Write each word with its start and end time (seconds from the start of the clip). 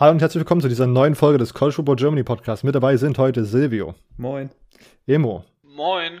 Hallo 0.00 0.12
und 0.12 0.20
herzlich 0.20 0.42
willkommen 0.42 0.60
zu 0.60 0.68
dieser 0.68 0.86
neuen 0.86 1.16
Folge 1.16 1.38
des 1.38 1.54
College 1.54 1.74
Football 1.74 1.96
Germany 1.96 2.22
Podcast. 2.22 2.62
Mit 2.62 2.72
dabei 2.72 2.96
sind 2.96 3.18
heute 3.18 3.44
Silvio. 3.44 3.96
Moin. 4.16 4.50
Emo. 5.08 5.44
Moin. 5.64 6.20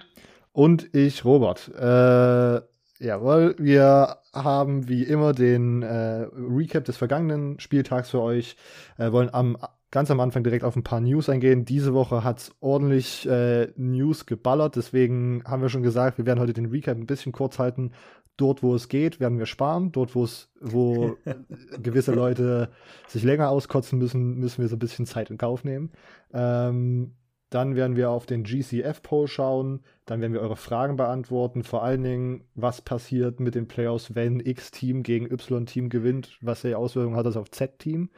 Und 0.50 0.92
ich, 0.96 1.24
Robert. 1.24 1.70
Äh, 1.78 2.60
jawohl, 2.98 3.54
wir 3.56 4.16
haben 4.34 4.88
wie 4.88 5.04
immer 5.04 5.32
den 5.32 5.84
äh, 5.84 6.26
Recap 6.32 6.86
des 6.86 6.96
vergangenen 6.96 7.60
Spieltags 7.60 8.10
für 8.10 8.20
euch. 8.20 8.56
Äh, 8.96 9.12
wollen 9.12 9.32
am, 9.32 9.56
ganz 9.92 10.10
am 10.10 10.18
Anfang 10.18 10.42
direkt 10.42 10.64
auf 10.64 10.74
ein 10.74 10.82
paar 10.82 11.00
News 11.00 11.28
eingehen. 11.28 11.64
Diese 11.64 11.94
Woche 11.94 12.24
hat 12.24 12.38
es 12.38 12.52
ordentlich 12.58 13.28
äh, 13.28 13.68
News 13.76 14.26
geballert, 14.26 14.74
deswegen 14.74 15.44
haben 15.46 15.62
wir 15.62 15.68
schon 15.68 15.84
gesagt, 15.84 16.18
wir 16.18 16.26
werden 16.26 16.40
heute 16.40 16.52
den 16.52 16.66
Recap 16.66 16.96
ein 16.96 17.06
bisschen 17.06 17.30
kurz 17.30 17.60
halten 17.60 17.92
dort, 18.38 18.62
wo 18.62 18.74
es 18.74 18.88
geht, 18.88 19.20
werden 19.20 19.38
wir 19.38 19.46
sparen. 19.46 19.92
Dort, 19.92 20.14
wo 20.14 20.24
es, 20.24 20.48
wo 20.60 21.16
gewisse 21.82 22.12
Leute 22.12 22.70
sich 23.06 23.22
länger 23.22 23.50
auskotzen 23.50 23.98
müssen, 23.98 24.36
müssen 24.36 24.62
wir 24.62 24.68
so 24.68 24.76
ein 24.76 24.80
bisschen 24.80 25.04
Zeit 25.04 25.30
in 25.30 25.36
Kauf 25.36 25.64
nehmen. 25.64 25.90
Ähm, 26.32 27.12
dann 27.50 27.76
werden 27.76 27.96
wir 27.96 28.10
auf 28.10 28.26
den 28.26 28.44
GCF-Poll 28.44 29.26
schauen. 29.26 29.80
Dann 30.04 30.20
werden 30.20 30.34
wir 30.34 30.40
eure 30.40 30.56
Fragen 30.56 30.96
beantworten. 30.96 31.62
Vor 31.62 31.82
allen 31.82 32.02
Dingen, 32.02 32.44
was 32.54 32.82
passiert 32.82 33.40
mit 33.40 33.54
den 33.54 33.68
Playoffs, 33.68 34.14
wenn 34.14 34.40
X-Team 34.40 35.02
gegen 35.02 35.30
Y-Team 35.30 35.88
gewinnt? 35.88 36.38
Was 36.42 36.60
für 36.60 36.76
Auswirkungen 36.76 37.16
hat 37.16 37.26
das 37.26 37.36
auf 37.36 37.50
Z-Team? 37.50 38.10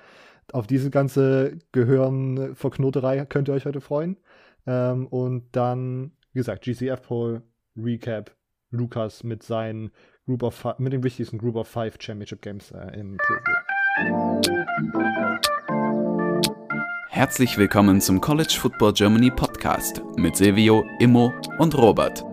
Auf 0.53 0.67
diese 0.67 0.91
ganze 0.91 1.59
Gehirnverknoterei 1.71 3.25
könnt 3.27 3.49
ihr 3.49 3.55
euch 3.55 3.67
heute 3.67 3.81
freuen. 3.81 4.17
Ähm, 4.67 5.07
und 5.07 5.45
dann, 5.53 6.13
wie 6.33 6.41
gesagt, 6.41 6.65
GCF-Poll, 6.65 7.43
Recap, 7.77 8.35
Lukas 8.71 9.25
mit 9.25 9.43
seinen 9.43 9.91
Group 10.27 10.43
of 10.45 10.79
mit 10.79 10.93
den 10.93 11.03
wichtigsten 11.03 11.39
Group 11.39 11.57
of 11.57 11.69
Five 11.69 11.97
Championship 11.99 12.41
Games 12.41 12.71
äh, 12.71 12.99
im 12.99 13.17
Preview. 13.17 14.61
Herzlich 17.09 17.59
willkommen 17.59 18.01
zum 18.01 18.21
College 18.21 18.57
Football 18.59 18.93
Germany 18.93 19.31
Podcast 19.31 20.03
mit 20.17 20.37
Silvio, 20.37 20.85
Immo 21.01 21.33
und 21.59 21.77
Robert. 21.77 22.25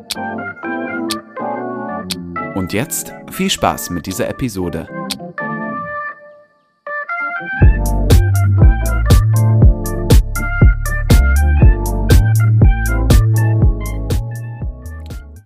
Und 2.56 2.72
jetzt 2.74 3.14
viel 3.32 3.50
Spaß 3.50 3.90
mit 3.90 4.06
dieser 4.06 4.30
Episode. 4.30 4.88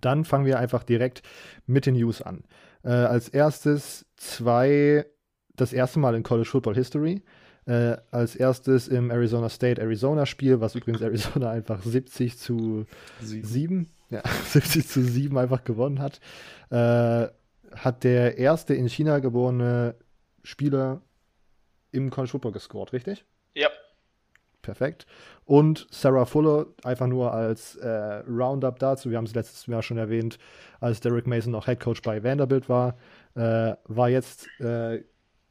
Dann 0.02 0.26
fangen 0.26 0.44
wir 0.44 0.58
einfach 0.58 0.84
direkt 0.84 1.22
mit 1.66 1.86
den 1.86 1.94
News 1.94 2.20
an. 2.20 2.44
Äh, 2.84 2.90
als 2.90 3.28
erstes 3.28 4.04
zwei, 4.16 5.06
das 5.56 5.72
erste 5.72 5.98
Mal 5.98 6.14
in 6.14 6.22
College 6.22 6.48
Football 6.48 6.74
History. 6.74 7.22
Äh, 7.64 7.96
als 8.10 8.34
erstes 8.34 8.88
im 8.88 9.10
Arizona 9.10 9.48
State 9.48 9.80
Arizona 9.80 10.26
Spiel, 10.26 10.60
was 10.60 10.74
übrigens 10.74 11.00
Arizona 11.02 11.50
einfach 11.50 11.82
70 11.82 12.36
zu 12.36 12.86
7, 13.20 13.44
7 13.46 13.90
ja, 14.10 14.22
70 14.44 14.86
zu 14.86 15.02
7 15.02 15.36
einfach 15.38 15.64
gewonnen 15.64 16.00
hat, 16.00 16.20
äh, 16.70 17.28
hat 17.74 18.04
der 18.04 18.38
erste 18.38 18.74
in 18.74 18.88
China 18.88 19.20
geborene 19.20 19.94
Spieler 20.42 21.00
im 21.92 22.10
College 22.10 22.32
Football 22.32 22.52
gescored, 22.52 22.92
richtig? 22.92 23.24
Ja. 23.54 23.68
Perfekt. 24.60 25.06
Und 25.44 25.86
Sarah 25.90 26.24
Fuller, 26.24 26.66
einfach 26.84 27.08
nur 27.08 27.32
als 27.32 27.76
äh, 27.76 27.88
Roundup 28.28 28.78
dazu, 28.78 29.10
wir 29.10 29.16
haben 29.16 29.24
es 29.24 29.34
letztes 29.34 29.66
Jahr 29.66 29.82
schon 29.82 29.98
erwähnt, 29.98 30.38
als 30.80 31.00
Derek 31.00 31.26
Mason 31.26 31.52
noch 31.52 31.66
Head 31.66 31.80
Coach 31.80 32.02
bei 32.02 32.22
Vanderbilt 32.22 32.68
war, 32.68 32.96
äh, 33.34 33.74
war 33.84 34.08
jetzt 34.08 34.48
äh, 34.60 35.02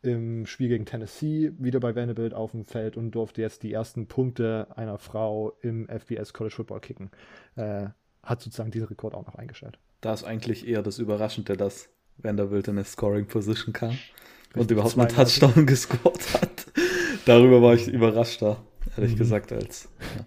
im 0.01 0.45
Spiel 0.45 0.69
gegen 0.69 0.85
Tennessee 0.85 1.51
wieder 1.57 1.79
bei 1.79 1.95
Vanderbilt 1.95 2.33
auf 2.33 2.51
dem 2.51 2.65
Feld 2.65 2.97
und 2.97 3.11
durfte 3.11 3.41
jetzt 3.41 3.63
die 3.63 3.73
ersten 3.73 4.07
Punkte 4.07 4.67
einer 4.75 4.97
Frau 4.97 5.53
im 5.61 5.87
FBS 5.87 6.33
College 6.33 6.55
Football 6.55 6.79
kicken. 6.79 7.11
Äh, 7.55 7.87
hat 8.23 8.41
sozusagen 8.41 8.71
diesen 8.71 8.87
Rekord 8.87 9.13
auch 9.13 9.25
noch 9.25 9.35
eingestellt. 9.35 9.77
Da 9.99 10.13
ist 10.13 10.23
eigentlich 10.23 10.67
eher 10.67 10.83
das 10.83 10.99
Überraschende, 10.99 11.57
dass 11.57 11.89
Vanderbilt 12.17 12.67
in 12.67 12.75
eine 12.75 12.85
Scoring 12.85 13.27
Position 13.27 13.73
kam 13.73 13.89
Richtig, 13.89 14.55
und 14.55 14.71
überhaupt 14.71 14.97
einen 14.97 15.09
Touchdown 15.09 15.65
gescored 15.65 16.33
hat. 16.33 16.67
Darüber 17.25 17.61
war 17.61 17.73
ich 17.73 17.87
überraschter 17.87 18.57
ehrlich 18.97 19.13
mhm. 19.13 19.19
gesagt, 19.19 19.51
als. 19.51 19.89
Ja. 20.17 20.25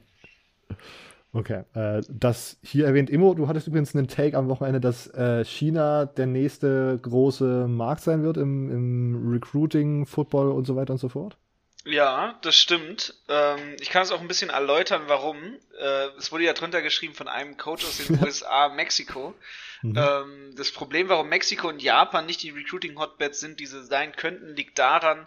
Okay, 1.34 1.64
äh, 1.75 2.00
das 2.08 2.58
hier 2.62 2.86
erwähnt 2.86 3.10
Immo, 3.10 3.34
du 3.34 3.48
hattest 3.48 3.66
übrigens 3.66 3.94
einen 3.94 4.06
Take 4.06 4.38
am 4.38 4.48
Wochenende, 4.48 4.80
dass 4.80 5.08
äh, 5.08 5.44
China 5.44 6.06
der 6.06 6.26
nächste 6.26 6.97
große 7.02 7.66
Markt 7.66 8.02
sein 8.02 8.22
wird 8.22 8.36
im, 8.36 8.70
im 8.70 9.32
Recruiting, 9.32 10.06
Football 10.06 10.52
und 10.52 10.64
so 10.64 10.76
weiter 10.76 10.92
und 10.92 11.00
so 11.00 11.08
fort. 11.08 11.36
Ja, 11.84 12.38
das 12.42 12.56
stimmt. 12.56 13.14
Ähm, 13.28 13.76
ich 13.80 13.91
kann 13.91 14.02
es 14.02 14.12
auch 14.12 14.20
ein 14.20 14.28
bisschen 14.28 14.48
erläutern, 14.48 15.02
warum. 15.06 15.36
Äh, 15.78 16.06
es 16.16 16.32
wurde 16.32 16.44
ja 16.44 16.54
drunter 16.54 16.81
geschrieben 16.82 17.14
von 17.14 17.28
einem 17.28 17.56
Coach 17.56 17.84
aus 17.84 17.98
den 17.98 18.22
USA, 18.25 18.69
Mexiko. 18.69 19.34
Mhm. 19.82 19.94
Ähm, 19.98 20.54
das 20.56 20.72
Problem, 20.72 21.10
warum 21.10 21.28
Mexiko 21.28 21.69
und 21.69 21.82
Japan 21.82 22.25
nicht 22.25 22.42
die 22.42 22.50
Recruiting-Hotbeds 22.50 23.38
sind, 23.38 23.60
die 23.60 23.66
sie 23.66 23.84
sein 23.84 24.12
könnten, 24.12 24.54
liegt 24.54 24.78
daran, 24.78 25.26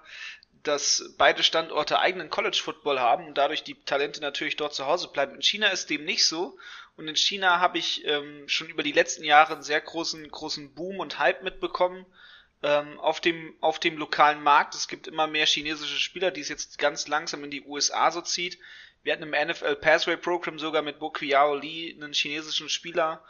dass 0.68 1.14
beide 1.18 1.44
Standorte 1.44 2.00
eigenen 2.00 2.30
College 2.30 2.60
Football 2.64 3.00
haben 3.00 3.28
und 3.28 3.38
dadurch 3.38 3.64
die 3.64 3.76
Talente 3.84 4.22
natürlich 4.22 4.58
dort 4.58 4.74
zu 4.74 4.86
Hause 4.86 5.08
bleiben. 5.08 5.36
In 5.36 5.42
China 5.42 5.68
ist 5.68 5.90
dem 5.90 6.06
nicht 6.06 6.26
so. 6.26 6.58
Und 6.98 7.08
in 7.08 7.16
China 7.16 7.60
habe 7.60 7.78
ich 7.78 8.06
ähm, 8.06 8.48
schon 8.48 8.70
über 8.70 8.84
die 8.84 8.92
letzten 8.92 9.24
Jahre 9.24 9.54
einen 9.54 9.64
sehr 9.64 9.80
großen, 9.80 10.30
großen 10.30 10.74
Boom 10.74 11.00
und 11.00 11.20
Hype 11.20 11.44
mitbekommen 11.44 12.06
ähm, 12.64 13.00
auf, 13.00 13.22
dem, 13.22 13.56
auf 13.62 13.80
dem 13.80 13.98
lokalen 13.98 14.42
Markt. 14.42 14.76
Es 14.76 14.88
gibt 14.88 15.08
immer 15.08 15.28
mehr 15.28 15.46
chinesische 15.46 16.00
Spieler, 16.00 16.32
die 16.32 16.42
es 16.42 16.50
jetzt 16.50 16.80
ganz 16.80 17.08
langsam 17.08 17.44
in 17.44 17.52
die 17.52 17.64
USA 17.64 18.12
so 18.12 18.22
zieht. 18.22 18.58
Wir 19.04 19.14
hatten 19.14 19.32
im 19.32 19.48
NFL 19.48 19.76
Pathway 19.76 20.18
Program 20.18 20.60
sogar 20.60 20.82
mit 20.82 21.00
Bo 21.00 21.12
Qiao 21.12 21.56
Li 21.56 21.96
einen 21.96 22.14
chinesischen 22.14 22.68
Spieler, 22.68 23.24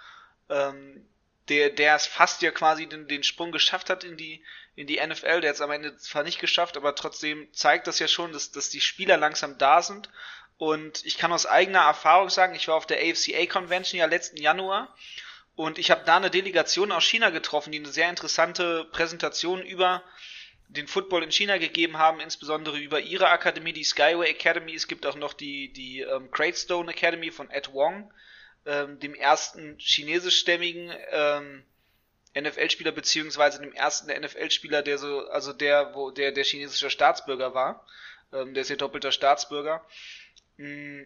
ähm, 0.50 1.06
der, 1.50 1.70
der 1.70 1.96
es 1.96 2.06
fast 2.06 2.42
ja 2.42 2.52
quasi 2.52 2.88
den, 2.88 3.08
den 3.08 3.24
Sprung 3.24 3.52
geschafft 3.52 3.90
hat 3.90 4.04
in 4.04 4.18
die, 4.18 4.44
in 4.76 4.88
die 4.88 5.00
NFL. 5.06 5.42
Der 5.42 5.50
hat 5.50 5.56
es 5.56 5.62
am 5.62 5.72
Ende 5.72 5.98
zwar 5.98 6.24
nicht 6.24 6.40
geschafft, 6.40 6.78
aber 6.78 6.96
trotzdem 6.96 7.48
zeigt 7.54 7.88
das 7.88 8.00
ja 8.00 8.08
schon, 8.08 8.34
dass, 8.34 8.52
dass 8.52 8.70
die 8.70 8.82
Spieler 8.82 9.18
langsam 9.18 9.58
da 9.58 9.82
sind. 9.82 10.10
Und 10.58 11.06
ich 11.06 11.18
kann 11.18 11.32
aus 11.32 11.46
eigener 11.46 11.82
Erfahrung 11.82 12.30
sagen, 12.30 12.56
ich 12.56 12.68
war 12.68 12.76
auf 12.76 12.88
der 12.88 13.00
AFCA 13.00 13.46
Convention 13.46 14.00
ja 14.00 14.08
letzten 14.08 14.38
Januar 14.38 14.96
und 15.56 15.80
ich 15.80 15.90
habe 15.92 16.04
da 16.06 16.18
eine 16.18 16.30
Delegation 16.30 16.92
aus 16.92 17.04
China 17.04 17.32
getroffen, 17.32 17.72
die 17.72 17.80
eine 17.80 17.90
sehr 17.90 18.10
interessante 18.10 18.86
Präsentation 18.86 19.62
über 19.64 20.04
den 20.68 20.88
Football 20.88 21.24
in 21.24 21.32
China 21.32 21.58
gegeben 21.58 21.98
haben, 21.98 22.20
insbesondere 22.20 22.78
über 22.78 23.00
ihre 23.00 23.30
Akademie, 23.30 23.74
die 23.74 23.84
Skyway 23.84 24.30
Academy. 24.30 24.76
Es 24.76 24.88
gibt 24.88 25.06
auch 25.06 25.16
noch 25.16 25.34
die, 25.34 25.74
die 25.74 26.02
ähm, 26.02 26.30
Great 26.30 26.58
Stone 26.58 26.92
Academy 26.92 27.32
von 27.32 27.50
Ed 27.50 27.74
Wong, 27.74 28.14
ähm, 28.68 29.00
dem 29.00 29.16
ersten 29.16 29.78
chinesischstämmigen 29.80 30.94
ähm, 31.12 31.64
NFL-Spieler 32.36 32.92
beziehungsweise 32.92 33.60
dem 33.60 33.74
ersten 33.74 34.12
NFL-Spieler, 34.12 34.84
der 34.84 34.98
so, 34.98 35.28
also 35.30 35.54
der, 35.54 35.96
wo 35.96 36.12
der 36.12 36.32
der 36.32 36.44
chinesischer 36.44 36.90
Staatsbürger 36.90 37.54
war. 37.54 37.86
Ähm, 38.34 38.54
der 38.54 38.62
ist 38.62 38.70
ja 38.70 38.76
doppelter 38.76 39.12
Staatsbürger. 39.12 39.84
Mm, 40.58 41.04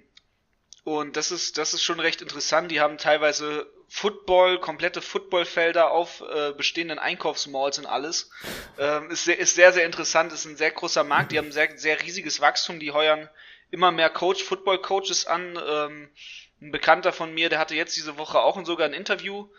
und 0.83 1.15
das 1.15 1.31
ist, 1.31 1.57
das 1.57 1.73
ist 1.73 1.83
schon 1.83 1.99
recht 1.99 2.21
interessant. 2.21 2.71
Die 2.71 2.81
haben 2.81 2.97
teilweise 2.97 3.71
Football, 3.87 4.59
komplette 4.59 5.01
Footballfelder 5.01 5.91
auf 5.91 6.21
äh, 6.21 6.53
bestehenden 6.53 6.97
Einkaufsmalls 6.97 7.77
und 7.77 7.85
alles. 7.85 8.31
Ähm, 8.79 9.11
ist, 9.11 9.25
sehr, 9.25 9.37
ist 9.37 9.53
sehr, 9.53 9.73
sehr 9.73 9.85
interessant. 9.85 10.33
Ist 10.33 10.45
ein 10.45 10.57
sehr 10.57 10.71
großer 10.71 11.03
Markt. 11.03 11.31
Die 11.31 11.37
haben 11.37 11.51
sehr, 11.51 11.77
sehr 11.77 12.01
riesiges 12.01 12.41
Wachstum. 12.41 12.79
Die 12.79 12.91
heuern 12.91 13.29
immer 13.69 13.91
mehr 13.91 14.09
Coach, 14.09 14.43
Football-Coaches 14.43 15.27
an. 15.27 15.59
Ähm, 15.63 16.09
ein 16.61 16.71
Bekannter 16.71 17.11
von 17.11 17.33
mir, 17.33 17.49
der 17.49 17.59
hatte 17.59 17.75
jetzt 17.75 17.95
diese 17.97 18.17
Woche 18.17 18.39
auch 18.39 18.63
sogar 18.65 18.87
ein 18.87 18.93
Interview 18.93 19.49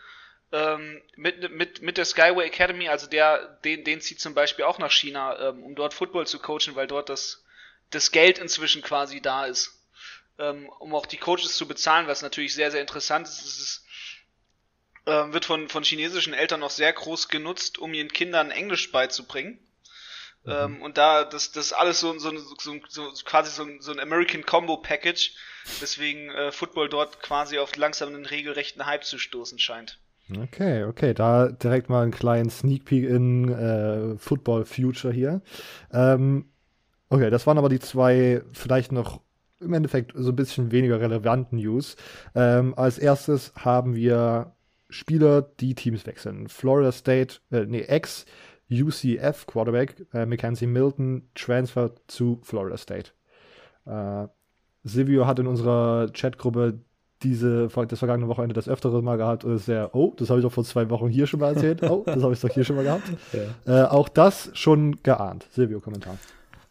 ähm, 0.53 1.01
mit, 1.15 1.51
mit, 1.51 1.81
mit 1.81 1.97
der 1.97 2.05
Skyway 2.05 2.45
Academy, 2.45 2.87
also 2.87 3.07
der, 3.07 3.59
den, 3.65 3.83
den 3.83 4.01
zieht 4.01 4.21
zum 4.21 4.33
Beispiel 4.33 4.65
auch 4.65 4.79
nach 4.79 4.91
China, 4.91 5.49
ähm, 5.49 5.63
um 5.63 5.75
dort 5.75 5.93
Football 5.93 6.27
zu 6.27 6.39
coachen, 6.39 6.75
weil 6.75 6.87
dort 6.87 7.09
das, 7.09 7.43
das 7.89 8.11
Geld 8.11 8.37
inzwischen 8.37 8.81
quasi 8.81 9.19
da 9.19 9.45
ist, 9.45 9.73
ähm, 10.37 10.69
um 10.79 10.93
auch 10.95 11.05
die 11.05 11.17
Coaches 11.17 11.57
zu 11.57 11.67
bezahlen, 11.67 12.07
was 12.07 12.21
natürlich 12.21 12.53
sehr, 12.53 12.71
sehr 12.71 12.81
interessant 12.81 13.27
ist. 13.27 13.41
Es 13.41 13.59
ist, 13.59 13.85
ähm, 15.05 15.33
wird 15.33 15.45
von, 15.45 15.67
von 15.69 15.83
chinesischen 15.83 16.33
Eltern 16.33 16.63
auch 16.63 16.69
sehr 16.69 16.93
groß 16.93 17.27
genutzt, 17.27 17.79
um 17.79 17.93
ihren 17.93 18.13
Kindern 18.13 18.51
Englisch 18.51 18.91
beizubringen. 18.91 19.59
Mhm. 20.45 20.51
Ähm, 20.51 20.81
und 20.81 20.97
da, 20.97 21.23
das, 21.23 21.51
das 21.51 21.67
ist 21.67 21.73
alles 21.73 21.99
so, 21.99 22.17
so, 22.19 22.31
so, 22.59 22.79
so 22.87 23.11
quasi 23.25 23.51
so, 23.51 23.65
so 23.79 23.91
ein 23.91 23.99
American 23.99 24.45
Combo 24.45 24.77
Package, 24.77 25.35
deswegen 25.81 26.29
äh, 26.31 26.51
Football 26.51 26.89
dort 26.89 27.21
quasi 27.21 27.57
auf 27.57 27.75
langsam 27.75 28.09
einen 28.09 28.25
regelrechten 28.25 28.85
Hype 28.85 29.05
zu 29.05 29.17
stoßen 29.17 29.59
scheint. 29.59 29.99
Okay, 30.41 30.83
okay, 30.85 31.13
da 31.13 31.49
direkt 31.49 31.89
mal 31.89 32.03
einen 32.03 32.11
kleinen 32.11 32.49
Sneak 32.49 32.85
Peek 32.85 33.03
in 33.05 33.49
äh, 33.49 34.17
Football 34.17 34.65
Future 34.65 35.13
hier. 35.13 35.41
Ähm, 35.91 36.45
okay, 37.09 37.29
das 37.29 37.45
waren 37.45 37.57
aber 37.57 37.69
die 37.69 37.79
zwei 37.79 38.41
vielleicht 38.53 38.91
noch 38.91 39.21
im 39.59 39.73
Endeffekt 39.73 40.11
so 40.15 40.31
ein 40.31 40.35
bisschen 40.35 40.71
weniger 40.71 40.99
relevanten 40.99 41.59
News. 41.59 41.95
Ähm, 42.35 42.73
als 42.77 42.97
erstes 42.97 43.53
haben 43.55 43.95
wir 43.95 44.53
Spieler, 44.89 45.41
die 45.41 45.75
Teams 45.75 46.05
wechseln. 46.05 46.47
Florida 46.47 46.91
State, 46.91 47.39
äh, 47.51 47.65
nee, 47.65 47.81
Ex 47.81 48.25
UCF 48.71 49.45
Quarterback 49.47 50.05
äh, 50.13 50.25
Mackenzie 50.25 50.67
Milton 50.67 51.29
transferred 51.35 51.99
zu 52.07 52.39
Florida 52.43 52.77
State. 52.77 53.11
Äh, 53.85 54.27
Silvio 54.83 55.25
hat 55.27 55.39
in 55.39 55.47
unserer 55.47 56.09
Chatgruppe 56.11 56.79
diese, 57.23 57.67
das 57.67 57.99
vergangene 57.99 58.27
Wochenende 58.27 58.53
das 58.53 58.67
öftere 58.67 59.01
Mal 59.01 59.17
gehabt 59.17 59.45
und 59.45 59.55
ist 59.55 59.65
sehr, 59.65 59.95
oh, 59.95 60.13
das 60.17 60.29
habe 60.29 60.39
ich 60.39 60.43
doch 60.43 60.51
vor 60.51 60.65
zwei 60.65 60.89
Wochen 60.89 61.07
hier 61.07 61.25
schon 61.25 61.39
mal 61.39 61.53
erzählt. 61.53 61.81
Oh, 61.83 62.03
das 62.05 62.21
habe 62.21 62.33
ich 62.33 62.41
doch 62.41 62.49
hier 62.49 62.65
schon 62.65 62.75
mal 62.75 62.83
gehabt. 62.83 63.03
Ja. 63.65 63.85
Äh, 63.85 63.87
auch 63.87 64.09
das 64.09 64.51
schon 64.53 65.01
geahnt. 65.03 65.47
Silvio, 65.51 65.79
Kommentar. 65.79 66.17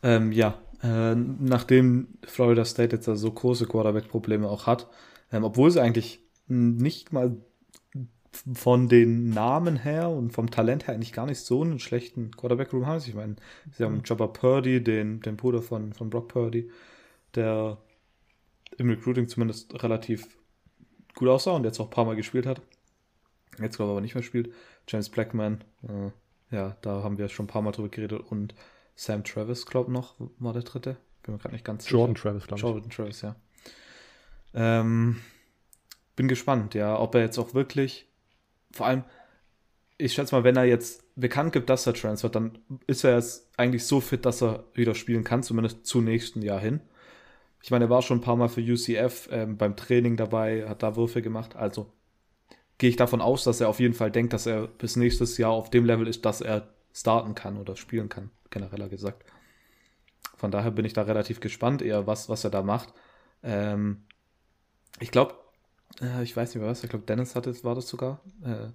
Ähm, 0.03 0.33
ja, 0.33 0.55
äh, 0.83 1.15
nachdem 1.15 2.09
Florida 2.27 2.65
State 2.65 2.97
jetzt 2.97 3.07
so 3.07 3.31
große 3.31 3.67
Quarterback-Probleme 3.67 4.49
auch 4.49 4.67
hat, 4.67 4.89
ähm, 5.33 5.45
obwohl 5.45 5.71
sie 5.71 5.81
eigentlich 5.81 6.21
nicht 6.49 7.13
mal 7.13 7.37
von 8.55 8.89
den 8.89 9.31
Namen 9.31 9.77
her 9.77 10.09
und 10.09 10.33
vom 10.33 10.51
Talent 10.51 10.87
her 10.87 10.95
eigentlich 10.95 11.13
gar 11.13 11.27
nicht 11.27 11.41
so 11.41 11.63
einen 11.63 11.79
schlechten 11.79 12.31
Quarterback-Room 12.31 12.87
haben. 12.87 13.03
Ich 13.07 13.15
meine, 13.15 13.37
sie 13.73 13.85
haben 13.85 14.03
Jobber 14.03 14.29
Purdy, 14.29 14.83
den, 14.83 15.21
den 15.21 15.37
Bruder 15.37 15.63
von, 15.63 15.93
von 15.93 16.11
Brock 16.11 16.29
Purdy, 16.29 16.71
der 17.35 17.79
im 18.79 18.89
Recruiting 18.89 19.29
zumindest 19.29 19.83
relativ 19.83 20.27
gut 21.15 21.29
aussah 21.29 21.53
und 21.53 21.65
jetzt 21.65 21.79
auch 21.79 21.87
ein 21.87 21.91
paar 21.91 22.07
Mal 22.07 22.17
gespielt 22.17 22.47
hat. 22.47 22.63
Jetzt 23.61 23.77
glaube 23.77 23.91
ich 23.91 23.93
aber 23.93 24.01
nicht 24.01 24.15
mehr 24.15 24.25
spielt. 24.25 24.53
James 24.89 25.11
Blackman, 25.11 25.63
äh, 25.87 26.11
ja, 26.55 26.77
da 26.81 27.03
haben 27.03 27.19
wir 27.19 27.29
schon 27.29 27.45
ein 27.45 27.49
paar 27.49 27.63
Mal 27.63 27.73
drüber 27.73 27.91
geredet 27.91 28.21
und 28.31 28.55
Sam 28.95 29.25
Travis, 29.25 29.67
glaube 29.67 29.91
ich, 29.91 29.95
noch, 29.95 30.15
war 30.39 30.53
der 30.53 30.63
dritte. 30.63 30.97
Bin 31.23 31.35
mir 31.35 31.39
gerade 31.39 31.55
nicht 31.55 31.65
ganz 31.65 31.89
Jordan 31.89 32.17
sicher. 32.17 32.31
Travis, 32.31 32.47
glaube 32.47 32.61
ich. 32.61 32.63
Jordan 32.63 32.91
Travis, 32.91 33.23
ja. 33.23 33.37
Ähm, 34.55 35.21
bin 36.17 36.29
gespannt, 36.29 36.75
ja, 36.75 36.99
ob 36.99 37.15
er 37.15 37.23
jetzt 37.23 37.39
auch 37.39 37.55
wirklich, 37.55 38.07
vor 38.73 38.87
allem, 38.87 39.05
ich 39.99 40.15
schätze 40.15 40.35
mal, 40.35 40.45
wenn 40.45 40.57
er 40.57 40.65
jetzt 40.65 41.05
bekannt 41.15 41.53
gibt, 41.53 41.71
dass 41.71 41.87
er 41.87 41.95
transfert, 41.95 42.35
dann 42.35 42.59
ist 42.87 43.05
er 43.05 43.17
jetzt 43.17 43.49
eigentlich 43.57 43.85
so 43.87 44.01
fit, 44.01 44.27
dass 44.27 44.43
er 44.43 44.65
wieder 44.75 44.95
spielen 44.95 45.25
kann, 45.25 45.43
zumindest 45.43 45.87
zum 45.87 46.05
nächsten 46.05 46.43
Jahr 46.43 46.61
hin. 46.61 46.81
Ich 47.63 47.71
meine, 47.71 47.85
er 47.85 47.91
war 47.91 48.03
schon 48.03 48.19
ein 48.19 48.23
paar 48.23 48.37
Mal 48.37 48.49
für 48.49 48.61
UCF 48.61 49.29
ähm, 49.31 49.57
beim 49.57 49.77
Training 49.77 50.17
dabei, 50.17 50.69
hat 50.69 50.83
da 50.83 50.97
Würfe 50.97 51.23
gemacht. 51.23 51.55
Also 51.55 51.93
gehe 52.79 52.91
ich 52.91 52.97
davon 52.97 53.21
aus, 53.21 53.45
dass 53.45 53.61
er 53.61 53.69
auf 53.69 53.79
jeden 53.79 53.95
Fall 53.95 54.11
denkt, 54.11 54.33
dass 54.33 54.47
er 54.47 54.67
bis 54.67 54.97
nächstes 54.97 55.39
Jahr 55.39 55.53
auf 55.53 55.71
dem 55.71 55.85
Level 55.85 56.09
ist, 56.09 56.25
dass 56.25 56.41
er 56.41 56.75
starten 56.93 57.37
kann 57.37 57.57
oder 57.57 57.77
spielen 57.77 58.09
kann, 58.09 58.31
genereller 58.51 58.89
gesagt. 58.89 59.25
Von 60.37 60.51
daher 60.51 60.73
bin 60.73 60.85
ich 60.85 60.93
da 60.93 61.03
relativ 61.03 61.39
gespannt, 61.39 61.83
eher 61.83 62.09
was, 62.09 62.29
was 62.29 62.43
er 62.43 62.51
da 62.51 62.63
macht. 62.63 62.93
Ähm, 63.45 64.03
ich 64.99 65.13
glaube, 65.13 65.35
äh, 66.03 66.23
ich 66.23 66.37
weiß 66.37 66.51
nicht 66.51 66.61
mehr 66.61 66.71
was, 66.71 66.85
ich 66.85 66.91
glaube, 66.91 67.07
Dennis 67.07 67.35
hatte, 67.35 67.53
war 67.65 67.75
das 67.75 67.89
sogar, 67.89 68.21
äh, 68.45 68.69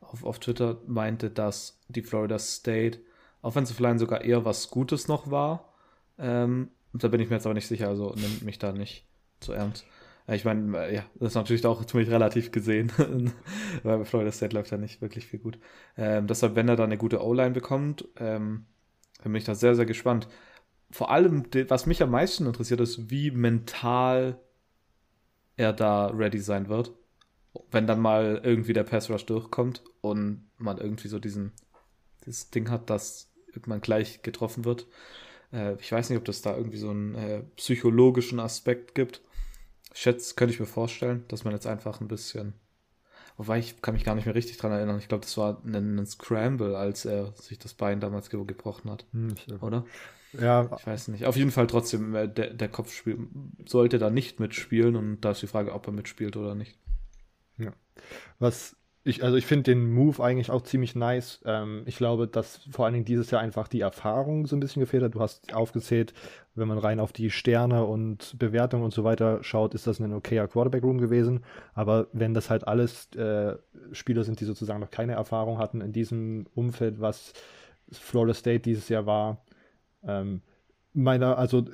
auf, 0.00 0.24
auf 0.24 0.38
Twitter 0.38 0.78
meinte, 0.86 1.30
dass 1.30 1.80
die 1.88 2.02
Florida 2.02 2.38
State 2.38 3.00
Offensive 3.40 3.82
Line 3.82 3.98
sogar 3.98 4.22
eher 4.22 4.44
was 4.44 4.70
Gutes 4.70 5.08
noch 5.08 5.30
war. 5.30 5.72
Ähm, 6.18 6.70
da 6.92 7.08
bin 7.08 7.20
ich 7.20 7.28
mir 7.28 7.36
jetzt 7.36 7.46
aber 7.46 7.54
nicht 7.54 7.66
sicher, 7.66 7.88
also 7.88 8.14
nimmt 8.14 8.42
mich 8.42 8.58
da 8.58 8.72
nicht 8.72 9.06
zu 9.40 9.52
ernst. 9.52 9.84
Ich 10.28 10.44
meine, 10.44 10.86
äh, 10.86 10.94
ja, 10.94 11.04
das 11.16 11.30
ist 11.30 11.34
natürlich 11.34 11.66
auch 11.66 11.84
ziemlich 11.84 12.10
relativ 12.10 12.52
gesehen, 12.52 12.92
weil 13.82 13.98
bei 13.98 14.04
Florida 14.04 14.30
State 14.30 14.54
läuft 14.54 14.70
ja 14.70 14.78
nicht 14.78 15.00
wirklich 15.00 15.26
viel 15.26 15.40
gut. 15.40 15.58
Ähm, 15.96 16.26
deshalb, 16.26 16.54
wenn 16.54 16.68
er 16.68 16.76
da 16.76 16.84
eine 16.84 16.98
gute 16.98 17.24
O-Line 17.24 17.50
bekommt, 17.50 18.06
ähm, 18.18 18.66
bin 19.24 19.34
ich 19.34 19.44
da 19.44 19.54
sehr, 19.54 19.74
sehr 19.74 19.86
gespannt. 19.86 20.28
Vor 20.90 21.10
allem, 21.10 21.44
was 21.68 21.86
mich 21.86 22.02
am 22.02 22.10
meisten 22.10 22.46
interessiert, 22.46 22.80
ist, 22.80 23.10
wie 23.10 23.30
mental 23.30 24.38
er 25.56 25.72
da 25.72 26.06
ready 26.08 26.38
sein 26.38 26.68
wird. 26.68 26.92
Wenn 27.70 27.86
dann 27.86 28.00
mal 28.00 28.40
irgendwie 28.42 28.72
der 28.72 28.84
Pass 28.84 29.10
Rush 29.10 29.26
durchkommt 29.26 29.82
und 30.00 30.48
man 30.56 30.78
irgendwie 30.78 31.08
so 31.08 31.18
diesen, 31.18 31.52
dieses 32.24 32.50
Ding 32.50 32.70
hat, 32.70 32.88
das 32.88 33.30
irgendwann 33.48 33.80
gleich 33.80 34.22
getroffen 34.22 34.64
wird. 34.64 34.86
Äh, 35.52 35.74
ich 35.74 35.92
weiß 35.92 36.08
nicht, 36.08 36.18
ob 36.18 36.24
das 36.24 36.42
da 36.42 36.56
irgendwie 36.56 36.78
so 36.78 36.90
einen 36.90 37.14
äh, 37.14 37.42
psychologischen 37.56 38.40
Aspekt 38.40 38.94
gibt. 38.94 39.20
Schätze, 39.94 40.34
könnte 40.34 40.54
ich 40.54 40.60
mir 40.60 40.66
vorstellen, 40.66 41.24
dass 41.28 41.44
man 41.44 41.52
jetzt 41.52 41.66
einfach 41.66 42.00
ein 42.00 42.08
bisschen. 42.08 42.54
Wobei 43.36 43.58
ich 43.58 43.80
kann 43.82 43.94
mich 43.94 44.04
gar 44.04 44.14
nicht 44.14 44.26
mehr 44.26 44.34
richtig 44.34 44.56
dran 44.56 44.72
erinnern. 44.72 44.98
Ich 44.98 45.08
glaube, 45.08 45.22
das 45.22 45.36
war 45.36 45.62
ein, 45.64 45.98
ein, 45.98 46.06
Scramble, 46.06 46.76
als 46.76 47.04
er 47.04 47.32
sich 47.32 47.58
das 47.58 47.74
Bein 47.74 48.00
damals 48.00 48.30
ge 48.30 48.42
gebrochen 48.44 48.90
hat. 48.90 49.06
Hm, 49.12 49.34
Oder? 49.60 49.84
Ja. 50.38 50.70
Ich 50.78 50.86
weiß 50.86 51.08
nicht. 51.08 51.26
Auf 51.26 51.36
jeden 51.36 51.50
Fall 51.50 51.66
trotzdem, 51.66 52.14
äh, 52.14 52.28
der, 52.28 52.54
der 52.54 52.68
Kopfspiel 52.68 53.18
sollte 53.66 53.98
da 53.98 54.10
nicht 54.10 54.40
mitspielen 54.40 54.96
und 54.96 55.20
da 55.20 55.32
ist 55.32 55.42
die 55.42 55.46
Frage, 55.46 55.72
ob 55.72 55.86
er 55.86 55.92
mitspielt 55.92 56.36
oder 56.36 56.54
nicht. 56.54 56.78
Ja. 57.58 57.72
Was 58.38 58.76
ich, 59.04 59.24
also 59.24 59.36
ich 59.36 59.46
finde 59.46 59.64
den 59.64 59.92
Move 59.92 60.22
eigentlich 60.22 60.50
auch 60.50 60.62
ziemlich 60.62 60.94
nice. 60.94 61.40
Ähm, 61.44 61.82
ich 61.86 61.96
glaube, 61.96 62.28
dass 62.28 62.58
vor 62.70 62.84
allen 62.84 62.94
Dingen 62.94 63.04
dieses 63.04 63.30
Jahr 63.32 63.40
einfach 63.40 63.66
die 63.66 63.80
Erfahrung 63.80 64.46
so 64.46 64.54
ein 64.54 64.60
bisschen 64.60 64.80
gefehlt 64.80 65.02
hat. 65.02 65.14
Du 65.14 65.20
hast 65.20 65.52
aufgezählt, 65.54 66.14
wenn 66.54 66.68
man 66.68 66.78
rein 66.78 67.00
auf 67.00 67.12
die 67.12 67.30
Sterne 67.30 67.84
und 67.84 68.38
Bewertungen 68.38 68.84
und 68.84 68.94
so 68.94 69.02
weiter 69.02 69.42
schaut, 69.42 69.74
ist 69.74 69.88
das 69.88 69.98
ein 69.98 70.12
okayer 70.12 70.46
Quarterback-Room 70.46 70.98
gewesen. 70.98 71.40
Aber 71.74 72.06
wenn 72.12 72.32
das 72.32 72.48
halt 72.48 72.68
alles 72.68 73.12
äh, 73.16 73.56
Spieler 73.90 74.22
sind, 74.22 74.38
die 74.38 74.44
sozusagen 74.44 74.80
noch 74.80 74.90
keine 74.90 75.14
Erfahrung 75.14 75.58
hatten 75.58 75.80
in 75.80 75.92
diesem 75.92 76.46
Umfeld, 76.54 77.00
was 77.00 77.32
Florida 77.90 78.34
State 78.34 78.60
dieses 78.60 78.88
Jahr 78.88 79.06
war, 79.06 79.44
ähm, 80.06 80.42
meiner, 80.92 81.38
also 81.38 81.64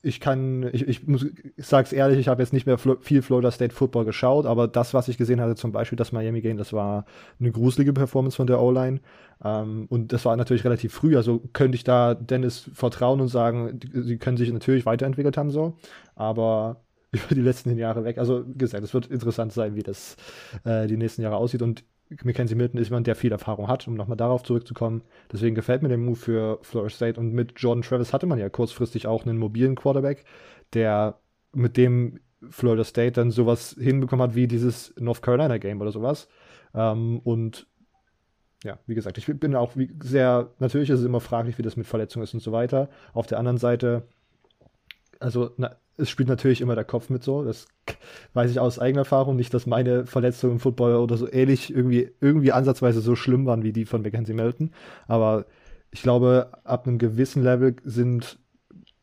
ich 0.00 0.20
kann, 0.20 0.68
ich, 0.72 0.86
ich, 0.86 1.06
muss, 1.08 1.24
ich 1.24 1.66
sag's 1.66 1.92
ehrlich, 1.92 2.18
ich 2.18 2.28
habe 2.28 2.40
jetzt 2.40 2.52
nicht 2.52 2.66
mehr 2.66 2.78
viel 2.78 3.22
Florida 3.22 3.50
State 3.50 3.74
Football 3.74 4.04
geschaut, 4.04 4.46
aber 4.46 4.68
das, 4.68 4.94
was 4.94 5.08
ich 5.08 5.18
gesehen 5.18 5.40
hatte, 5.40 5.56
zum 5.56 5.72
Beispiel 5.72 5.96
das 5.96 6.12
Miami 6.12 6.40
Game, 6.40 6.56
das 6.56 6.72
war 6.72 7.04
eine 7.40 7.50
gruselige 7.50 7.92
Performance 7.92 8.36
von 8.36 8.46
der 8.46 8.60
O-Line. 8.60 9.00
Ähm, 9.44 9.86
und 9.88 10.12
das 10.12 10.24
war 10.24 10.36
natürlich 10.36 10.64
relativ 10.64 10.92
früh, 10.92 11.16
also 11.16 11.40
könnte 11.52 11.76
ich 11.76 11.84
da 11.84 12.14
Dennis 12.14 12.70
vertrauen 12.72 13.20
und 13.20 13.28
sagen, 13.28 13.80
sie 13.92 14.18
können 14.18 14.36
sich 14.36 14.52
natürlich 14.52 14.86
weiterentwickelt 14.86 15.36
haben, 15.36 15.50
so. 15.50 15.76
Aber 16.14 16.84
über 17.12 17.34
die 17.34 17.40
letzten 17.40 17.76
Jahre 17.76 18.04
weg. 18.04 18.18
Also 18.18 18.44
wie 18.46 18.58
gesagt, 18.58 18.84
es 18.84 18.94
wird 18.94 19.06
interessant 19.06 19.52
sein, 19.52 19.74
wie 19.74 19.82
das 19.82 20.16
äh, 20.64 20.86
die 20.86 20.96
nächsten 20.96 21.22
Jahre 21.22 21.36
aussieht. 21.36 21.62
Und 21.62 21.84
Mackenzie 22.24 22.54
Milton 22.54 22.80
ist 22.80 22.88
jemand, 22.88 23.06
der 23.06 23.14
viel 23.14 23.32
Erfahrung 23.32 23.68
hat, 23.68 23.86
um 23.86 23.94
nochmal 23.94 24.16
darauf 24.16 24.42
zurückzukommen. 24.42 25.02
Deswegen 25.30 25.54
gefällt 25.54 25.82
mir 25.82 25.88
der 25.88 25.98
Move 25.98 26.16
für 26.16 26.58
Florida 26.62 26.90
State. 26.90 27.20
Und 27.20 27.32
mit 27.32 27.52
Jordan 27.56 27.82
Travis 27.82 28.12
hatte 28.12 28.26
man 28.26 28.38
ja 28.38 28.48
kurzfristig 28.48 29.06
auch 29.06 29.26
einen 29.26 29.38
mobilen 29.38 29.74
Quarterback, 29.74 30.24
der 30.72 31.18
mit 31.52 31.76
dem 31.76 32.20
Florida 32.50 32.84
State 32.84 33.12
dann 33.12 33.30
sowas 33.30 33.76
hinbekommen 33.78 34.22
hat 34.22 34.34
wie 34.34 34.46
dieses 34.46 34.94
North 34.98 35.22
Carolina 35.22 35.58
Game 35.58 35.80
oder 35.80 35.92
sowas. 35.92 36.28
Ähm, 36.74 37.20
und 37.20 37.66
ja, 38.64 38.78
wie 38.86 38.94
gesagt, 38.94 39.18
ich 39.18 39.26
bin 39.26 39.54
auch 39.54 39.72
sehr, 40.02 40.50
natürlich 40.58 40.90
ist 40.90 41.00
es 41.00 41.06
immer 41.06 41.20
fraglich, 41.20 41.58
wie 41.58 41.62
das 41.62 41.76
mit 41.76 41.86
Verletzungen 41.86 42.24
ist 42.24 42.34
und 42.34 42.40
so 42.40 42.52
weiter. 42.52 42.88
Auf 43.12 43.26
der 43.26 43.38
anderen 43.38 43.58
Seite, 43.58 44.08
also 45.20 45.50
na, 45.56 45.76
es 45.98 46.08
spielt 46.08 46.28
natürlich 46.28 46.60
immer 46.60 46.74
der 46.74 46.84
Kopf 46.84 47.10
mit 47.10 47.22
so. 47.22 47.44
Das 47.44 47.66
weiß 48.34 48.50
ich 48.50 48.60
aus 48.60 48.78
eigener 48.78 49.00
Erfahrung 49.00 49.36
nicht, 49.36 49.52
dass 49.52 49.66
meine 49.66 50.06
Verletzungen 50.06 50.54
im 50.54 50.60
Football 50.60 50.96
oder 50.96 51.16
so 51.16 51.30
ähnlich 51.30 51.74
irgendwie, 51.74 52.10
irgendwie 52.20 52.52
ansatzweise 52.52 53.00
so 53.00 53.16
schlimm 53.16 53.46
waren 53.46 53.62
wie 53.62 53.72
die 53.72 53.84
von 53.84 54.02
Mackenzie 54.02 54.32
Melton. 54.32 54.70
Aber 55.08 55.46
ich 55.90 56.02
glaube, 56.02 56.50
ab 56.64 56.86
einem 56.86 56.98
gewissen 56.98 57.42
Level 57.42 57.76
sind 57.84 58.38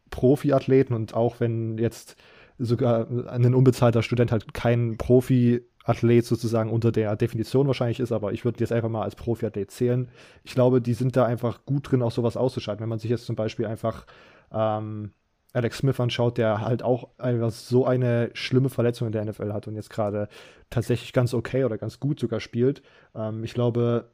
Profiathleten 0.09 0.95
und 0.95 1.13
auch 1.13 1.39
wenn 1.39 1.77
jetzt 1.77 2.15
sogar 2.57 3.07
ein 3.27 3.53
unbezahlter 3.53 4.01
Student 4.01 4.31
halt 4.31 4.53
kein 4.53 4.97
Profiathlet 4.97 6.25
sozusagen 6.25 6.69
unter 6.69 6.93
der 6.93 7.17
Definition 7.17 7.67
wahrscheinlich 7.67 7.99
ist, 7.99 8.13
aber 8.13 8.31
ich 8.31 8.45
würde 8.45 8.61
jetzt 8.61 8.71
einfach 8.71 8.87
mal 8.87 9.03
als 9.03 9.15
Profiathlet 9.15 9.71
zählen. 9.71 10.07
Ich 10.45 10.53
glaube, 10.53 10.79
die 10.79 10.93
sind 10.93 11.17
da 11.17 11.25
einfach 11.25 11.65
gut 11.65 11.91
drin, 11.91 12.01
auch 12.01 12.11
sowas 12.11 12.37
auszuschalten. 12.37 12.81
Wenn 12.81 12.89
man 12.89 12.99
sich 12.99 13.09
jetzt 13.09 13.25
zum 13.25 13.35
Beispiel 13.35 13.65
einfach 13.65 14.05
ähm, 14.53 15.11
Alex 15.55 15.77
Smith 15.77 15.99
anschaut, 16.01 16.37
der 16.37 16.59
halt 16.59 16.83
auch 16.83 17.07
einfach 17.17 17.49
so 17.49 17.85
eine 17.85 18.29
schlimme 18.33 18.69
Verletzung 18.69 19.07
in 19.07 19.13
der 19.13 19.23
NFL 19.23 19.53
hat 19.53 19.67
und 19.67 19.75
jetzt 19.75 19.89
gerade 19.89 20.27
tatsächlich 20.69 21.13
ganz 21.13 21.33
okay 21.33 21.63
oder 21.63 21.77
ganz 21.77 22.01
gut 22.01 22.19
sogar 22.19 22.41
spielt. 22.41 22.81
Ähm, 23.15 23.43
ich 23.45 23.53
glaube, 23.53 24.09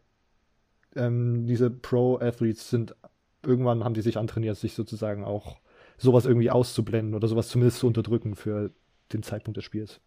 ähm, 0.96 1.48
diese 1.48 1.72
Pro-Athletes 1.72 2.70
sind, 2.70 2.96
irgendwann 3.44 3.84
haben 3.84 3.96
die 3.96 4.02
sich 4.02 4.20
antrainiert, 4.20 4.56
sich 4.56 4.76
sozusagen 4.76 5.24
auch 5.24 5.58
sowas 5.98 6.26
irgendwie 6.28 6.52
auszublenden 6.52 7.16
oder 7.16 7.28
sowas 7.28 7.48
zumindest 7.48 7.80
zu 7.80 7.88
unterdrücken 7.88 8.36
für 8.36 8.70
den 9.12 9.24
Zeitpunkt 9.24 9.58
des 9.58 9.64
Spiels. 9.64 10.00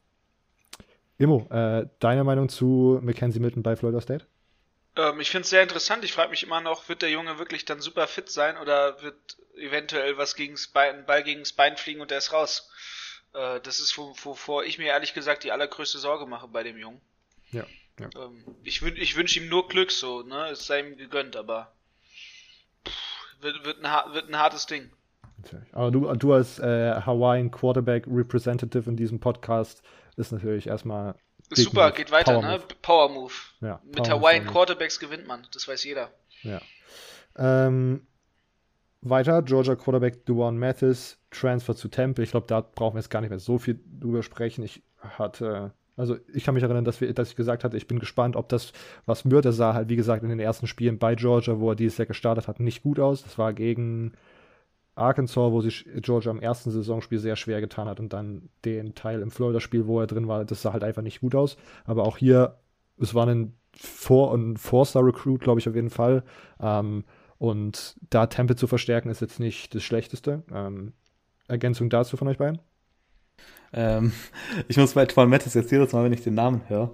Immo, 1.18 1.46
äh, 1.50 1.88
deine 1.98 2.22
Meinung 2.22 2.48
zu 2.48 3.00
Mackenzie 3.02 3.40
Milton 3.40 3.64
bei 3.64 3.74
Florida 3.74 4.00
State? 4.00 4.26
Ähm, 4.96 5.20
ich 5.20 5.30
finde 5.30 5.42
es 5.42 5.50
sehr 5.50 5.62
interessant. 5.62 6.04
Ich 6.04 6.12
frage 6.12 6.30
mich 6.30 6.42
immer 6.42 6.60
noch, 6.60 6.88
wird 6.88 7.02
der 7.02 7.10
Junge 7.10 7.38
wirklich 7.38 7.64
dann 7.64 7.80
super 7.80 8.06
fit 8.06 8.30
sein 8.30 8.56
oder 8.58 9.02
wird 9.02 9.36
eventuell 9.56 10.16
was 10.18 10.36
gegen's 10.36 10.68
Bein, 10.68 10.96
ein 10.96 11.06
Ball 11.06 11.22
gegens 11.22 11.52
Bein 11.52 11.76
fliegen 11.76 12.00
und 12.00 12.10
der 12.10 12.18
ist 12.18 12.32
raus? 12.32 12.70
Äh, 13.32 13.60
das 13.60 13.80
ist, 13.80 13.98
wovor 13.98 14.64
ich 14.64 14.78
mir 14.78 14.86
ehrlich 14.86 15.14
gesagt 15.14 15.44
die 15.44 15.52
allergrößte 15.52 15.98
Sorge 15.98 16.26
mache 16.26 16.48
bei 16.48 16.62
dem 16.62 16.78
Jungen. 16.78 17.00
Ja. 17.50 17.64
ja. 17.98 18.08
Ähm, 18.16 18.44
ich 18.62 18.82
wün 18.82 18.96
ich 18.96 19.16
wünsche 19.16 19.40
ihm 19.40 19.48
nur 19.48 19.68
Glück, 19.68 19.90
so, 19.90 20.22
ne? 20.22 20.48
Es 20.48 20.66
sei 20.66 20.80
ihm 20.80 20.96
gegönnt, 20.96 21.36
aber 21.36 21.72
pff, 22.86 23.42
wird, 23.42 23.64
wird, 23.64 23.84
ein, 23.84 24.14
wird 24.14 24.28
ein 24.28 24.38
hartes 24.38 24.66
Ding. 24.66 24.90
Aber 25.72 25.90
du, 25.90 26.12
du 26.14 26.32
als 26.32 26.58
äh, 26.58 27.02
Hawaiian 27.02 27.50
Quarterback 27.50 28.06
Representative 28.06 28.88
in 28.88 28.96
diesem 28.96 29.20
Podcast 29.20 29.82
ist 30.16 30.32
natürlich 30.32 30.68
erstmal 30.68 31.16
Super, 31.50 31.92
geht 31.92 32.10
weiter, 32.10 32.40
Power 32.40 32.42
ne? 32.42 32.62
Power 32.82 33.08
Move. 33.10 33.32
Ja, 33.60 33.80
Mit 33.84 34.08
Hawaiian 34.08 34.46
Quarterbacks 34.46 34.98
gewinnt 34.98 35.26
man, 35.26 35.46
das 35.52 35.68
weiß 35.68 35.84
jeder. 35.84 36.10
Ja. 36.42 36.60
Ähm, 37.36 38.06
weiter, 39.02 39.42
Georgia 39.42 39.76
Quarterback 39.76 40.24
Duane 40.26 40.58
Mathis, 40.58 41.18
Transfer 41.30 41.76
zu 41.76 41.88
Temple. 41.88 42.24
Ich 42.24 42.30
glaube, 42.30 42.46
da 42.46 42.60
brauchen 42.60 42.94
wir 42.94 43.00
jetzt 43.00 43.10
gar 43.10 43.20
nicht 43.20 43.30
mehr 43.30 43.38
so 43.38 43.58
viel 43.58 43.78
drüber 44.00 44.22
sprechen. 44.22 44.64
Ich 44.64 44.82
hatte, 45.00 45.72
also 45.96 46.16
ich 46.32 46.44
kann 46.44 46.54
mich 46.54 46.62
erinnern, 46.62 46.84
dass, 46.84 47.00
wir, 47.00 47.12
dass 47.12 47.30
ich 47.30 47.36
gesagt 47.36 47.64
hatte, 47.64 47.76
ich 47.76 47.86
bin 47.86 47.98
gespannt, 47.98 48.36
ob 48.36 48.48
das 48.48 48.72
was 49.04 49.30
wird. 49.30 49.44
Er 49.44 49.52
sah 49.52 49.74
halt, 49.74 49.88
wie 49.88 49.96
gesagt, 49.96 50.22
in 50.22 50.30
den 50.30 50.40
ersten 50.40 50.66
Spielen 50.66 50.98
bei 50.98 51.14
Georgia, 51.14 51.60
wo 51.60 51.70
er 51.70 51.76
dieses 51.76 51.98
Jahr 51.98 52.06
gestartet 52.06 52.48
hat, 52.48 52.60
nicht 52.60 52.82
gut 52.82 52.98
aus. 52.98 53.22
Das 53.22 53.38
war 53.38 53.52
gegen 53.52 54.12
Arkansas, 54.94 55.52
wo 55.52 55.60
sich 55.60 55.86
Georgia 55.96 56.30
am 56.30 56.40
ersten 56.40 56.70
Saisonspiel 56.70 57.18
sehr 57.18 57.36
schwer 57.36 57.60
getan 57.60 57.88
hat 57.88 58.00
und 58.00 58.12
dann 58.12 58.48
den 58.64 58.94
Teil 58.94 59.20
im 59.20 59.30
Florida-Spiel, 59.30 59.86
wo 59.86 60.00
er 60.00 60.06
drin 60.06 60.28
war, 60.28 60.44
das 60.44 60.62
sah 60.62 60.72
halt 60.72 60.84
einfach 60.84 61.02
nicht 61.02 61.20
gut 61.20 61.34
aus. 61.34 61.56
Aber 61.84 62.04
auch 62.04 62.16
hier, 62.16 62.58
es 62.98 63.14
war 63.14 63.26
ein 63.26 63.54
Four- 63.76 64.30
und 64.30 64.58
Four-Star-Recruit, 64.58 65.40
glaube 65.40 65.60
ich, 65.60 65.68
auf 65.68 65.74
jeden 65.74 65.90
Fall. 65.90 66.22
Ähm, 66.60 67.04
und 67.38 67.96
da 68.10 68.26
Temple 68.26 68.56
zu 68.56 68.66
verstärken, 68.66 69.10
ist 69.10 69.20
jetzt 69.20 69.40
nicht 69.40 69.74
das 69.74 69.82
Schlechteste. 69.82 70.44
Ähm, 70.52 70.92
Ergänzung 71.48 71.90
dazu 71.90 72.16
von 72.16 72.28
euch 72.28 72.38
beiden? 72.38 72.60
Ähm, 73.72 74.12
ich 74.68 74.76
muss 74.76 74.94
bei 74.94 75.06
Tuan 75.06 75.28
Mattis 75.28 75.54
jetzt 75.54 75.72
jedes 75.72 75.92
Mal, 75.92 76.04
wenn 76.04 76.12
ich 76.12 76.22
den 76.22 76.34
Namen 76.34 76.62
höre. 76.68 76.92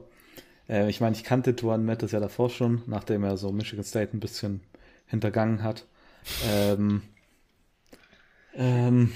Äh, 0.69 0.89
ich 0.89 1.01
meine, 1.01 1.15
ich 1.15 1.25
kannte 1.25 1.55
Tuan 1.55 1.85
Mattis 1.85 2.13
ja 2.13 2.21
davor 2.21 2.49
schon, 2.49 2.83
nachdem 2.87 3.25
er 3.25 3.37
so 3.37 3.53
Michigan 3.53 3.85
State 3.85 4.17
ein 4.17 4.21
bisschen 4.21 4.63
hintergangen 5.07 5.63
hat. 5.63 5.87
Ähm, 6.51 7.03
ähm, 8.55 9.13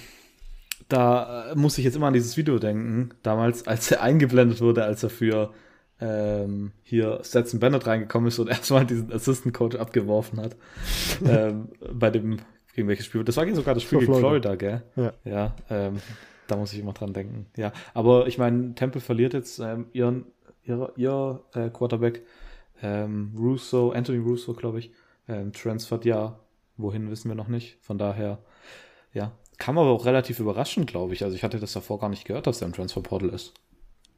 da 0.89 1.53
muss 1.55 1.79
ich 1.79 1.85
jetzt 1.85 1.97
immer 1.97 2.09
an 2.09 2.15
dieses 2.15 2.37
Video 2.37 2.59
denken, 2.59 3.11
damals, 3.23 3.67
als 3.67 3.91
er 3.91 4.03
eingeblendet 4.03 4.61
wurde, 4.61 4.85
als 4.85 5.03
er 5.03 5.11
für 5.11 5.53
ähm, 6.01 6.73
hier 6.83 7.21
Stetson 7.23 7.61
Bennett 7.61 7.87
reingekommen 7.87 8.29
ist 8.29 8.39
und 8.39 8.49
erstmal 8.51 8.87
diesen 8.87 9.13
Assistant 9.13 9.55
Coach 9.55 9.77
abgeworfen 9.77 10.41
hat. 10.41 10.57
ähm, 11.27 11.69
bei 11.93 12.11
dem, 12.11 12.39
gegen 12.75 12.89
welches 12.89 13.07
Spiel? 13.07 13.25
Das 13.25 13.37
war 13.37 13.55
sogar 13.55 13.75
das 13.75 13.83
Spiel 13.83 14.01
gegen 14.01 14.15
Florida, 14.15 14.55
gell? 14.57 14.83
Ja. 14.97 15.13
ja 15.25 15.57
ähm, 15.71 16.01
da 16.47 16.57
muss 16.57 16.73
ich 16.73 16.81
immer 16.81 16.93
dran 16.93 17.13
denken. 17.13 17.47
Ja, 17.57 17.73
aber 17.95 18.27
ich 18.27 18.39
meine, 18.39 18.75
Temple 18.75 19.01
verliert 19.01 19.33
jetzt 19.33 19.59
ähm, 19.61 19.87
ihren, 19.93 20.27
ihr, 20.65 20.93
ihr 20.97 21.41
äh, 21.55 21.71
Quarterback, 21.71 22.23
ähm, 22.83 23.33
Russo, 23.39 23.93
Anthony 23.93 24.19
Russo, 24.19 24.53
glaube 24.53 24.81
ich, 24.81 24.93
ähm, 25.29 25.53
transfert 25.53 26.05
ja. 26.05 26.39
Wohin 26.77 27.09
wissen 27.09 27.29
wir 27.29 27.37
noch 27.37 27.47
nicht. 27.47 27.79
Von 27.83 27.99
daher, 27.99 28.39
ja, 29.15 29.33
kam 29.59 29.79
aber 29.79 29.91
auch 29.91 30.05
relativ 30.05 30.41
überraschend, 30.41 30.87
glaube 30.89 31.15
ich. 31.15 31.25
Also 31.25 31.37
ich 31.37 31.43
hatte 31.43 31.59
das 31.59 31.73
davor 31.73 31.99
gar 31.99 32.11
nicht 32.11 32.27
gehört, 32.27 32.47
dass 32.47 32.61
er 32.61 32.67
im 32.67 32.75
Transferportal 32.75 33.31
ist. 33.31 33.55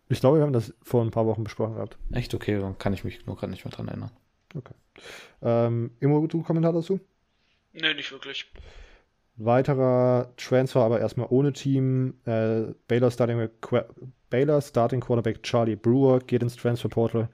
Ich 0.08 0.20
glaube, 0.20 0.38
wir 0.38 0.44
haben 0.44 0.52
das 0.52 0.74
vor 0.82 1.02
ein 1.02 1.10
paar 1.10 1.26
Wochen 1.26 1.44
besprochen 1.44 1.74
gehabt. 1.74 1.98
Echt? 2.12 2.34
Okay, 2.34 2.58
dann 2.58 2.78
kann 2.78 2.92
ich 2.92 3.04
mich 3.04 3.26
nur 3.26 3.36
gerade 3.36 3.50
nicht 3.50 3.64
mehr 3.64 3.72
dran 3.72 3.88
erinnern. 3.88 4.10
Okay. 4.54 4.74
Ähm, 5.42 5.90
Immo, 6.00 6.26
du 6.26 6.42
Kommentar 6.42 6.72
dazu? 6.72 7.00
Nee, 7.72 7.94
nicht 7.94 8.10
wirklich. 8.12 8.50
Weiterer 9.36 10.32
Transfer, 10.36 10.80
aber 10.80 11.00
erstmal 11.00 11.26
ohne 11.28 11.52
Team. 11.52 12.14
Äh, 12.24 12.72
Baylor, 12.88 13.10
Starting, 13.10 13.48
Baylor 14.30 14.62
Starting 14.62 15.00
Quarterback 15.00 15.42
Charlie 15.42 15.76
Brewer 15.76 16.20
geht 16.20 16.42
ins 16.42 16.56
Transferportal. 16.56 17.28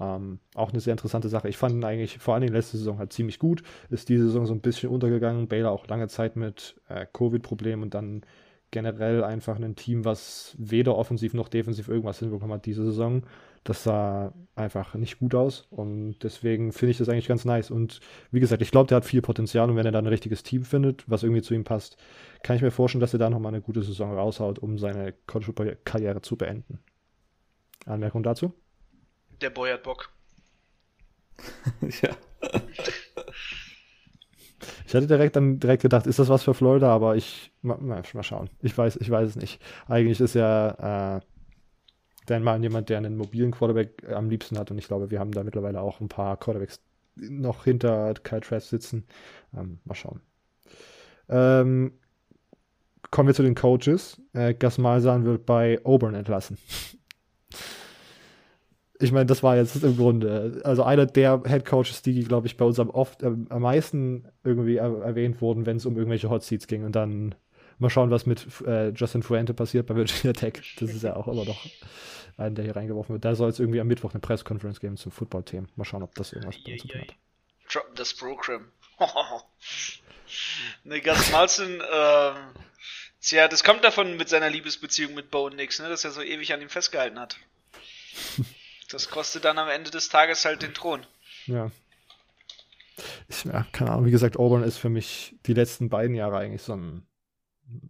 Ähm, 0.00 0.40
auch 0.54 0.70
eine 0.70 0.80
sehr 0.80 0.92
interessante 0.92 1.28
Sache. 1.28 1.48
Ich 1.48 1.56
fand 1.56 1.74
ihn 1.74 1.84
eigentlich 1.84 2.18
vor 2.18 2.34
allem 2.34 2.52
letzte 2.52 2.76
Saison 2.76 2.98
halt 2.98 3.12
ziemlich 3.12 3.38
gut. 3.38 3.62
Ist 3.90 4.08
diese 4.08 4.24
Saison 4.24 4.46
so 4.46 4.54
ein 4.54 4.60
bisschen 4.60 4.90
untergegangen. 4.90 5.48
Baylor 5.48 5.70
auch 5.70 5.86
lange 5.86 6.08
Zeit 6.08 6.36
mit 6.36 6.80
äh, 6.88 7.06
Covid-Problemen 7.12 7.82
und 7.82 7.94
dann 7.94 8.22
generell 8.74 9.22
einfach 9.22 9.60
ein 9.60 9.76
Team, 9.76 10.04
was 10.04 10.56
weder 10.58 10.96
offensiv 10.96 11.32
noch 11.32 11.48
defensiv 11.48 11.86
irgendwas 11.88 12.18
hinbekommen 12.18 12.54
hat 12.54 12.66
diese 12.66 12.84
Saison. 12.84 13.22
Das 13.62 13.84
sah 13.84 14.34
einfach 14.56 14.94
nicht 14.94 15.20
gut 15.20 15.34
aus 15.34 15.68
und 15.70 16.18
deswegen 16.24 16.72
finde 16.72 16.90
ich 16.90 16.98
das 16.98 17.08
eigentlich 17.08 17.28
ganz 17.28 17.44
nice. 17.44 17.70
Und 17.70 18.00
wie 18.32 18.40
gesagt, 18.40 18.62
ich 18.62 18.72
glaube, 18.72 18.88
der 18.88 18.96
hat 18.96 19.04
viel 19.04 19.22
Potenzial 19.22 19.70
und 19.70 19.76
wenn 19.76 19.86
er 19.86 19.92
da 19.92 20.00
ein 20.00 20.08
richtiges 20.08 20.42
Team 20.42 20.64
findet, 20.64 21.08
was 21.08 21.22
irgendwie 21.22 21.40
zu 21.40 21.54
ihm 21.54 21.62
passt, 21.62 21.96
kann 22.42 22.56
ich 22.56 22.62
mir 22.62 22.72
vorstellen, 22.72 23.00
dass 23.00 23.12
er 23.14 23.20
da 23.20 23.30
nochmal 23.30 23.54
eine 23.54 23.62
gute 23.62 23.82
Saison 23.82 24.12
raushaut, 24.12 24.58
um 24.58 24.76
seine 24.76 25.14
College-Karriere 25.28 26.20
zu 26.20 26.36
beenden. 26.36 26.80
Anmerkung 27.86 28.24
dazu? 28.24 28.52
Der 29.40 29.50
Boy 29.50 29.70
hat 29.72 29.82
Bock. 29.82 30.10
ja. 32.02 32.10
Ich 34.86 34.94
hatte 34.94 35.06
direkt 35.06 35.36
dann 35.36 35.58
direkt 35.58 35.82
gedacht, 35.82 36.06
ist 36.06 36.18
das 36.18 36.28
was 36.28 36.42
für 36.42 36.54
Florida, 36.54 36.88
aber 36.88 37.16
ich 37.16 37.52
mal, 37.62 37.78
mal 37.78 38.04
schauen. 38.22 38.48
Ich 38.62 38.76
weiß, 38.76 38.96
ich 38.96 39.10
weiß 39.10 39.30
es 39.30 39.36
nicht. 39.36 39.60
Eigentlich 39.88 40.20
ist 40.20 40.34
ja 40.34 41.16
äh, 41.16 41.20
Dan 42.26 42.42
mal 42.42 42.60
jemand, 42.62 42.88
der 42.88 42.98
einen 42.98 43.16
mobilen 43.16 43.50
Quarterback 43.50 44.08
am 44.08 44.30
liebsten 44.30 44.58
hat 44.58 44.70
und 44.70 44.78
ich 44.78 44.86
glaube, 44.86 45.10
wir 45.10 45.20
haben 45.20 45.32
da 45.32 45.44
mittlerweile 45.44 45.80
auch 45.80 46.00
ein 46.00 46.08
paar 46.08 46.38
Quarterbacks 46.38 46.80
noch 47.16 47.64
hinter 47.64 48.14
Kyle 48.14 48.40
Trask 48.40 48.68
sitzen. 48.68 49.06
Ähm, 49.54 49.78
mal 49.84 49.94
schauen. 49.94 50.20
Ähm, 51.28 51.92
kommen 53.10 53.28
wir 53.28 53.34
zu 53.34 53.42
den 53.42 53.54
Coaches. 53.54 54.20
Äh, 54.32 54.54
Gas 54.54 54.78
Malzahn 54.78 55.24
wird 55.24 55.44
bei 55.44 55.80
Auburn 55.84 56.14
entlassen 56.14 56.56
ich 59.00 59.12
meine, 59.12 59.26
das 59.26 59.42
war 59.42 59.56
jetzt 59.56 59.82
im 59.82 59.96
Grunde, 59.96 60.60
also 60.64 60.84
einer 60.84 61.06
der 61.06 61.42
Head 61.46 61.64
Coaches, 61.64 62.02
die, 62.02 62.22
glaube 62.24 62.46
ich, 62.46 62.56
bei 62.56 62.64
uns 62.64 62.78
am, 62.78 62.90
oft, 62.90 63.22
äh, 63.22 63.26
am 63.26 63.62
meisten 63.62 64.28
irgendwie 64.44 64.76
er 64.76 65.02
erwähnt 65.02 65.40
wurden, 65.40 65.66
wenn 65.66 65.78
es 65.78 65.86
um 65.86 65.96
irgendwelche 65.96 66.30
Hot 66.30 66.44
Seats 66.44 66.66
ging. 66.66 66.84
Und 66.84 66.94
dann 66.94 67.34
mal 67.78 67.90
schauen, 67.90 68.10
was 68.10 68.26
mit 68.26 68.46
äh, 68.66 68.90
Justin 68.90 69.22
Fuente 69.22 69.52
passiert 69.52 69.86
bei 69.86 69.96
Virginia 69.96 70.32
Tech. 70.32 70.76
Das 70.78 70.90
ist 70.90 71.02
ja 71.02 71.16
auch 71.16 71.26
immer 71.26 71.44
noch 71.44 71.66
ein, 72.36 72.54
der 72.54 72.64
hier 72.64 72.76
reingeworfen 72.76 73.14
wird. 73.14 73.24
Da 73.24 73.34
soll 73.34 73.50
es 73.50 73.58
irgendwie 73.58 73.80
am 73.80 73.88
Mittwoch 73.88 74.12
eine 74.12 74.20
Presskonferenz 74.20 74.78
geben 74.78 74.96
zum 74.96 75.10
Football-Themen. 75.10 75.68
Mal 75.74 75.84
schauen, 75.84 76.02
ob 76.02 76.14
das 76.14 76.32
irgendwas 76.32 76.62
bei 76.64 76.72
uns 76.72 76.82
zu 76.82 76.88
tun 76.88 77.00
hat. 77.00 77.14
Drop 77.72 77.96
das 77.96 78.14
Programm. 78.14 78.68
ne, 80.84 81.00
ganz 81.00 81.32
Malzen, 81.32 81.82
ähm, 81.92 82.36
tja, 83.20 83.48
das 83.48 83.64
kommt 83.64 83.82
davon 83.82 84.16
mit 84.16 84.28
seiner 84.28 84.50
Liebesbeziehung 84.50 85.14
mit 85.14 85.32
Bo 85.32 85.48
Nix, 85.48 85.80
ne, 85.80 85.88
dass 85.88 86.04
er 86.04 86.12
so 86.12 86.22
ewig 86.22 86.52
an 86.52 86.62
ihm 86.62 86.68
festgehalten 86.68 87.18
hat. 87.18 87.38
Das 88.94 89.10
kostet 89.10 89.44
dann 89.44 89.58
am 89.58 89.68
Ende 89.68 89.90
des 89.90 90.08
Tages 90.08 90.44
halt 90.44 90.62
den 90.62 90.72
Thron. 90.72 91.04
Ja. 91.46 91.72
Ich, 93.26 93.44
ja, 93.44 93.66
keine 93.72 93.90
Ahnung, 93.90 94.06
wie 94.06 94.12
gesagt, 94.12 94.38
Auburn 94.38 94.62
ist 94.62 94.78
für 94.78 94.88
mich 94.88 95.34
die 95.46 95.52
letzten 95.52 95.88
beiden 95.88 96.14
Jahre 96.14 96.38
eigentlich 96.38 96.62
so 96.62 96.74
ein 96.76 97.04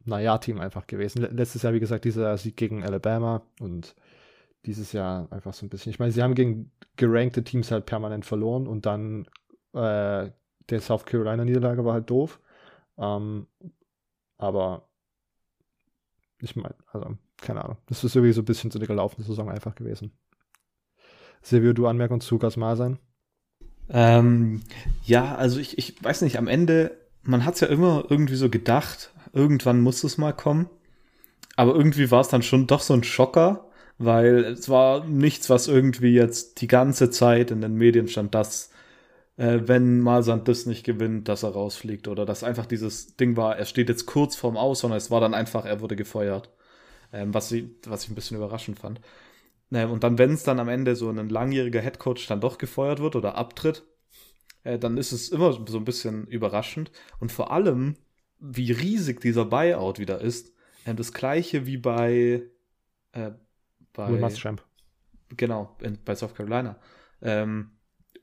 Naja-Team 0.07 0.59
einfach 0.61 0.87
gewesen. 0.87 1.21
Letztes 1.37 1.61
Jahr, 1.61 1.75
wie 1.75 1.81
gesagt, 1.81 2.07
dieser 2.07 2.39
Sieg 2.39 2.57
gegen 2.57 2.83
Alabama 2.83 3.43
und 3.61 3.95
dieses 4.65 4.93
Jahr 4.93 5.31
einfach 5.31 5.53
so 5.53 5.67
ein 5.67 5.69
bisschen. 5.69 5.91
Ich 5.91 5.99
meine, 5.99 6.11
sie 6.11 6.23
haben 6.23 6.35
gegen 6.35 6.73
gerankte 6.97 7.45
Teams 7.45 7.71
halt 7.71 7.85
permanent 7.85 8.25
verloren 8.25 8.67
und 8.67 8.87
dann 8.87 9.27
äh, 9.75 10.31
der 10.71 10.81
South 10.81 11.05
Carolina-Niederlage 11.05 11.85
war 11.85 11.93
halt 11.93 12.09
doof. 12.09 12.41
Ähm, 12.97 13.47
aber 14.39 14.89
ich 16.41 16.57
meine, 16.57 16.75
also, 16.93 17.19
keine 17.37 17.63
Ahnung. 17.63 17.77
Das 17.87 18.05
ist 18.05 18.17
irgendwie 18.17 18.33
so 18.33 18.41
ein 18.41 18.47
bisschen 18.47 18.71
so 18.71 18.79
eine 18.79 18.87
gelaufene 18.87 19.27
Saison 19.27 19.51
einfach 19.51 19.75
gewesen. 19.75 20.13
Silvio, 21.45 21.75
du 21.75 21.87
Anmerkung 21.87 22.21
zu 22.21 22.39
Gasmar 22.39 22.77
sein? 22.77 22.99
Ähm, 23.91 24.63
ja, 25.05 25.35
also 25.35 25.61
ich, 25.61 25.77
ich 25.77 26.03
weiß 26.03 26.23
nicht, 26.23 26.39
am 26.39 26.49
Ende, 26.49 26.97
man 27.23 27.45
hat 27.45 27.55
es 27.55 27.61
ja 27.61 27.69
immer 27.69 28.07
irgendwie 28.09 28.37
so 28.37 28.49
gedacht, 28.49 29.13
irgendwann 29.33 29.81
muss 29.81 30.03
es 30.05 30.17
mal 30.17 30.33
kommen. 30.33 30.71
Aber 31.57 31.75
irgendwie 31.75 32.11
war 32.11 32.23
es 32.23 32.29
dann 32.29 32.43
schon 32.43 32.67
doch 32.67 32.81
so 32.81 32.95
ein 32.95 33.05
Schocker, 33.05 33.67
weil 33.99 34.45
es 34.45 34.69
war 34.69 35.05
nichts, 35.05 35.51
was 35.51 35.69
irgendwie 35.69 36.15
jetzt 36.15 36.63
die 36.63 36.67
ganze 36.67 37.11
Zeit 37.11 37.51
in 37.51 37.61
den 37.61 37.75
Medien 37.75 38.09
stand, 38.09 38.35
dass 38.35 38.71
äh, 39.37 39.61
wenn 39.65 40.01
Malsand 40.01 40.49
das 40.49 40.67
nicht 40.67 40.85
gewinnt, 40.85 41.29
dass 41.29 41.43
er 41.43 41.51
rausfliegt 41.51 42.09
oder 42.09 42.25
dass 42.25 42.43
einfach 42.43 42.67
dieses 42.67 43.17
Ding 43.17 43.37
war, 43.37 43.57
er 43.57 43.67
steht 43.67 43.89
jetzt 43.89 44.07
kurz 44.07 44.35
vorm 44.35 44.57
Aus, 44.57 44.81
sondern 44.81 44.99
es 44.99 45.11
war 45.11 45.21
dann 45.21 45.35
einfach, 45.35 45.67
er 45.67 45.81
wurde 45.81 45.97
gefeuert. 45.97 46.51
Ähm, 47.13 47.35
was, 47.35 47.53
ich, 47.53 47.67
was 47.87 48.05
ich 48.05 48.11
ein 48.11 48.15
bisschen 48.15 48.37
überraschend 48.37 48.79
fand. 48.79 49.01
Ne, 49.75 49.89
und 49.89 50.05
dann, 50.05 50.19
wenn 50.19 50.31
es 50.31 50.45
dann 50.45 50.61
am 50.61 50.69
Ende 50.69 50.95
so 50.95 51.11
ein 51.11 51.29
langjähriger 51.29 51.81
Headcoach 51.81 52.29
dann 52.29 52.41
doch 52.41 52.59
gefeuert 52.59 53.01
wird 53.01 53.17
oder 53.17 53.35
abtritt, 53.35 53.85
äh, 54.63 54.79
dann 54.79 54.97
ist 54.97 55.11
es 55.11 55.31
immer 55.31 55.53
so 55.53 55.77
ein 55.79 55.85
bisschen 55.85 56.29
überraschend. 56.29 56.93
Und 57.19 57.33
vor 57.33 57.51
allem, 57.51 57.97
wie 58.39 58.71
riesig 58.71 59.21
dieser 59.21 59.45
Buyout 59.45 59.99
wieder 59.99 60.21
ist. 60.21 60.53
Äh, 60.85 60.95
das 60.95 61.13
gleiche 61.13 61.67
wie 61.67 61.77
bei, 61.77 62.45
äh, 63.11 63.33
bei 63.93 64.13
Will 64.13 64.21
Muschamp. 64.21 64.63
Genau, 65.37 65.77
in, 65.83 65.99
bei 66.05 66.15
South 66.15 66.37
Carolina. 66.37 66.77
Ähm, 67.21 67.73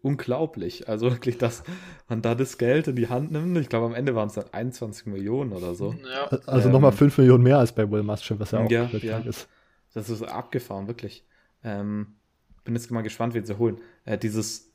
unglaublich. 0.01 0.87
Also 0.87 1.11
wirklich, 1.11 1.37
dass 1.37 1.63
man 2.07 2.21
da 2.21 2.33
das 2.33 2.59
Geld 2.59 2.87
in 2.87 2.95
die 2.95 3.09
Hand 3.09 3.33
nimmt. 3.33 3.57
Ich 3.57 3.67
glaube, 3.67 3.87
am 3.87 3.93
Ende 3.93 4.15
waren 4.15 4.29
es 4.29 4.35
dann 4.35 4.45
21 4.53 5.05
Millionen 5.07 5.51
oder 5.51 5.75
so. 5.75 5.95
Ja. 6.01 6.27
Also 6.45 6.69
ähm, 6.69 6.71
nochmal 6.71 6.93
5 6.93 7.17
Millionen 7.17 7.43
mehr 7.43 7.57
als 7.57 7.73
bei 7.73 7.91
Will 7.91 8.03
Muschamp, 8.03 8.39
was 8.39 8.51
ja 8.51 8.63
auch 8.63 8.71
ja, 8.71 8.85
ja. 8.85 9.17
ist. 9.19 9.49
Das 9.93 10.09
ist 10.09 10.23
abgefahren, 10.23 10.87
wirklich. 10.87 11.25
Ähm, 11.63 12.15
bin 12.63 12.75
jetzt 12.75 12.91
mal 12.91 13.01
gespannt, 13.01 13.33
wen 13.33 13.45
sie 13.45 13.57
holen. 13.57 13.77
Äh, 14.05 14.17
dieses 14.17 14.71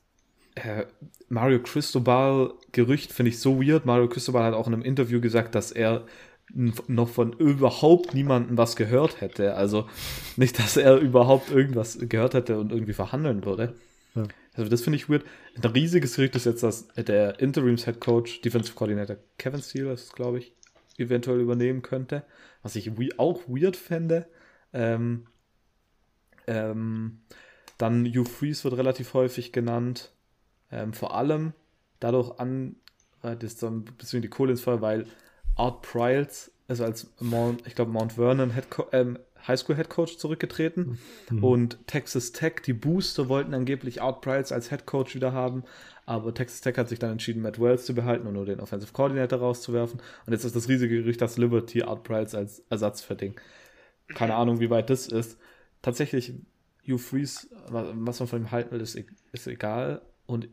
äh, 0.54 0.84
Mario 1.28 1.60
Cristobal-Gerücht 1.60 3.12
finde 3.12 3.30
ich 3.30 3.40
so 3.40 3.60
weird. 3.60 3.86
Mario 3.86 4.08
Cristobal 4.08 4.44
hat 4.44 4.54
auch 4.54 4.66
in 4.66 4.74
einem 4.74 4.82
Interview 4.82 5.20
gesagt, 5.20 5.54
dass 5.54 5.72
er 5.72 6.06
noch 6.52 7.08
von 7.08 7.32
überhaupt 7.32 8.14
niemandem 8.14 8.56
was 8.56 8.76
gehört 8.76 9.20
hätte. 9.20 9.54
Also 9.54 9.88
nicht, 10.36 10.58
dass 10.58 10.76
er 10.76 10.98
überhaupt 10.98 11.50
irgendwas 11.50 11.98
gehört 12.00 12.34
hätte 12.34 12.58
und 12.60 12.72
irgendwie 12.72 12.92
verhandeln 12.92 13.44
würde. 13.44 13.74
Ja. 14.14 14.24
Also 14.54 14.70
das 14.70 14.82
finde 14.82 14.96
ich 14.96 15.08
weird. 15.10 15.24
Ein 15.56 15.70
riesiges 15.70 16.16
Gerücht 16.16 16.36
ist 16.36 16.46
jetzt, 16.46 16.62
dass 16.62 16.88
der 16.94 17.40
Interims-Head 17.40 18.00
Coach, 18.00 18.40
Defensive 18.42 18.74
Coordinator 18.74 19.16
Kevin 19.38 19.60
Steele, 19.60 19.90
das 19.90 20.12
glaube 20.12 20.38
ich, 20.38 20.52
eventuell 20.96 21.40
übernehmen 21.40 21.82
könnte. 21.82 22.22
Was 22.62 22.76
ich 22.76 22.90
auch 23.18 23.42
weird 23.48 23.76
fände. 23.76 24.26
Ähm, 24.72 25.26
ähm, 26.46 27.20
dann 27.78 28.06
Hugh 28.06 28.28
Freeze 28.28 28.64
wird 28.64 28.76
relativ 28.76 29.14
häufig 29.14 29.52
genannt. 29.52 30.12
Ähm, 30.70 30.92
vor 30.92 31.14
allem 31.14 31.52
dadurch 32.00 32.38
an, 32.38 32.76
das 33.22 33.42
ist 33.42 33.60
so 33.60 33.68
ein 33.68 33.84
bisschen 33.84 34.22
die 34.22 34.28
Kohle 34.28 34.52
ins 34.52 34.60
Feuer, 34.60 34.80
weil 34.80 35.06
Art 35.56 35.82
Pryles 35.82 36.52
ist 36.68 36.80
als 36.80 37.12
Mount, 37.20 37.66
ich 37.66 37.74
glaube 37.74 37.92
Mount 37.92 38.14
Vernon 38.14 38.52
Head 38.52 38.66
ähm, 38.92 39.18
Highschool 39.46 39.76
Head 39.76 39.88
Coach 39.88 40.16
zurückgetreten 40.18 40.98
mhm. 41.30 41.44
und 41.44 41.86
Texas 41.86 42.32
Tech, 42.32 42.54
die 42.64 42.72
Booster 42.72 43.28
wollten 43.28 43.54
angeblich 43.54 44.02
Art 44.02 44.20
Pryles 44.20 44.50
als 44.50 44.70
Head 44.70 44.86
Coach 44.86 45.14
wieder 45.14 45.32
haben, 45.32 45.62
aber 46.04 46.34
Texas 46.34 46.60
Tech 46.60 46.76
hat 46.76 46.88
sich 46.88 46.98
dann 46.98 47.12
entschieden, 47.12 47.42
Matt 47.42 47.60
Wells 47.60 47.86
zu 47.86 47.94
behalten 47.94 48.26
und 48.26 48.34
nur 48.34 48.46
den 48.46 48.60
Offensive 48.60 48.92
Coordinator 48.92 49.38
rauszuwerfen 49.38 50.00
und 50.26 50.32
jetzt 50.32 50.44
ist 50.44 50.56
das 50.56 50.68
riesige 50.68 51.02
Gerücht, 51.02 51.20
dass 51.20 51.38
Liberty 51.38 51.82
Art 51.82 52.02
Pryles 52.02 52.34
als 52.34 52.64
Ersatz 52.70 53.02
verdient. 53.02 53.36
Keine 54.08 54.34
Ahnung, 54.34 54.60
wie 54.60 54.70
weit 54.70 54.90
das 54.90 55.06
ist. 55.06 55.38
Tatsächlich 55.86 56.34
Hugh 56.84 56.98
Freeze, 56.98 57.46
was 57.68 58.18
man 58.18 58.28
von 58.28 58.42
ihm 58.42 58.50
halten 58.50 58.72
will, 58.72 58.80
ist, 58.80 58.96
e-, 58.96 59.06
ist 59.30 59.46
egal. 59.46 60.02
Und 60.26 60.48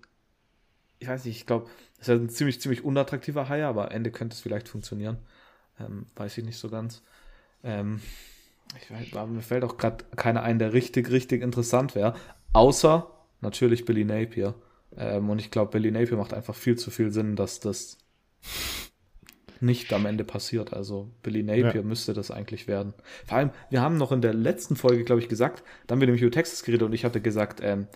ich 1.00 1.08
weiß 1.08 1.26
nicht, 1.26 1.38
ich 1.38 1.48
glaube, 1.48 1.72
es 1.98 2.08
ist 2.08 2.22
ein 2.22 2.30
ziemlich, 2.30 2.62
ziemlich 2.62 2.84
unattraktiver 2.84 3.50
Hire, 3.50 3.66
aber 3.66 3.86
am 3.86 3.92
Ende 3.92 4.12
könnte 4.12 4.36
es 4.36 4.42
vielleicht 4.42 4.70
funktionieren. 4.70 5.18
Ähm, 5.80 6.06
weiß 6.16 6.38
ich 6.38 6.46
nicht 6.46 6.60
so 6.60 6.70
ganz. 6.70 7.02
Ähm, 7.64 8.00
ich 8.80 8.92
weiß, 8.92 9.28
mir 9.28 9.42
fällt 9.42 9.64
auch 9.64 9.78
gerade 9.78 10.06
keiner 10.16 10.44
ein, 10.44 10.60
der 10.60 10.72
richtig, 10.72 11.10
richtig 11.10 11.42
interessant 11.42 11.96
wäre. 11.96 12.14
Außer 12.54 13.10
natürlich 13.42 13.86
Billy 13.86 14.06
Napier. 14.06 14.54
Ähm, 14.96 15.32
und 15.32 15.40
ich 15.40 15.50
glaube, 15.50 15.72
Billy 15.72 15.90
Napier 15.90 16.18
macht 16.18 16.36
einfach 16.36 16.54
viel 16.54 16.78
zu 16.78 16.92
viel 16.92 17.10
Sinn, 17.10 17.36
dass 17.36 17.60
das 17.60 17.98
nicht 19.64 19.92
am 19.94 20.06
Ende 20.06 20.24
passiert. 20.24 20.74
Also 20.74 21.10
Billy 21.24 21.42
Napier 21.44 21.76
ja. 21.76 21.82
müsste 21.82 22.14
das 22.14 22.30
eigentlich 22.30 22.68
werden. 22.68 22.94
Vor 23.26 23.38
allem, 23.38 23.52
wir 23.70 23.82
haben 23.82 23.98
noch 23.98 24.12
in 24.12 24.22
der 24.22 24.34
letzten 24.34 24.76
Folge, 24.76 25.04
glaube 25.04 25.22
ich, 25.22 25.30
gesagt, 25.30 25.64
da 25.88 25.94
haben 25.94 26.02
wir 26.02 26.08
nämlich 26.08 26.22
über 26.22 26.32
Texas 26.32 26.64
geredet 26.64 26.84
und 26.84 26.94
ich 26.94 27.06
hatte 27.06 27.22
gesagt, 27.22 27.60
ähm, 27.64 27.88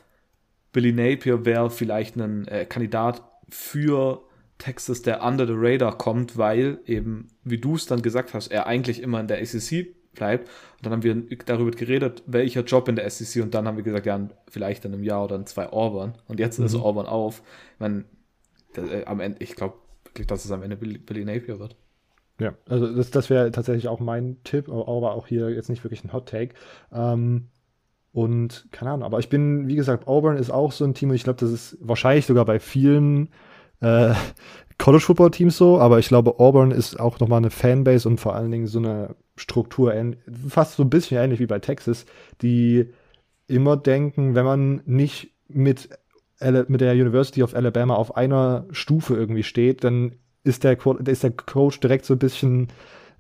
Billy 0.71 0.93
Napier 0.93 1.45
wäre 1.45 1.69
vielleicht 1.69 2.15
ein 2.15 2.47
äh, 2.47 2.65
Kandidat 2.65 3.23
für 3.49 4.23
Texas, 4.57 5.01
der 5.01 5.23
under 5.23 5.45
the 5.45 5.53
radar 5.55 5.97
kommt, 5.97 6.37
weil 6.37 6.79
eben, 6.85 7.29
wie 7.43 7.59
du 7.59 7.75
es 7.75 7.85
dann 7.85 8.01
gesagt 8.01 8.33
hast, 8.33 8.47
er 8.47 8.65
eigentlich 8.65 9.01
immer 9.01 9.19
in 9.19 9.27
der 9.27 9.45
SEC 9.45 9.95
bleibt. 10.13 10.49
Und 10.77 10.85
dann 10.85 10.93
haben 10.93 11.03
wir 11.03 11.15
darüber 11.45 11.71
geredet, 11.71 12.23
welcher 12.25 12.63
Job 12.63 12.87
in 12.87 12.95
der 12.95 13.09
SEC 13.09 13.43
und 13.43 13.53
dann 13.53 13.67
haben 13.67 13.77
wir 13.77 13.83
gesagt, 13.83 14.05
ja, 14.05 14.27
vielleicht 14.49 14.85
in 14.85 14.93
einem 14.93 15.03
Jahr 15.03 15.23
oder 15.23 15.35
in 15.35 15.45
zwei 15.45 15.69
Auburn. 15.69 16.17
Und 16.27 16.39
jetzt 16.39 16.59
mhm. 16.59 16.65
ist 16.65 16.75
Auburn 16.75 17.05
auf. 17.05 17.43
Ich 17.75 17.79
meine, 17.79 18.05
äh, 18.75 19.05
am 19.05 19.19
Ende, 19.19 19.37
ich 19.43 19.55
glaube, 19.55 19.77
dass 20.25 20.45
es 20.45 20.51
am 20.51 20.63
Ende 20.63 20.77
Billy 20.77 21.25
Napier 21.25 21.59
wird. 21.59 21.75
Ja, 22.39 22.53
also 22.67 22.93
das, 22.95 23.11
das 23.11 23.29
wäre 23.29 23.51
tatsächlich 23.51 23.87
auch 23.87 23.99
mein 23.99 24.37
Tipp, 24.43 24.69
aber 24.69 25.13
auch 25.13 25.27
hier 25.27 25.49
jetzt 25.49 25.69
nicht 25.69 25.83
wirklich 25.83 26.03
ein 26.03 26.13
Hot 26.13 26.29
Take. 26.29 26.55
Ähm, 26.91 27.47
und 28.13 28.67
keine 28.71 28.91
Ahnung, 28.91 29.05
aber 29.05 29.19
ich 29.19 29.29
bin, 29.29 29.67
wie 29.67 29.75
gesagt, 29.75 30.07
Auburn 30.07 30.37
ist 30.37 30.49
auch 30.49 30.71
so 30.71 30.85
ein 30.85 30.93
Team 30.93 31.09
und 31.09 31.15
ich 31.15 31.23
glaube, 31.23 31.39
das 31.39 31.51
ist 31.51 31.77
wahrscheinlich 31.81 32.25
sogar 32.25 32.45
bei 32.45 32.59
vielen 32.59 33.29
äh, 33.81 34.13
College 34.77 35.03
Football 35.03 35.31
Teams 35.31 35.57
so, 35.57 35.79
aber 35.79 35.97
ich 35.99 36.07
glaube, 36.07 36.39
Auburn 36.39 36.71
ist 36.71 36.99
auch 36.99 37.19
nochmal 37.19 37.39
eine 37.39 37.49
Fanbase 37.49 38.07
und 38.07 38.19
vor 38.19 38.35
allen 38.35 38.51
Dingen 38.51 38.67
so 38.67 38.79
eine 38.79 39.15
Struktur, 39.35 39.93
fast 40.47 40.75
so 40.75 40.83
ein 40.83 40.89
bisschen 40.89 41.17
ähnlich 41.17 41.39
wie 41.39 41.47
bei 41.47 41.59
Texas, 41.59 42.05
die 42.41 42.91
immer 43.47 43.77
denken, 43.77 44.35
wenn 44.35 44.45
man 44.45 44.81
nicht 44.85 45.33
mit 45.47 45.89
mit 46.39 46.81
der 46.81 46.93
University 46.93 47.43
of 47.43 47.55
Alabama 47.55 47.95
auf 47.95 48.15
einer 48.15 48.65
Stufe 48.71 49.15
irgendwie 49.15 49.43
steht, 49.43 49.83
dann 49.83 50.15
ist 50.43 50.63
der, 50.63 50.77
ist 51.05 51.23
der 51.23 51.31
Coach 51.31 51.79
direkt 51.79 52.05
so 52.05 52.13
ein 52.13 52.19
bisschen, 52.19 52.67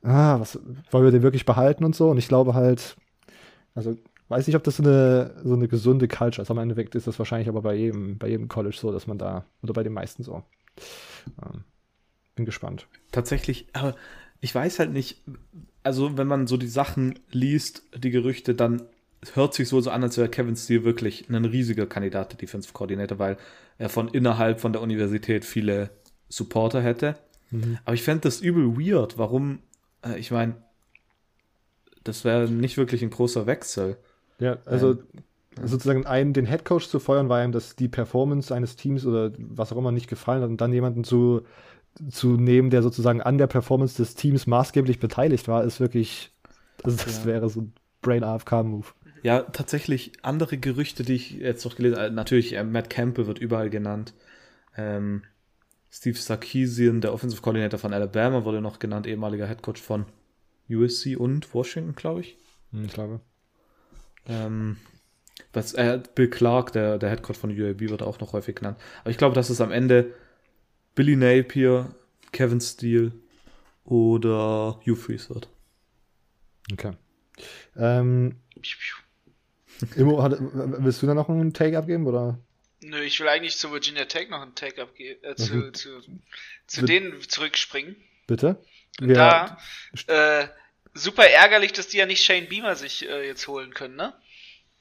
ah, 0.03 0.39
was 0.39 0.59
wollen 0.91 1.05
wir 1.05 1.11
den 1.11 1.23
wirklich 1.23 1.45
behalten 1.45 1.83
und 1.83 1.95
so. 1.95 2.09
Und 2.09 2.17
ich 2.17 2.27
glaube 2.27 2.53
halt, 2.53 2.95
also 3.75 3.95
weiß 4.29 4.47
nicht, 4.47 4.55
ob 4.55 4.63
das 4.63 4.77
so 4.77 4.83
eine, 4.83 5.35
so 5.43 5.53
eine 5.53 5.67
gesunde 5.67 6.07
Culture 6.07 6.41
ist. 6.41 6.51
Am 6.51 6.57
Endeffekt 6.57 6.95
ist 6.95 7.07
das 7.07 7.19
wahrscheinlich 7.19 7.49
aber 7.49 7.61
bei 7.61 7.75
jedem, 7.75 8.17
bei 8.17 8.27
jedem 8.27 8.47
College 8.47 8.77
so, 8.79 8.91
dass 8.91 9.07
man 9.07 9.17
da, 9.17 9.45
oder 9.61 9.73
bei 9.73 9.83
den 9.83 9.93
meisten 9.93 10.23
so. 10.23 10.43
Ähm, 11.43 11.63
bin 12.35 12.45
gespannt. 12.45 12.87
Tatsächlich, 13.11 13.67
aber 13.73 13.95
ich 14.39 14.53
weiß 14.53 14.79
halt 14.79 14.93
nicht, 14.93 15.23
also 15.83 16.17
wenn 16.17 16.27
man 16.27 16.47
so 16.47 16.57
die 16.57 16.67
Sachen 16.67 17.19
liest, 17.31 17.83
die 17.97 18.11
Gerüchte, 18.11 18.53
dann 18.53 18.83
hört 19.33 19.53
sich 19.53 19.67
so, 19.67 19.81
so 19.81 19.89
an, 19.89 20.03
als 20.03 20.17
wäre 20.17 20.29
Kevin 20.29 20.55
Steele 20.55 20.83
wirklich 20.83 21.29
ein 21.29 21.45
riesiger 21.45 21.85
Kandidat 21.85 22.31
der 22.31 22.37
Defensive 22.37 22.73
Coordinator, 22.73 23.19
weil 23.19 23.37
er 23.77 23.89
von 23.89 24.07
innerhalb 24.07 24.59
von 24.59 24.73
der 24.73 24.81
Universität 24.81 25.45
viele 25.45 25.89
Supporter 26.29 26.81
hätte. 26.81 27.15
Mhm. 27.51 27.77
Aber 27.85 27.93
ich 27.93 28.03
fände 28.03 28.21
das 28.21 28.41
übel 28.41 28.77
weird. 28.77 29.17
Warum? 29.17 29.59
Äh, 30.03 30.19
ich 30.19 30.31
meine, 30.31 30.55
das 32.03 32.23
wäre 32.25 32.49
nicht 32.49 32.77
wirklich 32.77 33.01
ein 33.01 33.09
großer 33.09 33.45
Wechsel. 33.45 33.97
Ja, 34.39 34.57
also 34.65 34.91
ähm, 34.91 35.67
sozusagen 35.67 36.05
einen, 36.05 36.33
den 36.33 36.45
Headcoach 36.45 36.89
zu 36.89 36.99
feuern, 36.99 37.29
war 37.29 37.43
ihm 37.43 37.51
das 37.51 37.75
die 37.75 37.87
Performance 37.87 38.53
eines 38.53 38.75
Teams 38.75 39.05
oder 39.05 39.31
was 39.37 39.71
auch 39.71 39.77
immer 39.77 39.91
nicht 39.91 40.07
gefallen 40.07 40.41
hat 40.41 40.49
und 40.49 40.61
dann 40.61 40.73
jemanden 40.73 41.03
zu, 41.03 41.41
zu 42.09 42.37
nehmen, 42.37 42.69
der 42.69 42.83
sozusagen 42.83 43.21
an 43.21 43.37
der 43.37 43.47
Performance 43.47 43.97
des 43.97 44.15
Teams 44.15 44.47
maßgeblich 44.47 44.99
beteiligt 44.99 45.47
war, 45.47 45.63
ist 45.63 45.79
wirklich, 45.79 46.31
also 46.83 46.97
das 46.97 47.19
ja. 47.19 47.25
wäre 47.25 47.49
so 47.49 47.61
ein 47.61 47.73
Brain 48.01 48.23
AFK-Move. 48.23 48.85
Ja, 49.23 49.41
tatsächlich 49.41 50.11
andere 50.21 50.57
Gerüchte, 50.57 51.03
die 51.03 51.15
ich 51.15 51.31
jetzt 51.31 51.65
noch 51.65 51.75
gelesen 51.75 51.97
habe. 51.97 52.11
Natürlich, 52.11 52.53
äh, 52.53 52.63
Matt 52.63 52.89
Campbell 52.89 53.27
wird 53.27 53.39
überall 53.39 53.69
genannt. 53.69 54.13
Ähm, 54.75 55.23
Steve 55.89 56.17
Sarkisian, 56.17 57.01
der 57.01 57.13
Offensive 57.13 57.41
Coordinator 57.41 57.79
von 57.79 57.93
Alabama, 57.93 58.43
wurde 58.45 58.61
noch 58.61 58.79
genannt, 58.79 59.07
ehemaliger 59.07 59.47
Headcoach 59.47 59.77
von 59.77 60.05
USC 60.69 61.15
und 61.15 61.53
Washington, 61.53 61.95
glaube 61.95 62.21
ich. 62.21 62.37
Hm, 62.71 62.85
ich 62.85 62.93
glaube. 62.93 63.21
Ähm, 64.27 64.77
was, 65.53 65.73
äh, 65.73 66.01
Bill 66.15 66.29
Clark, 66.29 66.73
der, 66.73 66.97
der 66.97 67.09
Headcoach 67.09 67.37
von 67.37 67.51
UAB, 67.51 67.89
wird 67.89 68.03
auch 68.03 68.19
noch 68.19 68.33
häufig 68.33 68.55
genannt. 68.55 68.77
Aber 69.01 69.09
ich 69.09 69.17
glaube, 69.17 69.35
dass 69.35 69.49
es 69.49 69.61
am 69.61 69.71
Ende 69.71 70.13
Billy 70.95 71.15
Napier, 71.15 71.95
Kevin 72.31 72.59
Steele 72.59 73.13
oder 73.85 74.79
Hugh 74.85 74.95
Freeze 74.95 75.29
wird. 75.29 75.49
Okay. 76.71 76.91
Ähm, 77.75 78.35
Immo, 79.95 80.21
hat, 80.23 80.37
willst 80.39 81.01
du 81.01 81.07
da 81.07 81.13
noch 81.13 81.29
einen 81.29 81.53
Take 81.53 81.77
abgeben 81.77 82.07
oder? 82.07 82.39
Nö, 82.81 83.01
ich 83.01 83.19
will 83.19 83.27
eigentlich 83.27 83.57
zu 83.57 83.71
Virginia 83.71 84.05
Tech 84.05 84.29
noch 84.29 84.41
einen 84.41 84.55
Take 84.55 84.81
abgeben, 84.81 85.23
äh, 85.23 85.35
zu, 85.35 85.55
mhm. 85.55 85.73
zu, 85.73 86.01
zu 86.67 86.85
denen 86.85 87.21
zurückspringen. 87.27 87.95
Bitte? 88.27 88.63
Da, 88.99 89.57
äh, 90.07 90.47
super 90.93 91.27
ärgerlich, 91.27 91.73
dass 91.73 91.87
die 91.87 91.97
ja 91.97 92.05
nicht 92.05 92.23
Shane 92.23 92.47
Beamer 92.47 92.75
sich 92.75 93.07
äh, 93.07 93.27
jetzt 93.27 93.47
holen 93.47 93.73
können, 93.73 93.95
ne? 93.95 94.13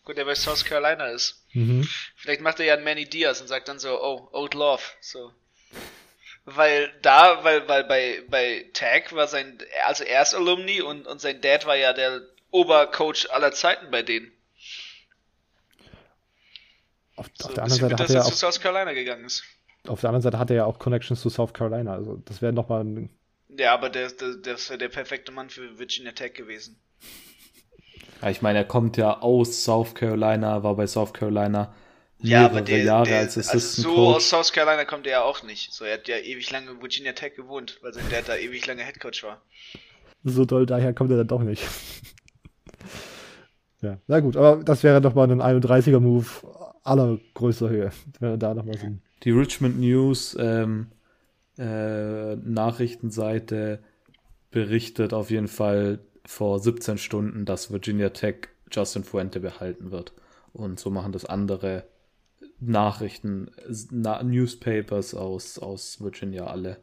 Gut, 0.04 0.16
der 0.16 0.24
bei 0.24 0.34
South 0.34 0.64
Carolina 0.64 1.08
ist. 1.08 1.44
Mhm. 1.52 1.88
Vielleicht 2.16 2.40
macht 2.40 2.60
er 2.60 2.66
ja 2.66 2.74
einen 2.74 2.84
Manny 2.84 3.08
Diaz 3.08 3.40
und 3.40 3.48
sagt 3.48 3.68
dann 3.68 3.78
so, 3.78 4.00
oh, 4.02 4.28
Old 4.32 4.54
Love, 4.54 4.82
so. 5.00 5.32
Weil 6.44 6.92
da, 7.02 7.42
weil, 7.42 7.66
weil 7.66 7.84
bei, 7.84 8.22
bei 8.28 8.66
Tag 8.72 9.12
war 9.12 9.26
sein, 9.26 9.58
also 9.84 10.04
er 10.04 10.22
ist 10.22 10.34
Alumni 10.34 10.80
und, 10.80 11.06
und 11.06 11.20
sein 11.20 11.40
Dad 11.40 11.66
war 11.66 11.76
ja 11.76 11.92
der 11.92 12.22
Obercoach 12.50 13.30
aller 13.30 13.50
Zeiten 13.52 13.90
bei 13.90 14.02
denen. 14.02 14.30
Auf, 17.16 17.26
so, 17.34 17.48
auf 17.48 17.54
der 17.54 17.64
anderen 17.64 17.80
Seite 17.80 18.02
hat 18.02 18.10
er 18.10 18.24
auch, 18.24 18.30
zu 18.30 18.36
South 18.36 18.60
Carolina 18.60 18.92
gegangen 18.92 19.24
ist. 19.24 19.42
Auf 19.88 20.00
der 20.00 20.10
anderen 20.10 20.22
Seite 20.22 20.38
hat 20.38 20.50
er 20.50 20.56
ja 20.56 20.64
auch 20.64 20.78
Connections 20.78 21.20
zu 21.20 21.30
South 21.30 21.52
Carolina, 21.52 21.94
also 21.94 22.16
das 22.24 22.42
wäre 22.42 22.52
nochmal 22.52 22.82
ein. 22.82 23.10
Ja, 23.48 23.72
aber 23.74 23.88
der, 23.88 24.10
der, 24.10 24.34
das 24.36 24.68
wäre 24.68 24.78
der 24.78 24.88
perfekte 24.88 25.32
Mann 25.32 25.48
für 25.48 25.78
Virginia 25.78 26.12
Tech 26.12 26.34
gewesen. 26.34 26.78
Ja, 28.20 28.30
ich 28.30 28.42
meine, 28.42 28.58
er 28.58 28.64
kommt 28.64 28.96
ja 28.96 29.20
aus 29.20 29.64
South 29.64 29.94
Carolina, 29.94 30.62
war 30.62 30.74
bei 30.74 30.86
South 30.86 31.12
Carolina 31.12 31.74
ja, 32.18 32.46
aber 32.46 32.62
der, 32.62 32.82
Jahre 32.82 33.04
der, 33.04 33.18
als 33.18 33.36
Assistant 33.36 33.54
also 33.54 33.82
so 33.82 33.94
Coach. 33.94 34.16
aus 34.16 34.30
South 34.30 34.52
Carolina 34.52 34.84
kommt 34.84 35.06
er 35.06 35.12
ja 35.12 35.22
auch 35.22 35.42
nicht. 35.42 35.72
So, 35.72 35.84
er 35.84 35.94
hat 35.94 36.08
ja 36.08 36.16
ewig 36.16 36.50
lange 36.50 36.70
in 36.70 36.80
Virginia 36.80 37.12
Tech 37.12 37.34
gewohnt, 37.34 37.78
weil 37.82 37.92
sein 37.92 38.04
Dad 38.10 38.24
da 38.28 38.36
ewig 38.36 38.66
lange 38.66 38.82
Headcoach 38.82 39.22
war. 39.22 39.42
So 40.24 40.44
toll, 40.44 40.66
daher 40.66 40.94
kommt 40.94 41.10
er 41.10 41.18
dann 41.18 41.28
doch 41.28 41.42
nicht. 41.42 41.62
ja, 43.82 43.98
na 44.06 44.20
gut, 44.20 44.36
aber 44.36 44.64
das 44.64 44.82
wäre 44.82 45.00
doch 45.00 45.14
mal 45.14 45.30
ein 45.30 45.42
31er 45.42 46.00
Move 46.00 46.26
allergrößter 46.86 47.68
Höhe, 47.68 47.90
wenn 48.20 48.30
wir 48.30 48.36
da 48.36 48.54
nochmal 48.54 48.78
sind. 48.78 49.00
Die 49.22 49.30
Richmond 49.30 49.80
News 49.80 50.36
ähm, 50.38 50.88
äh, 51.58 52.36
Nachrichtenseite 52.36 53.80
berichtet 54.50 55.12
auf 55.12 55.30
jeden 55.30 55.48
Fall 55.48 56.00
vor 56.24 56.58
17 56.58 56.98
Stunden, 56.98 57.44
dass 57.44 57.70
Virginia 57.70 58.10
Tech 58.10 58.48
Justin 58.70 59.04
Fuente 59.04 59.40
behalten 59.40 59.90
wird. 59.90 60.12
Und 60.52 60.80
so 60.80 60.90
machen 60.90 61.12
das 61.12 61.24
andere 61.24 61.86
Nachrichten, 62.58 63.50
na, 63.90 64.22
Newspapers 64.22 65.14
aus, 65.14 65.58
aus 65.58 66.00
Virginia 66.00 66.46
alle, 66.46 66.78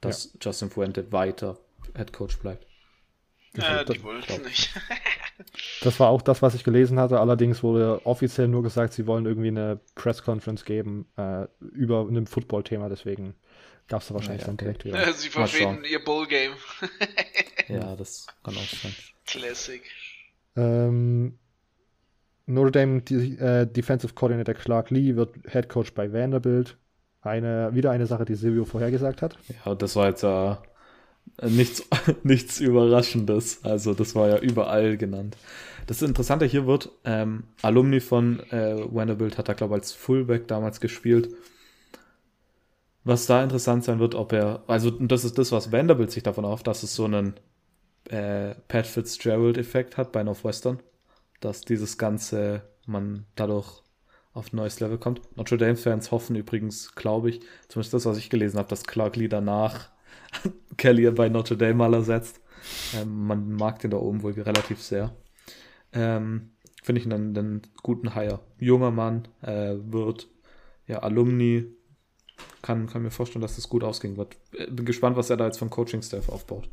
dass 0.00 0.32
ja. 0.32 0.38
Justin 0.42 0.70
Fuente 0.70 1.10
weiter 1.12 1.58
Head 1.96 2.12
Coach 2.12 2.38
bleibt. 2.38 2.66
Äh, 3.54 3.84
die 3.84 4.02
wollen 4.02 4.22
es 4.26 4.38
nicht. 4.44 4.70
das 5.82 6.00
war 6.00 6.08
auch 6.08 6.22
das, 6.22 6.42
was 6.42 6.54
ich 6.54 6.64
gelesen 6.64 6.98
hatte. 6.98 7.20
Allerdings 7.20 7.62
wurde 7.62 8.04
offiziell 8.04 8.48
nur 8.48 8.62
gesagt, 8.62 8.92
sie 8.92 9.06
wollen 9.06 9.26
irgendwie 9.26 9.48
eine 9.48 9.80
Press 9.94 10.22
Conference 10.22 10.64
geben 10.64 11.06
äh, 11.16 11.46
über 11.60 12.06
ein 12.08 12.26
Football-Thema. 12.26 12.88
Deswegen 12.88 13.34
gab 13.88 14.02
es 14.02 14.08
da 14.08 14.14
wahrscheinlich 14.14 14.42
ja, 14.42 14.48
okay. 14.48 14.56
dann 14.56 14.74
direkt 14.74 14.84
wieder. 14.84 15.12
sie 15.12 15.28
verfehlen 15.28 15.84
ihr 15.84 16.02
Bowl-Game. 16.04 16.52
ja, 17.68 17.96
das 17.96 18.26
kann 18.42 18.56
auch 18.56 18.82
sein. 18.82 18.94
Classic. 19.26 19.82
Ähm, 20.56 21.38
Notre 22.46 22.72
Dame 22.72 23.02
die, 23.02 23.38
äh, 23.38 23.66
Defensive 23.66 24.14
Coordinator 24.14 24.54
Clark 24.54 24.90
Lee 24.90 25.16
wird 25.16 25.34
Head 25.50 25.68
Coach 25.68 25.92
bei 25.92 26.12
Vanderbilt. 26.12 26.78
Eine, 27.20 27.74
wieder 27.74 27.90
eine 27.90 28.06
Sache, 28.06 28.24
die 28.24 28.36
Silvio 28.36 28.64
vorhergesagt 28.64 29.22
hat. 29.22 29.36
Ja, 29.64 29.74
das 29.74 29.96
war 29.96 30.08
jetzt 30.08 30.22
äh, 30.22 30.54
nichts, 31.42 31.82
nichts 32.22 32.60
Überraschendes. 32.60 33.64
Also, 33.64 33.94
das 33.94 34.14
war 34.14 34.28
ja 34.28 34.38
überall 34.38 34.96
genannt. 34.96 35.36
Das 35.86 36.02
Interessante 36.02 36.44
hier 36.44 36.66
wird, 36.66 36.90
ähm, 37.04 37.44
Alumni 37.62 38.00
von 38.00 38.40
äh, 38.50 38.76
Vanderbilt 38.92 39.38
hat 39.38 39.48
da, 39.48 39.54
glaube 39.54 39.74
ich, 39.74 39.80
als 39.82 39.92
Fullback 39.92 40.46
damals 40.46 40.80
gespielt. 40.80 41.34
Was 43.04 43.24
da 43.24 43.42
interessant 43.42 43.84
sein 43.84 43.98
wird, 43.98 44.14
ob 44.14 44.34
er, 44.34 44.62
also 44.66 44.90
das 44.90 45.24
ist 45.24 45.38
das, 45.38 45.50
was 45.50 45.72
Vanderbilt 45.72 46.10
sich 46.10 46.22
davon 46.22 46.44
auf, 46.44 46.62
dass 46.62 46.82
es 46.82 46.94
so 46.94 47.06
einen 47.06 47.34
äh, 48.10 48.54
Pat 48.68 48.86
Fitzgerald-Effekt 48.86 49.96
hat 49.96 50.12
bei 50.12 50.22
Northwestern, 50.22 50.78
dass 51.40 51.62
dieses 51.62 51.96
Ganze 51.96 52.62
man 52.84 53.24
dadurch 53.34 53.82
auf 54.34 54.52
ein 54.52 54.56
neues 54.56 54.80
Level 54.80 54.98
kommt. 54.98 55.20
Notre 55.36 55.56
Dame-Fans 55.56 56.10
hoffen 56.10 56.36
übrigens, 56.36 56.94
glaube 56.94 57.30
ich, 57.30 57.40
zumindest 57.68 57.94
das, 57.94 58.04
was 58.04 58.18
ich 58.18 58.28
gelesen 58.28 58.58
habe, 58.58 58.68
dass 58.68 58.84
Clark 58.84 59.16
Lee 59.16 59.28
danach 59.28 59.88
Kelly 60.76 61.10
bei 61.10 61.28
Notre 61.28 61.56
Dame 61.56 61.74
mal 61.74 61.94
ersetzt. 61.94 62.40
Ähm, 62.94 63.26
man 63.26 63.52
mag 63.52 63.78
den 63.80 63.90
da 63.90 63.98
oben 63.98 64.22
wohl 64.22 64.32
relativ 64.32 64.82
sehr. 64.82 65.14
Ähm, 65.92 66.50
Finde 66.82 67.00
ich 67.00 67.06
einen, 67.06 67.36
einen, 67.36 67.62
guten 67.82 68.14
Hire. 68.14 68.40
Junger 68.58 68.90
Mann, 68.90 69.28
äh, 69.42 69.74
wird 69.78 70.28
ja 70.86 71.00
Alumni. 71.00 71.66
Kann, 72.62 72.86
kann 72.86 73.02
mir 73.02 73.10
vorstellen, 73.10 73.42
dass 73.42 73.56
das 73.56 73.68
gut 73.68 73.84
ausgehen 73.84 74.16
wird. 74.16 74.36
Äh, 74.52 74.70
bin 74.70 74.84
gespannt, 74.84 75.16
was 75.16 75.30
er 75.30 75.36
da 75.36 75.46
jetzt 75.46 75.58
vom 75.58 75.70
Coaching-Staff 75.70 76.28
aufbaut. 76.28 76.70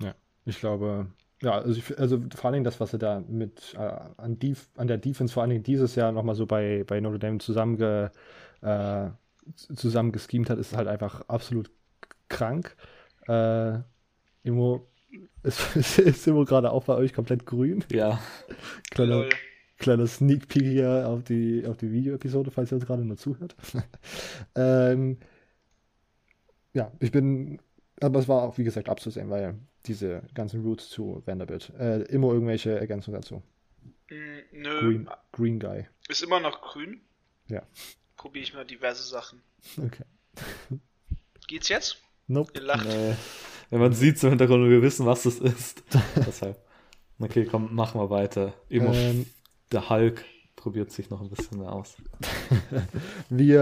Ja, 0.00 0.14
ich 0.44 0.58
glaube, 0.60 1.08
ja, 1.42 1.52
also, 1.52 1.78
ich, 1.78 1.98
also, 1.98 2.18
vor 2.34 2.46
allen 2.46 2.54
Dingen 2.54 2.64
das, 2.64 2.80
was 2.80 2.92
er 2.92 2.98
da 2.98 3.20
mit 3.28 3.74
äh, 3.74 3.98
an, 4.16 4.38
Def 4.38 4.70
an 4.76 4.86
der 4.86 4.98
Defense 4.98 5.34
vor 5.34 5.42
allen 5.42 5.50
Dingen 5.50 5.62
dieses 5.62 5.94
Jahr 5.94 6.12
nochmal 6.12 6.34
so 6.34 6.46
bei, 6.46 6.84
bei 6.86 7.00
Notre 7.00 7.18
Dame 7.18 7.38
zusammenge, 7.38 8.10
äh, 8.62 9.10
zusammen 9.54 10.12
geschemt 10.12 10.48
hat, 10.50 10.58
ist 10.58 10.76
halt 10.76 10.88
einfach 10.88 11.28
absolut 11.28 11.70
krank. 12.28 12.76
Äh, 13.28 13.78
Immo, 14.42 14.86
ist, 15.42 15.98
ist 15.98 16.26
Immo 16.26 16.44
gerade 16.44 16.70
auch 16.70 16.84
bei 16.84 16.94
euch 16.94 17.12
komplett 17.12 17.46
grün? 17.46 17.84
Ja. 17.90 18.20
kleiner, 18.90 19.28
kleiner 19.78 20.06
Sneak 20.06 20.48
Peek 20.48 20.64
hier 20.64 21.08
auf 21.08 21.24
die, 21.24 21.64
auf 21.66 21.76
die 21.76 21.90
Video-Episode, 21.90 22.50
falls 22.50 22.72
ihr 22.72 22.76
uns 22.76 22.86
gerade 22.86 23.04
nur 23.04 23.16
zuhört. 23.16 23.56
ähm, 24.54 25.18
ja, 26.72 26.92
ich 27.00 27.10
bin, 27.10 27.60
aber 28.00 28.18
es 28.20 28.28
war 28.28 28.42
auch, 28.42 28.58
wie 28.58 28.64
gesagt, 28.64 28.88
abzusehen, 28.88 29.30
weil 29.30 29.58
diese 29.86 30.22
ganzen 30.34 30.62
Routes 30.62 30.90
zu 30.90 31.22
Vanderbilt. 31.24 31.72
Äh, 31.78 32.02
immer 32.02 32.32
irgendwelche 32.32 32.78
Ergänzungen 32.78 33.20
dazu. 33.20 33.42
Mm, 34.10 34.38
nö. 34.52 34.80
Green, 34.80 35.10
Green 35.32 35.60
Guy. 35.60 35.86
Ist 36.08 36.22
immer 36.22 36.40
noch 36.40 36.60
grün? 36.60 37.00
Ja. 37.48 37.62
Probiere 38.16 38.42
ich 38.42 38.54
mal 38.54 38.64
diverse 38.64 39.02
Sachen. 39.02 39.42
Okay. 39.78 40.04
Geht's 41.46 41.68
jetzt? 41.68 42.02
Nope. 42.26 42.52
Ihr 42.54 42.62
lacht. 42.62 42.86
Nee. 42.86 43.14
Wenn 43.70 43.80
man 43.80 43.92
sieht 43.92 44.22
im 44.22 44.30
Hintergrund 44.30 44.64
und 44.64 44.70
wir 44.70 44.82
wissen, 44.82 45.06
was 45.06 45.24
das 45.24 45.38
ist. 45.38 45.82
Deshalb. 46.16 46.60
Okay, 47.18 47.46
komm, 47.50 47.74
machen 47.74 48.00
wir 48.00 48.10
weiter. 48.10 48.54
Immer 48.68 48.94
ähm, 48.94 49.26
der 49.72 49.88
Hulk 49.88 50.24
probiert 50.54 50.90
sich 50.90 51.10
noch 51.10 51.20
ein 51.20 51.30
bisschen 51.30 51.58
mehr 51.58 51.72
aus. 51.72 51.96
wie, 53.30 53.54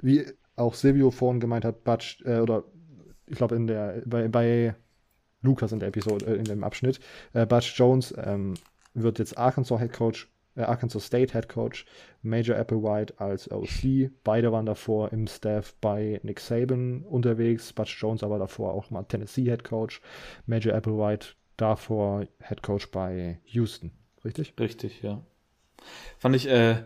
wie 0.00 0.26
auch 0.56 0.74
Silvio 0.74 1.10
vorhin 1.10 1.40
gemeint 1.40 1.64
hat, 1.64 1.84
Batsch, 1.84 2.22
äh, 2.24 2.38
oder 2.38 2.64
ich 3.26 3.36
glaube 3.36 3.56
in 3.56 3.66
der 3.66 4.02
bei, 4.06 4.28
bei 4.28 4.74
Lukas 5.42 5.72
in 5.72 5.80
der 5.80 5.88
Episode, 5.88 6.26
äh, 6.26 6.34
in 6.36 6.44
dem 6.44 6.64
Abschnitt, 6.64 7.00
äh, 7.32 7.46
Batch 7.46 7.78
Jones 7.78 8.14
ähm, 8.16 8.54
wird 8.94 9.18
jetzt 9.18 9.36
Arkansas 9.36 9.80
Head 9.80 9.92
Coach 9.92 10.28
äh, 10.56 10.62
Arkansas 10.62 11.06
State 11.06 11.32
Head 11.32 11.48
Coach, 11.48 11.86
Major 12.22 12.56
Applewhite 12.56 13.18
als 13.18 13.50
OC. 13.50 14.10
Beide 14.24 14.52
waren 14.52 14.66
davor 14.66 15.12
im 15.12 15.26
Staff 15.26 15.74
bei 15.80 16.20
Nick 16.22 16.40
Saban 16.40 17.02
unterwegs, 17.02 17.72
Butch 17.72 18.00
Jones 18.00 18.22
aber 18.22 18.38
davor 18.38 18.74
auch 18.74 18.90
mal 18.90 19.02
Tennessee 19.04 19.44
Head 19.44 19.64
Coach, 19.64 20.00
Major 20.46 20.74
Applewhite 20.74 21.28
davor 21.56 22.26
Head 22.40 22.62
Coach 22.62 22.90
bei 22.90 23.40
Houston. 23.44 23.92
Richtig? 24.24 24.54
Richtig, 24.58 25.02
ja. 25.02 25.22
Fand 26.18 26.36
ich 26.36 26.48
äh, 26.48 26.76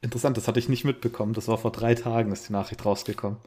interessant, 0.00 0.36
das 0.36 0.48
hatte 0.48 0.58
ich 0.58 0.68
nicht 0.68 0.84
mitbekommen. 0.84 1.34
Das 1.34 1.48
war 1.48 1.58
vor 1.58 1.72
drei 1.72 1.94
Tagen, 1.94 2.32
ist 2.32 2.48
die 2.48 2.52
Nachricht 2.52 2.84
rausgekommen. 2.84 3.38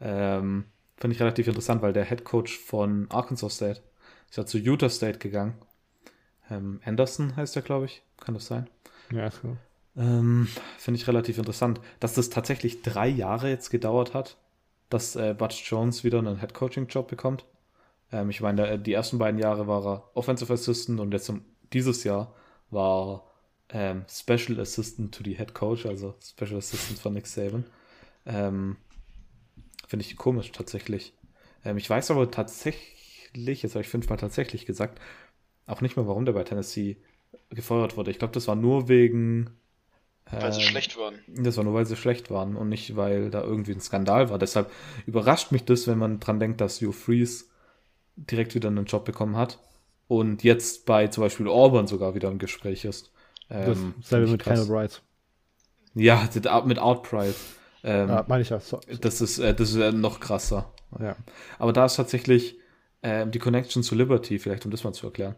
Ähm, 0.00 0.66
Fand 0.96 1.12
ich 1.12 1.20
relativ 1.20 1.48
interessant, 1.48 1.82
weil 1.82 1.92
der 1.92 2.04
Head 2.04 2.24
Coach 2.24 2.58
von 2.58 3.10
Arkansas 3.10 3.56
State 3.56 3.82
ist 4.30 4.36
ja 4.36 4.46
zu 4.46 4.58
Utah 4.58 4.88
State 4.88 5.18
gegangen. 5.18 5.54
Ähm, 6.50 6.80
Anderson 6.84 7.36
heißt 7.36 7.56
er, 7.56 7.62
glaube 7.62 7.86
ich. 7.86 8.02
Kann 8.18 8.34
das 8.34 8.46
sein? 8.46 8.68
Ja, 9.10 9.28
gut. 9.28 9.56
Ähm, 9.96 10.48
Finde 10.78 10.98
ich 10.98 11.06
relativ 11.06 11.38
interessant, 11.38 11.80
dass 12.00 12.14
das 12.14 12.30
tatsächlich 12.30 12.82
drei 12.82 13.08
Jahre 13.08 13.48
jetzt 13.48 13.70
gedauert 13.70 14.14
hat, 14.14 14.36
dass 14.90 15.16
äh, 15.16 15.34
Butch 15.36 15.70
Jones 15.70 16.04
wieder 16.04 16.18
einen 16.18 16.40
Head-Coaching-Job 16.40 17.08
bekommt. 17.08 17.44
Ähm, 18.10 18.30
ich 18.30 18.40
meine, 18.40 18.78
die 18.78 18.92
ersten 18.92 19.18
beiden 19.18 19.38
Jahre 19.40 19.66
war 19.66 19.86
er 19.86 20.10
Offensive 20.14 20.52
Assistant 20.52 21.00
und 21.00 21.12
jetzt 21.12 21.32
dieses 21.72 22.04
Jahr 22.04 22.34
war 22.70 23.24
er 23.68 23.90
ähm, 23.90 24.04
Special 24.08 24.60
Assistant 24.60 25.14
to 25.14 25.22
the 25.24 25.36
Head 25.36 25.54
Coach, 25.54 25.86
also 25.86 26.14
Special 26.22 26.58
Assistant 26.58 26.98
von 26.98 27.14
Nick 27.14 27.26
Saban. 27.26 27.64
Ähm, 28.26 28.76
Finde 29.86 30.04
ich 30.04 30.16
komisch 30.16 30.52
tatsächlich. 30.52 31.12
Ähm, 31.64 31.76
ich 31.76 31.88
weiß 31.88 32.10
aber 32.10 32.30
tatsächlich, 32.30 33.62
jetzt 33.62 33.74
habe 33.74 33.82
ich 33.82 33.88
fünfmal 33.88 34.18
tatsächlich 34.18 34.66
gesagt, 34.66 35.00
auch 35.66 35.80
nicht 35.80 35.96
mehr, 35.96 36.06
warum 36.06 36.24
der 36.24 36.32
bei 36.32 36.44
Tennessee 36.44 36.98
gefeuert 37.54 37.96
wurde. 37.96 38.10
Ich 38.10 38.18
glaube, 38.18 38.34
das 38.34 38.48
war 38.48 38.56
nur 38.56 38.88
wegen. 38.88 39.50
Weil 40.30 40.52
sie 40.52 40.60
ähm, 40.60 40.66
schlecht 40.66 40.96
waren. 40.96 41.14
Das 41.28 41.56
war 41.56 41.64
nur, 41.64 41.74
weil 41.74 41.86
sie 41.86 41.96
schlecht 41.96 42.30
waren 42.30 42.56
und 42.56 42.68
nicht, 42.68 42.96
weil 42.96 43.30
da 43.30 43.42
irgendwie 43.42 43.72
ein 43.72 43.80
Skandal 43.80 44.30
war. 44.30 44.38
Deshalb 44.38 44.70
überrascht 45.06 45.52
mich 45.52 45.64
das, 45.64 45.86
wenn 45.86 45.98
man 45.98 46.18
dran 46.18 46.40
denkt, 46.40 46.60
dass 46.60 46.80
Hugh 46.80 46.92
Freeze 46.92 47.44
direkt 48.16 48.54
wieder 48.54 48.68
einen 48.68 48.86
Job 48.86 49.04
bekommen 49.04 49.36
hat 49.36 49.58
und 50.08 50.42
jetzt 50.42 50.86
bei 50.86 51.08
zum 51.08 51.24
Beispiel 51.24 51.48
Auburn 51.48 51.86
sogar 51.86 52.14
wieder 52.14 52.30
im 52.30 52.38
Gespräch 52.38 52.84
ist. 52.84 53.12
Ähm, 53.50 53.94
dasselbe 54.00 54.30
mit 54.30 54.42
Kendall 54.42 54.66
Bright. 54.66 55.02
Ja, 55.94 56.28
mit 56.64 56.78
Outpride. 56.78 57.34
Ähm, 57.84 58.08
ja, 58.08 58.24
meine 58.26 58.42
ich 58.42 58.48
ja. 58.48 58.60
So, 58.60 58.80
so. 58.88 58.96
Das 58.98 59.20
ist, 59.20 59.38
äh, 59.38 59.54
das 59.54 59.70
ist 59.70 59.76
äh, 59.76 59.92
noch 59.92 60.20
krasser. 60.20 60.72
Ja. 60.98 61.16
Aber 61.58 61.72
da 61.72 61.84
ist 61.84 61.96
tatsächlich 61.96 62.56
äh, 63.02 63.26
die 63.26 63.38
Connection 63.38 63.82
zu 63.82 63.94
Liberty, 63.94 64.38
vielleicht 64.38 64.64
um 64.64 64.70
das 64.70 64.84
mal 64.84 64.92
zu 64.92 65.06
erklären. 65.06 65.36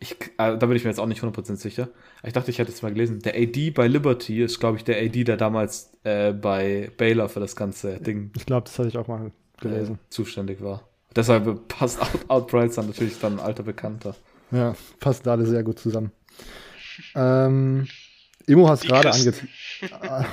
Ich, 0.00 0.16
äh, 0.38 0.58
da 0.58 0.66
bin 0.66 0.72
ich 0.72 0.84
mir 0.84 0.90
jetzt 0.90 0.98
auch 0.98 1.06
nicht 1.06 1.22
100% 1.22 1.56
sicher. 1.56 1.88
Ich 2.22 2.32
dachte, 2.32 2.50
ich 2.50 2.58
hätte 2.58 2.72
es 2.72 2.82
mal 2.82 2.92
gelesen. 2.92 3.20
Der 3.20 3.34
AD 3.34 3.70
bei 3.70 3.86
Liberty 3.86 4.42
ist, 4.42 4.60
glaube 4.60 4.76
ich, 4.76 4.84
der 4.84 4.98
AD, 4.98 5.24
der 5.24 5.36
damals 5.36 5.92
äh, 6.04 6.32
bei 6.32 6.90
Baylor 6.96 7.28
für 7.28 7.40
das 7.40 7.56
ganze 7.56 8.00
Ding. 8.00 8.30
Ich 8.36 8.46
glaube, 8.46 8.64
das 8.64 8.78
hatte 8.78 8.88
ich 8.88 8.98
auch 8.98 9.08
mal 9.08 9.30
gelesen. 9.60 9.94
Äh, 9.94 10.10
zuständig 10.10 10.62
war. 10.62 10.82
Deshalb 11.14 11.68
passt 11.68 12.00
Out, 12.02 12.28
Outbrights 12.28 12.76
dann 12.76 12.86
natürlich 12.86 13.18
dann 13.20 13.34
ein 13.34 13.40
alter 13.40 13.62
Bekannter. 13.62 14.14
Ja, 14.50 14.74
passen 15.00 15.28
alle 15.28 15.46
sehr 15.46 15.62
gut 15.62 15.78
zusammen. 15.78 16.12
Ähm, 17.14 17.86
Immo 18.46 18.68
hat 18.68 18.80
es 18.82 18.86
gerade 18.86 19.10
angeteasert. 19.10 19.48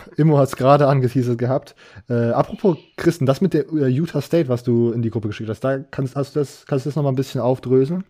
Immo 0.18 0.38
hat 0.38 0.50
es 0.50 0.56
gerade 0.56 0.88
angeteasert 0.88 1.38
gehabt. 1.38 1.76
Äh, 2.10 2.32
apropos 2.32 2.78
Christen, 2.98 3.26
das 3.26 3.42
mit 3.42 3.54
der 3.54 3.72
äh, 3.72 3.88
Utah 3.88 4.22
State, 4.22 4.50
was 4.50 4.64
du 4.64 4.92
in 4.92 5.02
die 5.02 5.10
Gruppe 5.10 5.30
geschickt 5.30 5.50
hast, 5.50 5.62
da 5.62 5.80
kannst, 5.80 6.16
hast 6.16 6.36
du 6.36 6.40
das, 6.40 6.66
kannst 6.66 6.86
du 6.86 6.90
das 6.90 6.96
nochmal 6.96 7.14
ein 7.14 7.16
bisschen 7.16 7.42
aufdröseln? 7.42 8.04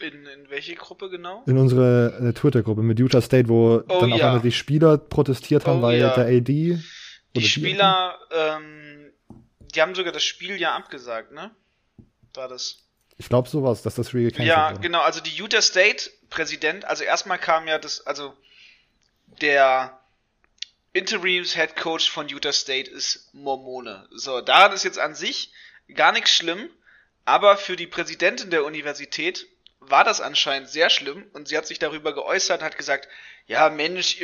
In, 0.00 0.26
in 0.26 0.50
welche 0.50 0.74
Gruppe 0.74 1.10
genau? 1.10 1.42
In 1.46 1.58
unsere 1.58 2.28
äh, 2.28 2.32
Twitter-Gruppe 2.32 2.82
mit 2.82 2.98
Utah 2.98 3.20
State, 3.20 3.48
wo 3.48 3.82
oh, 3.86 4.00
dann 4.00 4.10
ja. 4.10 4.16
auf 4.16 4.22
einmal 4.22 4.40
die 4.40 4.52
Spieler 4.52 4.98
protestiert 4.98 5.66
haben, 5.66 5.80
oh, 5.80 5.82
weil 5.82 6.00
ja. 6.00 6.14
der 6.14 6.26
AD. 6.26 6.78
Die 7.36 7.42
Spieler, 7.42 8.18
ähm, 8.32 9.12
die 9.74 9.80
haben 9.80 9.94
sogar 9.94 10.12
das 10.12 10.24
Spiel 10.24 10.60
ja 10.60 10.74
abgesagt, 10.74 11.32
ne? 11.32 11.50
War 12.34 12.48
das? 12.48 12.78
Ich 13.18 13.28
glaube 13.28 13.48
sowas, 13.48 13.82
dass 13.82 13.94
das 13.94 14.10
gecancelt 14.10 14.48
Ja, 14.48 14.70
wurde. 14.70 14.80
genau. 14.80 15.00
Also 15.02 15.20
die 15.20 15.30
Utah 15.30 15.60
State 15.60 16.10
Präsident, 16.30 16.84
also 16.84 17.04
erstmal 17.04 17.38
kam 17.38 17.68
ja 17.68 17.78
das, 17.78 18.06
also 18.06 18.34
der 19.40 20.00
Interims 20.92 21.54
Head 21.54 21.76
Coach 21.76 22.10
von 22.10 22.28
Utah 22.28 22.52
State 22.52 22.90
ist 22.90 23.32
Mormone. 23.34 24.08
So, 24.10 24.40
daran 24.40 24.72
ist 24.72 24.84
jetzt 24.84 24.98
an 24.98 25.14
sich 25.14 25.52
gar 25.94 26.12
nichts 26.12 26.30
schlimm, 26.30 26.68
aber 27.24 27.56
für 27.56 27.76
die 27.76 27.86
Präsidentin 27.86 28.50
der 28.50 28.64
Universität 28.64 29.46
war 29.80 30.04
das 30.04 30.20
anscheinend 30.20 30.68
sehr 30.68 30.90
schlimm 30.90 31.28
und 31.32 31.48
sie 31.48 31.56
hat 31.56 31.66
sich 31.66 31.78
darüber 31.78 32.14
geäußert, 32.14 32.62
hat 32.62 32.76
gesagt, 32.76 33.08
ja 33.46 33.68
Mensch, 33.70 34.18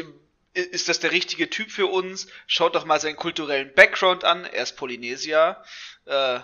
ist 0.57 0.89
das 0.89 1.01
der 1.01 1.13
richtige 1.13 1.51
Typ 1.51 1.71
für 1.71 1.87
uns? 1.87 2.29
Schaut 2.47 2.75
doch 2.75 2.85
mal 2.85 3.01
seinen 3.01 3.17
kulturellen 3.17 3.75
Background 3.75 4.25
an. 4.25 4.45
Er 4.45 4.63
ist 4.63 4.77
Polynesier. 4.77 5.63
Äh, 6.07 6.41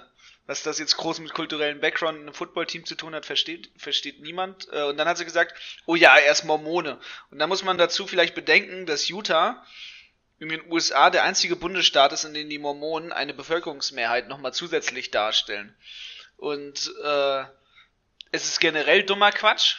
Was 0.47 0.63
das 0.65 0.79
jetzt 0.79 0.97
groß 0.97 1.21
mit 1.21 1.33
kulturellen 1.33 1.81
Background 1.81 2.17
in 2.17 2.25
einem 2.25 2.35
Footballteam 2.35 2.85
zu 2.85 2.95
tun 2.95 3.15
hat, 3.15 3.25
versteht, 3.25 3.71
versteht 3.77 4.21
niemand. 4.21 4.69
Äh, 4.73 4.83
und 4.83 4.99
dann 4.99 5.09
hat 5.09 5.17
sie 5.17 5.25
gesagt, 5.25 5.55
oh 5.87 5.95
ja, 5.95 6.17
er 6.17 6.33
ist 6.33 6.45
Mormone. 6.45 6.99
Und 7.31 7.39
da 7.39 7.47
muss 7.47 7.63
man 7.63 7.79
dazu 7.79 8.07
vielleicht 8.07 8.35
bedenken, 8.35 8.85
dass 8.85 9.09
Utah 9.09 9.65
in 10.41 10.49
den 10.49 10.71
USA 10.71 11.09
der 11.09 11.23
einzige 11.23 11.57
Bundesstaat 11.57 12.13
ist, 12.13 12.25
in 12.25 12.35
dem 12.35 12.51
die 12.51 12.59
Mormonen 12.59 13.13
eine 13.13 13.33
Bevölkerungsmehrheit 13.33 14.29
nochmal 14.29 14.53
zusätzlich 14.53 15.11
darstellen. 15.11 15.75
Und 16.37 16.93
äh, 17.03 17.45
es 18.33 18.45
ist 18.45 18.61
generell 18.61 19.05
dummer 19.05 19.31
Quatsch. 19.31 19.77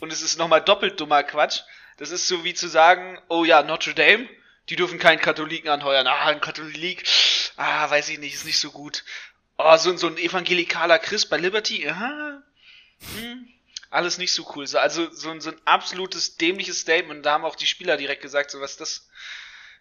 Und 0.00 0.12
es 0.12 0.22
ist 0.22 0.38
nochmal 0.38 0.60
doppelt 0.60 1.00
dummer 1.00 1.22
Quatsch. 1.22 1.60
Das 1.96 2.10
ist 2.10 2.28
so 2.28 2.44
wie 2.44 2.54
zu 2.54 2.68
sagen, 2.68 3.18
oh 3.28 3.44
ja, 3.44 3.62
Notre 3.62 3.94
Dame, 3.94 4.28
die 4.68 4.76
dürfen 4.76 4.98
keinen 4.98 5.20
Katholiken 5.20 5.70
anheuern. 5.70 6.06
Ah, 6.06 6.26
ein 6.26 6.40
Katholik, 6.40 7.04
ah, 7.56 7.88
weiß 7.88 8.08
ich 8.10 8.18
nicht, 8.18 8.34
ist 8.34 8.44
nicht 8.44 8.60
so 8.60 8.70
gut. 8.70 9.04
Oh, 9.56 9.76
so, 9.76 9.96
so 9.96 10.08
ein 10.08 10.18
evangelikaler 10.18 10.98
Christ 10.98 11.30
bei 11.30 11.36
Liberty, 11.36 11.88
aha, 11.88 12.42
hm, 13.16 13.48
alles 13.90 14.18
nicht 14.18 14.32
so 14.32 14.48
cool. 14.54 14.66
Also 14.76 15.10
so, 15.12 15.38
so 15.40 15.50
ein 15.50 15.60
absolutes 15.64 16.36
dämliches 16.36 16.80
Statement. 16.80 17.24
Da 17.24 17.32
haben 17.32 17.44
auch 17.44 17.56
die 17.56 17.66
Spieler 17.66 17.96
direkt 17.96 18.22
gesagt, 18.22 18.50
so 18.50 18.60
was 18.60 18.76
das 18.76 19.08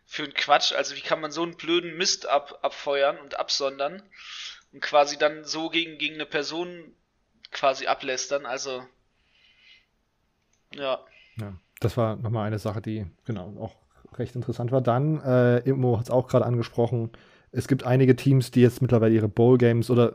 für 0.06 0.24
ein 0.24 0.34
Quatsch. 0.34 0.72
Also 0.72 0.96
wie 0.96 1.02
kann 1.02 1.22
man 1.22 1.32
so 1.32 1.44
einen 1.44 1.58
blöden 1.58 1.98
Mist 1.98 2.26
ab, 2.26 2.60
abfeuern 2.62 3.20
und 3.20 3.40
absondern 3.40 4.02
und 4.72 4.82
quasi 4.82 5.18
dann 5.18 5.44
so 5.46 5.70
gegen, 5.70 5.98
gegen 5.98 6.16
eine 6.16 6.26
Person 6.26 6.96
quasi 7.52 7.88
ablästern. 7.88 8.46
Also 8.46 8.84
ja. 10.74 11.00
Ja, 11.40 11.54
das 11.80 11.98
war 11.98 12.16
nochmal 12.16 12.48
eine 12.48 12.60
Sache, 12.60 12.82
die 12.82 13.06
genau 13.26 13.54
auch 13.60 13.76
recht 14.18 14.36
interessant 14.36 14.72
war. 14.72 14.82
Dann, 14.82 15.22
äh, 15.22 15.60
Immo 15.60 15.98
hat 15.98 16.06
es 16.06 16.12
auch 16.12 16.28
gerade 16.28 16.46
angesprochen, 16.46 17.12
es 17.52 17.68
gibt 17.68 17.86
einige 17.86 18.16
Teams, 18.16 18.52
die 18.52 18.62
jetzt 18.62 18.82
mittlerweile 18.82 19.16
ihre 19.16 19.30
Bowl-Games 19.30 19.90
oder 19.90 20.14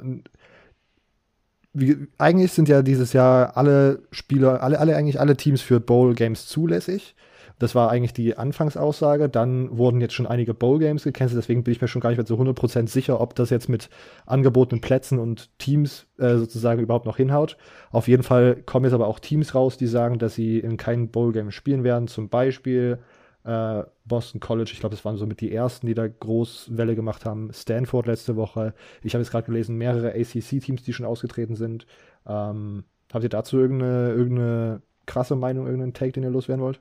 wie, 1.72 2.06
eigentlich 2.18 2.52
sind 2.52 2.68
ja 2.68 2.82
dieses 2.82 3.14
Jahr 3.14 3.56
alle 3.56 4.02
Spieler, 4.10 4.62
alle, 4.62 4.78
alle, 4.78 4.94
eigentlich 4.96 5.18
alle 5.18 5.36
Teams 5.36 5.62
für 5.62 5.80
Bowl-Games 5.80 6.46
zulässig. 6.46 7.14
Das 7.62 7.76
war 7.76 7.92
eigentlich 7.92 8.12
die 8.12 8.36
Anfangsaussage. 8.36 9.28
Dann 9.28 9.78
wurden 9.78 10.00
jetzt 10.00 10.14
schon 10.14 10.26
einige 10.26 10.52
Bowl-Games 10.52 11.04
gecancelt, 11.04 11.38
deswegen 11.38 11.62
bin 11.62 11.70
ich 11.70 11.80
mir 11.80 11.86
schon 11.86 12.00
gar 12.00 12.10
nicht 12.10 12.18
mehr 12.18 12.26
zu 12.26 12.34
100% 12.34 12.88
sicher, 12.88 13.20
ob 13.20 13.36
das 13.36 13.50
jetzt 13.50 13.68
mit 13.68 13.88
angebotenen 14.26 14.80
Plätzen 14.80 15.20
und 15.20 15.56
Teams 15.60 16.08
äh, 16.18 16.38
sozusagen 16.38 16.82
überhaupt 16.82 17.06
noch 17.06 17.18
hinhaut. 17.18 17.56
Auf 17.92 18.08
jeden 18.08 18.24
Fall 18.24 18.56
kommen 18.56 18.86
jetzt 18.86 18.94
aber 18.94 19.06
auch 19.06 19.20
Teams 19.20 19.54
raus, 19.54 19.76
die 19.76 19.86
sagen, 19.86 20.18
dass 20.18 20.34
sie 20.34 20.58
in 20.58 20.76
keinem 20.76 21.10
Bowl-Game 21.10 21.52
spielen 21.52 21.84
werden. 21.84 22.08
Zum 22.08 22.28
Beispiel 22.28 22.98
äh, 23.44 23.84
Boston 24.06 24.40
College, 24.40 24.72
ich 24.72 24.80
glaube, 24.80 24.96
das 24.96 25.04
waren 25.04 25.16
so 25.16 25.28
mit 25.28 25.40
die 25.40 25.54
ersten, 25.54 25.86
die 25.86 25.94
da 25.94 26.08
groß 26.08 26.76
Welle 26.76 26.96
gemacht 26.96 27.24
haben. 27.24 27.52
Stanford 27.52 28.08
letzte 28.08 28.34
Woche. 28.34 28.74
Ich 29.04 29.14
habe 29.14 29.22
jetzt 29.22 29.30
gerade 29.30 29.46
gelesen, 29.46 29.76
mehrere 29.76 30.14
ACC-Teams, 30.16 30.82
die 30.82 30.92
schon 30.92 31.06
ausgetreten 31.06 31.54
sind. 31.54 31.86
Ähm, 32.26 32.82
habt 33.12 33.22
ihr 33.22 33.30
dazu 33.30 33.56
irgendeine, 33.56 34.14
irgendeine 34.14 34.82
krasse 35.06 35.36
Meinung, 35.36 35.66
irgendeinen 35.66 35.94
Take, 35.94 36.10
den 36.10 36.24
ihr 36.24 36.30
loswerden 36.30 36.64
wollt? 36.64 36.80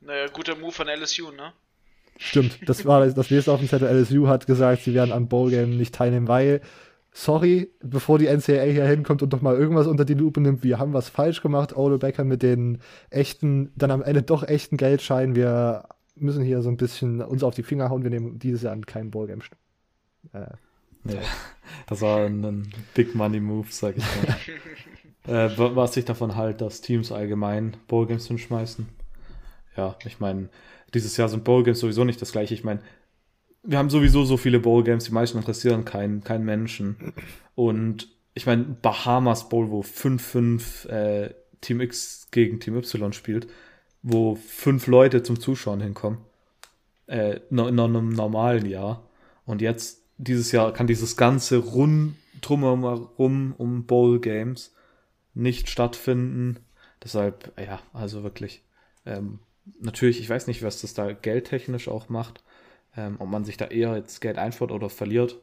Naja, 0.00 0.28
guter 0.28 0.56
Move 0.56 0.72
von 0.72 0.88
LSU, 0.88 1.30
ne? 1.30 1.52
Stimmt, 2.22 2.68
das 2.68 2.84
war 2.84 3.06
das 3.06 3.30
nächste 3.30 3.52
auf 3.52 3.60
dem 3.60 3.68
Zettel. 3.68 3.88
LSU 3.88 4.28
hat 4.28 4.46
gesagt, 4.46 4.82
sie 4.82 4.92
werden 4.92 5.12
am 5.12 5.28
Bowl-Game 5.28 5.76
nicht 5.76 5.94
teilnehmen, 5.94 6.28
weil, 6.28 6.60
sorry, 7.12 7.70
bevor 7.82 8.18
die 8.18 8.26
NCAA 8.26 8.64
hier 8.64 8.86
hinkommt 8.86 9.22
und 9.22 9.32
doch 9.32 9.40
mal 9.40 9.56
irgendwas 9.56 9.86
unter 9.86 10.04
die 10.04 10.14
Lupe 10.14 10.40
nimmt, 10.40 10.62
wir 10.62 10.78
haben 10.78 10.92
was 10.92 11.08
falsch 11.08 11.40
gemacht. 11.40 11.74
Ole 11.74 11.98
Becker 11.98 12.24
mit 12.24 12.42
den 12.42 12.80
echten, 13.08 13.72
dann 13.74 13.90
am 13.90 14.02
Ende 14.02 14.22
doch 14.22 14.42
echten 14.42 14.76
Geldscheinen. 14.76 15.34
Wir 15.34 15.88
müssen 16.14 16.44
hier 16.44 16.60
so 16.60 16.68
ein 16.68 16.76
bisschen 16.76 17.22
uns 17.22 17.42
auf 17.42 17.54
die 17.54 17.62
Finger 17.62 17.88
hauen. 17.88 18.02
Wir 18.02 18.10
nehmen 18.10 18.38
dieses 18.38 18.62
Jahr 18.62 18.74
an 18.74 18.84
kein 18.84 19.10
Bowl-Game. 19.10 19.40
Äh, 20.34 20.40
ja, 21.04 21.20
das 21.86 22.02
war 22.02 22.26
ein, 22.26 22.44
ein 22.44 22.72
Big 22.94 23.14
Money 23.14 23.40
Move, 23.40 23.68
sag 23.70 23.96
ich 23.96 24.04
mal. 25.26 25.48
äh, 25.48 25.74
was 25.74 25.96
ich 25.96 26.04
davon 26.04 26.36
halt, 26.36 26.60
dass 26.60 26.82
Teams 26.82 27.12
allgemein 27.12 27.78
Bowl-Games 27.88 28.26
hinschmeißen 28.26 28.99
ja, 29.80 29.96
ich 30.04 30.20
meine, 30.20 30.50
dieses 30.92 31.16
Jahr 31.16 31.28
sind 31.28 31.44
Bowl 31.44 31.62
Games 31.62 31.80
sowieso 31.80 32.04
nicht 32.04 32.20
das 32.20 32.32
gleiche. 32.32 32.52
Ich 32.54 32.64
meine, 32.64 32.80
wir 33.62 33.78
haben 33.78 33.90
sowieso 33.90 34.24
so 34.24 34.36
viele 34.36 34.60
Bowl 34.60 34.84
Games, 34.84 35.04
die 35.04 35.12
meisten 35.12 35.38
interessieren 35.38 35.84
keinen 35.84 36.22
kein 36.22 36.44
Menschen. 36.44 37.14
Und 37.54 38.08
ich 38.34 38.46
meine, 38.46 38.64
Bahamas 38.64 39.48
Bowl, 39.48 39.70
wo 39.70 39.80
5-5 39.80 40.88
äh, 40.88 41.34
Team 41.60 41.80
X 41.80 42.28
gegen 42.30 42.60
Team 42.60 42.76
Y 42.76 43.12
spielt, 43.12 43.48
wo 44.02 44.34
fünf 44.34 44.86
Leute 44.86 45.22
zum 45.22 45.40
Zuschauen 45.40 45.80
hinkommen. 45.80 46.18
Äh, 47.06 47.40
in 47.50 47.58
einem 47.58 48.10
normalen 48.10 48.66
Jahr. 48.66 49.08
Und 49.46 49.62
jetzt, 49.62 50.04
dieses 50.16 50.52
Jahr, 50.52 50.72
kann 50.72 50.86
dieses 50.86 51.16
ganze 51.16 51.58
rund 51.58 52.14
drumherum 52.40 53.54
um 53.56 53.86
Bowl 53.86 54.20
Games 54.20 54.74
nicht 55.34 55.68
stattfinden. 55.68 56.58
Deshalb, 57.02 57.52
ja, 57.58 57.80
also 57.92 58.22
wirklich. 58.22 58.62
Ähm, 59.06 59.40
natürlich, 59.80 60.20
ich 60.20 60.28
weiß 60.28 60.46
nicht, 60.46 60.62
was 60.62 60.80
das 60.80 60.94
da 60.94 61.12
geldtechnisch 61.12 61.88
auch 61.88 62.08
macht. 62.08 62.42
Ähm, 62.96 63.16
ob 63.20 63.28
man 63.28 63.44
sich 63.44 63.56
da 63.56 63.66
eher 63.66 63.94
jetzt 63.96 64.20
Geld 64.20 64.36
einfordert 64.36 64.74
oder 64.74 64.90
verliert. 64.90 65.38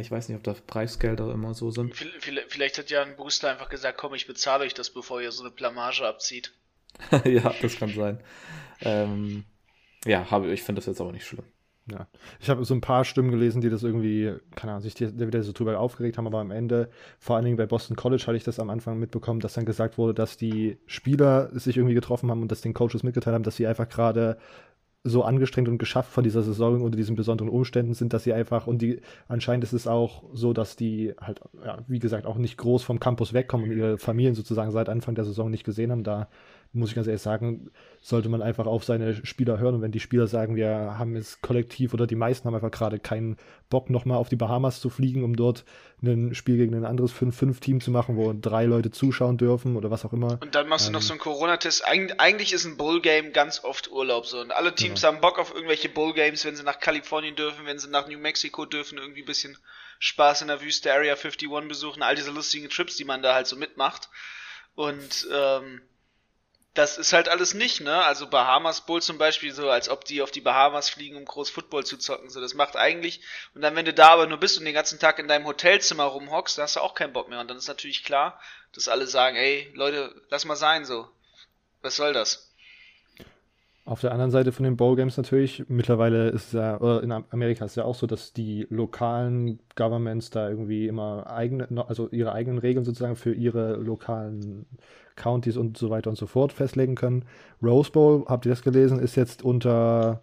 ich 0.00 0.10
weiß 0.10 0.28
nicht, 0.28 0.36
ob 0.36 0.44
da 0.44 0.54
Preisgelder 0.54 1.30
immer 1.30 1.52
so 1.54 1.70
sind. 1.70 1.94
Vielleicht 1.94 2.78
hat 2.78 2.90
ja 2.90 3.02
ein 3.02 3.16
Booster 3.16 3.50
einfach 3.50 3.68
gesagt, 3.68 3.98
komm, 3.98 4.14
ich 4.14 4.26
bezahle 4.26 4.64
euch 4.64 4.74
das, 4.74 4.90
bevor 4.90 5.20
ihr 5.20 5.30
so 5.30 5.42
eine 5.42 5.50
Blamage 5.50 6.06
abzieht. 6.06 6.54
ja, 7.24 7.54
das 7.60 7.76
kann 7.76 7.94
sein. 7.94 8.22
Ähm, 8.80 9.44
ja, 10.06 10.30
habe, 10.30 10.52
ich 10.52 10.62
finde 10.62 10.80
das 10.80 10.86
jetzt 10.86 11.00
aber 11.00 11.12
nicht 11.12 11.26
schlimm. 11.26 11.44
Ja, 11.90 12.06
ich 12.38 12.50
habe 12.50 12.64
so 12.64 12.74
ein 12.74 12.82
paar 12.82 13.04
Stimmen 13.04 13.30
gelesen, 13.30 13.62
die 13.62 13.70
das 13.70 13.82
irgendwie, 13.82 14.34
keine 14.54 14.72
Ahnung, 14.72 14.82
sich 14.82 15.00
wieder 15.00 15.42
so 15.42 15.52
drüber 15.52 15.78
aufgeregt 15.80 16.18
haben, 16.18 16.26
aber 16.26 16.38
am 16.38 16.50
Ende, 16.50 16.90
vor 17.18 17.36
allen 17.36 17.46
Dingen 17.46 17.56
bei 17.56 17.66
Boston 17.66 17.96
College 17.96 18.24
hatte 18.26 18.36
ich 18.36 18.44
das 18.44 18.60
am 18.60 18.68
Anfang 18.68 18.98
mitbekommen, 18.98 19.40
dass 19.40 19.54
dann 19.54 19.64
gesagt 19.64 19.96
wurde, 19.96 20.12
dass 20.12 20.36
die 20.36 20.78
Spieler 20.86 21.48
sich 21.52 21.78
irgendwie 21.78 21.94
getroffen 21.94 22.30
haben 22.30 22.42
und 22.42 22.52
das 22.52 22.60
den 22.60 22.74
Coaches 22.74 23.02
mitgeteilt 23.04 23.34
haben, 23.34 23.42
dass 23.42 23.56
sie 23.56 23.66
einfach 23.66 23.88
gerade 23.88 24.36
so 25.04 25.22
angestrengt 25.22 25.68
und 25.68 25.78
geschafft 25.78 26.12
von 26.12 26.24
dieser 26.24 26.42
Saison 26.42 26.82
unter 26.82 26.96
diesen 26.96 27.16
besonderen 27.16 27.48
Umständen 27.48 27.94
sind, 27.94 28.12
dass 28.12 28.24
sie 28.24 28.32
einfach, 28.32 28.66
und 28.66 28.82
die 28.82 29.00
anscheinend 29.28 29.64
ist 29.64 29.72
es 29.72 29.86
auch 29.86 30.24
so, 30.32 30.52
dass 30.52 30.76
die 30.76 31.14
halt, 31.20 31.40
ja, 31.64 31.78
wie 31.86 32.00
gesagt, 32.00 32.26
auch 32.26 32.36
nicht 32.36 32.58
groß 32.58 32.82
vom 32.82 33.00
Campus 33.00 33.32
wegkommen 33.32 33.70
und 33.70 33.76
ihre 33.76 33.98
Familien 33.98 34.34
sozusagen 34.34 34.72
seit 34.72 34.88
Anfang 34.88 35.14
der 35.14 35.24
Saison 35.24 35.50
nicht 35.50 35.64
gesehen 35.64 35.90
haben. 35.92 36.04
Da 36.04 36.28
muss 36.72 36.90
ich 36.90 36.94
ganz 36.94 37.06
ehrlich 37.06 37.22
sagen, 37.22 37.70
sollte 38.00 38.28
man 38.28 38.42
einfach 38.42 38.66
auf 38.66 38.84
seine 38.84 39.24
Spieler 39.24 39.58
hören. 39.58 39.76
Und 39.76 39.82
wenn 39.82 39.92
die 39.92 40.00
Spieler 40.00 40.26
sagen, 40.26 40.54
wir 40.54 40.98
haben 40.98 41.16
es 41.16 41.40
kollektiv 41.40 41.94
oder 41.94 42.06
die 42.06 42.14
meisten 42.14 42.46
haben 42.46 42.54
einfach 42.54 42.70
gerade 42.70 42.98
keinen 42.98 43.36
Bock, 43.70 43.88
nochmal 43.88 44.18
auf 44.18 44.28
die 44.28 44.36
Bahamas 44.36 44.80
zu 44.80 44.90
fliegen, 44.90 45.24
um 45.24 45.34
dort 45.34 45.64
ein 46.02 46.34
Spiel 46.34 46.58
gegen 46.58 46.74
ein 46.74 46.84
anderes 46.84 47.12
5-5-Team 47.12 47.80
zu 47.80 47.90
machen, 47.90 48.16
wo 48.16 48.34
drei 48.38 48.66
Leute 48.66 48.90
zuschauen 48.90 49.38
dürfen 49.38 49.76
oder 49.76 49.90
was 49.90 50.04
auch 50.04 50.12
immer. 50.12 50.38
Und 50.42 50.54
dann 50.54 50.68
machst 50.68 50.86
ähm, 50.86 50.92
du 50.92 50.98
noch 50.98 51.02
ähm, 51.02 51.06
so 51.06 51.12
einen 51.14 51.20
Corona-Test. 51.20 51.88
Eig 51.88 52.14
eigentlich 52.18 52.52
ist 52.52 52.66
ein 52.66 52.76
Bowl-Game 52.76 53.32
ganz 53.32 53.64
oft 53.64 53.90
Urlaub 53.90 54.26
so. 54.26 54.38
Und 54.40 54.52
alle 54.52 54.74
Teams 54.74 55.02
ja. 55.02 55.08
haben 55.08 55.20
Bock 55.20 55.38
auf 55.38 55.54
irgendwelche 55.54 55.88
Bowl-Games, 55.88 56.44
wenn 56.44 56.56
sie 56.56 56.64
nach 56.64 56.80
Kalifornien 56.80 57.34
dürfen, 57.34 57.64
wenn 57.64 57.78
sie 57.78 57.88
nach 57.88 58.08
New 58.08 58.18
Mexico 58.18 58.66
dürfen, 58.66 58.98
irgendwie 58.98 59.22
ein 59.22 59.26
bisschen 59.26 59.56
Spaß 60.00 60.42
in 60.42 60.48
der 60.48 60.60
Wüste 60.60 60.92
Area 60.92 61.14
51 61.14 61.48
besuchen, 61.66 62.02
all 62.02 62.14
diese 62.14 62.30
lustigen 62.30 62.68
Trips, 62.68 62.96
die 62.96 63.04
man 63.04 63.22
da 63.22 63.34
halt 63.34 63.46
so 63.46 63.56
mitmacht. 63.56 64.08
Und 64.74 65.26
ähm, 65.32 65.80
das 66.78 66.96
ist 66.96 67.12
halt 67.12 67.28
alles 67.28 67.54
nicht, 67.54 67.80
ne? 67.80 68.04
Also 68.04 68.28
Bahamas 68.28 68.82
Bowl 68.82 69.02
zum 69.02 69.18
Beispiel, 69.18 69.52
so 69.52 69.68
als 69.68 69.88
ob 69.88 70.04
die 70.04 70.22
auf 70.22 70.30
die 70.30 70.40
Bahamas 70.40 70.88
fliegen, 70.88 71.16
um 71.16 71.24
groß 71.24 71.50
Football 71.50 71.84
zu 71.84 71.98
zocken. 71.98 72.30
So, 72.30 72.40
das 72.40 72.54
macht 72.54 72.76
eigentlich. 72.76 73.20
Und 73.52 73.62
dann, 73.62 73.74
wenn 73.74 73.84
du 73.84 73.92
da 73.92 74.10
aber 74.10 74.28
nur 74.28 74.38
bist 74.38 74.58
und 74.58 74.64
den 74.64 74.74
ganzen 74.74 75.00
Tag 75.00 75.18
in 75.18 75.26
deinem 75.26 75.46
Hotelzimmer 75.46 76.04
rumhockst, 76.04 76.56
dann 76.56 76.62
hast 76.62 76.76
du 76.76 76.80
auch 76.80 76.94
keinen 76.94 77.12
Bock 77.12 77.28
mehr. 77.28 77.40
Und 77.40 77.48
dann 77.48 77.56
ist 77.56 77.66
natürlich 77.66 78.04
klar, 78.04 78.40
dass 78.72 78.86
alle 78.86 79.08
sagen, 79.08 79.36
ey, 79.36 79.68
Leute, 79.74 80.14
lass 80.30 80.44
mal 80.44 80.54
sein 80.54 80.84
so. 80.84 81.10
Was 81.82 81.96
soll 81.96 82.12
das? 82.12 82.47
Auf 83.88 84.02
der 84.02 84.12
anderen 84.12 84.30
Seite 84.30 84.52
von 84.52 84.64
den 84.64 84.76
Bowl 84.76 84.96
Games 84.96 85.16
natürlich, 85.16 85.64
mittlerweile 85.68 86.28
ist 86.28 86.48
es 86.48 86.52
ja, 86.52 86.78
oder 86.78 87.02
in 87.02 87.10
Amerika 87.10 87.64
ist 87.64 87.70
es 87.70 87.76
ja 87.76 87.84
auch 87.84 87.94
so, 87.94 88.06
dass 88.06 88.34
die 88.34 88.66
lokalen 88.68 89.60
Governments 89.76 90.28
da 90.28 90.46
irgendwie 90.50 90.86
immer 90.86 91.26
eigene, 91.30 91.66
also 91.88 92.06
ihre 92.10 92.32
eigenen 92.32 92.58
Regeln 92.58 92.84
sozusagen 92.84 93.16
für 93.16 93.32
ihre 93.32 93.76
lokalen 93.76 94.66
Counties 95.16 95.56
und 95.56 95.78
so 95.78 95.88
weiter 95.88 96.10
und 96.10 96.16
so 96.16 96.26
fort 96.26 96.52
festlegen 96.52 96.96
können. 96.96 97.24
Rose 97.62 97.90
Bowl, 97.90 98.26
habt 98.26 98.44
ihr 98.44 98.50
das 98.50 98.60
gelesen, 98.60 98.98
ist 98.98 99.16
jetzt 99.16 99.42
unter, 99.42 100.22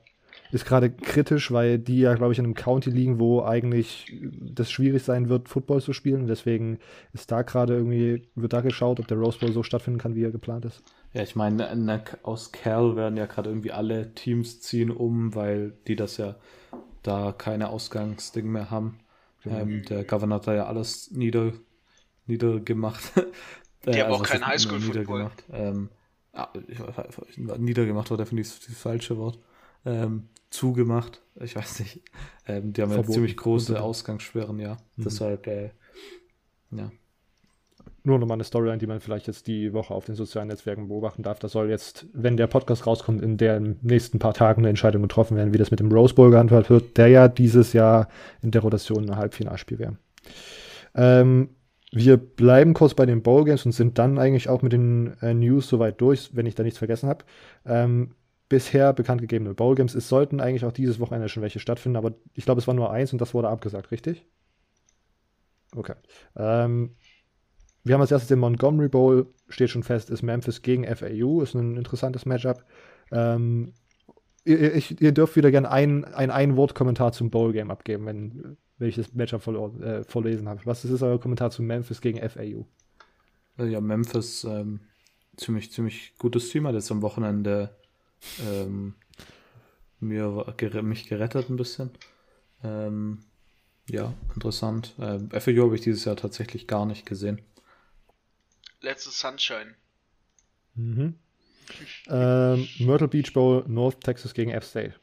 ist 0.51 0.67
gerade 0.67 0.91
kritisch, 0.91 1.51
weil 1.51 1.79
die 1.79 2.01
ja, 2.01 2.13
glaube 2.13 2.33
ich, 2.33 2.37
in 2.37 2.45
einem 2.45 2.53
County 2.53 2.91
liegen, 2.91 3.19
wo 3.19 3.41
eigentlich 3.41 4.15
das 4.41 4.69
schwierig 4.69 5.01
sein 5.01 5.27
wird, 5.27 5.49
Football 5.49 5.81
zu 5.81 5.93
spielen. 5.93 6.27
Deswegen 6.27 6.77
ist 7.13 7.31
da 7.31 7.41
gerade 7.41 7.73
irgendwie, 7.73 8.27
wird 8.35 8.53
da 8.53 8.61
geschaut, 8.61 8.99
ob 8.99 9.07
der 9.07 9.17
Rose 9.17 9.39
Bowl 9.39 9.51
so 9.51 9.63
stattfinden 9.63 9.99
kann, 9.99 10.13
wie 10.13 10.23
er 10.23 10.31
geplant 10.31 10.65
ist. 10.65 10.83
Ja, 11.15 11.23
ich 11.23 11.37
meine, 11.37 12.03
aus 12.23 12.51
Cal 12.51 12.97
werden 12.97 13.15
ja 13.15 13.25
gerade 13.25 13.49
irgendwie 13.49 13.71
alle 13.71 14.13
Teams 14.15 14.59
ziehen 14.59 14.91
um, 14.91 15.33
weil 15.33 15.71
die 15.87 15.95
das 15.95 16.17
ja 16.17 16.35
da 17.03 17.31
keine 17.31 17.69
Ausgangsding 17.69 18.51
mehr 18.51 18.69
haben. 18.69 18.99
Mhm. 19.45 19.51
Ähm, 19.51 19.85
der 19.85 20.03
Governor 20.03 20.39
hat 20.39 20.47
da 20.47 20.53
ja 20.53 20.65
alles 20.65 21.11
nieder, 21.11 21.53
niedergemacht. 22.25 23.13
Die 23.85 24.01
haben 24.01 24.11
also 24.11 24.23
auch 24.23 24.27
kein 24.27 24.45
Highschool-Football. 24.45 25.29
Ähm, 25.53 25.89
ja, 26.33 26.49
niedergemacht 27.59 28.09
war 28.09 28.17
definitiv 28.17 28.59
das 28.65 28.75
falsche 28.75 29.15
Wort. 29.17 29.37
ähm, 29.85 30.27
zugemacht. 30.49 31.21
Ich 31.35 31.55
weiß 31.55 31.81
nicht. 31.81 32.01
Ähm, 32.47 32.73
die 32.73 32.81
haben 32.81 32.91
ja 32.91 33.03
ziemlich 33.03 33.37
große 33.37 33.79
Ausgangssperren, 33.79 34.59
ja. 34.59 34.77
Mhm. 34.95 35.03
Deshalb, 35.03 35.47
äh, 35.47 35.69
ja. 36.71 36.91
Nur 38.05 38.19
nochmal 38.19 38.35
eine 38.35 38.43
Storyline, 38.43 38.77
die 38.77 38.85
man 38.85 38.99
vielleicht 38.99 39.25
jetzt 39.25 39.47
die 39.47 39.73
Woche 39.73 39.93
auf 39.93 40.05
den 40.05 40.13
sozialen 40.13 40.47
Netzwerken 40.47 40.87
beobachten 40.87 41.23
darf. 41.23 41.39
Da 41.39 41.47
soll 41.47 41.71
jetzt, 41.71 42.05
wenn 42.13 42.37
der 42.37 42.45
Podcast 42.45 42.85
rauskommt, 42.85 43.23
in 43.23 43.37
den 43.37 43.79
nächsten 43.81 44.19
paar 44.19 44.35
Tagen 44.35 44.61
eine 44.61 44.69
Entscheidung 44.69 45.01
getroffen 45.01 45.35
werden, 45.35 45.53
wie 45.53 45.57
das 45.57 45.71
mit 45.71 45.79
dem 45.79 45.91
Rose 45.91 46.13
Bowl 46.13 46.29
gehandhabt 46.29 46.69
wird, 46.69 46.97
der 46.97 47.07
ja 47.07 47.27
dieses 47.27 47.73
Jahr 47.73 48.07
in 48.43 48.51
der 48.51 48.61
Rotation 48.61 49.09
ein 49.09 49.17
Halbfinalspiel 49.17 49.79
wäre. 49.79 49.97
Ähm, 50.93 51.49
wir 51.91 52.17
bleiben 52.17 52.75
kurz 52.75 52.93
bei 52.93 53.07
den 53.07 53.23
Bowl 53.23 53.43
Games 53.43 53.65
und 53.65 53.71
sind 53.71 53.97
dann 53.97 54.19
eigentlich 54.19 54.49
auch 54.49 54.61
mit 54.61 54.73
den 54.73 55.15
äh, 55.21 55.33
News 55.33 55.67
soweit 55.67 55.99
durch, 55.99 56.29
wenn 56.33 56.45
ich 56.45 56.53
da 56.53 56.61
nichts 56.61 56.77
vergessen 56.77 57.09
habe. 57.09 57.25
Ähm, 57.65 58.11
bisher 58.49 58.93
bekannt 58.93 59.21
gegebene 59.21 59.55
Bowl 59.55 59.73
Games. 59.73 59.95
Es 59.95 60.09
sollten 60.09 60.39
eigentlich 60.39 60.65
auch 60.65 60.71
dieses 60.71 60.99
Wochenende 60.99 61.27
schon 61.27 61.41
welche 61.41 61.59
stattfinden, 61.59 61.95
aber 61.95 62.13
ich 62.35 62.45
glaube, 62.45 62.61
es 62.61 62.67
war 62.67 62.75
nur 62.75 62.91
eins 62.91 63.13
und 63.13 63.19
das 63.19 63.33
wurde 63.33 63.49
abgesagt, 63.49 63.89
richtig? 63.89 64.27
Okay. 65.75 65.95
Ähm, 66.35 66.91
wir 67.85 67.93
haben 67.93 68.01
als 68.01 68.11
erstes 68.11 68.29
den 68.29 68.39
Montgomery 68.39 68.89
Bowl, 68.89 69.27
steht 69.47 69.69
schon 69.69 69.83
fest, 69.83 70.09
ist 70.09 70.23
Memphis 70.23 70.63
gegen 70.63 70.83
FAU, 70.83 71.41
ist 71.41 71.53
ein 71.53 71.77
interessantes 71.77 72.25
Matchup. 72.25 72.65
Ähm, 73.11 73.73
ihr, 74.43 74.73
ich, 74.73 74.99
ihr, 74.99 75.11
dürft 75.11 75.35
wieder 75.35 75.51
gerne 75.51 75.69
ein, 75.69 76.03
ein 76.03 76.31
Ein-Wort-Kommentar 76.31 77.11
zum 77.11 77.29
Bowl-Game 77.29 77.69
abgeben, 77.69 78.07
wenn, 78.07 78.57
wenn 78.79 78.89
ich 78.89 78.95
das 78.95 79.13
Matchup 79.13 79.43
voll, 79.43 79.83
äh, 79.83 80.03
vorlesen 80.03 80.49
habe. 80.49 80.61
Was 80.65 80.83
ist 80.83 81.03
euer 81.03 81.19
Kommentar 81.19 81.51
zu 81.51 81.61
Memphis 81.61 82.01
gegen 82.01 82.27
FAU? 82.27 82.65
Ja, 83.63 83.79
Memphis, 83.79 84.43
ähm, 84.45 84.79
ziemlich, 85.37 85.71
ziemlich 85.71 86.13
gutes 86.17 86.49
Team, 86.49 86.65
hat 86.65 86.73
jetzt 86.73 86.91
am 86.91 87.03
Wochenende 87.03 87.69
ähm, 88.49 88.95
mir, 89.99 90.55
mich 90.81 91.07
gerettet 91.07 91.51
ein 91.51 91.55
bisschen. 91.55 91.91
Ähm, 92.63 93.19
ja, 93.87 94.11
interessant. 94.33 94.95
Ähm, 94.99 95.29
FAU 95.29 95.65
habe 95.65 95.75
ich 95.75 95.81
dieses 95.81 96.05
Jahr 96.05 96.15
tatsächlich 96.15 96.65
gar 96.65 96.87
nicht 96.87 97.05
gesehen. 97.05 97.41
Letztes 98.85 99.19
Sunshine. 99.19 99.73
Mhm. 100.75 101.15
ähm, 102.07 102.67
Myrtle 102.77 103.07
Beach 103.07 103.33
Bowl, 103.33 103.65
North 103.67 104.01
Texas 104.01 104.35
gegen 104.35 104.51
F-State. 104.51 104.93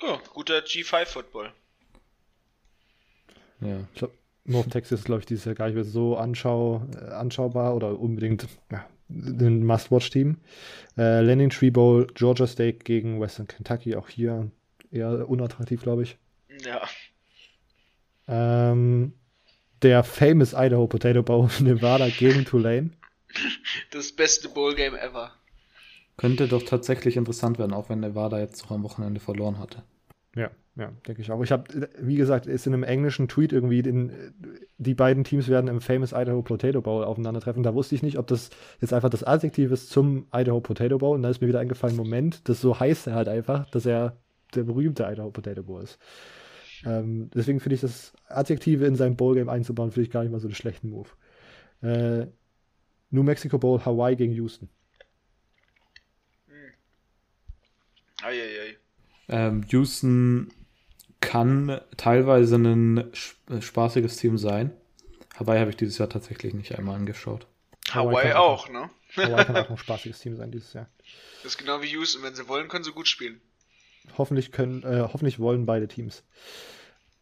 Oh, 0.00 0.18
guter 0.34 0.58
G5-Football. 0.58 1.52
Ja. 3.60 3.80
Ich 3.92 3.98
glaube, 3.98 4.14
North 4.44 4.70
Texas 4.70 5.00
ist, 5.00 5.04
glaube 5.04 5.20
ich, 5.20 5.26
dieses 5.26 5.44
Jahr 5.44 5.54
gar 5.54 5.66
nicht 5.66 5.76
mehr 5.76 5.84
so 5.84 6.16
anschau, 6.16 6.84
äh, 6.96 7.12
anschaubar 7.12 7.76
oder 7.76 8.00
unbedingt 8.00 8.48
ja, 8.72 8.84
ein 9.08 9.64
Must-Watch-Team. 9.64 10.38
Äh, 10.98 11.20
Landing 11.20 11.50
Tree 11.50 11.70
Bowl, 11.70 12.08
Georgia 12.14 12.48
State 12.48 12.78
gegen 12.78 13.20
Western 13.20 13.46
Kentucky, 13.46 13.94
auch 13.94 14.08
hier 14.08 14.50
eher 14.90 15.28
unattraktiv, 15.28 15.82
glaube 15.82 16.02
ich. 16.02 16.18
Ja. 16.64 16.82
Ähm, 18.26 19.12
der 19.82 20.04
famous 20.04 20.54
Idaho 20.56 20.86
Potato 20.86 21.22
Bowl 21.22 21.48
Nevada 21.60 22.08
gegen 22.08 22.44
Tulane. 22.44 22.90
Das 23.90 24.12
beste 24.12 24.48
Bowl-Game 24.48 24.94
ever. 24.94 25.32
Könnte 26.16 26.46
doch 26.48 26.62
tatsächlich 26.62 27.16
interessant 27.16 27.58
werden, 27.58 27.72
auch 27.72 27.88
wenn 27.88 28.00
Nevada 28.00 28.38
jetzt 28.38 28.62
noch 28.62 28.72
am 28.72 28.82
Wochenende 28.82 29.20
verloren 29.20 29.58
hatte. 29.58 29.82
Ja, 30.36 30.50
ja, 30.76 30.90
denke 31.06 31.20
ich 31.20 31.30
auch. 31.30 31.42
Ich 31.42 31.52
habe, 31.52 31.90
wie 31.98 32.16
gesagt, 32.16 32.46
ist 32.46 32.66
in 32.66 32.72
einem 32.72 32.82
englischen 32.82 33.28
Tweet 33.28 33.52
irgendwie, 33.52 33.82
den, 33.82 34.12
die 34.78 34.94
beiden 34.94 35.24
Teams 35.24 35.48
werden 35.48 35.68
im 35.68 35.80
Famous 35.80 36.12
Idaho 36.12 36.42
Potato 36.42 36.80
Bowl 36.80 37.04
aufeinandertreffen. 37.04 37.62
Da 37.62 37.74
wusste 37.74 37.94
ich 37.94 38.02
nicht, 38.02 38.18
ob 38.18 38.26
das 38.26 38.50
jetzt 38.80 38.92
einfach 38.92 39.10
das 39.10 39.24
Adjektiv 39.24 39.70
ist 39.72 39.90
zum 39.90 40.26
Idaho 40.32 40.60
Potato 40.60 40.98
Bowl. 40.98 41.14
Und 41.14 41.22
da 41.22 41.30
ist 41.30 41.40
mir 41.40 41.48
wieder 41.48 41.60
eingefallen, 41.60 41.96
Moment, 41.96 42.48
das 42.48 42.60
so 42.60 42.78
heißt 42.78 43.08
er 43.08 43.14
halt 43.14 43.28
einfach, 43.28 43.68
dass 43.70 43.84
er 43.84 44.16
der 44.54 44.64
berühmte 44.64 45.04
Idaho 45.04 45.30
Potato 45.30 45.62
Bowl 45.62 45.82
ist. 45.82 45.98
Ähm, 46.84 47.30
deswegen 47.34 47.60
finde 47.60 47.74
ich 47.74 47.80
das 47.80 48.12
Adjektive 48.28 48.86
in 48.86 48.96
sein 48.96 49.16
Bowl-Game 49.16 49.48
einzubauen, 49.48 49.92
finde 49.92 50.06
ich 50.06 50.12
gar 50.12 50.22
nicht 50.22 50.32
mal 50.32 50.40
so 50.40 50.48
einen 50.48 50.54
schlechten 50.54 50.90
Move. 50.90 51.08
Äh, 51.82 52.26
New 53.10 53.22
Mexico 53.22 53.58
Bowl, 53.58 53.84
Hawaii 53.84 54.16
gegen 54.16 54.32
Houston. 54.32 54.68
Hm. 56.46 56.72
Eieiei. 58.22 58.76
Ähm, 59.28 59.64
Houston 59.68 60.52
kann 61.20 61.80
teilweise 61.96 62.56
ein 62.56 63.12
äh, 63.48 63.60
spaßiges 63.60 64.16
Team 64.16 64.38
sein. 64.38 64.72
Hawaii 65.36 65.60
habe 65.60 65.70
ich 65.70 65.76
dieses 65.76 65.98
Jahr 65.98 66.08
tatsächlich 66.08 66.54
nicht 66.54 66.76
einmal 66.78 66.96
angeschaut. 66.96 67.46
Hawaii, 67.90 68.16
Hawaii 68.16 68.32
auch, 68.34 68.68
ne? 68.68 68.90
Hawaii 69.16 69.44
kann 69.44 69.56
auch 69.64 69.70
ein 69.70 69.78
spaßiges 69.78 70.18
Team 70.18 70.36
sein 70.36 70.50
dieses 70.50 70.72
Jahr. 70.72 70.88
Das 71.42 71.52
ist 71.52 71.58
genau 71.58 71.80
wie 71.82 71.88
Houston. 71.88 72.22
Wenn 72.22 72.34
sie 72.34 72.48
wollen, 72.48 72.68
können 72.68 72.84
sie 72.84 72.92
gut 72.92 73.08
spielen. 73.08 73.40
Hoffentlich 74.18 74.52
können, 74.52 74.82
äh, 74.82 75.08
hoffentlich 75.12 75.38
wollen 75.38 75.66
beide 75.66 75.88
Teams. 75.88 76.24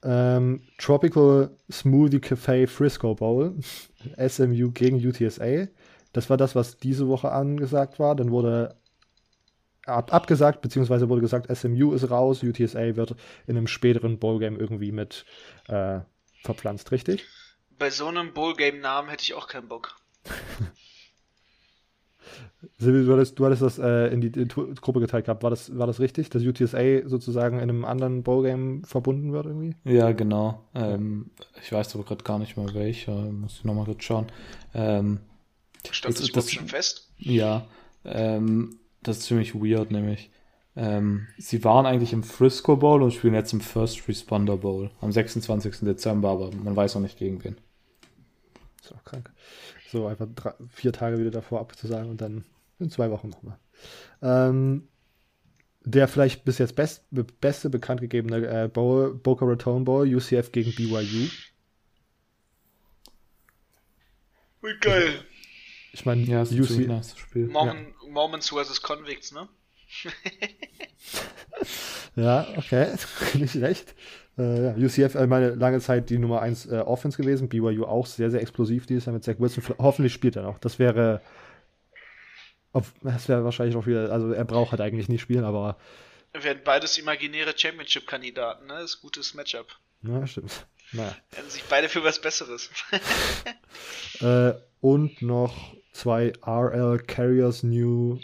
Ähm, 0.02 0.62
Tropical 0.78 1.56
Smoothie 1.70 2.20
Cafe 2.20 2.66
Frisco 2.66 3.14
Bowl, 3.14 3.56
SMU 4.28 4.70
gegen 4.72 4.96
UTSA. 5.06 5.68
Das 6.12 6.30
war 6.30 6.36
das, 6.36 6.54
was 6.54 6.78
diese 6.78 7.06
Woche 7.08 7.30
angesagt 7.30 7.98
war. 7.98 8.16
Dann 8.16 8.30
wurde 8.30 8.76
ab 9.86 10.12
abgesagt, 10.12 10.60
beziehungsweise 10.62 11.08
wurde 11.08 11.20
gesagt, 11.20 11.54
SMU 11.54 11.92
ist 11.92 12.10
raus, 12.10 12.42
UTSA 12.42 12.96
wird 12.96 13.14
in 13.46 13.56
einem 13.56 13.66
späteren 13.66 14.18
Bowl-Game 14.18 14.58
irgendwie 14.58 14.92
mit 14.92 15.24
äh, 15.68 16.00
verpflanzt, 16.42 16.92
richtig? 16.92 17.26
Bei 17.78 17.90
so 17.90 18.06
einem 18.06 18.32
Bowl-Game-Namen 18.32 19.10
hätte 19.10 19.22
ich 19.22 19.34
auch 19.34 19.48
keinen 19.48 19.68
Bock. 19.68 19.96
Silvi, 22.78 23.06
du 23.06 23.12
hattest, 23.12 23.38
du 23.38 23.46
hattest 23.46 23.62
das 23.62 23.78
äh, 23.78 24.08
in 24.08 24.20
die, 24.20 24.30
die 24.30 24.46
Gruppe 24.46 25.00
geteilt 25.00 25.24
gehabt. 25.24 25.42
War 25.42 25.50
das, 25.50 25.76
war 25.78 25.86
das 25.86 26.00
richtig, 26.00 26.28
dass 26.30 26.42
UTSA 26.42 27.08
sozusagen 27.08 27.56
in 27.56 27.62
einem 27.62 27.84
anderen 27.84 28.22
Bowlgame 28.22 28.82
verbunden 28.84 29.32
wird 29.32 29.46
irgendwie? 29.46 29.74
Ja, 29.84 30.12
genau. 30.12 30.64
Ähm, 30.74 31.30
ich 31.62 31.72
weiß 31.72 31.94
aber 31.94 32.04
gerade 32.04 32.24
gar 32.24 32.38
nicht 32.38 32.56
mehr 32.56 32.72
welcher. 32.74 33.14
Muss 33.14 33.58
ich 33.58 33.64
nochmal 33.64 33.86
kurz 33.86 34.04
schauen. 34.04 34.26
Ähm, 34.74 35.20
Stand 35.90 36.20
das, 36.20 36.30
das 36.30 36.52
schon 36.52 36.68
fest? 36.68 37.08
Ja. 37.16 37.66
Ähm, 38.04 38.78
das 39.02 39.18
ist 39.18 39.24
ziemlich 39.24 39.54
weird, 39.54 39.90
nämlich. 39.90 40.30
Ähm, 40.76 41.26
sie 41.38 41.64
waren 41.64 41.86
eigentlich 41.86 42.12
im 42.12 42.22
Frisco 42.22 42.76
Bowl 42.76 43.02
und 43.02 43.12
spielen 43.12 43.34
jetzt 43.34 43.52
im 43.52 43.60
First 43.60 44.06
Responder 44.08 44.56
Bowl 44.56 44.90
am 45.00 45.10
26. 45.10 45.80
Dezember, 45.80 46.30
aber 46.30 46.50
man 46.54 46.76
weiß 46.76 46.94
noch 46.94 47.02
nicht 47.02 47.18
gegen 47.18 47.42
wen. 47.42 47.56
ist 48.80 48.94
auch 48.94 49.04
krank. 49.04 49.32
So 49.90 50.06
einfach 50.06 50.26
drei, 50.34 50.54
vier 50.68 50.92
Tage 50.92 51.18
wieder 51.18 51.30
davor 51.30 51.60
abzusagen 51.60 52.10
und 52.10 52.20
dann 52.20 52.44
in 52.78 52.90
zwei 52.90 53.10
Wochen 53.10 53.28
nochmal. 53.28 53.58
Ähm, 54.22 54.88
der 55.82 56.08
vielleicht 56.08 56.44
bis 56.44 56.58
jetzt 56.58 56.76
best, 56.76 57.04
beste 57.40 57.70
bekannt 57.70 58.00
gegebene 58.00 58.46
äh, 58.46 58.68
Bowl, 58.68 59.14
Boca 59.14 59.46
Raton 59.46 59.84
Bowl, 59.84 60.06
UCF 60.06 60.52
gegen 60.52 60.74
BYU. 60.74 61.28
Wie 64.62 64.78
geil. 64.80 65.24
Ich 65.92 66.04
meine, 66.04 66.22
ja, 66.22 66.42
ist 66.42 66.52
ein 66.52 66.86
nice 66.86 67.18
Spiel. 67.18 67.48
Mormon, 67.48 67.94
ja. 68.02 68.10
Mormons 68.10 68.50
vs. 68.50 68.82
Convicts, 68.82 69.32
ne? 69.32 69.48
ja, 72.16 72.46
okay, 72.56 72.94
nicht 73.34 73.52
schlecht. 73.52 73.94
Äh, 74.40 74.64
ja, 74.64 74.74
UCF, 74.74 75.14
äh, 75.16 75.26
meine 75.26 75.50
lange 75.50 75.80
Zeit 75.80 76.08
die 76.08 76.18
Nummer 76.18 76.40
1 76.40 76.66
äh, 76.66 76.78
Offense 76.78 77.20
gewesen, 77.20 77.50
BYU 77.50 77.84
auch 77.84 78.06
sehr, 78.06 78.30
sehr 78.30 78.40
explosiv 78.40 78.86
dieses 78.86 79.04
Jahr 79.04 79.12
mit 79.12 79.22
Zach 79.22 79.34
Wilson. 79.38 79.62
Hoffentlich 79.78 80.14
spielt 80.14 80.36
er 80.36 80.42
noch. 80.42 80.58
Das 80.58 80.78
wäre, 80.78 81.20
auf, 82.72 82.92
das 83.02 83.28
wäre 83.28 83.44
wahrscheinlich 83.44 83.74
noch 83.74 83.86
wieder, 83.86 84.10
also 84.10 84.32
er 84.32 84.44
braucht 84.44 84.70
halt 84.70 84.80
eigentlich 84.80 85.08
nicht 85.08 85.20
spielen, 85.20 85.44
aber. 85.44 85.76
Werden 86.32 86.62
beides 86.64 86.96
imaginäre 86.96 87.52
Championship-Kandidaten, 87.54 88.66
ne? 88.66 88.74
Das 88.74 88.92
ist 88.92 88.98
ein 88.98 89.02
gutes 89.02 89.34
Matchup. 89.34 89.66
Ja, 90.02 90.26
stimmt. 90.26 90.66
Naja. 90.92 91.14
Werden 91.32 91.50
sich 91.50 91.64
beide 91.64 91.88
für 91.88 92.02
was 92.02 92.20
Besseres. 92.20 92.70
äh, 94.20 94.52
und 94.80 95.20
noch 95.20 95.74
zwei 95.92 96.32
RL 96.46 96.98
Carriers 97.00 97.62
New 97.62 98.18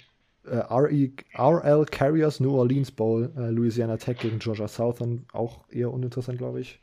äh, 0.47 0.57
RE, 0.73 1.11
RL 1.35 1.85
Carriers 1.87 2.41
New 2.41 2.57
Orleans 2.57 2.91
Bowl, 2.91 3.33
äh, 3.37 3.51
Louisiana 3.51 3.97
Tech 3.97 4.19
gegen 4.19 4.39
Georgia 4.39 4.69
Southern, 4.69 5.27
auch 5.33 5.69
eher 5.71 5.93
uninteressant, 5.93 6.39
glaube 6.39 6.61
ich. 6.61 6.81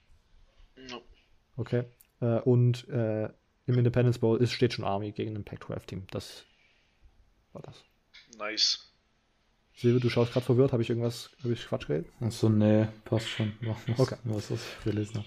No. 0.89 1.01
Okay. 1.57 1.83
Äh, 2.21 2.39
und 2.39 2.87
äh, 2.89 3.29
im 3.65 3.77
Independence 3.77 4.19
Bowl 4.19 4.37
ist, 4.41 4.51
steht 4.51 4.73
schon 4.73 4.85
Army 4.85 5.11
gegen 5.11 5.35
ein 5.35 5.43
Pac-12-Team. 5.43 6.03
Das 6.11 6.43
war 7.53 7.61
das. 7.61 7.83
Nice. 8.37 8.89
Silve, 9.75 9.99
du 9.99 10.09
schaust 10.09 10.33
gerade 10.33 10.45
verwirrt. 10.45 10.71
Habe 10.71 10.83
ich 10.83 10.89
irgendwas, 10.89 11.31
habe 11.43 11.53
ich 11.53 11.65
Quatsch 11.65 11.87
geredet? 11.87 12.07
Achso, 12.19 12.49
nee, 12.49 12.87
passt 13.05 13.27
schon. 13.27 13.53
Was, 13.61 13.99
okay. 13.99 14.15
Was, 14.23 14.51
ich 14.51 14.61
gelesen. 14.83 15.25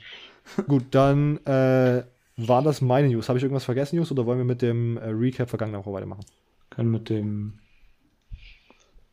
Gut, 0.68 0.84
dann 0.92 1.38
äh, 1.46 2.04
war 2.36 2.62
das 2.62 2.80
meine 2.80 3.08
News. 3.08 3.28
Habe 3.28 3.38
ich 3.38 3.42
irgendwas 3.42 3.64
vergessen, 3.64 3.96
News, 3.96 4.12
oder 4.12 4.26
wollen 4.26 4.38
wir 4.38 4.44
mit 4.44 4.62
dem 4.62 4.96
äh, 4.98 5.08
Recap 5.08 5.48
vergangener 5.48 5.78
Woche 5.78 5.92
weitermachen? 5.92 6.24
Können 6.70 6.90
mit 6.90 7.08
dem 7.08 7.58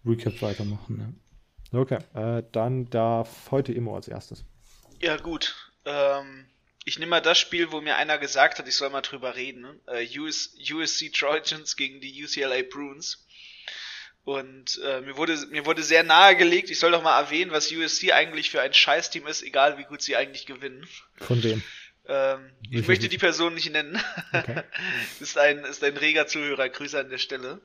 Recap 0.05 0.41
weitermachen, 0.41 0.97
ne? 0.97 1.13
Okay, 1.79 1.99
äh, 2.13 2.43
dann 2.51 2.89
darf 2.89 3.51
heute 3.51 3.73
Immo 3.73 3.95
als 3.95 4.07
erstes. 4.07 4.45
Ja, 5.01 5.17
gut. 5.17 5.55
Ähm, 5.85 6.45
ich 6.85 6.99
nehme 6.99 7.09
mal 7.09 7.21
das 7.21 7.39
Spiel, 7.39 7.71
wo 7.71 7.81
mir 7.81 7.95
einer 7.97 8.17
gesagt 8.17 8.59
hat, 8.59 8.67
ich 8.67 8.75
soll 8.75 8.89
mal 8.89 9.01
drüber 9.01 9.35
reden. 9.35 9.65
Äh, 9.87 10.07
US, 10.19 10.55
USC 10.71 11.09
Trojans 11.11 11.75
gegen 11.75 11.99
die 11.99 12.23
UCLA 12.23 12.61
Bruins. 12.69 13.25
Und 14.25 14.79
äh, 14.83 15.01
mir, 15.01 15.17
wurde, 15.17 15.37
mir 15.51 15.65
wurde 15.65 15.83
sehr 15.83 16.03
nahegelegt, 16.03 16.69
ich 16.69 16.79
soll 16.79 16.91
doch 16.91 17.03
mal 17.03 17.19
erwähnen, 17.19 17.51
was 17.51 17.71
USC 17.71 18.13
eigentlich 18.13 18.51
für 18.51 18.61
ein 18.61 18.73
Scheißteam 18.73 19.27
ist, 19.27 19.43
egal 19.43 19.77
wie 19.77 19.83
gut 19.83 20.01
sie 20.01 20.15
eigentlich 20.15 20.45
gewinnen. 20.45 20.87
Von 21.17 21.43
wem? 21.43 21.61
Ähm, 22.05 22.51
ich 22.69 22.87
möchte 22.87 23.09
die 23.09 23.17
Person 23.17 23.53
nicht 23.55 23.71
nennen. 23.71 24.01
Okay. 24.31 24.63
ist, 25.19 25.37
ein, 25.37 25.65
ist 25.65 25.83
ein 25.83 25.97
reger 25.97 26.27
Zuhörer, 26.27 26.69
Grüße 26.69 26.99
an 26.99 27.09
der 27.09 27.17
Stelle. 27.17 27.61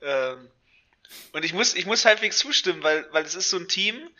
Ähm, 0.00 0.48
und 1.32 1.44
ich 1.44 1.52
muss, 1.52 1.74
ich 1.74 1.86
muss 1.86 2.04
halbwegs 2.04 2.38
zustimmen, 2.38 2.82
weil, 2.82 3.06
weil 3.12 3.24
es 3.24 3.34
ist 3.34 3.50
so 3.50 3.56
ein 3.56 3.68
Team, 3.68 4.10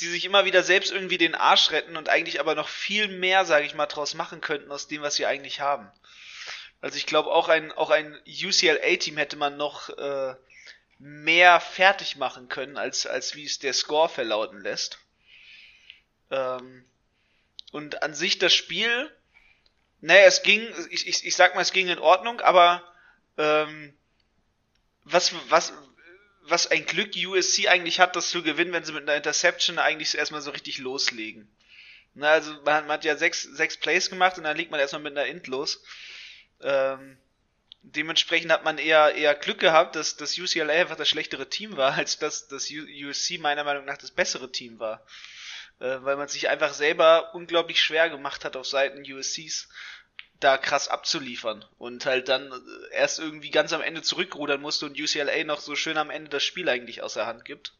die 0.00 0.08
sich 0.08 0.24
immer 0.24 0.44
wieder 0.44 0.62
selbst 0.62 0.92
irgendwie 0.92 1.18
den 1.18 1.34
Arsch 1.34 1.70
retten 1.70 1.96
und 1.96 2.08
eigentlich 2.08 2.40
aber 2.40 2.54
noch 2.54 2.68
viel 2.68 3.08
mehr, 3.08 3.44
sage 3.44 3.66
ich 3.66 3.74
mal, 3.74 3.86
draus 3.86 4.14
machen 4.14 4.40
könnten 4.40 4.70
aus 4.70 4.86
dem, 4.86 5.02
was 5.02 5.16
sie 5.16 5.26
eigentlich 5.26 5.60
haben. 5.60 5.90
Also 6.80 6.96
ich 6.96 7.06
glaube, 7.06 7.30
auch 7.30 7.48
ein, 7.48 7.72
auch 7.72 7.90
ein 7.90 8.16
UCLA-Team 8.26 9.16
hätte 9.16 9.36
man 9.36 9.56
noch 9.56 9.88
äh, 9.90 10.34
mehr 10.98 11.60
fertig 11.60 12.16
machen 12.16 12.48
können, 12.48 12.76
als, 12.76 13.06
als 13.06 13.34
wie 13.34 13.44
es 13.44 13.58
der 13.58 13.72
Score 13.72 14.08
verlauten 14.08 14.60
lässt. 14.60 14.98
Ähm, 16.30 16.84
und 17.72 18.02
an 18.02 18.14
sich 18.14 18.38
das 18.38 18.54
Spiel, 18.54 19.12
naja, 20.00 20.26
es 20.26 20.42
ging, 20.42 20.66
ich, 20.90 21.08
ich, 21.08 21.26
ich 21.26 21.36
sag 21.36 21.56
mal, 21.56 21.62
es 21.62 21.72
ging 21.72 21.88
in 21.88 21.98
Ordnung, 21.98 22.40
aber 22.40 22.84
ähm, 23.36 23.96
was, 25.04 25.32
was, 25.48 25.72
was 26.50 26.66
ein 26.70 26.86
Glück 26.86 27.14
USC 27.16 27.68
eigentlich 27.68 28.00
hat, 28.00 28.16
das 28.16 28.30
zu 28.30 28.42
gewinnen, 28.42 28.72
wenn 28.72 28.84
sie 28.84 28.92
mit 28.92 29.02
einer 29.02 29.16
Interception 29.16 29.78
eigentlich 29.78 30.16
erstmal 30.16 30.40
so 30.40 30.50
richtig 30.50 30.78
loslegen. 30.78 31.48
Na, 32.14 32.30
also 32.32 32.52
man, 32.64 32.86
man, 32.86 32.92
hat 32.92 33.04
ja 33.04 33.16
sechs, 33.16 33.42
sechs 33.42 33.76
Plays 33.76 34.10
gemacht 34.10 34.38
und 34.38 34.44
dann 34.44 34.56
liegt 34.56 34.70
man 34.70 34.80
erstmal 34.80 35.02
mit 35.02 35.16
einer 35.16 35.26
Int 35.26 35.46
los. 35.46 35.82
Ähm, 36.60 37.16
dementsprechend 37.82 38.50
hat 38.50 38.64
man 38.64 38.78
eher, 38.78 39.14
eher 39.14 39.34
Glück 39.34 39.60
gehabt, 39.60 39.96
dass 39.96 40.16
das 40.16 40.36
UCLA 40.36 40.72
einfach 40.72 40.96
das 40.96 41.08
schlechtere 41.08 41.48
Team 41.48 41.76
war, 41.76 41.94
als 41.94 42.18
dass 42.18 42.48
das 42.48 42.70
USC 42.70 43.38
meiner 43.38 43.64
Meinung 43.64 43.84
nach 43.84 43.98
das 43.98 44.10
bessere 44.10 44.50
Team 44.50 44.78
war. 44.78 45.04
Äh, 45.80 46.02
weil 46.02 46.16
man 46.16 46.28
sich 46.28 46.48
einfach 46.48 46.74
selber 46.74 47.34
unglaublich 47.34 47.80
schwer 47.80 48.10
gemacht 48.10 48.44
hat 48.44 48.56
auf 48.56 48.66
Seiten 48.66 49.04
USCs 49.10 49.68
da 50.40 50.56
krass 50.56 50.88
abzuliefern 50.88 51.64
und 51.78 52.06
halt 52.06 52.28
dann 52.28 52.52
äh, 52.52 52.94
erst 52.94 53.18
irgendwie 53.18 53.50
ganz 53.50 53.72
am 53.72 53.82
Ende 53.82 54.02
zurückrudern 54.02 54.60
musste 54.60 54.86
und 54.86 55.00
UCLA 55.00 55.44
noch 55.44 55.60
so 55.60 55.74
schön 55.74 55.96
am 55.96 56.10
Ende 56.10 56.30
das 56.30 56.44
Spiel 56.44 56.68
eigentlich 56.68 57.02
aus 57.02 57.14
der 57.14 57.26
Hand 57.26 57.44
gibt. 57.44 57.72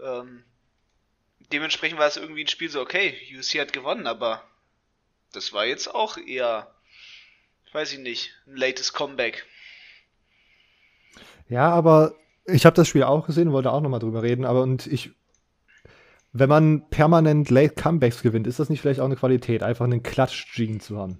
Ähm, 0.00 0.44
dementsprechend 1.52 1.98
war 1.98 2.06
es 2.06 2.16
irgendwie 2.16 2.44
ein 2.44 2.48
Spiel 2.48 2.70
so, 2.70 2.80
okay, 2.80 3.18
UC 3.36 3.60
hat 3.60 3.72
gewonnen, 3.72 4.06
aber 4.06 4.44
das 5.32 5.52
war 5.52 5.64
jetzt 5.64 5.92
auch 5.92 6.16
eher, 6.16 6.72
weiß 7.72 7.92
ich 7.92 7.98
nicht, 7.98 8.32
ein 8.46 8.56
latest 8.56 8.94
Comeback. 8.94 9.46
Ja, 11.48 11.70
aber 11.70 12.14
ich 12.44 12.64
habe 12.64 12.76
das 12.76 12.86
Spiel 12.86 13.02
auch 13.02 13.26
gesehen, 13.26 13.52
wollte 13.52 13.72
auch 13.72 13.80
nochmal 13.80 14.00
drüber 14.00 14.22
reden, 14.22 14.44
aber 14.44 14.62
und 14.62 14.86
ich 14.86 15.10
wenn 16.32 16.48
man 16.48 16.88
permanent 16.90 17.50
Late 17.50 17.74
Comebacks 17.74 18.22
gewinnt, 18.22 18.46
ist 18.46 18.60
das 18.60 18.70
nicht 18.70 18.80
vielleicht 18.80 19.00
auch 19.00 19.06
eine 19.06 19.16
Qualität, 19.16 19.62
einfach 19.62 19.84
einen 19.84 20.02
Klatsch-Gene 20.02 20.78
zu 20.78 20.96
haben? 20.96 21.18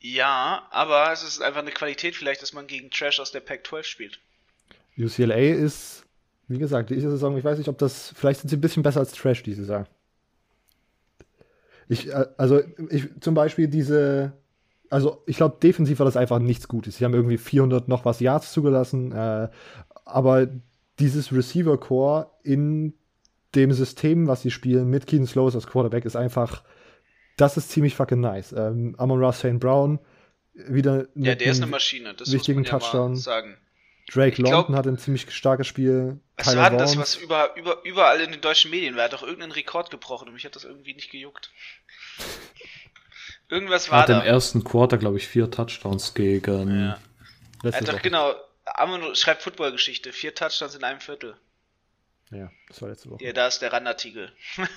Ja, 0.00 0.66
aber 0.70 1.12
es 1.12 1.22
ist 1.22 1.42
einfach 1.42 1.60
eine 1.60 1.72
Qualität 1.72 2.14
vielleicht, 2.14 2.42
dass 2.42 2.52
man 2.52 2.66
gegen 2.66 2.90
Trash 2.90 3.18
aus 3.18 3.32
der 3.32 3.40
Pac-12 3.40 3.82
spielt. 3.82 4.20
UCLA 4.96 5.36
ist, 5.36 6.04
wie 6.46 6.58
gesagt, 6.58 6.90
diese 6.90 7.10
Saison, 7.10 7.36
ich 7.36 7.44
weiß 7.44 7.58
nicht, 7.58 7.68
ob 7.68 7.78
das, 7.78 8.12
vielleicht 8.16 8.40
sind 8.40 8.48
sie 8.48 8.56
ein 8.56 8.60
bisschen 8.60 8.82
besser 8.82 9.00
als 9.00 9.12
Trash 9.12 9.42
diese 9.42 9.62
Saison. 9.62 9.86
Ich, 11.88 12.08
äh, 12.08 12.26
also, 12.36 12.60
ich, 12.90 13.08
zum 13.20 13.34
Beispiel 13.34 13.68
diese, 13.68 14.32
also, 14.90 15.22
ich 15.26 15.36
glaube, 15.36 15.58
defensiv 15.62 15.98
war 15.98 16.06
das 16.06 16.16
einfach 16.16 16.38
nichts 16.38 16.68
Gutes. 16.68 16.96
Sie 16.96 17.04
haben 17.04 17.14
irgendwie 17.14 17.38
400 17.38 17.88
noch 17.88 18.04
was 18.04 18.20
Yards 18.20 18.52
zugelassen, 18.52 19.12
äh, 19.12 19.48
aber 20.04 20.48
dieses 20.98 21.32
Receiver-Core 21.32 22.30
in 22.42 22.94
dem 23.54 23.72
System, 23.72 24.26
was 24.26 24.42
sie 24.42 24.50
spielen, 24.50 24.88
mit 24.90 25.06
Keaton 25.06 25.26
Slows 25.26 25.54
als 25.54 25.66
Quarterback, 25.66 26.04
ist 26.04 26.16
einfach 26.16 26.62
das 27.38 27.56
ist 27.56 27.70
ziemlich 27.70 27.94
fucking 27.94 28.20
nice. 28.20 28.52
Ähm, 28.52 28.94
Amon 28.98 29.18
Ross 29.18 29.38
St. 29.38 29.58
Brown 29.58 29.98
wieder 30.54 31.06
Ja, 31.14 31.34
der 31.34 31.52
ist 31.52 31.62
eine 31.62 31.70
Maschine, 31.70 32.14
das 32.14 32.32
wichtigen 32.32 32.60
muss 32.60 32.70
man 32.70 32.80
Touchdown. 32.80 33.14
Ja 33.14 33.20
sagen. 33.20 33.56
Drake 34.10 34.32
ich 34.32 34.38
London 34.38 34.74
hat 34.74 34.86
ein 34.86 34.98
ziemlich 34.98 35.30
starkes 35.30 35.66
Spiel. 35.66 36.18
Was 36.36 36.46
Tyler 36.46 36.62
war 36.62 36.70
denn 36.70 36.78
das, 36.78 36.96
was 36.96 37.16
über, 37.16 37.54
über, 37.56 37.84
überall 37.84 38.20
in 38.20 38.32
den 38.32 38.40
deutschen 38.40 38.70
Medien 38.70 38.94
war? 38.94 39.02
Er 39.02 39.04
hat 39.04 39.12
doch 39.12 39.22
irgendeinen 39.22 39.52
Rekord 39.52 39.90
gebrochen 39.90 40.28
und 40.28 40.34
mich 40.34 40.44
hat 40.44 40.56
das 40.56 40.64
irgendwie 40.64 40.94
nicht 40.94 41.10
gejuckt. 41.10 41.50
Irgendwas 43.50 43.90
war 43.90 44.02
hat 44.02 44.08
da. 44.08 44.20
im 44.20 44.26
ersten 44.26 44.64
Quarter, 44.64 44.98
glaube 44.98 45.16
ich, 45.16 45.26
vier 45.26 45.50
Touchdowns 45.50 46.14
gegen. 46.14 46.80
Ja. 46.80 46.98
Er 47.62 47.72
hat 47.72 47.88
doch, 47.88 48.02
genau, 48.02 48.34
Amon 48.64 49.14
schreibt 49.14 49.42
Footballgeschichte. 49.42 50.12
Vier 50.12 50.34
Touchdowns 50.34 50.74
in 50.74 50.84
einem 50.84 51.00
Viertel. 51.00 51.34
Ja, 52.30 52.50
das 52.68 52.82
war 52.82 52.90
letzte 52.90 53.10
Woche. 53.10 53.24
Ja, 53.24 53.32
da 53.32 53.46
ist 53.46 53.60
der 53.60 53.72
Randartikel. 53.72 54.32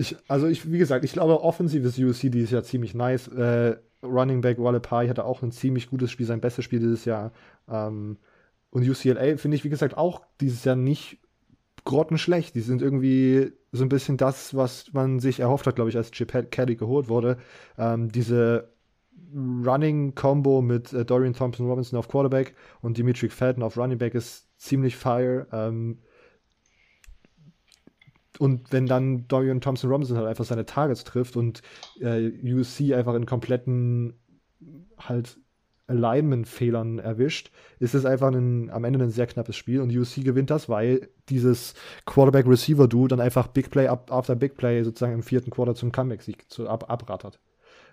Ich, 0.00 0.16
also 0.28 0.46
ich, 0.46 0.72
wie 0.72 0.78
gesagt, 0.78 1.04
ich 1.04 1.12
glaube, 1.12 1.42
offensives 1.42 1.98
USC 1.98 2.30
dieses 2.30 2.50
Jahr 2.50 2.62
ziemlich 2.62 2.94
nice. 2.94 3.28
Äh, 3.28 3.76
Running 4.02 4.40
Back 4.40 4.58
Walle 4.58 4.80
Pai 4.80 5.08
hatte 5.08 5.26
auch 5.26 5.42
ein 5.42 5.52
ziemlich 5.52 5.90
gutes 5.90 6.10
Spiel, 6.10 6.24
sein 6.24 6.40
bestes 6.40 6.64
Spiel 6.64 6.80
dieses 6.80 7.04
Jahr. 7.04 7.32
Ähm, 7.68 8.16
und 8.70 8.88
UCLA 8.88 9.36
finde 9.36 9.56
ich, 9.56 9.64
wie 9.64 9.68
gesagt, 9.68 9.96
auch 9.98 10.22
dieses 10.40 10.64
Jahr 10.64 10.76
nicht 10.76 11.18
grottenschlecht. 11.84 12.54
Die 12.54 12.60
sind 12.60 12.80
irgendwie 12.80 13.52
so 13.72 13.84
ein 13.84 13.90
bisschen 13.90 14.16
das, 14.16 14.54
was 14.56 14.92
man 14.94 15.20
sich 15.20 15.40
erhofft 15.40 15.66
hat, 15.66 15.76
glaube 15.76 15.90
ich, 15.90 15.96
als 15.96 16.10
Chip 16.12 16.50
Kelly 16.50 16.76
geholt 16.76 17.08
wurde. 17.08 17.36
Ähm, 17.76 18.10
diese 18.10 18.72
Running 19.34 20.14
Combo 20.14 20.62
mit 20.62 20.92
äh, 20.94 21.04
Dorian 21.04 21.34
Thompson 21.34 21.66
Robinson 21.66 21.98
auf 21.98 22.08
Quarterback 22.08 22.54
und 22.80 22.96
Dimitri 22.96 23.28
Felton 23.28 23.62
auf 23.62 23.76
Running 23.76 23.98
Back 23.98 24.14
ist 24.14 24.48
ziemlich 24.58 24.96
fire. 24.96 25.46
Ähm, 25.52 25.98
und 28.40 28.72
wenn 28.72 28.86
dann 28.86 29.28
Dorian 29.28 29.60
Thompson 29.60 29.90
Robinson 29.90 30.16
halt 30.16 30.26
einfach 30.26 30.46
seine 30.46 30.64
Targets 30.64 31.04
trifft 31.04 31.36
und 31.36 31.60
äh, 32.00 32.30
USC 32.42 32.94
einfach 32.94 33.14
in 33.14 33.26
kompletten 33.26 34.14
halt 34.98 35.36
Alignment-Fehlern 35.88 37.00
erwischt, 37.00 37.50
ist 37.80 37.94
es 37.94 38.06
einfach 38.06 38.28
ein, 38.28 38.70
am 38.70 38.84
Ende 38.84 39.04
ein 39.04 39.10
sehr 39.10 39.26
knappes 39.26 39.56
Spiel 39.56 39.82
und 39.82 39.94
USC 39.94 40.22
gewinnt 40.22 40.48
das, 40.48 40.70
weil 40.70 41.10
dieses 41.28 41.74
Quarterback-Receiver-Duo 42.06 43.08
dann 43.08 43.20
einfach 43.20 43.48
Big 43.48 43.70
Play 43.70 43.88
up, 43.88 44.10
after 44.10 44.36
Big 44.36 44.56
Play 44.56 44.84
sozusagen 44.84 45.12
im 45.12 45.22
vierten 45.22 45.50
Quarter 45.50 45.74
zum 45.74 45.92
Comeback-Sieg 45.92 46.46
ab, 46.66 46.90
abrattert. 46.90 47.40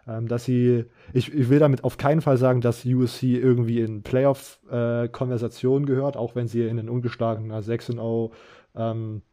Ähm, 0.07 0.29
dass 0.29 0.45
sie, 0.45 0.85
ich, 1.11 1.33
ich 1.33 1.49
will 1.49 1.59
damit 1.59 1.83
auf 1.83 1.97
keinen 1.97 2.21
Fall 2.21 2.37
sagen, 2.37 2.61
dass 2.61 2.85
USC 2.85 3.35
irgendwie 3.35 3.81
in 3.81 4.01
Playoff-Konversation 4.01 5.83
äh, 5.83 5.87
gehört, 5.87 6.15
auch 6.15 6.35
wenn 6.35 6.47
sie 6.47 6.65
in 6.65 6.77
den 6.77 6.87
ungeschlagenen 6.87 7.51
6-0 7.51 8.31
ähm, 8.75 9.23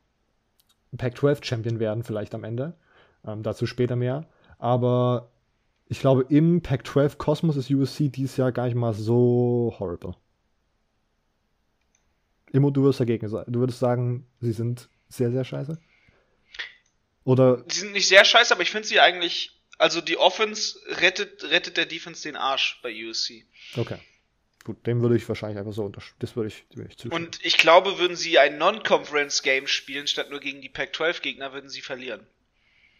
Pac-12-Champion 0.97 1.79
werden, 1.81 2.03
vielleicht 2.03 2.35
am 2.35 2.45
Ende. 2.45 2.77
Ähm, 3.27 3.43
dazu 3.43 3.67
später 3.67 3.97
mehr. 3.97 4.29
Aber 4.59 5.31
ich 5.89 6.01
glaube, 6.01 6.27
im 6.29 6.63
Pac-12-Kosmos 6.63 7.57
ist 7.57 7.71
USC 7.71 8.09
dieses 8.09 8.37
Jahr 8.37 8.53
gar 8.53 8.67
nicht 8.67 8.75
mal 8.75 8.95
so 8.95 9.75
horrible. 9.79 10.15
Immo, 12.53 12.71
du 12.71 12.85
wirst 12.85 13.01
dagegen 13.01 13.29
sein. 13.29 13.45
Du 13.49 13.61
würdest 13.61 13.81
sagen, 13.81 14.27
sie 14.41 14.53
sind 14.53 14.89
sehr, 15.09 15.31
sehr 15.31 15.45
scheiße? 15.45 15.79
Oder? 17.25 17.65
Sie 17.69 17.81
sind 17.81 17.93
nicht 17.93 18.09
sehr 18.09 18.25
scheiße, 18.25 18.55
aber 18.55 18.63
ich 18.63 18.71
finde 18.71 18.87
sie 18.87 19.01
eigentlich, 19.01 19.61
also 19.79 20.01
die 20.01 20.19
Offense 20.19 20.79
rettet, 21.01 21.45
rettet 21.51 21.77
der 21.77 21.87
Defense 21.87 22.23
den 22.23 22.37
Arsch 22.37 22.81
bei 22.83 22.95
USC. 22.95 23.45
Okay. 23.77 23.99
Gut, 24.65 24.87
dem 24.87 25.03
würde 25.03 25.15
ich 25.17 25.29
wahrscheinlich 25.29 25.59
einfach 25.59 25.75
so. 25.75 25.93
Das 26.19 26.37
würde 26.37 26.49
ich, 26.49 26.65
würde 26.75 26.89
ich 26.89 26.97
zustimmen. 26.97 27.27
Und 27.27 27.45
ich 27.45 27.59
glaube, 27.59 27.99
würden 27.99 28.17
sie 28.17 28.39
ein 28.39 28.57
Non-Conference-Game 28.57 29.67
spielen, 29.67 30.07
statt 30.07 30.31
nur 30.31 30.41
gegen 30.41 30.63
die 30.63 30.71
Pac-12-Gegner, 30.71 31.53
würden 31.53 31.69
sie 31.69 31.83
verlieren. 31.83 32.27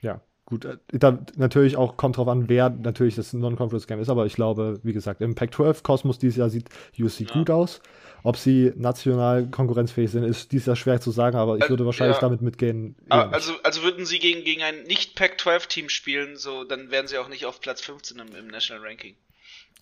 Ja, 0.03 0.21
gut. 0.45 0.67
Äh, 0.67 0.77
da, 0.89 1.25
natürlich 1.37 1.79
auch 1.79 1.97
kommt 1.97 2.19
drauf 2.19 2.29
an, 2.29 2.51
wer 2.51 2.69
natürlich 2.69 3.15
das 3.15 3.33
Non-Conference-Game 3.33 3.99
ist, 3.99 4.11
aber 4.11 4.27
ich 4.27 4.35
glaube, 4.35 4.79
wie 4.83 4.93
gesagt, 4.93 5.23
im 5.23 5.35
Pac-12-Kosmos 5.35 6.19
dieses 6.19 6.37
Jahr 6.37 6.51
sieht 6.51 6.69
USC 6.99 7.21
ja. 7.21 7.33
gut 7.33 7.49
aus. 7.49 7.81
Ob 8.25 8.37
sie 8.37 8.73
national 8.77 9.47
konkurrenzfähig 9.51 10.11
sind, 10.11 10.25
ist 10.25 10.53
dieses 10.53 10.67
Jahr 10.67 10.77
schwer 10.77 11.01
zu 11.01 11.13
sagen, 11.13 11.37
aber 11.37 11.59
ich 11.59 11.69
würde 11.69 11.87
wahrscheinlich 11.87 12.17
ja. 12.17 12.21
damit 12.23 12.43
mitgehen. 12.43 12.95
Also, 13.09 13.55
also 13.63 13.83
würden 13.83 14.05
sie 14.05 14.19
gegen, 14.19 14.45
gegen 14.45 14.63
ein 14.63 14.83
Nicht-Pac-12-Team 14.83 15.89
spielen, 15.89 16.37
so, 16.37 16.65
dann 16.65 16.91
wären 16.91 17.07
sie 17.07 17.17
auch 17.17 17.29
nicht 17.29 17.47
auf 17.47 17.61
Platz 17.61 17.81
15 17.81 18.19
im, 18.19 18.35
im 18.35 18.49
National 18.49 18.87
Ranking 18.87 19.15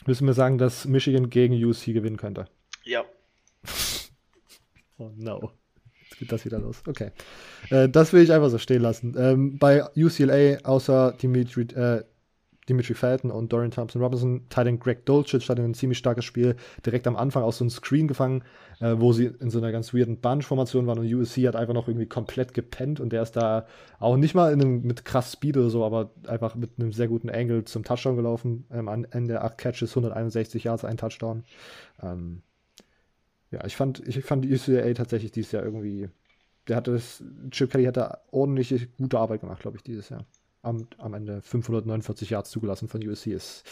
müssen 0.06 0.26
wir 0.26 0.34
sagen, 0.34 0.58
dass 0.58 0.86
Michigan 0.86 1.30
gegen 1.30 1.54
USC 1.64 1.92
gewinnen 1.92 2.16
könnte. 2.16 2.46
Ja. 2.84 3.04
oh 4.98 5.10
no. 5.16 5.52
Jetzt 6.02 6.18
geht 6.18 6.32
das 6.32 6.44
wieder 6.44 6.58
los. 6.58 6.82
Okay. 6.86 7.10
Äh, 7.70 7.88
das 7.88 8.12
will 8.12 8.22
ich 8.22 8.32
einfach 8.32 8.50
so 8.50 8.58
stehen 8.58 8.82
lassen. 8.82 9.14
Ähm, 9.16 9.58
bei 9.58 9.84
UCLA, 9.96 10.58
außer 10.64 11.12
Dimitri, 11.12 11.62
äh, 11.74 12.04
Dimitri 12.68 12.94
Felton 12.94 13.30
und 13.30 13.52
Dorian 13.52 13.70
Thompson 13.70 14.00
Robinson. 14.00 14.42
Titan 14.48 14.78
Greg 14.78 15.04
Dolchich 15.04 15.48
hatte 15.48 15.62
ein 15.62 15.74
ziemlich 15.74 15.98
starkes 15.98 16.24
Spiel, 16.24 16.56
direkt 16.86 17.06
am 17.06 17.16
Anfang 17.16 17.42
aus 17.42 17.58
so 17.58 17.64
einem 17.64 17.70
Screen 17.70 18.06
gefangen, 18.06 18.44
äh, 18.80 18.94
wo 18.98 19.12
sie 19.12 19.26
in 19.26 19.50
so 19.50 19.58
einer 19.58 19.72
ganz 19.72 19.92
weirden 19.92 20.18
Bunch-Formation 20.18 20.86
waren 20.86 20.98
und 20.98 21.12
USC 21.12 21.48
hat 21.48 21.56
einfach 21.56 21.74
noch 21.74 21.88
irgendwie 21.88 22.06
komplett 22.06 22.54
gepennt 22.54 23.00
und 23.00 23.12
der 23.12 23.22
ist 23.22 23.32
da 23.32 23.66
auch 23.98 24.16
nicht 24.16 24.34
mal 24.34 24.52
einem, 24.52 24.82
mit 24.82 25.04
krass 25.04 25.32
Speed 25.32 25.56
oder 25.56 25.70
so, 25.70 25.84
aber 25.84 26.10
einfach 26.26 26.54
mit 26.54 26.78
einem 26.78 26.92
sehr 26.92 27.08
guten 27.08 27.30
Angle 27.30 27.64
zum 27.64 27.82
Touchdown 27.82 28.16
gelaufen. 28.16 28.66
Ähm, 28.70 28.88
am 28.88 29.04
Ende 29.10 29.42
8 29.42 29.58
Catches, 29.58 29.90
161 29.90 30.64
Yards, 30.64 30.84
ein 30.84 30.96
Touchdown. 30.96 31.44
Ähm, 32.00 32.42
ja, 33.50 33.64
ich 33.66 33.76
fand, 33.76 34.06
ich 34.06 34.24
fand 34.24 34.44
die 34.44 34.54
UCLA 34.54 34.94
tatsächlich 34.94 35.32
dieses 35.32 35.52
Jahr 35.52 35.64
irgendwie, 35.64 36.08
der 36.68 36.76
hatte 36.76 36.92
das, 36.92 37.22
Chip 37.50 37.70
Kelly 37.70 37.84
hat 37.84 37.96
da 37.96 38.18
ordentliche, 38.30 38.86
gute 38.98 39.18
Arbeit 39.18 39.40
gemacht, 39.40 39.60
glaube 39.60 39.76
ich, 39.76 39.82
dieses 39.82 40.08
Jahr 40.08 40.24
am, 40.62 40.86
am 40.98 41.14
Ende 41.14 41.42
549 41.42 42.30
Yards 42.30 42.50
zugelassen 42.50 42.88
von 42.88 43.06
USC 43.06 43.28
ist 43.28 43.64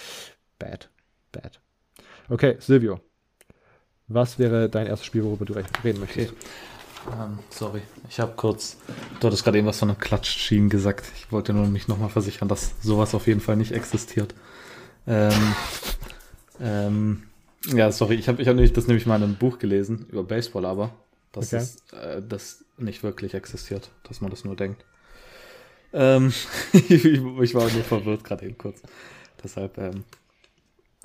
bad. 0.59 0.91
Bad. 1.32 1.61
Okay, 2.28 2.57
Silvio. 2.59 3.01
Was 4.09 4.38
wäre 4.38 4.68
dein 4.68 4.86
erstes 4.86 5.07
Spiel, 5.07 5.22
worüber 5.24 5.45
du 5.45 5.55
reden 5.84 6.01
möchtest? 6.01 6.32
Okay. 6.32 6.41
Um, 7.07 7.12
ähm, 7.12 7.38
sorry, 7.49 7.80
ich 8.09 8.20
habe 8.20 8.32
kurz, 8.36 8.76
du 9.20 9.26
hattest 9.26 9.43
gerade 9.43 9.57
eben 9.57 9.66
was 9.66 9.78
von 9.78 9.88
einem 9.88 9.99
Klatschschienen 9.99 10.68
gesagt. 10.68 11.07
Ich 11.16 11.32
wollte 11.32 11.53
nur 11.53 11.66
mich 11.68 11.88
nochmal 11.88 12.11
versichern, 12.11 12.49
dass 12.49 12.74
sowas 12.82 13.14
auf 13.14 13.26
jeden 13.26 13.41
Fall 13.41 13.57
nicht 13.57 13.72
existiert. 13.72 14.34
Ähm, 15.07 15.55
ähm, 16.61 17.22
ja, 17.66 17.91
sorry, 17.91 18.16
ich 18.16 18.28
habe 18.28 18.43
ich 18.43 18.49
hab 18.49 18.55
nämlich, 18.55 18.72
das 18.72 18.86
nämlich 18.86 19.07
mal 19.07 19.16
in 19.16 19.22
einem 19.22 19.36
Buch 19.36 19.59
gelesen 19.59 20.07
über 20.11 20.24
Baseball, 20.24 20.66
aber 20.66 20.93
dass 21.32 21.55
okay. 21.55 21.62
es, 21.62 21.93
äh, 21.93 22.22
das 22.26 22.64
nicht 22.76 23.03
wirklich 23.03 23.34
existiert, 23.34 23.91
dass 24.03 24.20
man 24.20 24.30
das 24.30 24.45
nur 24.45 24.57
denkt. 24.57 24.84
Ähm, 25.93 26.32
ich, 26.72 27.55
war 27.55 27.70
nur 27.70 27.84
verwirrt 27.84 28.24
gerade 28.24 28.47
eben 28.47 28.59
kurz. 28.59 28.82
Deshalb, 29.43 29.78
ähm, 29.78 30.05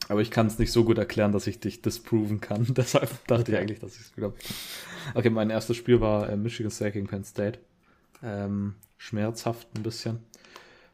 aber 0.07 0.21
ich 0.21 0.31
kann 0.31 0.47
es 0.47 0.59
nicht 0.59 0.71
so 0.71 0.83
gut 0.83 0.97
erklären, 0.97 1.31
dass 1.31 1.47
ich 1.47 1.59
dich 1.59 1.81
disproven 1.81 2.41
kann. 2.41 2.65
Deshalb 2.69 3.09
dachte 3.27 3.51
ich 3.51 3.57
eigentlich, 3.57 3.79
dass 3.79 3.95
ich 3.95 4.01
es 4.01 4.17
wieder. 4.17 4.33
Okay, 5.13 5.29
mein 5.29 5.49
erstes 5.49 5.77
Spiel 5.77 6.01
war 6.01 6.29
äh, 6.29 6.37
Michigan 6.37 6.71
State 6.71 6.91
gegen 6.91 7.07
Penn 7.07 7.23
State. 7.23 7.59
Ähm, 8.23 8.75
schmerzhaft 8.97 9.67
ein 9.75 9.83
bisschen. 9.83 10.19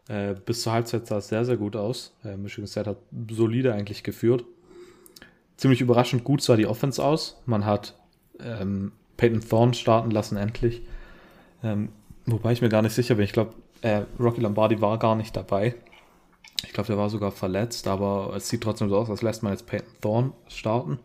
Äh, 0.07 0.35
bis 0.45 0.61
zur 0.61 0.73
Halbzeit 0.73 1.07
sah 1.07 1.17
es 1.17 1.27
sehr, 1.27 1.45
sehr 1.45 1.57
gut 1.57 1.75
aus. 1.75 2.15
Äh, 2.23 2.37
Michigan 2.37 2.67
State 2.67 2.89
hat 2.89 2.97
solide 3.29 3.73
eigentlich 3.73 4.03
geführt. 4.03 4.45
Ziemlich 5.57 5.81
überraschend 5.81 6.23
gut 6.23 6.41
sah 6.41 6.55
die 6.55 6.65
Offense 6.65 7.03
aus. 7.03 7.41
Man 7.45 7.65
hat 7.65 7.95
ähm, 8.39 8.93
Peyton 9.17 9.41
Thorne 9.41 9.73
starten 9.73 10.11
lassen, 10.11 10.37
endlich. 10.37 10.81
Ähm, 11.63 11.89
wobei 12.25 12.53
ich 12.53 12.61
mir 12.61 12.69
gar 12.69 12.81
nicht 12.81 12.93
sicher 12.93 13.15
bin. 13.15 13.25
Ich 13.25 13.33
glaube, 13.33 13.53
äh, 13.82 14.03
Rocky 14.19 14.41
Lombardi 14.41 14.82
war 14.82 14.97
gar 14.97 15.15
nicht 15.15 15.36
dabei. 15.36 15.75
Ich 16.63 16.73
glaube, 16.73 16.88
der 16.88 16.97
war 16.97 17.09
sogar 17.09 17.32
verletzt, 17.32 17.88
aber 17.88 18.34
es 18.36 18.47
sieht 18.47 18.61
trotzdem 18.61 18.89
so 18.89 18.97
aus, 18.97 19.09
als 19.09 19.21
lässt 19.21 19.43
man 19.43 19.51
jetzt 19.51 19.65
Peyton 19.65 19.93
Thorne 20.01 20.34
starten. 20.47 20.99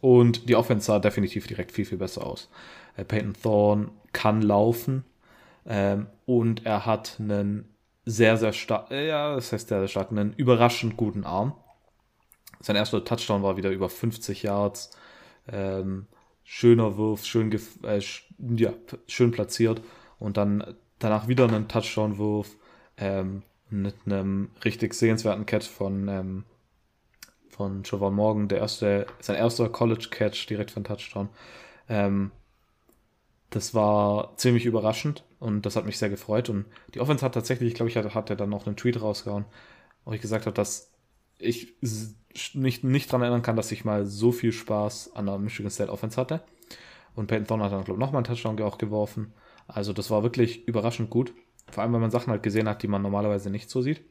Und 0.00 0.48
die 0.48 0.56
Offense 0.56 0.86
sah 0.86 0.98
definitiv 0.98 1.46
direkt 1.46 1.72
viel, 1.72 1.86
viel 1.86 1.98
besser 1.98 2.26
aus. 2.26 2.50
Äh, 2.96 3.04
Peyton 3.04 3.34
Thorne 3.42 3.88
kann 4.12 4.42
laufen 4.42 5.04
ähm, 5.66 6.06
und 6.26 6.66
er 6.66 6.86
hat 6.86 7.16
einen 7.18 7.74
sehr, 8.04 8.36
sehr 8.36 8.52
stark, 8.52 8.90
äh, 8.90 9.08
ja, 9.08 9.34
das 9.34 9.52
heißt 9.52 9.68
sehr, 9.68 9.80
sehr 9.80 9.88
stark, 9.88 10.10
einen 10.10 10.32
überraschend 10.34 10.96
guten 10.96 11.24
Arm. 11.24 11.54
Sein 12.60 12.76
erster 12.76 13.04
Touchdown 13.04 13.42
war 13.42 13.56
wieder 13.56 13.70
über 13.70 13.88
50 13.88 14.42
Yards. 14.42 14.90
Ähm, 15.48 16.06
schöner 16.44 16.96
Wurf, 16.96 17.24
schön, 17.24 17.52
äh, 17.82 18.00
ja, 18.56 18.72
schön 19.06 19.30
platziert. 19.30 19.82
Und 20.18 20.36
dann 20.36 20.76
danach 20.98 21.28
wieder 21.28 21.44
einen 21.44 21.68
Touchdown-Wurf 21.68 22.56
ähm, 22.96 23.42
mit 23.70 23.94
einem 24.06 24.50
richtig 24.64 24.94
sehenswerten 24.94 25.46
Catch 25.46 25.68
von, 25.68 26.08
ähm, 26.08 26.44
von 27.48 27.82
Javon 27.84 28.14
Morgan, 28.14 28.48
der 28.48 28.58
erste, 28.58 29.06
sein 29.20 29.36
erster 29.36 29.68
College-Catch 29.68 30.46
direkt 30.48 30.70
von 30.70 30.84
Touchdown. 30.84 31.28
Ähm, 31.88 32.30
das 33.50 33.74
war 33.74 34.36
ziemlich 34.36 34.66
überraschend 34.66 35.24
und 35.38 35.62
das 35.66 35.76
hat 35.76 35.86
mich 35.86 35.98
sehr 35.98 36.10
gefreut. 36.10 36.48
Und 36.48 36.66
die 36.94 37.00
Offense 37.00 37.24
hat 37.24 37.34
tatsächlich, 37.34 37.68
ich 37.68 37.74
glaube, 37.74 37.90
ich 37.90 37.96
hatte, 37.96 38.14
hatte 38.14 38.36
dann 38.36 38.50
noch 38.50 38.66
einen 38.66 38.76
Tweet 38.76 39.00
rausgehauen, 39.00 39.44
wo 40.04 40.12
ich 40.12 40.20
gesagt 40.20 40.46
habe, 40.46 40.54
dass 40.54 40.92
ich 41.38 41.74
nicht, 42.54 42.84
nicht 42.84 43.08
daran 43.08 43.22
erinnern 43.22 43.42
kann, 43.42 43.56
dass 43.56 43.72
ich 43.72 43.84
mal 43.84 44.06
so 44.06 44.32
viel 44.32 44.52
Spaß 44.52 45.14
an 45.14 45.26
der 45.26 45.38
Michigan 45.38 45.70
State 45.70 45.92
Offense 45.92 46.20
hatte. 46.20 46.42
Und 47.14 47.28
Peyton 47.28 47.46
Thorne 47.46 47.64
hat 47.64 47.72
dann, 47.72 47.84
glaube 47.84 47.98
ich, 47.98 48.04
nochmal 48.04 48.18
einen 48.18 48.24
Touchdown 48.24 48.60
auch 48.62 48.78
geworfen. 48.78 49.32
Also 49.68 49.92
das 49.92 50.10
war 50.10 50.22
wirklich 50.22 50.66
überraschend 50.66 51.10
gut. 51.10 51.32
Vor 51.70 51.82
allem, 51.82 51.92
weil 51.92 52.00
man 52.00 52.10
Sachen 52.10 52.30
halt 52.30 52.42
gesehen 52.42 52.68
hat, 52.68 52.82
die 52.82 52.88
man 52.88 53.02
normalerweise 53.02 53.50
nicht 53.50 53.70
so 53.70 53.82
sieht. 53.82 54.04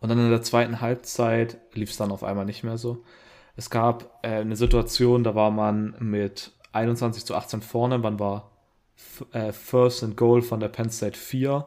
Und 0.00 0.08
dann 0.08 0.18
in 0.18 0.30
der 0.30 0.42
zweiten 0.42 0.80
Halbzeit 0.80 1.58
lief 1.74 1.90
es 1.90 1.96
dann 1.96 2.10
auf 2.10 2.24
einmal 2.24 2.44
nicht 2.44 2.64
mehr 2.64 2.76
so. 2.76 3.04
Es 3.56 3.70
gab 3.70 4.18
äh, 4.22 4.40
eine 4.40 4.56
Situation, 4.56 5.24
da 5.24 5.34
war 5.34 5.50
man 5.50 5.94
mit 6.00 6.52
21 6.72 7.24
zu 7.24 7.34
18 7.34 7.62
vorne. 7.62 7.98
Man 7.98 8.18
war 8.18 8.50
äh, 9.32 9.52
First 9.52 10.02
and 10.02 10.16
Goal 10.16 10.42
von 10.42 10.60
der 10.60 10.68
Penn 10.68 10.90
State 10.90 11.18
4. 11.18 11.66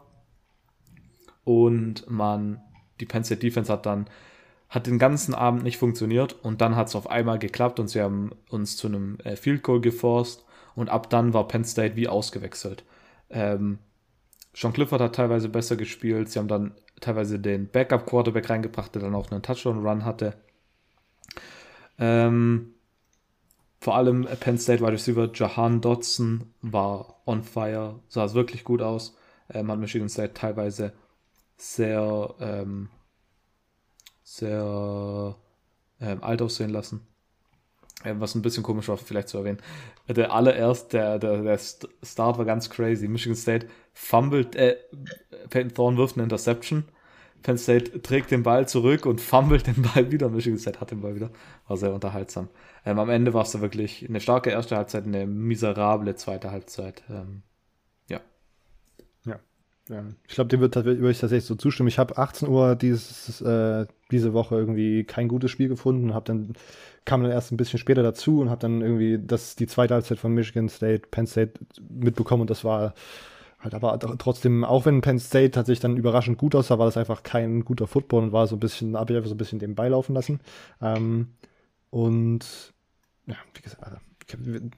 Und 1.43 2.09
man, 2.09 2.61
die 2.99 3.05
Penn 3.05 3.23
State 3.23 3.41
Defense 3.41 3.71
hat 3.71 3.85
dann, 3.85 4.07
hat 4.67 4.87
den 4.87 4.99
ganzen 4.99 5.33
Abend 5.33 5.63
nicht 5.63 5.77
funktioniert. 5.77 6.33
Und 6.43 6.61
dann 6.61 6.75
hat 6.75 6.87
es 6.87 6.95
auf 6.95 7.09
einmal 7.09 7.39
geklappt 7.39 7.79
und 7.79 7.87
sie 7.87 8.01
haben 8.01 8.31
uns 8.49 8.77
zu 8.77 8.87
einem 8.87 9.17
äh, 9.23 9.35
Field 9.35 9.63
Goal 9.63 9.81
geforst 9.81 10.44
und 10.75 10.89
ab 10.89 11.09
dann 11.09 11.33
war 11.33 11.47
Penn 11.47 11.63
State 11.63 11.95
wie 11.95 12.07
ausgewechselt. 12.07 12.83
Ähm, 13.29 13.79
Sean 14.53 14.73
Clifford 14.73 15.01
hat 15.01 15.15
teilweise 15.15 15.49
besser 15.49 15.75
gespielt. 15.75 16.29
Sie 16.29 16.39
haben 16.39 16.47
dann 16.47 16.75
teilweise 17.01 17.39
den 17.39 17.69
Backup-Quarterback 17.69 18.49
reingebracht, 18.49 18.95
der 18.95 19.01
dann 19.01 19.15
auch 19.15 19.31
einen 19.31 19.41
Touchdown-Run 19.41 20.05
hatte. 20.05 20.35
Ähm, 21.99 22.73
vor 23.79 23.95
allem 23.95 24.27
Penn 24.39 24.57
State 24.57 24.81
Wide 24.81 24.93
Receiver 24.93 25.29
Jahan 25.33 25.81
Dodson 25.81 26.53
war 26.61 27.21
on 27.25 27.43
fire, 27.43 27.99
sah 28.07 28.25
es 28.25 28.33
wirklich 28.33 28.63
gut 28.63 28.81
aus. 28.81 29.15
Ähm, 29.53 29.69
hat 29.69 29.79
Michigan 29.79 30.09
State 30.09 30.33
teilweise 30.33 30.93
sehr, 31.57 32.33
ähm, 32.39 32.89
sehr 34.23 35.35
ähm, 36.01 36.23
alt 36.23 36.41
aussehen 36.41 36.71
lassen. 36.71 37.05
Äh, 38.05 38.15
was 38.19 38.35
ein 38.35 38.41
bisschen 38.41 38.63
komisch 38.63 38.87
war, 38.87 38.97
vielleicht 38.97 39.29
zu 39.29 39.37
erwähnen. 39.37 39.59
Der 40.07 40.31
allererst, 40.31 40.93
der, 40.93 41.19
der, 41.19 41.41
der 41.41 41.59
Start 42.03 42.37
war 42.37 42.45
ganz 42.45 42.69
crazy. 42.69 43.07
Michigan 43.07 43.35
State 43.35 43.67
fummelt, 43.93 44.55
äh, 44.55 44.77
Peyton 45.49 45.73
Thorne 45.73 45.97
wirft 45.97 46.15
eine 46.15 46.23
Interception. 46.23 46.85
Penn 47.45 47.59
State 47.59 48.01
trägt 48.01 48.31
den 48.31 48.41
Ball 48.41 48.67
zurück 48.67 49.05
und 49.05 49.21
fummelt 49.21 49.67
den 49.67 49.83
Ball 49.83 50.11
wieder. 50.11 50.29
Michigan 50.29 50.57
State 50.57 50.79
hat 50.79 50.89
den 50.89 51.01
Ball 51.01 51.15
wieder. 51.15 51.29
War 51.67 51.77
sehr 51.77 51.93
unterhaltsam. 51.93 52.49
Ähm, 52.85 52.97
am 52.97 53.09
Ende 53.09 53.35
war 53.35 53.43
es 53.43 53.51
da 53.51 53.61
wirklich 53.61 54.07
eine 54.09 54.19
starke 54.19 54.49
erste 54.49 54.75
Halbzeit, 54.75 55.05
eine 55.05 55.27
miserable 55.27 56.15
zweite 56.15 56.51
Halbzeit. 56.51 57.03
Ähm. 57.09 57.43
Ja. 59.89 60.03
Ich 60.27 60.33
glaube, 60.33 60.47
dem 60.47 60.61
wird, 60.61 60.75
würde 60.75 61.11
ich 61.11 61.19
tatsächlich 61.19 61.45
so 61.45 61.55
zustimmen. 61.55 61.89
Ich 61.89 61.99
habe 61.99 62.17
18 62.17 62.47
Uhr 62.47 62.75
dieses, 62.75 63.39
äh, 63.41 63.85
diese 64.11 64.33
Woche 64.33 64.55
irgendwie 64.55 65.03
kein 65.03 65.27
gutes 65.27 65.51
Spiel 65.51 65.67
gefunden, 65.67 66.13
habe 66.13 66.25
dann 66.25 66.53
kam 67.05 67.21
dann 67.21 67.31
erst 67.31 67.51
ein 67.51 67.57
bisschen 67.57 67.77
später 67.77 68.01
dazu 68.01 68.41
und 68.41 68.49
habe 68.49 68.61
dann 68.61 68.81
irgendwie 68.81 69.19
das, 69.23 69.55
die 69.55 69.67
zweite 69.67 69.93
Halbzeit 69.93 70.17
von 70.17 70.33
Michigan 70.33 70.69
State, 70.69 71.07
Penn 71.11 71.27
State 71.27 71.53
mitbekommen 71.87 72.41
und 72.41 72.49
das 72.49 72.63
war 72.63 72.95
halt 73.59 73.75
aber 73.75 73.99
trotzdem, 74.17 74.63
auch 74.63 74.85
wenn 74.85 75.01
Penn 75.01 75.19
State 75.19 75.51
tatsächlich 75.51 75.81
dann 75.81 75.97
überraschend 75.97 76.37
gut 76.37 76.55
aussah, 76.55 76.79
war 76.79 76.85
das 76.85 76.97
einfach 76.97 77.23
kein 77.23 77.63
guter 77.63 77.87
Football 77.87 78.23
und 78.23 78.31
war 78.31 78.47
so 78.47 78.55
ein 78.55 78.59
bisschen, 78.59 78.97
habe 78.97 79.13
ich 79.13 79.17
einfach 79.17 79.29
so 79.29 79.35
ein 79.35 79.39
bisschen 79.39 79.59
dem 79.59 79.75
beilaufen 79.75 80.15
lassen. 80.15 80.39
Ähm, 80.81 81.29
und 81.89 82.73
ja, 83.27 83.35
wie 83.53 83.61
gesagt, 83.61 83.83
also, 83.83 83.97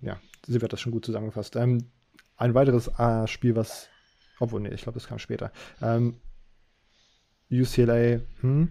ja, 0.02 0.18
sie 0.46 0.62
wird 0.62 0.74
das 0.74 0.82
schon 0.82 0.92
gut 0.92 1.06
zusammengefasst. 1.06 1.56
Ähm, 1.56 1.86
ein 2.38 2.54
weiteres 2.54 2.88
äh, 2.98 3.28
Spiel, 3.28 3.56
was, 3.56 3.90
obwohl, 4.40 4.62
nee, 4.62 4.70
ich 4.70 4.82
glaube, 4.82 5.00
das 5.00 5.08
kam 5.08 5.20
später. 5.20 5.52
Ähm, 5.82 6.16
UCLA, 7.52 8.22
hm, 8.42 8.70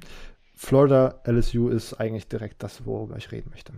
Florida 0.55 1.21
LSU 1.25 1.69
ist 1.69 1.95
eigentlich 1.95 2.29
direkt 2.29 2.63
das, 2.63 2.87
worüber 2.87 3.17
ich 3.17 3.31
reden 3.31 3.51
möchte. 3.51 3.73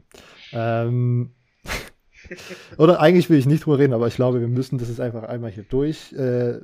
Ähm, 0.52 1.34
oder 2.78 3.00
eigentlich 3.00 3.30
will 3.30 3.38
ich 3.38 3.46
nicht 3.46 3.66
drüber 3.66 3.78
reden, 3.78 3.92
aber 3.92 4.06
ich 4.06 4.14
glaube, 4.14 4.40
wir 4.40 4.48
müssen 4.48 4.78
das 4.78 4.88
jetzt 4.88 5.00
einfach 5.00 5.24
einmal 5.24 5.50
hier 5.50 5.64
durch, 5.64 6.12
äh, 6.12 6.60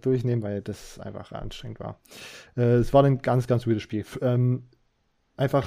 durchnehmen, 0.00 0.42
weil 0.42 0.62
das 0.62 0.98
einfach 0.98 1.32
anstrengend 1.32 1.80
war. 1.80 2.00
Äh, 2.56 2.74
es 2.74 2.92
war 2.92 3.04
ein 3.04 3.22
ganz, 3.22 3.46
ganz 3.46 3.66
weirdes 3.66 3.82
Spiel. 3.82 4.04
Ähm, 4.20 4.64
einfach 5.36 5.66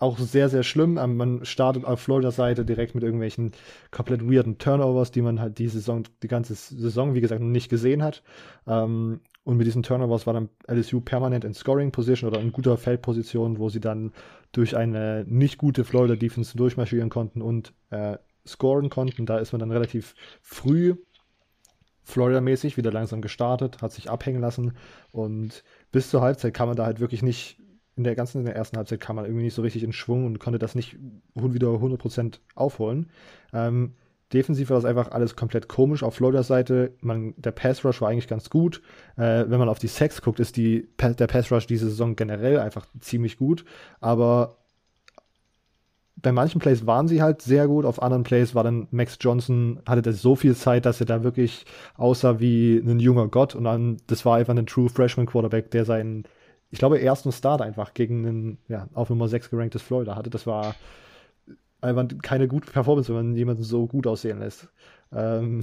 auch 0.00 0.18
sehr, 0.18 0.48
sehr 0.48 0.64
schlimm. 0.64 0.98
Ähm, 0.98 1.16
man 1.16 1.44
startet 1.44 1.84
auf 1.84 2.00
Florida-Seite 2.00 2.64
direkt 2.64 2.94
mit 2.94 3.04
irgendwelchen 3.04 3.52
komplett 3.90 4.28
weirden 4.28 4.58
Turnovers, 4.58 5.12
die 5.12 5.22
man 5.22 5.40
halt 5.40 5.58
die 5.58 5.68
Saison, 5.68 6.02
die 6.22 6.28
ganze 6.28 6.54
Saison, 6.54 7.14
wie 7.14 7.20
gesagt, 7.20 7.40
noch 7.40 7.48
nicht 7.48 7.68
gesehen 7.68 8.02
hat. 8.02 8.22
Ähm, 8.66 9.20
und 9.44 9.56
mit 9.56 9.66
diesen 9.66 9.82
Turnovers 9.82 10.26
war 10.26 10.34
dann 10.34 10.48
LSU 10.66 11.00
permanent 11.00 11.44
in 11.44 11.54
Scoring 11.54 11.92
Position 11.92 12.30
oder 12.30 12.40
in 12.40 12.52
guter 12.52 12.76
Feldposition, 12.76 13.58
wo 13.58 13.68
sie 13.68 13.80
dann 13.80 14.12
durch 14.52 14.76
eine 14.76 15.24
nicht 15.26 15.58
gute 15.58 15.84
Florida 15.84 16.16
Defense 16.16 16.56
durchmarschieren 16.56 17.08
konnten 17.08 17.40
und 17.40 17.72
äh, 17.90 18.18
scoren 18.46 18.90
konnten. 18.90 19.26
Da 19.26 19.38
ist 19.38 19.52
man 19.52 19.60
dann 19.60 19.70
relativ 19.70 20.14
früh 20.42 20.96
Florida-mäßig 22.02 22.76
wieder 22.76 22.92
langsam 22.92 23.22
gestartet, 23.22 23.82
hat 23.82 23.92
sich 23.92 24.10
abhängen 24.10 24.40
lassen 24.40 24.76
und 25.12 25.62
bis 25.92 26.10
zur 26.10 26.22
Halbzeit 26.22 26.54
kann 26.54 26.68
man 26.68 26.76
da 26.76 26.84
halt 26.84 27.00
wirklich 27.00 27.22
nicht, 27.22 27.58
in 27.96 28.04
der 28.04 28.14
ganzen 28.14 28.38
in 28.38 28.44
der 28.46 28.56
ersten 28.56 28.76
Halbzeit 28.76 29.00
kam 29.00 29.16
man 29.16 29.24
irgendwie 29.24 29.44
nicht 29.44 29.54
so 29.54 29.62
richtig 29.62 29.82
in 29.82 29.92
Schwung 29.92 30.26
und 30.26 30.38
konnte 30.38 30.58
das 30.58 30.74
nicht 30.74 30.96
wieder 31.34 31.68
100% 31.68 32.38
aufholen. 32.54 33.10
Ähm, 33.52 33.94
defensiv 34.32 34.70
war 34.70 34.76
das 34.76 34.84
einfach 34.84 35.10
alles 35.10 35.36
komplett 35.36 35.68
komisch 35.68 36.02
auf 36.02 36.14
Floridas 36.14 36.46
Seite. 36.46 36.92
Man, 37.00 37.34
der 37.36 37.50
Pass 37.50 37.84
Rush 37.84 38.00
war 38.00 38.08
eigentlich 38.08 38.28
ganz 38.28 38.48
gut. 38.48 38.80
Äh, 39.16 39.44
wenn 39.48 39.58
man 39.58 39.68
auf 39.68 39.78
die 39.78 39.88
Sex 39.88 40.22
guckt, 40.22 40.40
ist 40.40 40.56
die, 40.56 40.88
der 40.98 41.26
Pass 41.26 41.50
Rush 41.50 41.66
diese 41.66 41.88
Saison 41.88 42.16
generell 42.16 42.58
einfach 42.58 42.86
ziemlich 43.00 43.36
gut. 43.36 43.64
Aber 44.00 44.56
bei 46.22 46.32
manchen 46.32 46.60
Plays 46.60 46.86
waren 46.86 47.08
sie 47.08 47.22
halt 47.22 47.42
sehr 47.42 47.66
gut, 47.66 47.84
auf 47.84 48.02
anderen 48.02 48.24
Plays 48.24 48.54
war 48.54 48.64
dann 48.64 48.88
Max 48.90 49.16
Johnson, 49.20 49.80
hatte 49.86 50.02
das 50.02 50.20
so 50.20 50.36
viel 50.36 50.54
Zeit, 50.54 50.86
dass 50.86 51.00
er 51.00 51.06
da 51.06 51.22
wirklich 51.22 51.64
aussah 51.96 52.40
wie 52.40 52.78
ein 52.78 53.00
junger 53.00 53.28
Gott 53.28 53.54
und 53.54 53.64
dann, 53.64 53.98
das 54.06 54.24
war 54.24 54.36
einfach 54.36 54.54
ein 54.54 54.66
True 54.66 54.88
Freshman 54.88 55.26
Quarterback, 55.26 55.70
der 55.70 55.84
seinen, 55.84 56.24
ich 56.70 56.78
glaube, 56.78 57.00
ersten 57.00 57.32
Start 57.32 57.62
einfach 57.62 57.94
gegen 57.94 58.26
einen, 58.26 58.58
ja, 58.68 58.88
auf 58.94 59.10
Nummer 59.10 59.28
6 59.28 59.50
geranktes 59.50 59.82
Florida 59.82 60.16
hatte. 60.16 60.30
Das 60.30 60.46
war 60.46 60.74
einfach 61.80 62.06
keine 62.22 62.48
gute 62.48 62.70
Performance, 62.70 63.08
wenn 63.08 63.26
man 63.26 63.36
jemanden 63.36 63.62
so 63.62 63.86
gut 63.86 64.06
aussehen 64.06 64.38
lässt. 64.38 64.68
Ähm, 65.12 65.62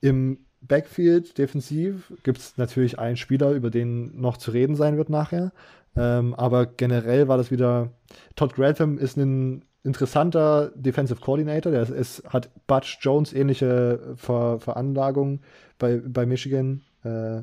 Im 0.00 0.38
Backfield 0.60 1.38
defensiv 1.38 2.12
gibt 2.22 2.38
es 2.38 2.56
natürlich 2.58 2.98
einen 2.98 3.16
Spieler, 3.16 3.52
über 3.52 3.70
den 3.70 4.20
noch 4.20 4.36
zu 4.36 4.50
reden 4.50 4.76
sein 4.76 4.96
wird 4.96 5.10
nachher. 5.10 5.52
Ähm, 5.96 6.34
aber 6.34 6.66
generell 6.66 7.28
war 7.28 7.38
das 7.38 7.50
wieder. 7.50 7.90
Todd 8.34 8.54
Grantham 8.54 8.98
ist 8.98 9.16
ein 9.16 9.64
interessanter 9.82 10.72
Defensive 10.74 11.20
Coordinator. 11.20 11.72
Der 11.72 11.88
ist, 11.88 12.22
hat 12.28 12.50
Butch 12.66 12.98
Jones 13.00 13.32
ähnliche 13.32 14.14
Ver 14.16 14.58
Veranlagung 14.60 15.40
bei, 15.78 16.02
bei 16.04 16.26
Michigan. 16.26 16.82
Äh, 17.04 17.42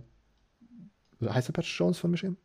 heißt 1.30 1.50
der 1.50 1.54
Butch 1.54 1.80
Jones 1.80 1.98
von 1.98 2.12
Michigan? 2.12 2.38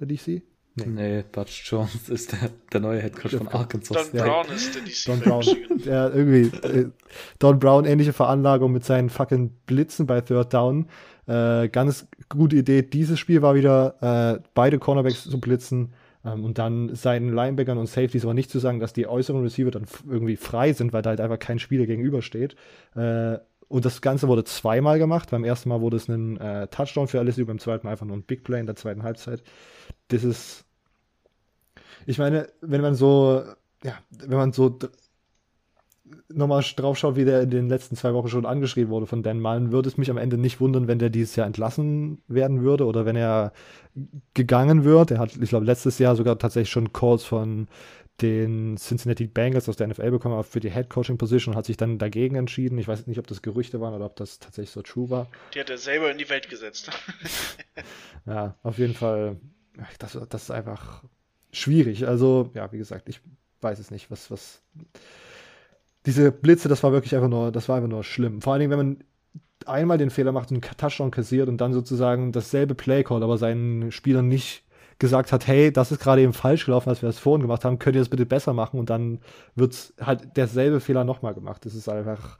Der 0.00 0.06
DC? 0.06 0.42
Nee. 0.78 0.86
nee, 0.86 1.24
Butch 1.32 1.70
Jones 1.70 2.08
ist 2.10 2.32
der, 2.32 2.50
der 2.72 2.80
neue 2.80 3.00
Headcoach 3.00 3.36
von 3.36 3.48
Arkansas. 3.48 4.10
Don 4.10 4.20
Brown 4.20 4.46
ist 4.54 4.74
der 4.74 4.82
DC 4.82 5.06
Don 5.06 5.20
Brown. 5.20 5.44
Ja, 5.84 6.08
irgendwie. 6.08 6.56
Äh, 6.66 6.90
Don 7.38 7.58
Brown 7.58 7.86
ähnliche 7.86 8.12
Veranlagung 8.12 8.72
mit 8.72 8.84
seinen 8.84 9.08
fucking 9.08 9.50
Blitzen 9.66 10.06
bei 10.06 10.20
Third 10.20 10.52
Down. 10.52 10.88
Äh, 11.26 11.68
ganz 11.68 12.06
gute 12.28 12.56
Idee. 12.56 12.82
Dieses 12.82 13.18
Spiel 13.18 13.40
war 13.40 13.54
wieder 13.54 14.36
äh, 14.36 14.42
beide 14.54 14.78
Cornerbacks 14.78 15.24
zu 15.24 15.40
blitzen 15.40 15.94
ähm, 16.24 16.44
und 16.44 16.58
dann 16.58 16.94
seinen 16.94 17.34
Linebackern 17.34 17.78
und 17.78 17.86
Safeties 17.86 18.24
aber 18.24 18.34
nicht 18.34 18.50
zu 18.50 18.58
sagen, 18.58 18.78
dass 18.78 18.92
die 18.92 19.06
äußeren 19.06 19.42
Receiver 19.42 19.70
dann 19.70 19.86
irgendwie 20.08 20.36
frei 20.36 20.72
sind, 20.72 20.92
weil 20.92 21.02
da 21.02 21.10
halt 21.10 21.20
einfach 21.20 21.38
kein 21.38 21.58
Spieler 21.58 21.86
gegenübersteht. 21.86 22.54
Äh, 22.94 23.38
und 23.68 23.84
das 23.84 24.00
Ganze 24.00 24.28
wurde 24.28 24.44
zweimal 24.44 24.98
gemacht. 24.98 25.30
Beim 25.30 25.44
ersten 25.44 25.68
Mal 25.68 25.80
wurde 25.80 25.96
es 25.96 26.08
ein 26.08 26.36
äh, 26.38 26.68
Touchdown 26.68 27.08
für 27.08 27.22
LSU, 27.22 27.46
beim 27.46 27.58
zweiten 27.58 27.86
Mal 27.86 27.92
einfach 27.92 28.06
nur 28.06 28.16
ein 28.16 28.22
Big 28.22 28.44
Play 28.44 28.60
in 28.60 28.66
der 28.66 28.76
zweiten 28.76 29.02
Halbzeit. 29.02 29.42
Das 30.08 30.24
ist. 30.24 30.64
Ich 32.06 32.18
meine, 32.18 32.48
wenn 32.60 32.80
man 32.80 32.94
so, 32.94 33.42
ja, 33.82 33.94
wenn 34.10 34.38
man 34.38 34.52
so 34.52 34.78
nochmal 36.28 36.62
drauf 36.76 36.96
schaut, 36.96 37.16
wie 37.16 37.24
der 37.24 37.42
in 37.42 37.50
den 37.50 37.68
letzten 37.68 37.96
zwei 37.96 38.14
Wochen 38.14 38.28
schon 38.28 38.46
angeschrieben 38.46 38.90
wurde 38.90 39.06
von 39.06 39.22
Dan 39.22 39.40
Mullen, 39.40 39.72
würde 39.72 39.88
es 39.88 39.96
mich 39.96 40.10
am 40.10 40.18
Ende 40.18 40.38
nicht 40.38 40.60
wundern, 40.60 40.86
wenn 40.86 40.98
der 41.00 41.10
dieses 41.10 41.34
Jahr 41.36 41.46
entlassen 41.46 42.22
werden 42.28 42.62
würde 42.62 42.86
oder 42.86 43.04
wenn 43.06 43.16
er 43.16 43.52
gegangen 44.34 44.84
wird. 44.84 45.10
Er 45.10 45.18
hat, 45.18 45.36
ich 45.36 45.48
glaube, 45.48 45.66
letztes 45.66 45.98
Jahr 45.98 46.14
sogar 46.14 46.38
tatsächlich 46.38 46.70
schon 46.70 46.92
Calls 46.92 47.24
von 47.24 47.66
den 48.22 48.76
Cincinnati 48.78 49.26
Bengals 49.26 49.68
aus 49.68 49.76
der 49.76 49.88
NFL 49.88 50.10
bekommen, 50.10 50.42
für 50.44 50.60
die 50.60 50.70
Head 50.70 50.88
Coaching 50.88 51.18
Position 51.18 51.52
und 51.52 51.58
hat 51.58 51.66
sich 51.66 51.76
dann 51.76 51.98
dagegen 51.98 52.36
entschieden. 52.36 52.78
Ich 52.78 52.88
weiß 52.88 53.06
nicht, 53.06 53.18
ob 53.18 53.26
das 53.26 53.42
Gerüchte 53.42 53.80
waren 53.80 53.94
oder 53.94 54.06
ob 54.06 54.16
das 54.16 54.38
tatsächlich 54.38 54.70
so 54.70 54.82
true 54.82 55.10
war. 55.10 55.28
Die 55.54 55.60
hat 55.60 55.68
er 55.70 55.78
selber 55.78 56.10
in 56.10 56.18
die 56.18 56.28
Welt 56.28 56.48
gesetzt. 56.48 56.90
ja, 58.26 58.54
auf 58.62 58.78
jeden 58.78 58.94
Fall, 58.94 59.36
das, 59.98 60.18
das 60.28 60.42
ist 60.44 60.50
einfach 60.50 61.04
schwierig. 61.52 62.06
Also, 62.06 62.50
ja, 62.54 62.72
wie 62.72 62.78
gesagt, 62.78 63.08
ich 63.08 63.20
weiß 63.60 63.78
es 63.78 63.90
nicht, 63.90 64.10
was, 64.10 64.30
was 64.30 64.62
diese 66.06 66.32
Blitze, 66.32 66.68
das 66.68 66.82
war 66.82 66.92
wirklich 66.92 67.14
einfach 67.14 67.28
nur, 67.28 67.52
das 67.52 67.68
war 67.68 67.76
einfach 67.76 67.88
nur 67.90 68.04
schlimm. 68.04 68.40
Vor 68.40 68.52
allen 68.52 68.60
Dingen, 68.60 68.70
wenn 68.70 68.78
man 68.78 69.04
einmal 69.66 69.98
den 69.98 70.10
Fehler 70.10 70.32
macht 70.32 70.50
und 70.50 70.64
einen 70.64 70.76
Touchdown 70.76 71.10
kassiert 71.10 71.48
und 71.48 71.58
dann 71.58 71.72
sozusagen 71.72 72.32
dasselbe 72.32 72.74
Playcall, 72.74 73.22
aber 73.22 73.38
seinen 73.38 73.90
Spielern 73.90 74.28
nicht 74.28 74.62
gesagt 74.98 75.32
hat, 75.32 75.46
hey, 75.46 75.72
das 75.72 75.92
ist 75.92 76.00
gerade 76.00 76.22
eben 76.22 76.32
falsch 76.32 76.64
gelaufen, 76.64 76.88
als 76.88 77.02
wir 77.02 77.08
das 77.08 77.18
vorhin 77.18 77.42
gemacht 77.42 77.64
haben, 77.64 77.78
könnt 77.78 77.96
ihr 77.96 78.02
das 78.02 78.08
bitte 78.08 78.26
besser 78.26 78.52
machen 78.52 78.78
und 78.78 78.90
dann 78.90 79.20
wird 79.54 79.92
halt 80.00 80.36
derselbe 80.36 80.80
Fehler 80.80 81.04
nochmal 81.04 81.34
gemacht. 81.34 81.66
Das 81.66 81.74
ist 81.74 81.88
einfach, 81.88 82.38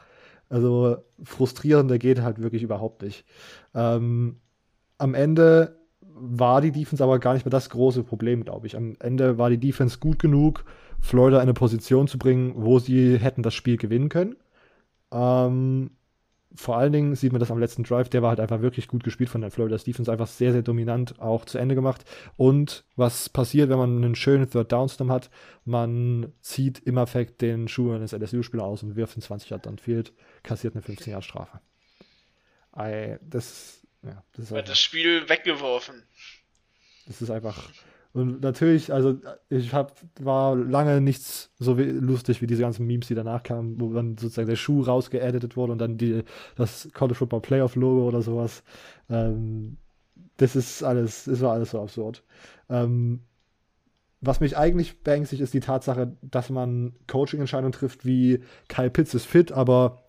also 0.48 0.98
frustrierender 1.22 1.98
geht 1.98 2.22
halt 2.22 2.40
wirklich 2.40 2.62
überhaupt 2.62 3.02
nicht. 3.02 3.24
Ähm, 3.74 4.40
am 4.98 5.14
Ende 5.14 5.76
war 6.00 6.62
die 6.62 6.72
Defense 6.72 7.04
aber 7.04 7.18
gar 7.18 7.34
nicht 7.34 7.44
mehr 7.44 7.50
das 7.50 7.68
große 7.68 8.02
Problem, 8.02 8.44
glaube 8.44 8.66
ich. 8.66 8.76
Am 8.76 8.96
Ende 9.00 9.36
war 9.36 9.50
die 9.50 9.60
Defense 9.60 9.98
gut 9.98 10.18
genug, 10.18 10.64
Florida 11.00 11.36
in 11.36 11.42
eine 11.42 11.54
Position 11.54 12.08
zu 12.08 12.18
bringen, 12.18 12.54
wo 12.56 12.78
sie 12.78 13.18
hätten 13.18 13.42
das 13.42 13.54
Spiel 13.54 13.76
gewinnen 13.76 14.08
können. 14.08 14.36
Ähm, 15.12 15.90
vor 16.54 16.78
allen 16.78 16.92
Dingen 16.92 17.14
sieht 17.14 17.32
man 17.32 17.40
das 17.40 17.50
am 17.50 17.58
letzten 17.58 17.82
Drive, 17.82 18.08
der 18.08 18.22
war 18.22 18.30
halt 18.30 18.40
einfach 18.40 18.62
wirklich 18.62 18.88
gut 18.88 19.04
gespielt 19.04 19.28
von 19.28 19.40
der 19.40 19.50
Florida 19.50 19.76
Defense, 19.76 20.10
einfach 20.10 20.26
sehr, 20.26 20.52
sehr 20.52 20.62
dominant 20.62 21.20
auch 21.20 21.44
zu 21.44 21.58
Ende 21.58 21.74
gemacht. 21.74 22.04
Und 22.36 22.84
was 22.96 23.28
passiert, 23.28 23.68
wenn 23.68 23.78
man 23.78 23.96
einen 23.96 24.14
schönen 24.14 24.48
Third 24.48 24.72
Downstorm 24.72 25.10
hat? 25.10 25.30
Man 25.64 26.32
zieht 26.40 26.78
im 26.80 26.96
Effekt 26.96 27.42
den 27.42 27.68
Schuh 27.68 27.92
eines 27.92 28.12
LSU-Spielers 28.12 28.64
aus 28.64 28.82
und 28.82 28.96
wirft 28.96 29.16
einen 29.16 29.22
20 29.22 29.50
Yard 29.50 29.66
dann 29.66 29.78
fehlt, 29.78 30.12
kassiert 30.42 30.74
eine 30.74 30.82
15 30.82 31.12
Yard 31.12 31.24
Strafe. 31.24 31.60
das, 32.72 33.86
ja, 34.02 34.22
das 34.34 34.50
ist 34.50 34.68
das 34.68 34.78
Spiel 34.78 35.28
weggeworfen. 35.28 36.02
Das 37.06 37.22
ist 37.22 37.30
einfach 37.30 37.70
und 38.16 38.40
natürlich, 38.40 38.94
also 38.94 39.18
ich 39.50 39.74
hab, 39.74 39.92
war 40.18 40.56
lange 40.56 41.02
nichts 41.02 41.50
so 41.58 41.76
wie, 41.76 41.82
lustig 41.82 42.40
wie 42.40 42.46
diese 42.46 42.62
ganzen 42.62 42.86
Memes, 42.86 43.08
die 43.08 43.14
danach 43.14 43.42
kamen, 43.42 43.78
wo 43.78 43.92
dann 43.92 44.16
sozusagen 44.16 44.48
der 44.48 44.56
Schuh 44.56 44.80
rausgeeditet 44.80 45.54
wurde 45.54 45.72
und 45.72 45.78
dann 45.78 45.98
die, 45.98 46.22
das 46.56 46.88
College 46.94 47.14
Football 47.14 47.42
Playoff 47.42 47.76
Logo 47.76 48.08
oder 48.08 48.22
sowas. 48.22 48.62
Ähm, 49.10 49.76
das 50.38 50.56
ist 50.56 50.82
alles, 50.82 51.24
das 51.24 51.42
war 51.42 51.52
alles 51.52 51.72
so 51.72 51.82
absurd. 51.82 52.24
Ähm, 52.70 53.20
was 54.22 54.40
mich 54.40 54.56
eigentlich 54.56 55.02
beängstigt, 55.02 55.42
ist 55.42 55.52
die 55.52 55.60
Tatsache, 55.60 56.16
dass 56.22 56.48
man 56.48 56.94
Coaching-Entscheidungen 57.08 57.72
trifft, 57.72 58.06
wie 58.06 58.40
Kyle 58.68 58.88
Pitts 58.88 59.12
ist 59.12 59.26
fit, 59.26 59.52
aber 59.52 60.05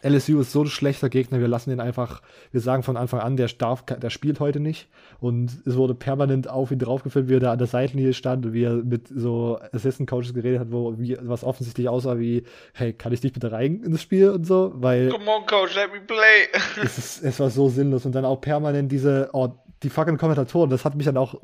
LSU 0.00 0.40
ist 0.40 0.52
so 0.52 0.62
ein 0.62 0.68
schlechter 0.68 1.10
Gegner, 1.10 1.38
wir 1.38 1.48
lassen 1.48 1.70
ihn 1.70 1.78
einfach, 1.78 2.22
wir 2.50 2.60
sagen 2.60 2.82
von 2.82 2.96
Anfang 2.96 3.20
an, 3.20 3.36
der, 3.36 3.48
darf, 3.48 3.84
der 3.84 4.08
spielt 4.10 4.40
heute 4.40 4.58
nicht. 4.58 4.88
Und 5.20 5.50
es 5.66 5.76
wurde 5.76 5.94
permanent 5.94 6.48
auf 6.48 6.70
ihn 6.70 6.78
draufgeführt, 6.78 7.28
wie 7.28 7.34
er 7.34 7.40
da 7.40 7.52
an 7.52 7.58
der 7.58 7.66
Seitenlinie 7.66 8.14
stand 8.14 8.46
und 8.46 8.52
wie 8.54 8.64
er 8.64 8.76
mit 8.76 9.08
so 9.08 9.60
Assistant 9.72 10.08
Coaches 10.08 10.32
geredet 10.32 10.60
hat, 10.60 10.72
wo 10.72 10.98
wie, 10.98 11.18
was 11.20 11.44
offensichtlich 11.44 11.88
aussah 11.88 12.18
wie, 12.18 12.44
hey, 12.72 12.94
kann 12.94 13.12
ich 13.12 13.20
dich 13.20 13.32
bitte 13.32 13.52
rein 13.52 13.82
ins 13.82 14.00
Spiel 14.00 14.30
und 14.30 14.46
so, 14.46 14.72
weil. 14.76 15.10
Come 15.10 15.30
on, 15.30 15.46
Coach, 15.46 15.76
let 15.76 15.92
me 15.92 16.00
play. 16.00 16.48
es, 16.82 16.96
ist, 16.96 17.22
es 17.22 17.38
war 17.38 17.50
so 17.50 17.68
sinnlos 17.68 18.06
und 18.06 18.14
dann 18.14 18.24
auch 18.24 18.40
permanent 18.40 18.90
diese, 18.90 19.28
oh, 19.34 19.50
die 19.82 19.90
fucking 19.90 20.16
Kommentatoren, 20.16 20.70
das 20.70 20.84
hat 20.84 20.94
mich 20.94 21.06
dann 21.06 21.16
auch, 21.16 21.34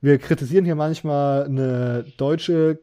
wir 0.00 0.18
kritisieren 0.18 0.64
hier 0.64 0.74
manchmal 0.74 1.44
eine 1.44 2.04
deutsche, 2.18 2.78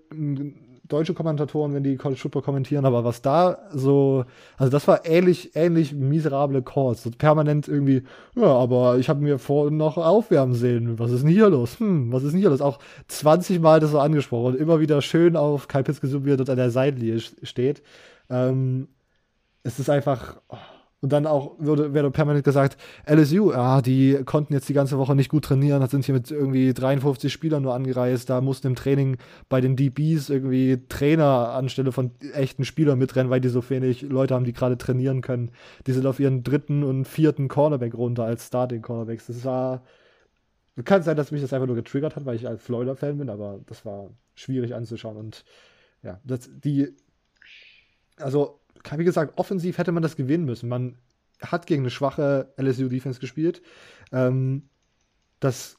deutsche 0.88 1.14
Kommentatoren, 1.14 1.74
wenn 1.74 1.84
die 1.84 1.98
College 1.98 2.20
Football 2.20 2.42
kommentieren, 2.42 2.86
aber 2.86 3.04
was 3.04 3.22
da 3.22 3.58
so, 3.72 4.26
also 4.58 4.72
das 4.72 4.88
war 4.88 5.06
ähnlich, 5.06 5.56
ähnlich 5.56 5.94
miserable 5.94 6.62
Calls. 6.62 7.04
So 7.04 7.12
permanent 7.12 7.68
irgendwie, 7.68 8.04
ja, 8.36 8.48
aber 8.48 8.98
ich 8.98 9.10
habe 9.10 9.22
mir 9.22 9.40
vorhin 9.40 9.78
noch 9.78 9.98
aufwärmen 9.98 10.56
sehen. 10.56 11.00
Was 11.00 11.12
ist 11.12 11.24
denn 11.24 11.30
hier 11.30 11.50
los? 11.50 11.80
Hm, 11.80 12.12
was 12.12 12.24
ist 12.24 12.32
denn 12.32 12.40
hier 12.40 12.50
los? 12.50 12.62
Auch 12.62 12.80
20 13.08 13.60
Mal 13.60 13.80
das 13.80 13.92
so 13.92 14.00
angesprochen 14.00 14.54
und 14.54 14.60
immer 14.60 14.80
wieder 14.80 15.02
schön 15.02 15.36
auf 15.36 15.68
Kai 15.68 15.84
wie 15.88 16.32
er 16.32 16.38
dort 16.38 16.50
an 16.50 16.58
der 16.58 16.72
Seitenlinie 16.72 17.20
steht. 17.20 17.82
Ähm, 18.30 18.88
es 19.64 19.80
ist 19.80 19.90
einfach, 19.90 20.42
oh, 20.50 20.58
und 21.02 21.14
dann 21.14 21.28
auch 21.28 21.56
würde, 21.60 21.94
werde 21.94 22.10
permanent 22.10 22.44
gesagt, 22.44 22.76
LSU, 23.06 23.52
ah, 23.52 23.82
die 23.82 24.20
konnten 24.26 24.54
jetzt 24.54 24.68
die 24.68 24.74
ganze 24.74 24.98
Woche 24.98 25.16
nicht 25.16 25.30
gut 25.30 25.46
trainieren, 25.46 25.86
sind 25.88 26.06
hier 26.06 26.16
mit 26.16 26.32
irgendwie 26.32 26.74
53 26.74 27.32
Spielern 27.32 27.62
nur 27.62 27.76
angereist, 27.76 28.30
da 28.30 28.42
mussten 28.42 28.68
im 28.68 28.76
Training 28.76 29.18
bei 29.48 29.62
den 29.62 29.76
DBs 29.76 30.30
irgendwie 30.30 30.82
Trainer 30.90 31.50
anstelle 31.50 31.92
von 31.92 32.12
echten 32.34 32.66
Spielern 32.66 32.98
mitrennen, 32.98 33.30
weil 33.30 33.42
die 33.42 33.50
so 33.50 33.68
wenig 33.70 34.02
Leute 34.02 34.34
haben, 34.34 34.46
die 34.46 34.54
gerade 34.54 34.78
trainieren 34.78 35.22
können. 35.22 35.52
Die 35.86 35.92
sind 35.92 36.06
auf 36.08 36.20
ihren 36.20 36.44
dritten 36.44 36.84
und 36.84 37.06
vierten 37.06 37.48
Cornerback 37.48 37.94
runter 37.94 38.24
als 38.24 38.48
Starting 38.48 38.82
Cornerbacks. 38.82 39.28
Das 39.28 39.46
war, 39.46 39.84
kann 40.84 41.04
sein, 41.04 41.16
dass 41.16 41.32
mich 41.32 41.42
das 41.42 41.54
einfach 41.54 41.68
nur 41.68 41.76
getriggert 41.76 42.16
hat, 42.16 42.26
weil 42.26 42.36
ich 42.36 42.48
als 42.48 42.64
Florida-Fan 42.64 43.20
bin, 43.20 43.30
aber 43.30 43.60
das 43.68 43.86
war 43.86 44.10
schwierig 44.34 44.74
anzuschauen 44.74 45.18
und 45.18 45.46
ja, 46.02 46.20
das, 46.24 46.50
die, 46.64 46.96
also 48.18 48.60
wie 48.96 49.04
gesagt, 49.04 49.38
offensiv 49.38 49.78
hätte 49.78 49.92
man 49.92 50.04
das 50.04 50.16
gewinnen 50.16 50.46
müssen. 50.46 50.70
Man 50.70 50.98
hat 51.42 51.68
gegen 51.68 51.84
eine 51.84 51.90
schwache 51.90 52.54
LSU-Defense 52.58 53.20
gespielt. 53.20 53.62
Ähm, 54.12 54.64
das, 55.40 55.78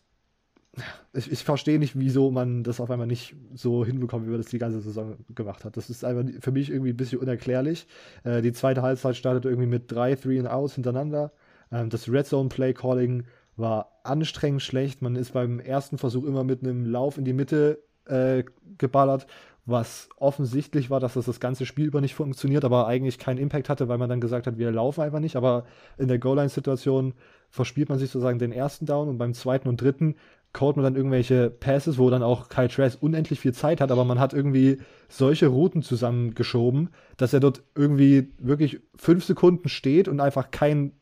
ich, 1.13 1.33
ich 1.33 1.45
verstehe 1.45 1.79
nicht, 1.79 1.99
wieso 1.99 2.31
man 2.31 2.63
das 2.63 2.81
auf 2.81 2.91
einmal 2.91 3.07
nicht 3.07 3.35
so 3.55 3.85
hinbekommt, 3.85 4.27
wie 4.27 4.31
man 4.31 4.41
das 4.41 4.51
die 4.51 4.59
ganze 4.59 4.81
Saison 4.81 5.17
gemacht 5.35 5.65
hat. 5.65 5.77
Das 5.77 5.91
ist 5.91 6.05
einfach 6.05 6.31
für 6.41 6.53
mich 6.53 6.71
irgendwie 6.71 6.91
ein 6.91 6.97
bisschen 6.97 7.19
unerklärlich. 7.19 7.87
Äh, 8.25 8.43
die 8.43 8.53
zweite 8.53 8.83
Halbzeit 8.83 9.17
startet 9.17 9.45
irgendwie 9.45 9.69
mit 9.69 9.91
drei 9.91 10.15
Three 10.15 10.39
and 10.39 10.49
Outs 10.49 10.75
hintereinander. 10.75 11.33
Ähm, 11.73 11.91
das 11.91 12.09
Red 12.09 12.27
Zone 12.27 12.49
Play 12.49 12.73
Calling 12.73 13.25
war 13.57 14.01
anstrengend 14.05 14.63
schlecht. 14.63 15.03
Man 15.03 15.17
ist 15.17 15.33
beim 15.33 15.59
ersten 15.59 15.99
Versuch 15.99 16.25
immer 16.25 16.45
mit 16.45 16.63
einem 16.63 16.87
Lauf 16.87 17.19
in 17.19 17.25
die 17.25 17.33
Mitte 17.33 17.83
äh, 18.07 18.45
geballert, 18.79 19.27
was 19.69 20.09
offensichtlich 20.17 20.89
war, 20.89 20.99
dass 20.99 21.15
das 21.15 21.27
das 21.27 21.41
ganze 21.41 21.67
Spiel 21.67 21.87
über 21.87 22.01
nicht 22.01 22.15
funktioniert, 22.15 22.65
aber 22.65 22.87
eigentlich 22.87 23.19
keinen 23.19 23.39
Impact 23.39 23.69
hatte, 23.69 23.89
weil 23.89 23.99
man 23.99 24.09
dann 24.09 24.21
gesagt 24.21 24.47
hat, 24.47 24.57
wir 24.57 24.71
laufen 24.73 25.03
einfach 25.03 25.21
nicht. 25.21 25.37
Aber 25.37 25.65
in 25.99 26.09
der 26.09 26.19
Goal-Line-Situation 26.19 27.13
verspielt 27.51 27.91
man 27.91 27.99
sich 27.99 28.11
sozusagen 28.11 28.39
den 28.39 28.53
ersten 28.53 28.87
Down 28.87 29.09
und 29.09 29.19
beim 29.19 29.35
zweiten 29.35 29.69
und 29.69 29.81
dritten 29.81 30.17
kaut 30.55 30.77
man 30.77 30.85
dann 30.85 30.97
irgendwelche 30.97 31.51
Passes, 31.51 31.99
wo 31.99 32.09
dann 32.09 32.23
auch 32.23 32.49
Kyle 32.49 32.69
Trask 32.69 33.03
unendlich 33.03 33.41
viel 33.41 33.53
Zeit 33.53 33.83
hat, 33.83 33.93
aber 33.93 34.05
man 34.07 34.19
hat 34.19 34.33
irgendwie 34.33 34.79
solche 35.09 35.49
Routen 35.49 35.83
zusammengeschoben, 35.83 36.89
dass 37.19 37.35
er 37.35 37.41
dort 37.41 37.63
irgendwie 37.75 38.33
wirklich 38.39 38.81
fünf 38.97 39.25
Sekunden 39.25 39.69
steht 39.69 40.09
und 40.09 40.21
einfach 40.21 40.51
kein 40.51 40.93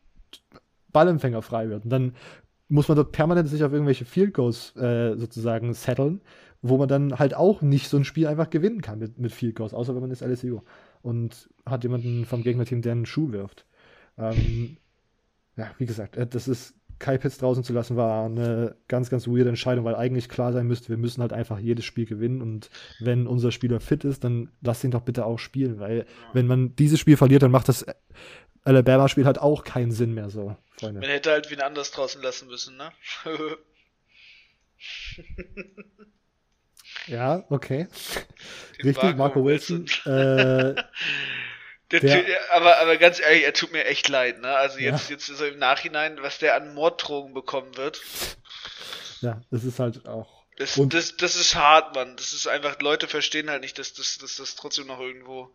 Ballempfänger 0.91 1.41
frei 1.41 1.69
wird. 1.69 1.85
Und 1.85 1.89
dann 1.89 2.13
muss 2.69 2.89
man 2.89 2.97
dort 2.97 3.13
permanent 3.13 3.47
sich 3.47 3.63
auf 3.63 3.71
irgendwelche 3.71 4.03
Field 4.03 4.33
Goals 4.33 4.75
äh, 4.75 5.15
sozusagen 5.15 5.73
setteln, 5.73 6.21
wo 6.69 6.77
man 6.77 6.87
dann 6.87 7.19
halt 7.19 7.33
auch 7.33 7.61
nicht 7.61 7.89
so 7.89 7.97
ein 7.97 8.05
Spiel 8.05 8.27
einfach 8.27 8.49
gewinnen 8.49 8.81
kann 8.81 8.99
mit, 8.99 9.17
mit 9.17 9.31
Field 9.31 9.55
Goals, 9.55 9.73
außer 9.73 9.93
wenn 9.93 10.01
man 10.01 10.11
ist 10.11 10.21
LSU 10.21 10.61
und 11.01 11.49
hat 11.65 11.83
jemanden 11.83 12.25
vom 12.25 12.43
Gegnerteam, 12.43 12.81
der 12.81 12.93
einen 12.93 13.05
Schuh 13.05 13.31
wirft. 13.31 13.65
Ähm, 14.17 14.77
ja, 15.55 15.71
wie 15.77 15.85
gesagt, 15.85 16.17
äh, 16.17 16.27
das 16.27 16.47
ist 16.47 16.75
Kai 16.99 17.17
Pitts 17.17 17.37
draußen 17.37 17.63
zu 17.63 17.73
lassen, 17.73 17.95
war 17.95 18.25
eine 18.25 18.75
ganz, 18.87 19.09
ganz 19.09 19.27
weirde 19.27 19.49
Entscheidung, 19.49 19.85
weil 19.85 19.95
eigentlich 19.95 20.29
klar 20.29 20.51
sein 20.51 20.65
müsste, 20.65 20.89
wir 20.89 20.97
müssen 20.97 21.21
halt 21.21 21.31
einfach 21.31 21.59
jedes 21.59 21.85
Spiel 21.85 22.05
gewinnen 22.05 22.41
und 22.41 22.71
wenn 22.99 23.27
unser 23.27 23.51
Spieler 23.51 23.79
fit 23.79 24.03
ist, 24.03 24.23
dann 24.23 24.49
lass 24.61 24.83
ihn 24.83 24.91
doch 24.91 25.01
bitte 25.01 25.25
auch 25.25 25.37
spielen, 25.37 25.79
weil 25.79 26.05
wenn 26.33 26.47
man 26.47 26.75
dieses 26.75 26.99
Spiel 26.99 27.17
verliert, 27.17 27.43
dann 27.43 27.51
macht 27.51 27.69
das 27.69 27.85
Alabama-Spiel 28.63 29.25
halt 29.25 29.39
auch 29.39 29.63
keinen 29.63 29.91
Sinn 29.91 30.13
mehr 30.13 30.29
so, 30.29 30.57
Freunde. 30.79 31.01
Man 31.01 31.09
hätte 31.09 31.31
halt 31.31 31.51
wen 31.51 31.61
anders 31.61 31.91
draußen 31.91 32.21
lassen 32.21 32.47
müssen, 32.47 32.77
ne? 32.77 32.91
ja, 37.07 37.43
okay. 37.49 37.87
Den 38.79 38.89
Richtig, 38.89 39.15
Marco 39.15 39.43
Wilson. 39.43 39.87
Wilson. 39.87 40.77
Äh, 40.77 40.83
der, 41.91 41.99
der, 41.99 42.53
aber, 42.53 42.77
aber 42.79 42.97
ganz 42.97 43.19
ehrlich, 43.19 43.43
er 43.43 43.53
tut 43.53 43.71
mir 43.71 43.85
echt 43.85 44.07
leid, 44.09 44.39
ne? 44.41 44.55
Also 44.55 44.79
jetzt, 44.79 45.09
ja. 45.09 45.15
jetzt 45.15 45.25
so 45.25 45.45
im 45.45 45.57
Nachhinein, 45.57 46.21
was 46.21 46.37
der 46.37 46.55
an 46.55 46.73
Morddrogen 46.73 47.33
bekommen 47.33 47.75
wird. 47.77 48.01
Ja, 49.21 49.41
das 49.49 49.63
ist 49.63 49.79
halt 49.79 50.07
auch. 50.07 50.45
Das, 50.57 50.79
das, 50.89 51.17
das 51.17 51.35
ist 51.35 51.55
hart, 51.55 51.95
Mann. 51.95 52.15
Das 52.17 52.33
ist 52.33 52.47
einfach, 52.47 52.79
Leute 52.81 53.07
verstehen 53.07 53.49
halt 53.49 53.61
nicht, 53.61 53.77
dass 53.77 53.93
das, 53.93 54.17
dass 54.17 54.37
das 54.37 54.55
trotzdem 54.55 54.87
noch 54.87 54.99
irgendwo 54.99 55.53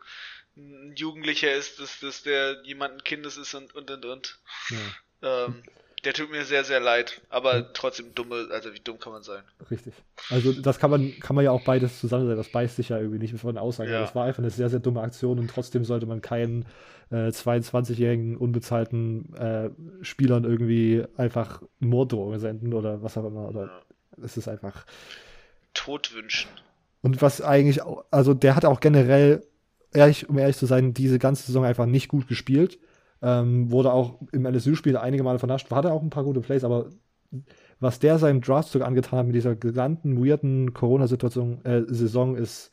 ein 0.57 0.95
Jugendlicher 0.97 1.53
ist, 1.53 1.81
dass, 1.81 1.99
dass 2.01 2.23
der 2.23 2.63
jemand 2.65 2.95
ein 2.95 3.05
Kindes 3.05 3.37
ist 3.37 3.55
und 3.55 3.75
und 3.75 3.91
und 3.91 4.05
und. 4.05 4.39
Ja. 4.71 5.47
Ähm, 5.47 5.63
der 6.05 6.15
tut 6.15 6.31
mir 6.31 6.45
sehr, 6.45 6.65
sehr 6.65 6.81
leid, 6.81 7.21
aber 7.29 7.57
ja. 7.59 7.67
trotzdem 7.75 8.15
dumme, 8.15 8.49
also 8.51 8.75
wie 8.75 8.81
dumm 8.81 8.99
kann 8.99 9.13
man 9.13 9.23
sein? 9.23 9.43
Richtig. 9.71 9.95
Also 10.31 10.53
das 10.53 10.79
kann 10.79 10.91
man, 10.91 11.13
kann 11.21 11.37
man 11.37 11.45
ja 11.45 11.53
auch 11.53 11.63
beides 11.65 12.01
zusammen 12.01 12.27
sein, 12.27 12.37
das 12.37 12.49
beißt 12.49 12.77
sich 12.77 12.89
ja 12.89 12.99
irgendwie 12.99 13.19
nicht 13.19 13.35
von 13.37 13.55
der 13.55 13.63
Aussage. 13.63 13.93
Ja. 13.93 14.01
Das 14.01 14.15
war 14.15 14.25
einfach 14.25 14.41
eine 14.41 14.51
sehr, 14.51 14.69
sehr 14.69 14.81
dumme 14.81 15.01
Aktion 15.01 15.39
und 15.39 15.49
trotzdem 15.49 15.85
sollte 15.85 16.07
man 16.07 16.21
keinen 16.21 16.67
äh, 17.13 17.29
22-jährigen 17.29 18.37
unbezahlten 18.37 19.35
äh, 19.35 19.71
Spielern 20.03 20.45
irgendwie 20.45 21.05
einfach 21.17 21.63
Morddrohungen 21.79 22.41
senden 22.41 22.75
oder 22.75 23.03
was 23.03 23.17
auch 23.17 23.25
immer. 23.25 23.49
Oder 23.49 23.83
es 24.23 24.37
ist 24.37 24.49
einfach. 24.49 24.85
Tod 25.75 26.15
wünschen. 26.15 26.51
Und 27.03 27.23
was 27.23 27.41
eigentlich, 27.41 27.83
auch, 27.83 28.05
also 28.11 28.35
der 28.35 28.57
hat 28.57 28.65
auch 28.65 28.81
generell, 28.81 29.47
ehrlich, 29.93 30.29
um 30.29 30.39
ehrlich 30.39 30.57
zu 30.57 30.67
sein, 30.67 30.95
diese 30.95 31.19
ganze 31.19 31.45
Saison 31.47 31.65
einfach 31.65 31.87
nicht 31.87 32.09
gut 32.09 32.29
gespielt. 32.29 32.79
Ähm, 33.23 33.71
wurde 33.71 33.93
auch 33.93 34.19
im 34.33 34.47
LSU-Spiel 34.47 34.97
einige 34.97 35.23
Male 35.23 35.39
vernascht, 35.39 35.71
hatte 35.71 35.93
auch 35.93 36.03
ein 36.03 36.11
paar 36.11 36.25
gute 36.25 36.41
Plays, 36.41 36.65
aber 36.65 36.91
was 37.81 37.99
der 37.99 38.19
seinem 38.19 38.41
Draftzug 38.41 38.83
angetan 38.83 39.19
hat 39.19 39.27
mit 39.27 39.35
dieser 39.35 39.55
gesamten 39.55 40.25
weirden 40.25 40.75
Corona-Situation, 40.75 41.65
äh, 41.65 41.83
Saison 41.87 42.37
ist, 42.37 42.71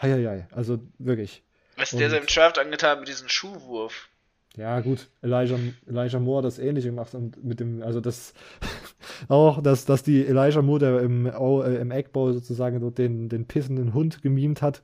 heieiei, 0.00 0.46
also 0.50 0.78
wirklich. 0.98 1.42
Was 1.76 1.92
Und, 1.92 2.00
der 2.00 2.10
seinem 2.10 2.26
Draft 2.26 2.58
angetan 2.58 2.90
hat 2.90 3.00
mit 3.00 3.08
diesem 3.08 3.28
Schuhwurf. 3.28 4.08
Ja, 4.56 4.80
gut, 4.80 5.08
Elijah, 5.22 5.58
Elijah 5.86 6.18
Moore 6.18 6.42
das 6.42 6.58
ähnliche 6.58 6.88
gemacht 6.88 7.14
und 7.14 7.42
mit 7.42 7.58
dem, 7.58 7.82
also 7.82 8.02
das 8.02 8.34
auch, 9.28 9.62
dass, 9.62 9.86
dass 9.86 10.02
die 10.02 10.26
Elijah 10.26 10.60
Moore, 10.60 10.80
der 10.80 11.00
im, 11.00 11.26
äh, 11.26 11.76
im 11.76 11.90
Egg 11.90 12.10
Bowl 12.12 12.34
sozusagen 12.34 12.94
den, 12.94 13.30
den 13.30 13.46
pissenden 13.46 13.94
Hund 13.94 14.20
gemimt 14.20 14.60
hat 14.60 14.82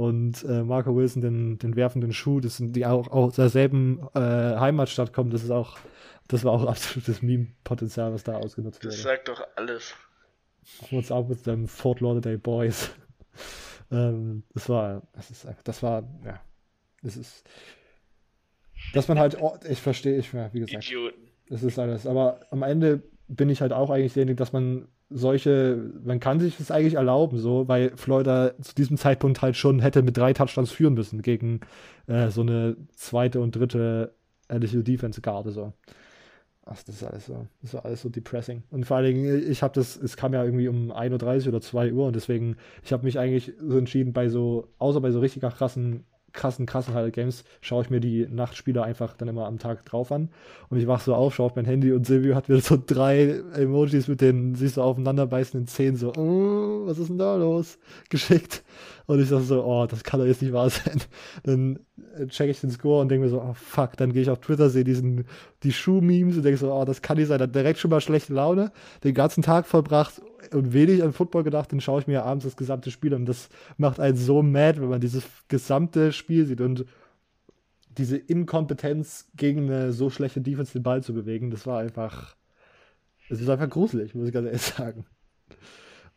und 0.00 0.44
äh, 0.44 0.62
Marco 0.62 0.96
Wilson 0.96 1.20
den, 1.20 1.58
den 1.58 1.76
werfenden 1.76 2.14
Schuh, 2.14 2.40
das 2.40 2.56
sind 2.56 2.74
die 2.74 2.86
auch 2.86 3.08
aus 3.08 3.34
derselben 3.34 4.00
äh, 4.14 4.18
Heimatstadt 4.18 5.12
kommen, 5.12 5.28
das 5.28 5.42
ist 5.42 5.50
auch, 5.50 5.76
das 6.26 6.42
war 6.42 6.52
auch 6.52 6.64
absolutes 6.66 7.20
Meme-Potenzial, 7.20 8.10
was 8.10 8.24
da 8.24 8.36
ausgenutzt 8.36 8.82
wurde. 8.82 8.94
Das 8.94 9.02
sagt 9.02 9.28
doch 9.28 9.46
alles. 9.56 9.94
What's 10.90 11.12
up 11.12 11.28
with 11.28 11.42
them 11.42 11.68
Fort 11.68 12.00
Lauderdale 12.00 12.38
Boys? 12.38 12.90
ähm, 13.92 14.42
das 14.54 14.70
war, 14.70 15.02
das 15.12 15.30
ist 15.30 15.44
einfach, 15.44 15.64
das 15.64 15.82
war, 15.82 16.02
ja, 16.24 16.40
das 17.02 17.18
ist, 17.18 17.44
dass 18.94 19.06
man 19.06 19.18
halt, 19.18 19.36
oh, 19.38 19.58
ich 19.68 19.82
verstehe, 19.82 20.16
ich, 20.16 20.32
wie 20.32 20.60
gesagt, 20.60 20.86
Idioten. 20.86 21.28
das 21.50 21.62
ist 21.62 21.78
alles, 21.78 22.06
aber 22.06 22.40
am 22.50 22.62
Ende 22.62 23.02
bin 23.28 23.50
ich 23.50 23.60
halt 23.60 23.74
auch 23.74 23.90
eigentlich 23.90 24.14
derjenige, 24.14 24.36
dass 24.36 24.54
man 24.54 24.88
solche, 25.10 25.92
man 26.04 26.20
kann 26.20 26.40
sich 26.40 26.56
das 26.56 26.70
eigentlich 26.70 26.94
erlauben, 26.94 27.38
so, 27.38 27.66
weil 27.68 27.96
Florida 27.96 28.52
zu 28.60 28.74
diesem 28.74 28.96
Zeitpunkt 28.96 29.42
halt 29.42 29.56
schon 29.56 29.80
hätte 29.80 30.02
mit 30.02 30.16
drei 30.16 30.32
Touchdowns 30.32 30.70
führen 30.70 30.94
müssen 30.94 31.20
gegen 31.22 31.60
äh, 32.06 32.30
so 32.30 32.42
eine 32.42 32.76
zweite 32.94 33.40
und 33.40 33.56
dritte 33.56 34.14
LSU 34.48 34.82
Defense 34.82 35.20
Garde, 35.20 35.50
so. 35.50 35.72
Ach, 36.64 36.80
das 36.84 36.96
ist 36.96 37.04
alles 37.04 37.26
so, 37.26 37.46
das 37.62 37.74
ist 37.74 37.80
alles 37.80 38.02
so 38.02 38.08
depressing. 38.08 38.62
Und 38.70 38.86
vor 38.86 38.98
allen 38.98 39.14
Dingen, 39.14 39.50
ich 39.50 39.62
habe 39.62 39.74
das, 39.74 39.96
es 39.96 40.16
kam 40.16 40.32
ja 40.32 40.44
irgendwie 40.44 40.68
um 40.68 40.92
1.30 40.92 41.42
Uhr 41.42 41.48
oder 41.48 41.60
2 41.60 41.92
Uhr 41.92 42.06
und 42.06 42.14
deswegen, 42.14 42.56
ich 42.84 42.92
habe 42.92 43.04
mich 43.04 43.18
eigentlich 43.18 43.52
so 43.58 43.76
entschieden, 43.76 44.12
bei 44.12 44.28
so, 44.28 44.68
außer 44.78 45.00
bei 45.00 45.10
so 45.10 45.18
richtig 45.18 45.42
krassen 45.42 46.04
krassen, 46.32 46.66
krassen 46.66 46.94
Highlight 46.94 47.14
Games 47.14 47.44
schaue 47.60 47.82
ich 47.82 47.90
mir 47.90 48.00
die 48.00 48.26
Nachtspiele 48.26 48.82
einfach 48.82 49.14
dann 49.14 49.28
immer 49.28 49.46
am 49.46 49.58
Tag 49.58 49.84
drauf 49.84 50.12
an. 50.12 50.28
Und 50.68 50.78
ich 50.78 50.86
wach 50.86 51.00
so 51.00 51.14
auf, 51.14 51.34
schaue 51.34 51.46
auf 51.46 51.56
mein 51.56 51.64
Handy 51.64 51.92
und 51.92 52.06
Silvio 52.06 52.34
hat 52.34 52.48
wieder 52.48 52.60
so 52.60 52.78
drei 52.84 53.40
Emojis 53.54 54.08
mit 54.08 54.20
den 54.20 54.54
sich 54.54 54.72
so 54.72 54.82
aufeinander 54.82 55.26
beißenden 55.26 55.66
Zähnen 55.66 55.96
so, 55.96 56.12
oh, 56.14 56.86
was 56.86 56.98
ist 56.98 57.08
denn 57.08 57.18
da 57.18 57.36
los? 57.36 57.78
geschickt. 58.10 58.62
Und 59.10 59.20
ich 59.20 59.28
sag 59.28 59.40
so, 59.40 59.64
oh, 59.64 59.88
das 59.88 60.04
kann 60.04 60.20
doch 60.20 60.26
jetzt 60.26 60.40
nicht 60.40 60.52
wahr 60.52 60.70
sein. 60.70 61.00
Dann 61.42 61.80
check 62.28 62.48
ich 62.48 62.60
den 62.60 62.70
Score 62.70 63.00
und 63.00 63.08
denke 63.08 63.24
mir 63.24 63.28
so, 63.28 63.42
oh 63.42 63.54
fuck, 63.54 63.96
dann 63.96 64.12
gehe 64.12 64.22
ich 64.22 64.30
auf 64.30 64.38
Twitter, 64.38 64.70
sehe 64.70 64.84
diesen, 64.84 65.24
die 65.64 65.72
Schuh-Memes 65.72 66.36
und 66.36 66.44
denke 66.44 66.58
so, 66.58 66.72
oh, 66.72 66.84
das 66.84 67.02
kann 67.02 67.16
nicht 67.16 67.26
sein. 67.26 67.40
Dann 67.40 67.50
direkt 67.50 67.80
schon 67.80 67.90
mal 67.90 68.00
schlechte 68.00 68.32
Laune, 68.34 68.70
den 69.02 69.12
ganzen 69.12 69.42
Tag 69.42 69.66
verbracht 69.66 70.22
und 70.52 70.72
wenig 70.72 71.02
an 71.02 71.12
Football 71.12 71.42
gedacht, 71.42 71.72
dann 71.72 71.80
schaue 71.80 72.02
ich 72.02 72.06
mir 72.06 72.22
abends 72.22 72.44
das 72.44 72.56
gesamte 72.56 72.92
Spiel 72.92 73.12
an. 73.12 73.26
Das 73.26 73.48
macht 73.78 73.98
einen 73.98 74.16
so 74.16 74.42
mad, 74.44 74.80
wenn 74.80 74.90
man 74.90 75.00
dieses 75.00 75.24
gesamte 75.48 76.12
Spiel 76.12 76.46
sieht 76.46 76.60
und 76.60 76.84
diese 77.98 78.16
Inkompetenz 78.16 79.26
gegen 79.36 79.64
eine 79.64 79.92
so 79.92 80.10
schlechte 80.10 80.40
Defense 80.40 80.72
den 80.72 80.84
Ball 80.84 81.02
zu 81.02 81.14
bewegen, 81.14 81.50
das 81.50 81.66
war 81.66 81.80
einfach, 81.80 82.36
es 83.28 83.40
ist 83.40 83.48
einfach 83.48 83.68
gruselig, 83.68 84.14
muss 84.14 84.28
ich 84.28 84.32
ganz 84.32 84.46
ehrlich 84.46 84.62
sagen. 84.62 85.04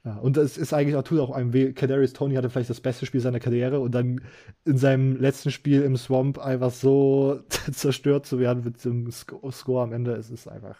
Ja, 0.06 0.18
und 0.18 0.36
es 0.36 0.58
ist 0.58 0.74
eigentlich 0.74 0.95
auch, 0.97 1.04
tut 1.04 1.20
auch 1.20 1.32
einem 1.32 1.54
weh. 1.54 1.72
Kadarius 1.72 2.12
Tony 2.12 2.36
hatte 2.36 2.49
vielleicht 2.49 2.70
das 2.70 2.82
beste 2.82 3.06
Spiel 3.06 3.22
seiner 3.22 3.39
Karriere 3.39 3.80
und 3.80 3.95
dann 3.95 4.22
in 4.66 4.78
seinem 4.78 5.16
letzten 5.16 5.49
Spiel 5.49 5.82
im 5.82 5.95
Swamp 5.95 6.39
einfach 6.39 6.72
so 6.72 7.41
zerstört 7.72 8.26
zu 8.26 8.39
werden 8.39 8.64
mit 8.66 8.84
dem 8.84 9.10
Score 9.12 9.84
am 9.84 9.93
Ende, 9.93 10.14
es 10.16 10.30
ist 10.30 10.47
einfach 10.47 10.78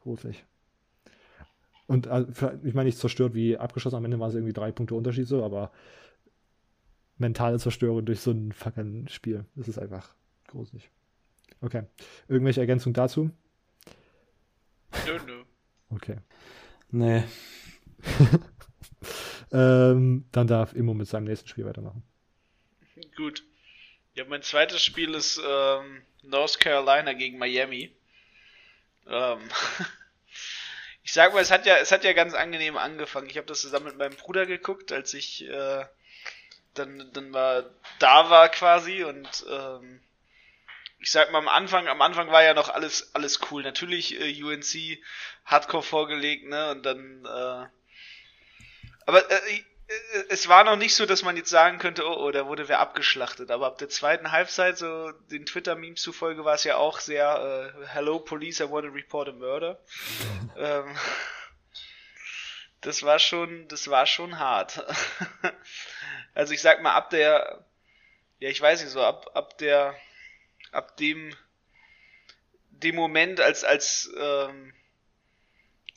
gruselig. 0.00 0.44
Und 1.86 2.06
äh, 2.06 2.26
ich 2.62 2.74
meine, 2.74 2.84
nicht 2.84 2.98
zerstört 2.98 3.34
wie 3.34 3.56
abgeschossen, 3.56 3.96
am 3.96 4.04
Ende 4.04 4.20
war 4.20 4.28
es 4.28 4.34
irgendwie 4.34 4.52
drei 4.52 4.72
Punkte 4.72 4.94
Unterschied 4.94 5.26
so, 5.26 5.42
aber 5.42 5.72
mentale 7.16 7.58
Zerstörung 7.58 8.04
durch 8.04 8.20
so 8.20 8.30
ein 8.30 8.52
fucking 8.52 9.08
Spiel, 9.08 9.46
das 9.56 9.68
ist 9.68 9.78
einfach 9.78 10.14
gruselig. 10.48 10.90
Okay. 11.62 11.84
Irgendwelche 12.28 12.60
Ergänzungen 12.60 12.94
dazu? 12.94 13.30
Nö, 15.06 15.18
nö. 15.26 15.42
Okay. 15.90 16.16
Nee. 16.90 17.24
ähm, 19.52 20.24
dann 20.32 20.46
darf 20.46 20.72
Immo 20.74 20.94
mit 20.94 21.08
seinem 21.08 21.24
nächsten 21.24 21.48
Spiel 21.48 21.64
weitermachen. 21.66 22.02
Gut. 23.16 23.42
Ja, 24.14 24.24
mein 24.24 24.42
zweites 24.42 24.82
Spiel 24.82 25.14
ist 25.14 25.40
ähm, 25.44 26.02
North 26.22 26.58
Carolina 26.60 27.12
gegen 27.12 27.38
Miami. 27.38 27.94
Ähm, 29.06 29.40
ich 31.02 31.12
sag 31.12 31.32
mal, 31.32 31.40
es 31.40 31.50
hat 31.50 31.66
ja, 31.66 31.76
es 31.76 31.92
hat 31.92 32.04
ja 32.04 32.12
ganz 32.12 32.34
angenehm 32.34 32.76
angefangen. 32.76 33.30
Ich 33.30 33.36
habe 33.36 33.46
das 33.46 33.60
zusammen 33.60 33.86
mit 33.86 33.98
meinem 33.98 34.16
Bruder 34.16 34.46
geguckt, 34.46 34.92
als 34.92 35.14
ich 35.14 35.48
äh, 35.48 35.84
dann, 36.74 37.10
dann 37.12 37.32
war 37.32 37.64
da 37.98 38.30
war 38.30 38.48
quasi 38.48 39.04
und 39.04 39.44
ähm, 39.50 40.00
ich 40.98 41.10
sag 41.10 41.32
mal 41.32 41.38
am 41.38 41.48
Anfang, 41.48 41.88
am 41.88 42.02
Anfang 42.02 42.30
war 42.30 42.42
ja 42.42 42.54
noch 42.54 42.68
alles 42.68 43.14
alles 43.14 43.40
cool. 43.50 43.62
Natürlich 43.62 44.20
äh, 44.20 44.42
UNC 44.42 44.98
Hardcore 45.44 45.82
vorgelegt, 45.82 46.46
ne? 46.46 46.70
Und 46.70 46.84
dann 46.84 47.24
äh, 47.24 47.66
Aber 49.10 49.28
äh, 49.28 49.34
äh, 49.88 50.24
es 50.28 50.48
war 50.48 50.62
noch 50.62 50.76
nicht 50.76 50.94
so, 50.94 51.04
dass 51.04 51.24
man 51.24 51.36
jetzt 51.36 51.50
sagen 51.50 51.78
könnte, 51.78 52.06
oh, 52.06 52.14
oh, 52.14 52.30
da 52.30 52.46
wurde 52.46 52.68
wer 52.68 52.78
abgeschlachtet. 52.78 53.50
Aber 53.50 53.66
ab 53.66 53.78
der 53.78 53.88
zweiten 53.88 54.30
Halbzeit, 54.30 54.78
so 54.78 55.10
den 55.32 55.46
Twitter-Memes 55.46 56.00
zufolge, 56.00 56.44
war 56.44 56.54
es 56.54 56.62
ja 56.62 56.76
auch 56.76 57.00
sehr 57.00 57.72
äh, 57.74 57.86
Hello 57.88 58.20
Police, 58.20 58.60
I 58.60 58.70
want 58.70 58.86
to 58.86 58.92
report 58.92 59.28
a 59.28 59.32
murder. 59.32 59.80
ähm, 60.56 60.96
das 62.82 63.02
war 63.02 63.18
schon, 63.18 63.66
das 63.66 63.90
war 63.90 64.06
schon 64.06 64.38
hart. 64.38 64.86
also 66.34 66.54
ich 66.54 66.62
sag 66.62 66.80
mal, 66.82 66.94
ab 66.94 67.10
der, 67.10 67.64
ja, 68.38 68.48
ich 68.48 68.60
weiß 68.60 68.80
nicht 68.82 68.92
so, 68.92 69.02
ab, 69.02 69.32
ab 69.34 69.58
der, 69.58 69.96
ab 70.70 70.96
dem, 70.98 71.36
dem 72.70 72.94
Moment, 72.94 73.40
als, 73.40 73.64
als 73.64 74.08
ähm, 74.16 74.72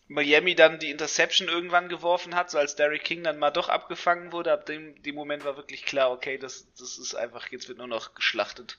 Miami 0.08 0.54
dann 0.56 0.80
die 0.80 0.90
Interception 0.90 1.48
irgendwann 1.48 1.90
geworfen 1.90 2.36
hat, 2.36 2.52
so 2.52 2.58
als 2.58 2.76
Derrick 2.76 3.04
King 3.04 3.24
dann 3.24 3.40
mal 3.40 3.52
doch 3.52 3.70
abgefangen 3.70 4.32
wurde, 4.32 4.52
ab 4.52 4.66
dem, 4.66 5.02
dem 5.02 5.16
Moment 5.16 5.46
war 5.46 5.56
wirklich 5.56 5.86
klar, 5.86 6.12
okay, 6.12 6.38
das, 6.38 6.72
das 6.74 6.98
ist 6.98 7.16
einfach, 7.16 7.50
jetzt 7.52 7.68
wird 7.68 7.78
nur 7.78 7.88
noch 7.88 8.14
geschlachtet. 8.14 8.78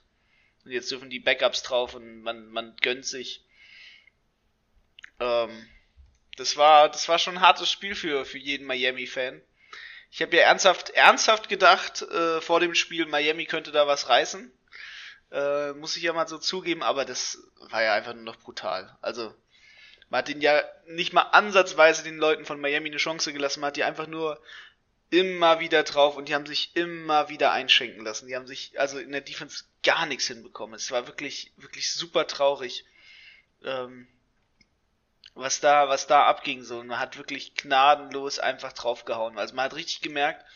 Und 0.65 0.71
jetzt 0.71 0.91
dürfen 0.91 1.11
die 1.11 1.21
Backups 1.21 1.63
drauf 1.63 1.95
und 1.95 2.23
man, 2.23 2.49
man 2.49 2.77
gönnt 2.81 3.05
sich. 3.05 3.45
Ähm, 5.21 5.69
das 6.37 6.57
war, 6.57 6.89
das 6.89 7.09
war 7.09 7.19
schon 7.19 7.37
ein 7.37 7.43
hartes 7.43 7.71
Spiel 7.71 7.95
für, 7.95 8.25
für 8.25 8.39
jeden 8.39 8.67
Miami-Fan. 8.67 9.41
Ich 10.11 10.23
habe 10.23 10.37
ja 10.37 10.45
ernsthaft, 10.45 10.91
ernsthaft 10.91 11.49
gedacht, 11.49 12.03
äh, 12.03 12.41
vor 12.41 12.61
dem 12.61 12.75
Spiel, 12.75 13.07
Miami 13.07 13.47
könnte 13.47 13.73
da 13.73 13.87
was 13.87 14.09
reißen. 14.09 14.53
Äh, 15.33 15.73
muss 15.73 15.97
ich 15.97 16.05
ja 16.05 16.13
mal 16.13 16.29
so 16.29 16.39
zugeben, 16.39 16.83
aber 16.83 17.05
das 17.05 17.39
war 17.71 17.83
ja 17.83 17.95
einfach 17.95 18.15
nur 18.15 18.23
noch 18.23 18.37
brutal. 18.37 18.97
Also, 19.03 19.35
man 20.15 20.21
hat 20.21 20.29
den 20.29 20.41
ja 20.41 20.63
nicht 20.87 21.13
mal 21.13 21.23
ansatzweise 21.23 22.05
den 22.05 22.19
Leuten 22.19 22.45
von 22.45 22.61
Miami 22.61 22.89
eine 22.89 22.99
Chance 22.99 23.33
gelassen, 23.33 23.59
man 23.59 23.67
hat 23.67 23.77
die 23.77 23.83
einfach 23.83 24.07
nur 24.07 24.41
immer 25.11 25.59
wieder 25.59 25.83
drauf 25.83 26.17
und 26.17 26.29
die 26.29 26.37
haben 26.37 26.47
sich 26.47 26.77
immer 26.77 27.31
wieder 27.31 27.51
einschenken 27.51 28.05
lassen. 28.05 28.29
Die 28.29 28.37
haben 28.37 28.47
sich 28.47 28.79
also 28.79 29.01
in 29.01 29.11
der 29.11 29.23
Defense 29.23 29.65
gar 29.83 30.07
nichts 30.07 30.29
hinbekommen. 30.29 30.77
Es 30.77 30.93
war 30.93 31.09
wirklich, 31.09 31.53
wirklich 31.57 31.93
super 31.93 32.29
traurig. 32.29 32.85
Ähm, 33.65 34.07
was 35.35 35.59
da, 35.59 35.89
was 35.89 36.07
da 36.07 36.27
abging 36.27 36.63
so. 36.63 36.79
Und 36.79 36.87
man 36.87 37.01
hat 37.01 37.19
wirklich 37.19 37.57
gnadenlos 37.57 38.39
einfach 38.39 38.73
draufgehauen. 38.73 39.37
Also 39.37 39.57
man 39.57 39.65
hat 39.65 39.75
richtig 39.75 40.01
gemerkt, 40.01 40.47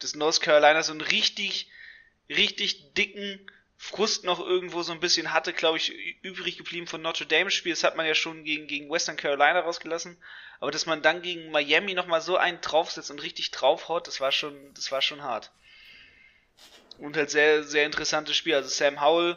dass 0.00 0.16
North 0.16 0.40
Carolina 0.40 0.82
so 0.82 0.90
einen 0.90 1.02
richtig, 1.02 1.70
richtig 2.28 2.94
dicken 2.94 3.48
Frust 3.80 4.24
noch 4.24 4.40
irgendwo 4.40 4.82
so 4.82 4.92
ein 4.92 4.98
bisschen 5.00 5.32
hatte, 5.32 5.52
glaube 5.52 5.78
ich, 5.78 5.92
übrig 6.22 6.58
geblieben 6.58 6.88
von 6.88 7.00
Notre 7.00 7.26
Dame 7.26 7.50
Spiel. 7.50 7.72
Das 7.72 7.84
hat 7.84 7.96
man 7.96 8.06
ja 8.06 8.14
schon 8.14 8.42
gegen, 8.44 8.66
gegen 8.66 8.90
Western 8.90 9.16
Carolina 9.16 9.60
rausgelassen. 9.60 10.20
Aber 10.58 10.72
dass 10.72 10.84
man 10.84 11.00
dann 11.00 11.22
gegen 11.22 11.52
Miami 11.52 11.94
nochmal 11.94 12.20
so 12.20 12.36
einen 12.36 12.60
draufsetzt 12.60 13.12
und 13.12 13.22
richtig 13.22 13.52
draufhaut, 13.52 14.08
das 14.08 14.20
war 14.20 14.32
schon, 14.32 14.74
das 14.74 14.90
war 14.90 15.00
schon 15.00 15.22
hart. 15.22 15.52
Und 16.98 17.16
halt 17.16 17.30
sehr, 17.30 17.62
sehr 17.62 17.86
interessantes 17.86 18.36
Spiel. 18.36 18.56
Also 18.56 18.68
Sam 18.68 19.00
Howell, 19.00 19.36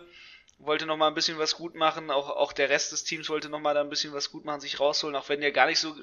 wollte 0.66 0.86
noch 0.86 0.98
mal 0.98 1.08
ein 1.08 1.14
bisschen 1.14 1.39
was 1.39 1.56
gut 1.56 1.76
machen, 1.76 2.12
auch, 2.12 2.30
auch 2.30 2.54
der 2.54 2.70
Rest 2.70 2.92
des 2.92 3.04
Teams 3.04 3.30
wollte 3.30 3.50
noch 3.50 3.60
mal 3.60 3.74
da 3.74 3.82
ein 3.82 3.89
bisschen 3.89 4.14
was 4.14 4.32
gut 4.32 4.46
machen, 4.46 4.62
sich 4.62 4.80
rausholen, 4.80 5.16
auch 5.16 5.30
wenn 5.30 5.42
der 5.42 5.52
gar 5.52 5.66
nicht 5.66 5.80
so 5.80 5.96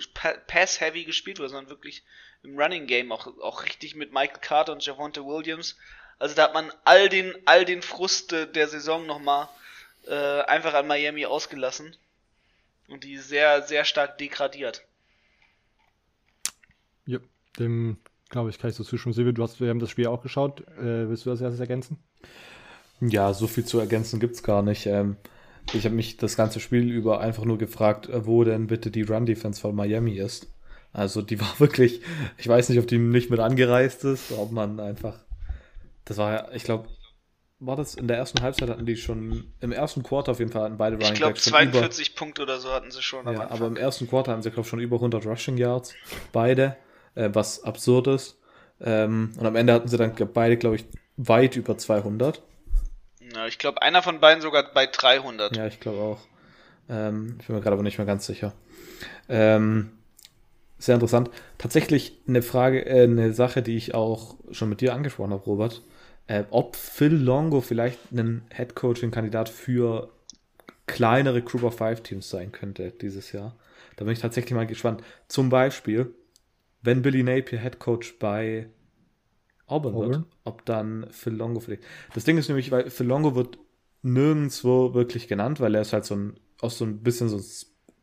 pass-heavy 0.46 1.04
gespielt 1.04 1.38
wurde, 1.38 1.50
sondern 1.50 1.70
wirklich 1.70 2.02
im 2.42 2.58
Running 2.58 2.86
Game 2.86 3.12
auch, 3.12 3.26
auch 3.40 3.64
richtig 3.64 3.94
mit 3.94 4.12
Michael 4.12 4.40
Carter 4.40 4.72
und 4.72 4.84
Javonte 4.84 5.24
Williams. 5.24 5.76
Also 6.18 6.34
da 6.34 6.44
hat 6.44 6.54
man 6.54 6.72
all 6.84 7.08
den, 7.08 7.34
all 7.44 7.64
den 7.64 7.82
Frust 7.82 8.32
der 8.32 8.68
Saison 8.68 9.06
noch 9.06 9.20
mal 9.20 9.48
äh, 10.06 10.42
einfach 10.42 10.74
an 10.74 10.86
Miami 10.86 11.26
ausgelassen 11.26 11.96
und 12.88 13.04
die 13.04 13.18
sehr, 13.18 13.62
sehr 13.62 13.84
stark 13.84 14.18
degradiert. 14.18 14.84
Ja, 17.06 17.18
dem 17.58 17.98
glaube 18.28 18.50
ich, 18.50 18.58
kann 18.58 18.70
ich 18.70 18.76
so 18.76 18.84
zustimmen. 18.84 19.12
Silvio, 19.12 19.32
du 19.32 19.42
hast, 19.42 19.60
wir 19.60 19.68
haben 19.70 19.78
das 19.78 19.90
Spiel 19.90 20.06
auch 20.06 20.22
geschaut. 20.22 20.60
Äh, 20.78 21.08
willst 21.08 21.26
du 21.26 21.30
das 21.30 21.40
erstes 21.40 21.60
ergänzen? 21.60 21.98
Ja, 23.00 23.32
so 23.32 23.46
viel 23.46 23.64
zu 23.64 23.78
ergänzen 23.78 24.20
gibt's 24.20 24.42
gar 24.42 24.62
nicht. 24.62 24.86
Ähm, 24.86 25.16
ich 25.72 25.84
habe 25.84 25.94
mich 25.94 26.16
das 26.16 26.36
ganze 26.36 26.60
Spiel 26.60 26.90
über 26.90 27.20
einfach 27.20 27.44
nur 27.44 27.58
gefragt, 27.58 28.08
äh, 28.08 28.26
wo 28.26 28.44
denn 28.44 28.66
bitte 28.66 28.90
die 28.90 29.02
Run-Defense 29.02 29.60
von 29.60 29.74
Miami 29.74 30.18
ist. 30.18 30.48
Also 30.92 31.22
die 31.22 31.40
war 31.40 31.54
wirklich, 31.60 32.00
ich 32.36 32.48
weiß 32.48 32.68
nicht, 32.68 32.78
ob 32.78 32.86
die 32.86 32.98
nicht 32.98 33.30
mit 33.30 33.40
angereist 33.40 34.04
ist, 34.04 34.32
ob 34.32 34.52
man 34.52 34.80
einfach, 34.80 35.18
das 36.08 36.16
war 36.16 36.32
ja, 36.32 36.48
ich 36.52 36.64
glaube, 36.64 36.88
war 37.60 37.76
das 37.76 37.94
in 37.94 38.08
der 38.08 38.16
ersten 38.16 38.40
Halbzeit 38.40 38.70
hatten 38.70 38.86
die 38.86 38.96
schon, 38.96 39.52
im 39.60 39.72
ersten 39.72 40.02
Quarter 40.02 40.32
auf 40.32 40.38
jeden 40.38 40.50
Fall 40.50 40.62
hatten 40.62 40.78
beide 40.78 40.96
Running 40.96 41.12
Ich 41.12 41.18
glaube 41.18 41.34
42 41.34 42.08
über, 42.10 42.18
Punkte 42.18 42.42
oder 42.42 42.58
so 42.60 42.70
hatten 42.70 42.90
sie 42.90 43.02
schon. 43.02 43.26
Ja, 43.30 43.50
aber 43.50 43.66
im 43.66 43.76
ersten 43.76 44.08
Quarter 44.08 44.32
hatten 44.32 44.42
sie, 44.42 44.50
glaube 44.50 44.62
ich, 44.62 44.68
schon 44.68 44.80
über 44.80 44.96
100 44.96 45.26
Rushing 45.26 45.58
Yards, 45.58 45.94
beide, 46.32 46.76
äh, 47.14 47.28
was 47.32 47.64
absurd 47.64 48.06
ist. 48.06 48.38
Ähm, 48.80 49.32
und 49.36 49.44
am 49.44 49.56
Ende 49.56 49.72
hatten 49.72 49.88
sie 49.88 49.96
dann 49.96 50.14
beide, 50.32 50.56
glaube 50.56 50.76
ich, 50.76 50.84
weit 51.16 51.56
über 51.56 51.76
200. 51.76 52.42
Ja, 53.34 53.46
ich 53.46 53.58
glaube, 53.58 53.82
einer 53.82 54.02
von 54.02 54.20
beiden 54.20 54.40
sogar 54.40 54.72
bei 54.72 54.86
300. 54.86 55.56
Ja, 55.56 55.66
ich 55.66 55.80
glaube 55.80 55.98
auch. 55.98 56.20
Ähm, 56.88 57.36
ich 57.40 57.46
bin 57.46 57.56
mir 57.56 57.62
gerade 57.62 57.74
aber 57.74 57.82
nicht 57.82 57.98
mehr 57.98 58.06
ganz 58.06 58.24
sicher. 58.24 58.54
Ähm, 59.28 59.90
sehr 60.78 60.94
interessant. 60.94 61.28
Tatsächlich 61.58 62.16
eine 62.28 62.40
Frage, 62.40 62.86
äh, 62.86 63.02
eine 63.02 63.32
Sache, 63.32 63.62
die 63.62 63.76
ich 63.76 63.94
auch 63.94 64.36
schon 64.52 64.68
mit 64.68 64.80
dir 64.80 64.94
angesprochen 64.94 65.32
habe, 65.32 65.44
Robert. 65.44 65.82
Äh, 66.28 66.44
ob 66.50 66.76
Phil 66.76 67.14
Longo 67.14 67.60
vielleicht 67.60 68.12
ein 68.12 68.42
Head-Coaching-Kandidat 68.54 69.48
für 69.48 70.10
kleinere 70.86 71.42
Group 71.42 71.64
of 71.64 71.76
Five 71.76 72.02
Teams 72.02 72.28
sein 72.28 72.52
könnte 72.52 72.92
dieses 72.92 73.32
Jahr. 73.32 73.56
Da 73.96 74.04
bin 74.04 74.12
ich 74.12 74.20
tatsächlich 74.20 74.54
mal 74.54 74.66
gespannt. 74.66 75.02
Zum 75.26 75.48
Beispiel, 75.48 76.14
wenn 76.82 77.02
Billy 77.02 77.22
Napier 77.22 77.58
Head 77.58 77.78
Coach 77.78 78.18
bei 78.18 78.68
Auburn, 79.66 79.94
Auburn, 79.94 80.10
wird, 80.10 80.24
ob 80.44 80.64
dann 80.66 81.08
Phil 81.10 81.34
Longo 81.34 81.60
vielleicht. 81.60 81.82
Das 82.14 82.24
Ding 82.24 82.38
ist 82.38 82.48
nämlich, 82.48 82.70
weil 82.70 82.90
Phil 82.90 83.06
Longo 83.06 83.34
wird 83.34 83.58
nirgendwo 84.02 84.94
wirklich 84.94 85.28
genannt, 85.28 85.60
weil 85.60 85.74
er 85.74 85.80
ist 85.80 85.92
halt 85.92 86.04
so 86.04 86.14
ein, 86.14 86.38
auch 86.60 86.70
so 86.70 86.84
ein 86.84 87.02
bisschen 87.02 87.28
so 87.28 87.38
ein 87.38 87.44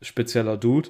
spezieller 0.01 0.57
Dude. 0.57 0.89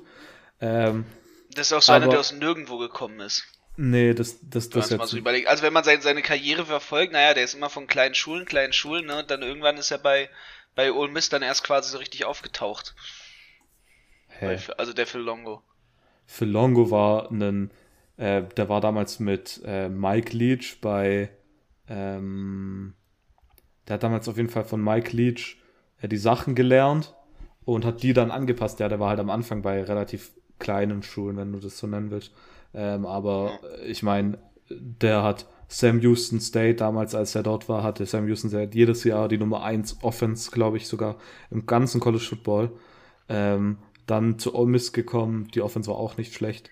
Ähm, 0.62 1.06
das 1.54 1.68
ist 1.68 1.74
auch 1.74 1.82
so 1.82 1.92
aber, 1.92 2.04
einer, 2.04 2.12
der 2.12 2.20
aus 2.22 2.34
nirgendwo 2.34 2.78
gekommen 2.78 3.20
ist. 3.20 3.46
Nee, 3.78 4.14
das, 4.14 4.40
das, 4.42 4.70
das 4.70 4.90
jetzt. 4.90 5.00
Mal 5.00 5.08
so 5.08 5.18
überlegt. 5.18 5.48
Also 5.48 5.64
wenn 5.64 5.74
man 5.74 5.84
seine, 5.84 6.02
seine 6.02 6.22
Karriere 6.22 6.66
verfolgt, 6.66 7.12
naja, 7.14 7.34
der 7.34 7.44
ist 7.44 7.56
immer 7.56 7.70
von 7.70 7.88
kleinen 7.88 8.16
Schulen, 8.16 8.46
kleinen 8.46 8.74
Schulen, 8.74 9.06
ne, 9.06 9.20
und 9.20 9.32
dann 9.32 9.42
irgendwann 9.42 9.78
ist 9.78 9.92
er 9.92 9.98
bei, 9.98 10.30
bei 10.76 10.92
Ole 10.92 11.12
Miss 11.12 11.30
dann 11.30 11.42
erst 11.42 11.64
quasi 11.64 11.92
so 11.92 11.98
richtig 11.98 12.26
aufgetaucht. 12.26 12.96
Hey. 14.28 14.60
also 14.78 14.94
der 14.94 15.08
Phil 15.08 15.22
Longo. 15.22 15.62
Phil 16.26 16.50
Longo 16.50 16.92
war 16.92 17.32
ein 17.32 17.72
äh, 18.18 18.44
der 18.56 18.70
war 18.70 18.82
damals 18.82 19.20
mit 19.20 19.62
äh, 19.66 19.90
Mike 19.90 20.36
Leach 20.36 20.80
bei. 20.82 21.30
Ähm, 21.88 22.94
der 23.88 23.96
hat 23.96 24.04
damals 24.04 24.28
auf 24.28 24.38
jeden 24.38 24.50
Fall 24.50 24.64
von 24.64 24.84
Mike 24.84 25.16
Leach 25.16 25.58
äh, 26.02 26.08
die 26.08 26.18
Sachen 26.18 26.56
gelernt 26.56 27.14
und 27.66 27.86
hat 27.86 28.04
die 28.04 28.14
dann 28.14 28.32
angepasst. 28.32 28.80
Ja, 28.80 28.90
der 28.90 29.00
war 29.00 29.10
halt 29.10 29.20
am 29.20 29.30
Anfang 29.30 29.62
bei 29.62 29.84
relativ 29.84 30.32
kleinen 30.60 31.04
Schulen, 31.04 31.38
wenn 31.38 31.52
du 31.52 31.60
das 31.60 31.78
so 31.78 31.88
nennen 31.88 32.12
willst. 32.12 32.32
Ähm, 32.76 33.06
aber 33.06 33.60
ich 33.86 34.04
meine, 34.04 34.38
der 34.70 35.24
hat 35.24 35.48
Sam 35.68 36.00
Houston 36.02 36.40
State 36.40 36.76
damals, 36.76 37.16
als 37.16 37.34
er 37.36 37.44
dort 37.44 37.70
war, 37.70 37.84
hatte 37.84 38.06
Sam 38.06 38.28
Houston 38.28 38.50
State 38.50 38.78
jedes 38.78 39.04
Jahr 39.04 39.28
die 39.28 39.38
Nummer 39.38 39.64
1 39.64 40.04
Offense, 40.04 40.52
glaube 40.52 40.78
ich, 40.78 40.88
sogar 40.88 41.18
im 41.50 41.66
ganzen 41.66 42.00
College 42.00 42.24
Football. 42.24 42.72
Ähm, 43.30 43.78
dann 44.06 44.38
zu 44.38 44.54
Ole 44.54 44.70
Miss 44.70 44.94
gekommen, 44.94 45.48
die 45.54 45.62
Offense 45.62 45.90
war 45.90 45.98
auch 45.98 46.18
nicht 46.18 46.34
schlecht 46.34 46.70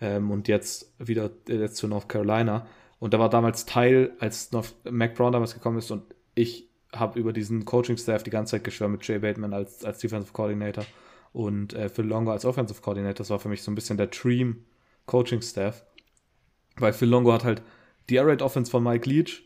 ähm, 0.00 0.30
und 0.30 0.46
jetzt 0.46 0.92
wieder 0.98 1.30
jetzt 1.48 1.76
zu 1.76 1.88
North 1.88 2.08
Carolina. 2.08 2.66
Und 2.98 3.12
da 3.12 3.18
war 3.18 3.28
damals 3.28 3.66
Teil, 3.66 4.12
als 4.20 4.52
North, 4.52 4.74
Mac 4.88 5.14
Brown 5.14 5.32
damals 5.32 5.54
gekommen 5.54 5.78
ist 5.78 5.90
und 5.90 6.02
ich 6.34 6.68
habe 6.92 7.18
über 7.18 7.32
diesen 7.32 7.64
Coaching-Staff 7.64 8.22
die 8.22 8.30
ganze 8.30 8.52
Zeit 8.52 8.64
geschwärmt 8.64 8.92
mit 8.92 9.06
Jay 9.06 9.18
Bateman 9.18 9.52
als, 9.52 9.84
als 9.84 9.98
Defensive 9.98 10.32
Coordinator 10.32 10.84
und 11.32 11.74
äh, 11.74 11.88
Phil 11.88 12.06
Longo 12.06 12.30
als 12.30 12.44
Offensive 12.44 12.80
Coordinator. 12.80 13.14
Das 13.14 13.30
war 13.30 13.40
für 13.40 13.48
mich 13.48 13.62
so 13.62 13.70
ein 13.70 13.74
bisschen 13.74 13.96
der 13.96 14.06
Dream 14.06 14.64
Coaching-Staff. 15.06 15.84
Weil 16.76 16.92
Phil 16.92 17.08
Longo 17.08 17.32
hat 17.32 17.44
halt 17.44 17.62
die 18.08 18.16
Air 18.16 18.26
Raid 18.26 18.42
Offense 18.42 18.70
von 18.70 18.82
Mike 18.82 19.08
Leach, 19.08 19.42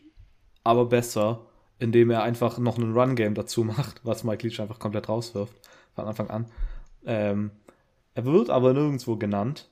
aber 0.63 0.85
besser, 0.85 1.47
indem 1.79 2.11
er 2.11 2.23
einfach 2.23 2.57
noch 2.57 2.77
ein 2.77 2.93
Run-Game 2.93 3.33
dazu 3.33 3.63
macht, 3.63 4.01
was 4.03 4.23
Mike 4.23 4.47
Leach 4.47 4.59
einfach 4.59 4.79
komplett 4.79 5.09
rauswirft 5.09 5.55
von 5.95 6.05
Anfang 6.05 6.29
an. 6.29 6.45
Ähm, 7.05 7.51
er 8.13 8.25
wird 8.25 8.49
aber 8.49 8.73
nirgendwo 8.73 9.15
genannt 9.15 9.71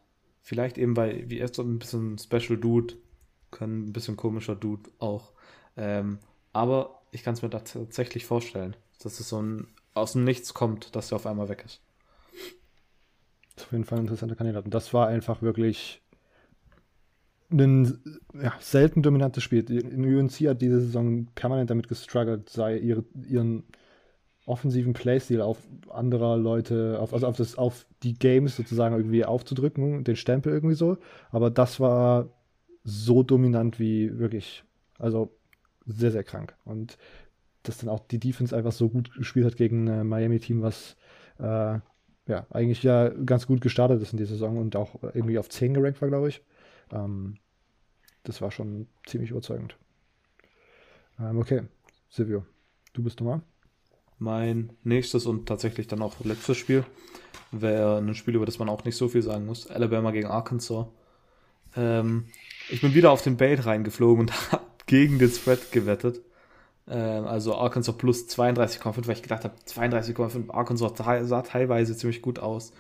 Vielleicht 0.50 0.80
eben, 0.80 0.98
weil, 0.98 1.30
wie 1.30 1.38
er 1.38 1.54
so 1.54 1.62
ein 1.62 1.78
bisschen 1.78 2.18
Special 2.18 2.58
Dude, 2.58 2.96
können 3.52 3.90
ein 3.90 3.94
bisschen 3.94 4.18
komischer 4.18 4.56
Dude 4.56 4.90
auch. 4.98 5.32
Ähm, 5.78 6.18
aber 6.54 7.04
ich 7.12 7.22
kann 7.22 7.36
es 7.36 7.44
mir 7.44 7.52
tatsächlich 7.52 8.26
vorstellen, 8.26 8.76
dass 9.04 9.20
es 9.20 9.30
so 9.30 9.40
ein 9.40 9.68
aus 9.94 10.14
dem 10.14 10.24
Nichts 10.24 10.56
kommt, 10.56 10.96
dass 10.96 11.12
er 11.12 11.18
auf 11.18 11.28
einmal 11.28 11.50
weg 11.50 11.64
ist. 11.66 11.82
Auf 13.64 13.72
jeden 13.72 13.86
Fall 13.86 13.99
ein 13.99 14.05
interessanter 14.05 14.36
Kandidat. 14.36 14.66
Und 14.66 14.74
das 14.74 14.93
war 14.93 15.07
einfach 15.07 15.41
wirklich 15.41 16.01
ein 17.51 17.99
ja, 18.34 18.53
selten 18.60 19.01
dominantes 19.01 19.43
Spiel. 19.43 19.70
In 19.72 20.05
UNC 20.05 20.34
hat 20.47 20.62
diese 20.62 20.82
Saison 20.82 21.28
permanent 21.34 21.70
damit 21.70 21.88
gestruggelt, 21.88 22.49
sei 22.49 22.78
ihre, 22.78 23.03
ihren 23.28 23.64
offensiven 24.45 24.93
Playstil 24.93 25.41
auf 25.41 25.57
anderer 25.89 26.38
Leute, 26.38 26.97
auf, 26.99 27.14
also 27.14 27.28
auf, 27.28 27.38
das, 27.38 27.57
auf 27.57 27.86
die 28.03 28.14
Games 28.14 28.55
sozusagen 28.55 28.95
irgendwie 28.95 29.26
aufzudrücken, 29.26 30.03
den 30.03 30.16
Stempel 30.16 30.53
irgendwie 30.53 30.76
so. 30.76 30.97
Aber 31.32 31.49
das 31.49 31.80
war 31.80 32.30
so 32.84 33.24
dominant 33.24 33.80
wie 33.80 34.18
wirklich, 34.18 34.64
also 34.97 35.36
sehr, 35.86 36.12
sehr 36.12 36.24
krank. 36.24 36.55
Und 36.66 36.97
dass 37.64 37.80
dann 37.80 37.89
auch 37.89 37.99
die 37.99 38.20
Defense 38.20 38.55
einfach 38.55 38.72
so 38.72 38.89
gut 38.89 39.14
gespielt 39.14 39.45
hat 39.45 39.57
gegen 39.57 39.89
ein 39.89 40.07
Miami-Team, 40.07 40.62
was 40.62 40.95
äh, 41.39 41.80
ja 42.30 42.45
eigentlich 42.51 42.84
ja 42.84 43.09
ganz 43.09 43.47
gut 43.47 43.59
gestartet 43.59 44.01
ist 44.01 44.13
in 44.13 44.17
dieser 44.17 44.34
Saison 44.34 44.57
und 44.57 44.75
auch 44.75 44.95
irgendwie 45.13 45.39
auf 45.39 45.49
10 45.49 45.73
gerankt 45.73 46.01
war, 46.01 46.09
glaube 46.09 46.30
ich. 46.30 46.41
Ähm, 46.91 47.38
das 48.23 48.41
war 48.41 48.51
schon 48.51 48.88
ziemlich 49.05 49.32
überzeugend. 49.32 49.75
Ähm, 51.19 51.38
okay, 51.39 51.63
Silvio, 52.09 52.45
du 52.93 53.03
bist 53.03 53.19
nochmal. 53.19 53.41
Mein 54.19 54.73
nächstes 54.84 55.25
und 55.25 55.47
tatsächlich 55.47 55.88
dann 55.88 56.01
auch 56.01 56.23
letztes 56.23 56.57
Spiel 56.57 56.86
wäre 57.51 57.97
ein 57.97 58.13
Spiel, 58.15 58.36
über 58.36 58.45
das 58.45 58.59
man 58.59 58.69
auch 58.69 58.84
nicht 58.84 58.95
so 58.95 59.07
viel 59.07 59.21
sagen 59.21 59.45
muss. 59.45 59.67
Alabama 59.67 60.11
gegen 60.11 60.27
Arkansas. 60.27 60.88
Ähm, 61.75 62.25
ich 62.69 62.82
bin 62.82 62.93
wieder 62.93 63.11
auf 63.11 63.21
den 63.21 63.38
Bait 63.38 63.65
reingeflogen 63.65 64.21
und 64.21 64.51
habe 64.51 64.65
gegen 64.86 65.19
den 65.19 65.30
Spread 65.30 65.71
gewettet. 65.71 66.21
Ähm, 66.90 67.26
also 67.26 67.56
Arkansas 67.56 67.98
plus 67.98 68.28
32,5, 68.28 69.08
weil 69.08 69.16
ich 69.16 69.24
gedacht 69.24 69.44
habe, 69.44 69.56
32,5 69.68 70.52
Arkansas 70.52 70.94
sah 71.28 71.42
teilweise 71.42 71.96
ziemlich 71.96 72.22
gut 72.22 72.40
aus. 72.40 72.74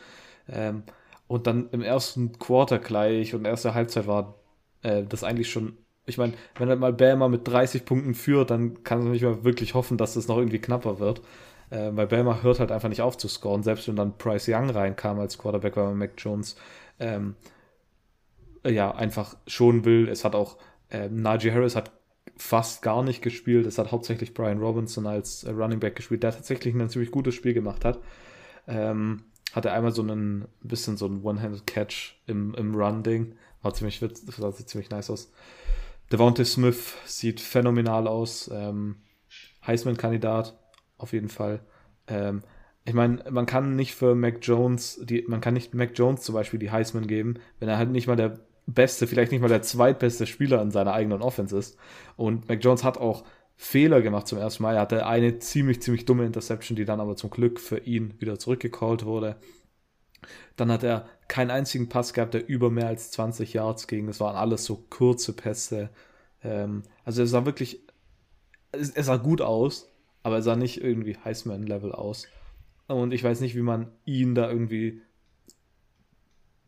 Ähm, 0.49 0.83
und 1.27 1.47
dann 1.47 1.69
im 1.71 1.81
ersten 1.81 2.39
Quarter 2.39 2.79
gleich 2.79 3.35
und 3.35 3.45
erste 3.45 3.73
Halbzeit 3.73 4.07
war 4.07 4.35
äh, 4.83 5.03
das 5.03 5.23
eigentlich 5.23 5.49
schon 5.51 5.77
ich 6.09 6.17
meine, 6.17 6.33
wenn 6.57 6.69
halt 6.69 6.79
mal 6.79 6.93
Bama 6.93 7.27
mit 7.27 7.47
30 7.47 7.85
Punkten 7.85 8.15
führt, 8.15 8.49
dann 8.49 8.83
kann 8.83 8.99
man 8.99 9.11
nicht 9.11 9.21
mehr 9.21 9.43
wirklich 9.43 9.73
hoffen, 9.75 9.97
dass 9.97 10.15
es 10.15 10.27
noch 10.27 10.37
irgendwie 10.37 10.59
knapper 10.59 10.99
wird. 10.99 11.21
Äh, 11.69 11.91
weil 11.93 12.07
Bama 12.07 12.41
hört 12.41 12.59
halt 12.59 12.71
einfach 12.71 12.89
nicht 12.89 13.01
auf 13.01 13.17
zu 13.17 13.27
scoren, 13.27 13.63
selbst 13.63 13.87
wenn 13.87 13.95
dann 13.95 14.17
Bryce 14.17 14.49
Young 14.49 14.69
reinkam 14.71 15.19
als 15.19 15.37
Quarterback, 15.37 15.77
weil 15.77 15.85
man 15.85 15.97
Mac 15.97 16.11
Jones 16.17 16.55
ähm, 16.99 17.35
ja 18.65 18.91
einfach 18.93 19.35
schon 19.47 19.85
will. 19.85 20.09
Es 20.09 20.25
hat 20.25 20.35
auch 20.35 20.57
äh, 20.89 21.09
Najee 21.09 21.51
Harris 21.51 21.75
hat 21.75 21.91
fast 22.37 22.81
gar 22.81 23.03
nicht 23.03 23.21
gespielt. 23.21 23.65
Es 23.65 23.77
hat 23.77 23.91
hauptsächlich 23.91 24.33
Brian 24.33 24.59
Robinson 24.59 25.07
als 25.07 25.43
äh, 25.43 25.51
Running 25.51 25.79
Back 25.79 25.95
gespielt, 25.95 26.23
der 26.23 26.31
tatsächlich 26.31 26.73
ein 26.73 26.89
ziemlich 26.89 27.11
gutes 27.11 27.35
Spiel 27.35 27.53
gemacht 27.53 27.85
hat. 27.85 27.99
Ähm, 28.67 29.23
hatte 29.53 29.71
einmal 29.71 29.91
so 29.91 30.03
ein 30.03 30.47
bisschen 30.61 30.95
so 30.95 31.07
ein 31.07 31.23
One-Handed-Catch 31.23 32.21
im, 32.27 32.53
im 32.53 32.75
Run-Ding. 32.75 33.35
War 33.61 33.73
ziemlich, 33.73 33.99
sah 33.99 34.53
ziemlich 34.53 34.89
nice 34.89 35.09
aus. 35.09 35.31
Devontae 36.11 36.45
Smith 36.45 36.95
sieht 37.05 37.39
phänomenal 37.39 38.07
aus. 38.07 38.49
Ähm, 38.53 38.97
Heisman-Kandidat, 39.65 40.57
auf 40.97 41.13
jeden 41.13 41.29
Fall. 41.29 41.61
Ähm, 42.07 42.41
ich 42.85 42.93
meine, 42.93 43.23
man 43.29 43.45
kann 43.45 43.75
nicht 43.75 43.93
für 43.93 44.15
Mac 44.15 44.39
Jones, 44.41 44.99
die, 45.03 45.23
man 45.27 45.41
kann 45.41 45.53
nicht 45.53 45.73
Mac 45.73 45.91
Jones 45.95 46.21
zum 46.21 46.33
Beispiel 46.33 46.59
die 46.59 46.71
Heisman 46.71 47.07
geben, 47.07 47.35
wenn 47.59 47.69
er 47.69 47.77
halt 47.77 47.91
nicht 47.91 48.07
mal 48.07 48.15
der 48.15 48.39
beste, 48.73 49.07
vielleicht 49.07 49.31
nicht 49.31 49.41
mal 49.41 49.47
der 49.47 49.61
zweitbeste 49.61 50.27
Spieler 50.27 50.61
in 50.61 50.71
seiner 50.71 50.93
eigenen 50.93 51.21
Offense 51.21 51.57
ist. 51.57 51.77
Und 52.15 52.47
Mac 52.49 52.63
Jones 52.63 52.83
hat 52.83 52.97
auch 52.97 53.23
Fehler 53.55 54.01
gemacht 54.01 54.27
zum 54.27 54.37
ersten 54.37 54.63
Mal. 54.63 54.75
Er 54.75 54.81
hatte 54.81 55.05
eine 55.05 55.39
ziemlich, 55.39 55.81
ziemlich 55.81 56.05
dumme 56.05 56.25
Interception, 56.25 56.75
die 56.75 56.85
dann 56.85 56.99
aber 56.99 57.15
zum 57.15 57.29
Glück 57.29 57.59
für 57.59 57.79
ihn 57.79 58.13
wieder 58.19 58.39
zurückgecallt 58.39 59.05
wurde. 59.05 59.35
Dann 60.55 60.71
hat 60.71 60.83
er 60.83 61.07
keinen 61.27 61.51
einzigen 61.51 61.89
Pass 61.89 62.13
gehabt, 62.13 62.33
der 62.33 62.47
über 62.47 62.69
mehr 62.69 62.87
als 62.87 63.11
20 63.11 63.53
Yards 63.53 63.87
ging. 63.87 64.07
Das 64.07 64.19
waren 64.19 64.35
alles 64.35 64.65
so 64.65 64.85
kurze 64.89 65.33
Pässe. 65.33 65.89
Ähm, 66.43 66.83
also 67.03 67.21
er 67.21 67.27
sah 67.27 67.45
wirklich, 67.45 67.81
er 68.71 69.03
sah 69.03 69.17
gut 69.17 69.41
aus, 69.41 69.89
aber 70.23 70.35
er 70.35 70.41
sah 70.41 70.55
nicht 70.55 70.81
irgendwie 70.81 71.17
Heisman-Level 71.17 71.91
aus. 71.91 72.27
Und 72.87 73.13
ich 73.13 73.23
weiß 73.23 73.41
nicht, 73.41 73.55
wie 73.55 73.61
man 73.61 73.91
ihn 74.05 74.35
da 74.35 74.49
irgendwie 74.49 75.01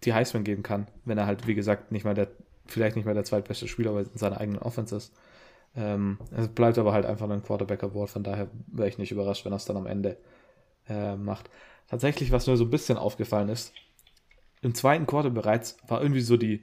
die 0.03 0.13
Heisman 0.13 0.43
geben 0.43 0.63
kann, 0.63 0.87
wenn 1.05 1.17
er 1.17 1.25
halt, 1.25 1.47
wie 1.47 1.55
gesagt, 1.55 1.91
nicht 1.91 2.05
mal 2.05 2.13
der, 2.13 2.29
vielleicht 2.65 2.95
nicht 2.95 3.05
mal 3.05 3.13
der 3.13 3.23
zweitbeste 3.23 3.67
Spieler 3.67 3.97
in 3.99 4.17
seiner 4.17 4.39
eigenen 4.39 4.61
Offense 4.61 4.95
ist. 4.95 5.13
Ähm, 5.75 6.17
es 6.35 6.47
bleibt 6.47 6.77
aber 6.77 6.93
halt 6.93 7.05
einfach 7.05 7.29
ein 7.29 7.43
Quarterback-Award, 7.43 8.09
von 8.09 8.23
daher 8.23 8.49
wäre 8.67 8.89
ich 8.89 8.97
nicht 8.97 9.11
überrascht, 9.11 9.45
wenn 9.45 9.53
er 9.53 9.57
es 9.57 9.65
dann 9.65 9.77
am 9.77 9.85
Ende 9.85 10.17
äh, 10.89 11.15
macht. 11.15 11.49
Tatsächlich, 11.87 12.31
was 12.31 12.47
mir 12.47 12.57
so 12.57 12.65
ein 12.65 12.69
bisschen 12.69 12.97
aufgefallen 12.97 13.49
ist, 13.49 13.73
im 14.61 14.75
zweiten 14.75 15.07
Quarter 15.07 15.29
bereits 15.29 15.77
war 15.87 16.01
irgendwie 16.01 16.21
so 16.21 16.37
die, 16.37 16.61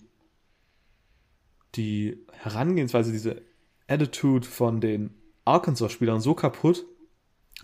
die 1.74 2.24
Herangehensweise, 2.32 3.12
diese 3.12 3.42
Attitude 3.88 4.46
von 4.46 4.80
den 4.80 5.14
Arkansas-Spielern 5.44 6.20
so 6.20 6.34
kaputt. 6.34 6.84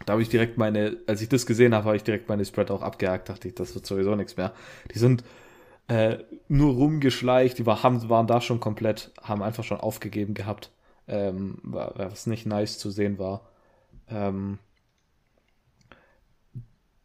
Da 0.06 0.14
habe 0.14 0.22
ich 0.22 0.28
direkt 0.28 0.58
meine, 0.58 0.98
als 1.06 1.22
ich 1.22 1.28
das 1.28 1.46
gesehen 1.46 1.74
habe, 1.74 1.84
habe 1.86 1.96
ich 1.96 2.02
direkt 2.02 2.28
meine 2.28 2.44
Spread 2.44 2.70
auch 2.70 2.82
abgehakt, 2.82 3.28
dachte 3.28 3.48
ich, 3.48 3.54
das 3.54 3.74
wird 3.74 3.86
sowieso 3.86 4.16
nichts 4.16 4.36
mehr. 4.36 4.52
Die 4.92 4.98
sind 4.98 5.22
äh, 5.88 6.18
nur 6.48 6.74
rumgeschleicht, 6.74 7.58
die 7.58 7.66
war, 7.66 7.82
haben, 7.82 8.08
waren 8.08 8.26
da 8.26 8.40
schon 8.40 8.60
komplett, 8.60 9.12
haben 9.22 9.42
einfach 9.42 9.64
schon 9.64 9.80
aufgegeben 9.80 10.34
gehabt, 10.34 10.70
ähm, 11.08 11.58
was 11.62 12.26
nicht 12.26 12.46
nice 12.46 12.78
zu 12.78 12.90
sehen 12.90 13.18
war. 13.18 13.42
Ähm, 14.08 14.58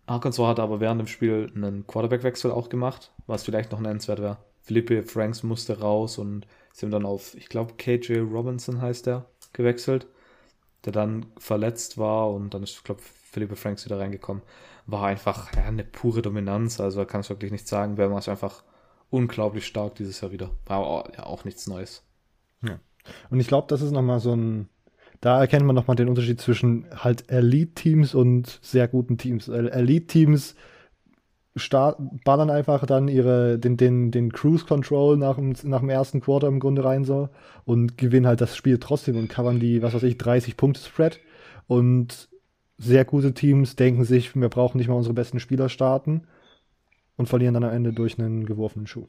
Arkansas 0.06 0.48
hat 0.48 0.60
aber 0.60 0.80
während 0.80 1.00
dem 1.00 1.08
Spiel 1.08 1.52
einen 1.56 1.86
Quarterback-Wechsel 1.86 2.52
auch 2.52 2.70
gemacht, 2.70 3.12
was 3.28 3.44
vielleicht 3.44 3.72
noch 3.72 3.80
nennenswert 3.80 4.20
wäre. 4.20 4.38
Philippe 4.62 5.04
Franks 5.04 5.44
musste 5.44 5.80
raus 5.80 6.18
und 6.18 6.48
haben 6.82 6.92
dann 6.92 7.06
auf, 7.06 7.36
ich 7.36 7.50
glaube, 7.50 7.74
KJ 7.78 8.20
Robinson 8.20 8.82
heißt 8.82 9.06
der, 9.06 9.26
gewechselt, 9.54 10.08
der 10.86 10.94
dann 10.94 11.26
verletzt 11.38 11.98
war 11.98 12.32
und 12.32 12.54
dann 12.54 12.64
ist, 12.64 12.78
ich 12.78 12.84
glaube, 12.84 13.02
Philippe 13.02 13.56
Franks 13.56 13.86
wieder 13.86 14.00
reingekommen. 14.00 14.42
War 14.86 15.06
einfach 15.06 15.54
ja, 15.56 15.64
eine 15.66 15.84
pure 15.84 16.22
Dominanz, 16.22 16.80
also 16.80 17.06
kann 17.06 17.22
es 17.22 17.30
wirklich 17.30 17.52
nicht 17.52 17.68
sagen. 17.68 17.96
Bama 17.96 18.18
ist 18.18 18.30
einfach 18.30 18.64
unglaublich 19.10 19.66
stark 19.66 19.96
dieses 19.96 20.22
Jahr 20.22 20.32
wieder. 20.32 20.52
War 20.66 21.12
ja 21.16 21.26
auch 21.26 21.46
nichts 21.46 21.68
Neues. 21.68 22.04
Ja. 22.62 22.80
Und 23.30 23.40
ich 23.40 23.48
glaube, 23.48 23.68
das 23.68 23.82
ist 23.82 23.92
nochmal 23.92 24.20
so 24.20 24.36
ein 24.36 24.70
da 25.22 25.40
erkennt 25.40 25.66
man 25.66 25.76
nochmal 25.76 25.98
den 25.98 26.08
Unterschied 26.08 26.40
zwischen 26.40 26.86
halt 26.96 27.30
Elite-Teams 27.30 28.16
und 28.16 28.60
sehr 28.62 28.88
guten 28.88 29.18
Teams. 29.18 29.48
Elite-Teams 29.50 30.56
ballern 32.24 32.50
einfach 32.50 32.86
dann 32.86 33.10
ihre, 33.10 33.60
den, 33.60 33.76
den, 33.76 34.12
den 34.12 34.32
Cruise 34.32 34.66
Control 34.66 35.18
nach 35.18 35.36
dem, 35.36 35.56
nach 35.64 35.82
dem 35.82 35.90
ersten 35.90 36.22
Quarter 36.22 36.48
im 36.48 36.62
Grunde 36.62 36.86
rein 36.86 37.04
so 37.04 37.28
und 37.66 37.98
gewinnen 37.98 38.28
halt 38.28 38.40
das 38.40 38.56
Spiel 38.56 38.78
trotzdem 38.78 39.18
und 39.18 39.28
covern 39.28 39.60
die, 39.60 39.82
was 39.82 39.94
weiß 39.94 40.04
ich, 40.04 40.18
30 40.18 40.56
Punkte 40.56 40.80
Spread. 40.82 41.20
Und 41.68 42.30
sehr 42.78 43.04
gute 43.04 43.34
Teams 43.34 43.76
denken 43.76 44.06
sich, 44.06 44.34
wir 44.36 44.50
brauchen 44.50 44.78
nicht 44.78 44.88
mal 44.88 44.96
unsere 44.96 45.14
besten 45.14 45.42
Spieler 45.42 45.68
starten 45.68 46.22
und 47.20 47.28
verlieren 47.28 47.54
dann 47.54 47.66
am 47.66 47.74
Ende 47.74 47.92
durch 47.92 48.18
einen 48.18 48.46
geworfenen 48.46 48.88
Schuh. 48.88 49.06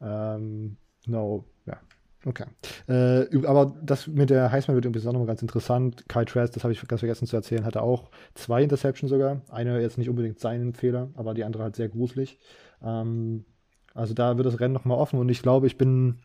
Ähm, 0.00 0.76
no, 1.04 1.44
ja. 1.66 1.76
Okay. 2.24 2.44
Äh, 2.86 3.44
aber 3.46 3.74
das 3.82 4.06
mit 4.06 4.30
der 4.30 4.52
Heisman 4.52 4.76
wird 4.76 4.84
übrigens 4.84 5.08
auch 5.08 5.12
nochmal 5.12 5.26
ganz 5.26 5.42
interessant. 5.42 6.08
Kyle 6.08 6.24
Trask, 6.24 6.54
das 6.54 6.62
habe 6.62 6.72
ich 6.72 6.86
ganz 6.86 7.00
vergessen 7.00 7.26
zu 7.26 7.34
erzählen, 7.34 7.64
hatte 7.64 7.82
auch 7.82 8.10
zwei 8.34 8.62
Interceptions 8.62 9.10
sogar. 9.10 9.40
Eine 9.48 9.80
jetzt 9.80 9.98
nicht 9.98 10.08
unbedingt 10.08 10.38
seinen 10.38 10.72
Fehler, 10.72 11.08
aber 11.14 11.34
die 11.34 11.42
andere 11.42 11.64
halt 11.64 11.74
sehr 11.74 11.88
gruselig. 11.88 12.38
Ähm, 12.80 13.44
also 13.92 14.14
da 14.14 14.36
wird 14.36 14.46
das 14.46 14.60
Rennen 14.60 14.74
nochmal 14.74 14.98
offen 14.98 15.18
und 15.18 15.28
ich 15.28 15.42
glaube, 15.42 15.66
ich 15.66 15.76
bin. 15.76 16.20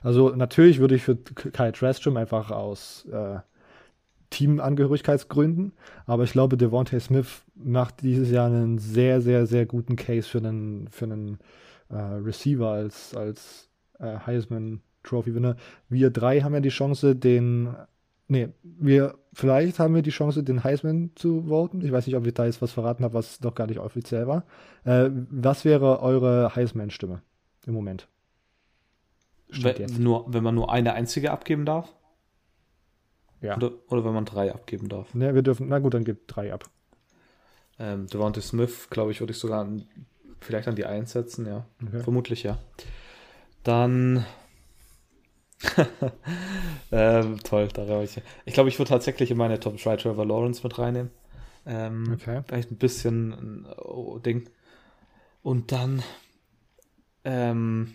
Also 0.00 0.28
natürlich 0.28 0.78
würde 0.78 0.94
ich 0.94 1.02
für 1.02 1.16
Kyle 1.16 1.72
Trask 1.72 2.00
schon 2.04 2.16
einfach 2.16 2.52
aus 2.52 3.04
äh, 3.10 3.38
Teamangehörigkeitsgründen, 4.30 5.72
aber 6.06 6.24
ich 6.24 6.32
glaube, 6.32 6.56
Devontae 6.56 7.00
Smith 7.00 7.42
macht 7.54 8.02
dieses 8.02 8.30
Jahr 8.30 8.46
einen 8.46 8.78
sehr, 8.78 9.20
sehr, 9.20 9.46
sehr 9.46 9.66
guten 9.66 9.96
Case 9.96 10.28
für 10.28 10.38
einen, 10.38 10.88
für 10.88 11.06
einen 11.06 11.38
äh, 11.88 11.96
Receiver 11.96 12.68
als, 12.68 13.14
als 13.16 13.68
äh, 13.98 14.18
Heisman 14.26 14.80
Trophy-Winner. 15.02 15.56
Wir 15.88 16.10
drei 16.10 16.40
haben 16.40 16.54
ja 16.54 16.60
die 16.60 16.68
Chance, 16.68 17.16
den. 17.16 17.74
Nee, 18.30 18.50
wir 18.62 19.14
vielleicht 19.32 19.78
haben 19.78 19.94
wir 19.94 20.02
die 20.02 20.10
Chance, 20.10 20.42
den 20.42 20.62
Heisman 20.62 21.12
zu 21.14 21.44
voten. 21.48 21.80
Ich 21.80 21.92
weiß 21.92 22.06
nicht, 22.06 22.16
ob 22.16 22.26
ich 22.26 22.34
da 22.34 22.44
jetzt 22.44 22.60
was 22.60 22.72
verraten 22.72 23.02
habe, 23.04 23.14
was 23.14 23.40
noch 23.40 23.54
gar 23.54 23.66
nicht 23.66 23.78
offiziell 23.78 24.26
war. 24.26 24.44
Äh, 24.84 25.10
was 25.30 25.64
wäre 25.64 26.02
eure 26.02 26.54
Heisman-Stimme 26.54 27.22
im 27.66 27.72
Moment? 27.72 28.06
Wenn, 29.48 30.02
nur, 30.02 30.26
wenn 30.28 30.44
man 30.44 30.54
nur 30.54 30.70
eine 30.70 30.92
einzige 30.92 31.30
abgeben 31.30 31.64
darf? 31.64 31.94
Ja. 33.40 33.56
Oder, 33.56 33.72
oder 33.88 34.04
wenn 34.04 34.14
man 34.14 34.24
drei 34.24 34.52
abgeben 34.52 34.88
darf? 34.88 35.14
Ne, 35.14 35.34
wir 35.34 35.42
dürfen, 35.42 35.68
na 35.68 35.78
gut, 35.78 35.94
dann 35.94 36.04
gibt 36.04 36.34
drei 36.34 36.52
ab. 36.52 36.68
Ähm, 37.78 38.06
Devontae 38.08 38.40
Smith, 38.40 38.88
glaube 38.90 39.12
ich, 39.12 39.20
würde 39.20 39.32
ich 39.32 39.38
sogar 39.38 39.60
an, 39.60 39.86
vielleicht 40.40 40.68
an 40.68 40.76
die 40.76 40.84
Eins 40.84 41.12
setzen, 41.12 41.46
ja. 41.46 41.64
Okay. 41.86 42.00
Vermutlich, 42.00 42.42
ja. 42.42 42.58
Dann 43.62 44.24
ähm, 46.92 47.38
toll, 47.42 47.68
da 47.72 48.02
ich. 48.02 48.20
Ich 48.44 48.54
glaube, 48.54 48.68
ich 48.68 48.78
würde 48.78 48.90
tatsächlich 48.90 49.30
in 49.30 49.36
meine 49.36 49.58
Top 49.60 49.76
3 49.76 49.96
Trevor 49.96 50.26
Lawrence 50.26 50.62
mit 50.62 50.78
reinnehmen. 50.78 51.10
Ähm, 51.66 52.12
okay. 52.14 52.42
Vielleicht 52.46 52.70
ein 52.70 52.76
bisschen 52.76 53.32
ein 53.32 53.66
oh, 53.76 54.18
Ding. 54.18 54.48
Und 55.42 55.72
dann 55.72 56.02
ähm, 57.24 57.94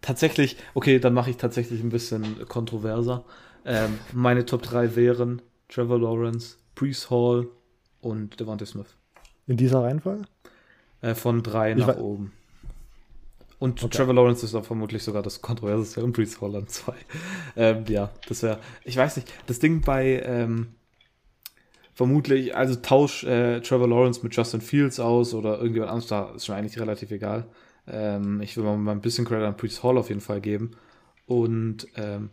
tatsächlich, 0.00 0.56
okay, 0.74 0.98
dann 0.98 1.14
mache 1.14 1.30
ich 1.30 1.36
tatsächlich 1.36 1.82
ein 1.82 1.88
bisschen 1.88 2.46
kontroverser. 2.48 3.24
Ähm, 3.64 3.98
meine 4.12 4.44
Top 4.44 4.62
3 4.62 4.96
wären 4.96 5.42
Trevor 5.68 5.98
Lawrence, 5.98 6.56
Brees 6.74 7.10
Hall 7.10 7.48
und 8.00 8.38
Devontae 8.38 8.66
Smith. 8.66 8.96
In 9.46 9.56
dieser 9.56 9.82
Reihenfolge? 9.82 10.24
Äh, 11.00 11.14
von 11.14 11.42
drei 11.42 11.74
nach 11.74 11.96
oben. 11.96 12.32
Und 13.58 13.82
okay. 13.82 13.96
Trevor 13.96 14.14
Lawrence 14.14 14.44
ist 14.44 14.54
auch 14.54 14.64
vermutlich 14.64 15.02
sogar 15.02 15.22
das 15.22 15.40
kontroverseste 15.40 16.02
und 16.02 16.12
Brees 16.12 16.40
Hall 16.40 16.54
an 16.56 16.68
zwei. 16.68 16.96
Ähm, 17.56 17.84
ja, 17.88 18.10
das 18.28 18.42
wäre, 18.42 18.58
ich 18.84 18.96
weiß 18.96 19.16
nicht, 19.16 19.32
das 19.46 19.58
Ding 19.58 19.80
bei, 19.80 20.22
ähm, 20.24 20.68
vermutlich, 21.94 22.56
also 22.56 22.74
tausch 22.76 23.24
äh, 23.24 23.60
Trevor 23.60 23.88
Lawrence 23.88 24.22
mit 24.22 24.34
Justin 24.34 24.60
Fields 24.60 24.98
aus 24.98 25.34
oder 25.34 25.58
irgendjemand 25.58 25.92
anderes, 25.92 26.08
da 26.08 26.30
ist 26.34 26.46
schon 26.46 26.56
eigentlich 26.56 26.80
relativ 26.80 27.10
egal. 27.10 27.46
Ähm, 27.86 28.40
ich 28.40 28.56
will 28.56 28.64
mal 28.64 28.92
ein 28.92 29.00
bisschen 29.00 29.24
Credit 29.24 29.46
an 29.46 29.56
Brees 29.56 29.82
Hall 29.82 29.98
auf 29.98 30.08
jeden 30.08 30.20
Fall 30.20 30.40
geben. 30.40 30.72
Und 31.26 31.86
ähm, 31.96 32.30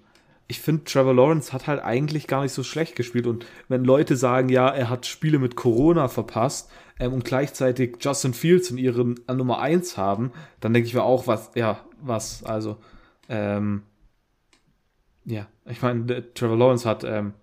ich 0.51 0.59
finde, 0.59 0.83
Trevor 0.83 1.13
Lawrence 1.13 1.53
hat 1.53 1.67
halt 1.67 1.81
eigentlich 1.81 2.27
gar 2.27 2.43
nicht 2.43 2.51
so 2.51 2.61
schlecht 2.61 2.97
gespielt. 2.97 3.25
Und 3.25 3.45
wenn 3.69 3.85
Leute 3.85 4.17
sagen, 4.17 4.49
ja, 4.49 4.67
er 4.67 4.89
hat 4.89 5.05
Spiele 5.05 5.39
mit 5.39 5.55
Corona 5.55 6.09
verpasst 6.09 6.69
ähm, 6.99 7.13
und 7.13 7.23
gleichzeitig 7.23 7.95
Justin 8.01 8.33
Fields 8.33 8.69
in 8.69 8.77
ihren 8.77 9.17
an 9.27 9.37
Nummer 9.37 9.59
1 9.59 9.95
haben, 9.95 10.33
dann 10.59 10.73
denke 10.73 10.87
ich 10.87 10.93
mir 10.93 11.03
auch, 11.03 11.25
was, 11.25 11.51
ja, 11.55 11.79
was, 12.01 12.43
also, 12.43 12.75
ähm, 13.29 13.83
ja, 15.23 15.47
ich 15.69 15.81
meine, 15.81 16.33
Trevor 16.33 16.57
Lawrence 16.57 16.87
hat 16.87 17.05
ähm, 17.05 17.33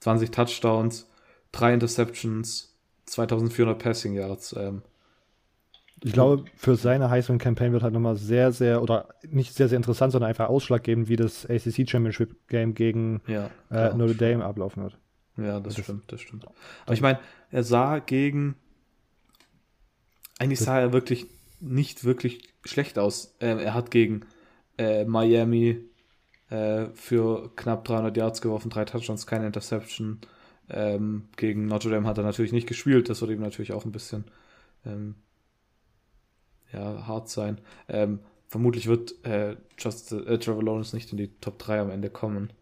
20 0.00 0.30
Touchdowns, 0.30 1.06
drei 1.52 1.74
Interceptions, 1.74 2.78
2400 3.04 3.78
Passing 3.78 4.14
Yards. 4.14 4.54
Ähm, 4.54 4.80
ich 6.04 6.12
glaube, 6.12 6.44
für 6.56 6.76
seine 6.76 7.10
Heisman-Campaign 7.10 7.72
wird 7.72 7.82
halt 7.82 7.94
nochmal 7.94 8.16
sehr, 8.16 8.52
sehr, 8.52 8.82
oder 8.82 9.08
nicht 9.28 9.54
sehr, 9.54 9.68
sehr 9.68 9.76
interessant, 9.76 10.12
sondern 10.12 10.28
einfach 10.28 10.48
ausschlaggebend, 10.48 11.08
wie 11.08 11.16
das 11.16 11.44
ACC 11.46 11.88
Championship 11.88 12.48
Game 12.48 12.74
gegen 12.74 13.20
ja, 13.26 13.50
äh, 13.70 13.94
Notre 13.94 14.14
Dame 14.14 14.44
ablaufen 14.44 14.82
wird. 14.82 14.98
Ja, 15.36 15.60
das, 15.60 15.74
das 15.74 15.84
stimmt, 15.84 16.12
das 16.12 16.20
stimmt. 16.20 16.46
Aber 16.84 16.94
ich 16.94 17.00
meine, 17.00 17.18
er 17.50 17.62
sah 17.62 17.98
gegen, 17.98 18.56
eigentlich 20.38 20.60
sah 20.60 20.78
er 20.78 20.92
wirklich 20.92 21.26
nicht 21.60 22.04
wirklich 22.04 22.42
schlecht 22.64 22.98
aus. 22.98 23.36
Ähm, 23.40 23.58
er 23.58 23.74
hat 23.74 23.90
gegen 23.90 24.22
äh, 24.78 25.04
Miami 25.04 25.84
äh, 26.50 26.86
für 26.94 27.50
knapp 27.56 27.84
300 27.84 28.16
Yards 28.16 28.40
geworfen, 28.40 28.70
drei 28.70 28.84
Touchdowns, 28.84 29.26
keine 29.26 29.46
Interception. 29.46 30.20
Ähm, 30.70 31.28
gegen 31.36 31.66
Notre 31.66 31.90
Dame 31.90 32.06
hat 32.06 32.18
er 32.18 32.24
natürlich 32.24 32.52
nicht 32.52 32.68
gespielt, 32.68 33.08
das 33.08 33.20
wird 33.20 33.30
ihm 33.30 33.40
natürlich 33.40 33.72
auch 33.72 33.84
ein 33.84 33.92
bisschen 33.92 34.24
ähm, 34.84 35.14
ja, 36.72 37.06
hart 37.06 37.28
sein. 37.28 37.60
Ähm, 37.88 38.20
vermutlich 38.48 38.86
wird 38.86 39.24
äh, 39.24 39.56
Just, 39.78 40.12
äh, 40.12 40.38
Trevor 40.38 40.62
Lawrence 40.62 40.94
nicht 40.94 41.10
in 41.12 41.18
die 41.18 41.28
Top 41.40 41.58
3 41.58 41.80
am 41.80 41.90
Ende 41.90 42.10
kommen. 42.10 42.52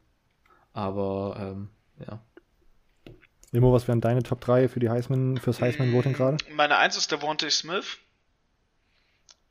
Aber 0.72 1.36
ähm, 1.38 1.70
ja. 2.06 2.20
Nemo, 3.52 3.72
was 3.72 3.88
wären 3.88 4.00
deine 4.00 4.22
Top 4.22 4.40
3 4.40 4.68
für 4.68 4.80
die 4.80 4.90
Heisman, 4.90 5.38
fürs 5.38 5.60
Heisman-Voting 5.60 6.12
mm, 6.12 6.16
gerade? 6.16 6.36
Meine 6.52 6.76
1 6.76 6.96
ist 6.96 7.10
Devontae 7.10 7.50
Smith, 7.50 7.98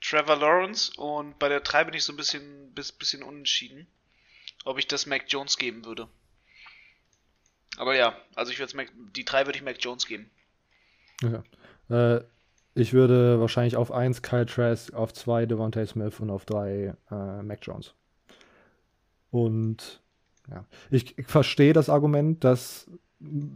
Trevor 0.01 0.35
Lawrence 0.35 0.91
und 0.97 1.39
bei 1.39 1.49
der 1.49 1.61
3 1.61 1.85
bin 1.85 1.93
ich 1.95 2.03
so 2.03 2.13
ein 2.13 2.17
bisschen, 2.17 2.73
bisschen 2.73 3.23
unentschieden, 3.23 3.87
ob 4.65 4.77
ich 4.77 4.87
das 4.87 5.05
Mac 5.05 5.23
Jones 5.27 5.57
geben 5.57 5.85
würde. 5.85 6.07
Aber 7.77 7.95
ja, 7.95 8.15
also 8.35 8.51
ich 8.51 8.59
würde 8.59 8.85
die 9.15 9.25
3 9.25 9.47
würde 9.47 9.57
ich 9.57 9.63
Mac 9.63 9.77
Jones 9.79 10.05
geben. 10.05 10.29
Okay. 11.23 11.41
Äh, 11.89 12.23
ich 12.75 12.93
würde 12.93 13.39
wahrscheinlich 13.39 13.77
auf 13.77 13.91
1 13.91 14.21
Kyle 14.21 14.45
Trask, 14.45 14.93
auf 14.93 15.13
2 15.13 15.45
Devontae 15.45 15.85
Smith 15.85 16.19
und 16.19 16.29
auf 16.29 16.45
3 16.45 16.93
äh, 17.09 17.41
Mac 17.41 17.59
Jones. 17.61 17.95
Und 19.31 20.01
ja, 20.49 20.65
ich, 20.91 21.17
ich 21.17 21.25
verstehe 21.25 21.73
das 21.73 21.89
Argument, 21.89 22.43
dass 22.43 22.89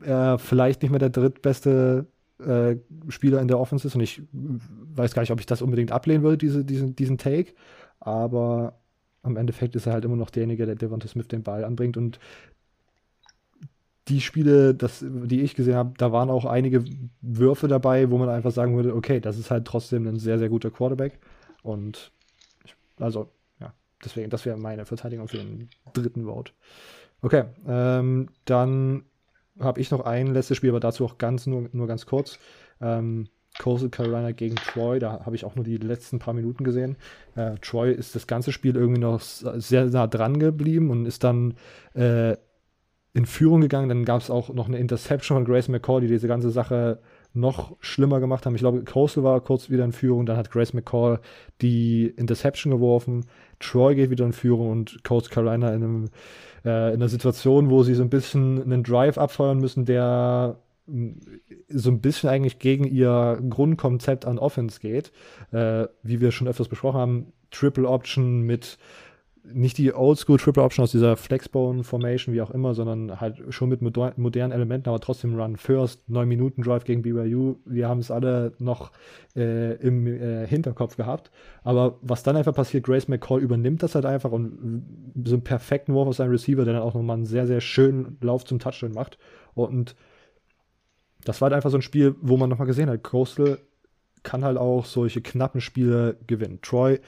er 0.01 0.39
vielleicht 0.39 0.81
nicht 0.81 0.91
mehr 0.91 0.99
der 0.99 1.09
drittbeste 1.09 2.07
äh, 2.39 2.77
Spieler 3.09 3.41
in 3.41 3.49
der 3.49 3.59
Offense 3.59 3.85
ist. 3.87 3.95
Und 3.95 4.01
ich 4.01 4.21
weiß 4.31 5.13
gar 5.13 5.21
nicht, 5.21 5.31
ob 5.31 5.41
ich 5.41 5.45
das 5.45 5.61
unbedingt 5.61 5.91
ablehnen 5.91 6.23
würde, 6.23 6.37
diese, 6.37 6.63
diesen, 6.63 6.95
diesen 6.95 7.17
Take, 7.17 7.53
aber 7.99 8.79
am 9.21 9.35
Endeffekt 9.35 9.75
ist 9.75 9.85
er 9.85 9.93
halt 9.93 10.05
immer 10.05 10.15
noch 10.15 10.29
derjenige, 10.29 10.65
der 10.65 10.75
Devontae 10.75 11.09
Smith 11.09 11.27
den 11.27 11.43
Ball 11.43 11.65
anbringt. 11.65 11.97
Und 11.97 12.19
die 14.09 14.21
Spiele, 14.21 14.73
das, 14.73 15.05
die 15.07 15.41
ich 15.41 15.55
gesehen 15.55 15.75
habe, 15.75 15.93
da 15.97 16.11
waren 16.11 16.29
auch 16.29 16.45
einige 16.45 16.83
Würfe 17.21 17.67
dabei, 17.67 18.09
wo 18.09 18.17
man 18.17 18.29
einfach 18.29 18.51
sagen 18.51 18.75
würde, 18.75 18.95
okay, 18.95 19.19
das 19.19 19.37
ist 19.37 19.51
halt 19.51 19.65
trotzdem 19.65 20.07
ein 20.07 20.19
sehr, 20.19 20.39
sehr 20.39 20.49
guter 20.49 20.71
Quarterback. 20.71 21.19
Und 21.61 22.11
ich, 22.65 22.75
also, 22.97 23.29
ja, 23.59 23.73
deswegen, 24.03 24.29
das 24.29 24.45
wäre 24.45 24.57
meine 24.57 24.85
Verteidigung 24.85 25.27
für 25.27 25.37
den 25.37 25.69
dritten 25.93 26.25
Vote. 26.25 26.51
Okay, 27.21 27.45
ähm, 27.67 28.29
dann 28.45 29.03
habe 29.59 29.79
ich 29.79 29.91
noch 29.91 30.01
ein 30.01 30.33
letztes 30.33 30.57
Spiel, 30.57 30.69
aber 30.71 30.79
dazu 30.79 31.05
auch 31.05 31.17
ganz 31.17 31.45
nur, 31.45 31.69
nur 31.71 31.87
ganz 31.87 32.05
kurz. 32.05 32.39
Ähm, 32.81 33.27
Coastal 33.57 33.89
Carolina 33.89 34.31
gegen 34.31 34.55
Troy, 34.55 34.99
da 34.99 35.25
habe 35.25 35.35
ich 35.35 35.43
auch 35.43 35.55
nur 35.55 35.65
die 35.65 35.77
letzten 35.77 36.19
paar 36.19 36.33
Minuten 36.33 36.63
gesehen. 36.63 36.95
Äh, 37.35 37.55
Troy 37.61 37.91
ist 37.91 38.15
das 38.15 38.25
ganze 38.25 38.51
Spiel 38.51 38.75
irgendwie 38.75 39.01
noch 39.01 39.19
sehr 39.19 39.85
nah 39.85 40.07
dran 40.07 40.39
geblieben 40.39 40.89
und 40.91 41.05
ist 41.05 41.23
dann 41.23 41.55
äh, 41.93 42.37
in 43.13 43.25
Führung 43.25 43.61
gegangen. 43.61 43.89
Dann 43.89 44.05
gab 44.05 44.21
es 44.21 44.29
auch 44.29 44.53
noch 44.53 44.67
eine 44.67 44.77
Interception 44.77 45.37
von 45.37 45.45
Grace 45.45 45.67
McCall, 45.67 46.01
die 46.01 46.07
diese 46.07 46.27
ganze 46.27 46.49
Sache 46.49 46.99
noch 47.33 47.75
schlimmer 47.79 48.19
gemacht 48.19 48.45
haben. 48.45 48.55
Ich 48.55 48.61
glaube, 48.61 48.83
Coastal 48.83 49.23
war 49.23 49.39
kurz 49.41 49.69
wieder 49.69 49.85
in 49.85 49.91
Führung, 49.91 50.25
dann 50.25 50.37
hat 50.37 50.51
Grace 50.51 50.73
McCall 50.73 51.19
die 51.61 52.07
Interception 52.07 52.71
geworfen. 52.71 53.25
Troy 53.59 53.95
geht 53.95 54.09
wieder 54.09 54.25
in 54.25 54.33
Führung 54.33 54.71
und 54.71 55.03
Coast 55.03 55.29
Carolina 55.29 55.69
in, 55.73 55.83
einem, 55.83 56.05
äh, 56.65 56.89
in 56.89 56.95
einer 56.95 57.09
Situation, 57.09 57.69
wo 57.69 57.83
sie 57.83 57.93
so 57.93 58.03
ein 58.03 58.09
bisschen 58.09 58.61
einen 58.61 58.83
Drive 58.83 59.17
abfeuern 59.17 59.59
müssen, 59.59 59.85
der 59.85 60.57
mm, 60.87 61.09
so 61.69 61.91
ein 61.91 62.01
bisschen 62.01 62.29
eigentlich 62.29 62.57
gegen 62.57 62.83
ihr 62.83 63.39
Grundkonzept 63.47 64.25
an 64.25 64.39
Offense 64.39 64.79
geht. 64.79 65.11
Äh, 65.51 65.87
wie 66.01 66.21
wir 66.21 66.31
schon 66.31 66.47
öfters 66.47 66.67
besprochen 66.67 66.99
haben, 66.99 67.33
Triple 67.51 67.87
Option 67.87 68.41
mit 68.41 68.79
nicht 69.53 69.77
die 69.77 69.93
Oldschool 69.93 70.37
Triple 70.37 70.63
Option 70.63 70.83
aus 70.83 70.91
dieser 70.91 71.17
Flexbone 71.17 71.83
Formation, 71.83 72.33
wie 72.33 72.41
auch 72.41 72.51
immer, 72.51 72.73
sondern 72.73 73.19
halt 73.19 73.41
schon 73.49 73.69
mit 73.69 73.81
modernen 73.81 74.51
Elementen, 74.51 74.89
aber 74.89 74.99
trotzdem 74.99 75.39
Run 75.39 75.57
First, 75.57 76.09
9 76.09 76.27
Minuten 76.27 76.61
Drive 76.61 76.83
gegen 76.83 77.01
BYU. 77.01 77.55
Wir 77.65 77.87
haben 77.87 77.99
es 77.99 78.11
alle 78.11 78.53
noch 78.59 78.91
äh, 79.35 79.75
im 79.75 80.07
äh, 80.07 80.47
Hinterkopf 80.47 80.97
gehabt. 80.97 81.31
Aber 81.63 81.97
was 82.01 82.23
dann 82.23 82.37
einfach 82.37 82.53
passiert, 82.53 82.85
Grace 82.85 83.07
McCall 83.07 83.41
übernimmt 83.41 83.83
das 83.83 83.95
halt 83.95 84.05
einfach 84.05 84.31
und 84.31 84.85
so 85.23 85.35
einen 85.35 85.43
perfekten 85.43 85.93
Wurf 85.93 86.07
aus 86.07 86.17
seinem 86.17 86.31
Receiver, 86.31 86.65
der 86.65 86.73
dann 86.73 86.83
auch 86.83 86.93
nochmal 86.93 87.17
einen 87.17 87.25
sehr, 87.25 87.47
sehr 87.47 87.61
schönen 87.61 88.17
Lauf 88.21 88.45
zum 88.45 88.59
Touchdown 88.59 88.93
macht. 88.93 89.17
Und 89.53 89.95
das 91.25 91.41
war 91.41 91.47
halt 91.47 91.55
einfach 91.55 91.71
so 91.71 91.77
ein 91.77 91.81
Spiel, 91.81 92.15
wo 92.21 92.37
man 92.37 92.49
nochmal 92.49 92.67
gesehen 92.67 92.89
hat, 92.89 93.03
Coastal 93.03 93.59
kann 94.23 94.43
halt 94.43 94.57
auch 94.57 94.85
solche 94.85 95.21
knappen 95.21 95.61
Spiele 95.61 96.17
gewinnen. 96.27 96.59
Troy 96.61 96.99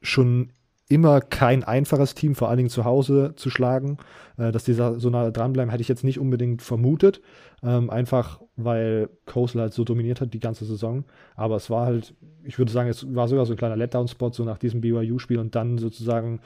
schon 0.00 0.52
immer 0.88 1.20
kein 1.20 1.64
einfaches 1.64 2.14
Team, 2.14 2.34
vor 2.34 2.48
allen 2.48 2.58
Dingen 2.58 2.70
zu 2.70 2.84
Hause 2.84 3.32
zu 3.36 3.50
schlagen. 3.50 3.98
Äh, 4.36 4.52
dass 4.52 4.64
die 4.64 4.74
so 4.74 5.10
nah 5.10 5.30
dranbleiben, 5.30 5.70
hätte 5.70 5.82
ich 5.82 5.88
jetzt 5.88 6.04
nicht 6.04 6.18
unbedingt 6.18 6.62
vermutet. 6.62 7.20
Ähm, 7.62 7.90
einfach 7.90 8.40
weil 8.56 9.10
Coastal 9.26 9.62
halt 9.62 9.74
so 9.74 9.84
dominiert 9.84 10.20
hat 10.20 10.32
die 10.32 10.40
ganze 10.40 10.64
Saison. 10.64 11.04
Aber 11.34 11.56
es 11.56 11.70
war 11.70 11.86
halt, 11.86 12.14
ich 12.44 12.58
würde 12.58 12.72
sagen, 12.72 12.88
es 12.88 13.14
war 13.14 13.28
sogar 13.28 13.46
so 13.46 13.52
ein 13.52 13.58
kleiner 13.58 13.76
Letdown-Spot, 13.76 14.32
so 14.32 14.44
nach 14.44 14.58
diesem 14.58 14.80
BYU-Spiel 14.80 15.38
und 15.38 15.54
dann 15.54 15.78
sozusagen 15.78 16.40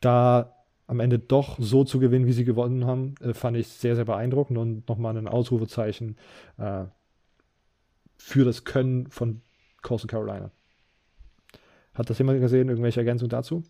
da 0.00 0.54
am 0.86 1.00
Ende 1.00 1.18
doch 1.18 1.58
so 1.58 1.84
zu 1.84 1.98
gewinnen, 1.98 2.26
wie 2.26 2.32
sie 2.32 2.44
gewonnen 2.44 2.86
haben, 2.86 3.14
äh, 3.20 3.32
fand 3.32 3.56
ich 3.56 3.68
sehr, 3.68 3.96
sehr 3.96 4.04
beeindruckend 4.04 4.58
und 4.58 4.88
nochmal 4.88 5.16
ein 5.16 5.28
Ausrufezeichen 5.28 6.16
äh, 6.58 6.84
für 8.16 8.44
das 8.44 8.64
Können 8.64 9.06
von 9.08 9.40
Coastal 9.82 10.08
Carolina. 10.08 10.50
Hat 11.94 12.10
das 12.10 12.18
jemand 12.18 12.40
gesehen? 12.40 12.68
Irgendwelche 12.68 13.00
Ergänzungen 13.00 13.30
dazu? 13.30 13.62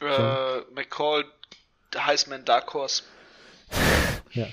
Äh, 0.00 0.60
McCall, 0.74 1.24
Heisman 1.96 2.44
Dark 2.44 2.74
Horse. 2.74 3.04
ja. 4.32 4.46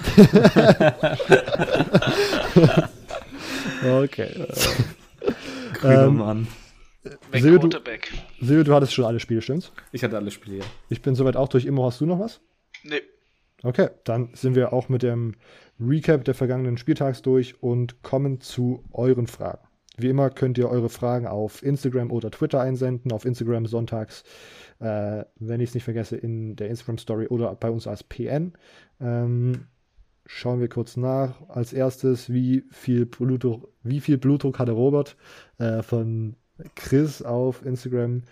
okay. 3.84 4.46
Grüner 5.74 6.04
ähm, 6.04 6.16
Mann. 6.16 6.48
Silvio 7.32 7.58
du, 7.58 7.78
Silvio, 8.40 8.64
du 8.64 8.74
hattest 8.74 8.92
schon 8.92 9.06
alle 9.06 9.20
Spiele, 9.20 9.40
stimmt's? 9.40 9.72
Ich 9.92 10.04
hatte 10.04 10.16
alle 10.16 10.30
Spiele, 10.30 10.58
ja. 10.58 10.64
Ich 10.88 11.02
bin 11.02 11.14
soweit 11.14 11.36
auch 11.36 11.48
durch. 11.48 11.64
Immer 11.64 11.84
hast 11.84 12.00
du 12.00 12.06
noch 12.06 12.18
was? 12.18 12.40
Nee. 12.82 13.02
Okay, 13.62 13.88
dann 14.04 14.30
sind 14.34 14.54
wir 14.54 14.72
auch 14.72 14.88
mit 14.88 15.02
dem 15.02 15.34
Recap 15.78 16.24
der 16.24 16.34
vergangenen 16.34 16.78
Spieltags 16.78 17.22
durch 17.22 17.62
und 17.62 18.02
kommen 18.02 18.40
zu 18.40 18.84
euren 18.92 19.26
Fragen. 19.26 19.66
Wie 20.02 20.08
immer 20.08 20.30
könnt 20.30 20.58
ihr 20.58 20.68
eure 20.68 20.88
Fragen 20.88 21.26
auf 21.26 21.62
Instagram 21.62 22.10
oder 22.10 22.30
Twitter 22.30 22.60
einsenden. 22.60 23.12
Auf 23.12 23.24
Instagram 23.24 23.66
sonntags, 23.66 24.24
äh, 24.78 25.24
wenn 25.36 25.60
ich 25.60 25.70
es 25.70 25.74
nicht 25.74 25.84
vergesse, 25.84 26.16
in 26.16 26.56
der 26.56 26.68
Instagram 26.68 26.98
Story 26.98 27.26
oder 27.26 27.54
bei 27.54 27.70
uns 27.70 27.86
als 27.86 28.02
PN. 28.04 28.52
Ähm, 29.00 29.66
schauen 30.26 30.60
wir 30.60 30.68
kurz 30.68 30.96
nach. 30.96 31.34
Als 31.48 31.72
erstes, 31.72 32.32
wie 32.32 32.64
viel 32.70 33.06
Blutdruck, 33.06 33.68
wie 33.82 34.00
viel 34.00 34.18
Blutdruck 34.18 34.58
hatte 34.58 34.72
Robert 34.72 35.16
äh, 35.58 35.82
von 35.82 36.36
Chris 36.76 37.22
auf 37.22 37.64
Instagram? 37.64 38.22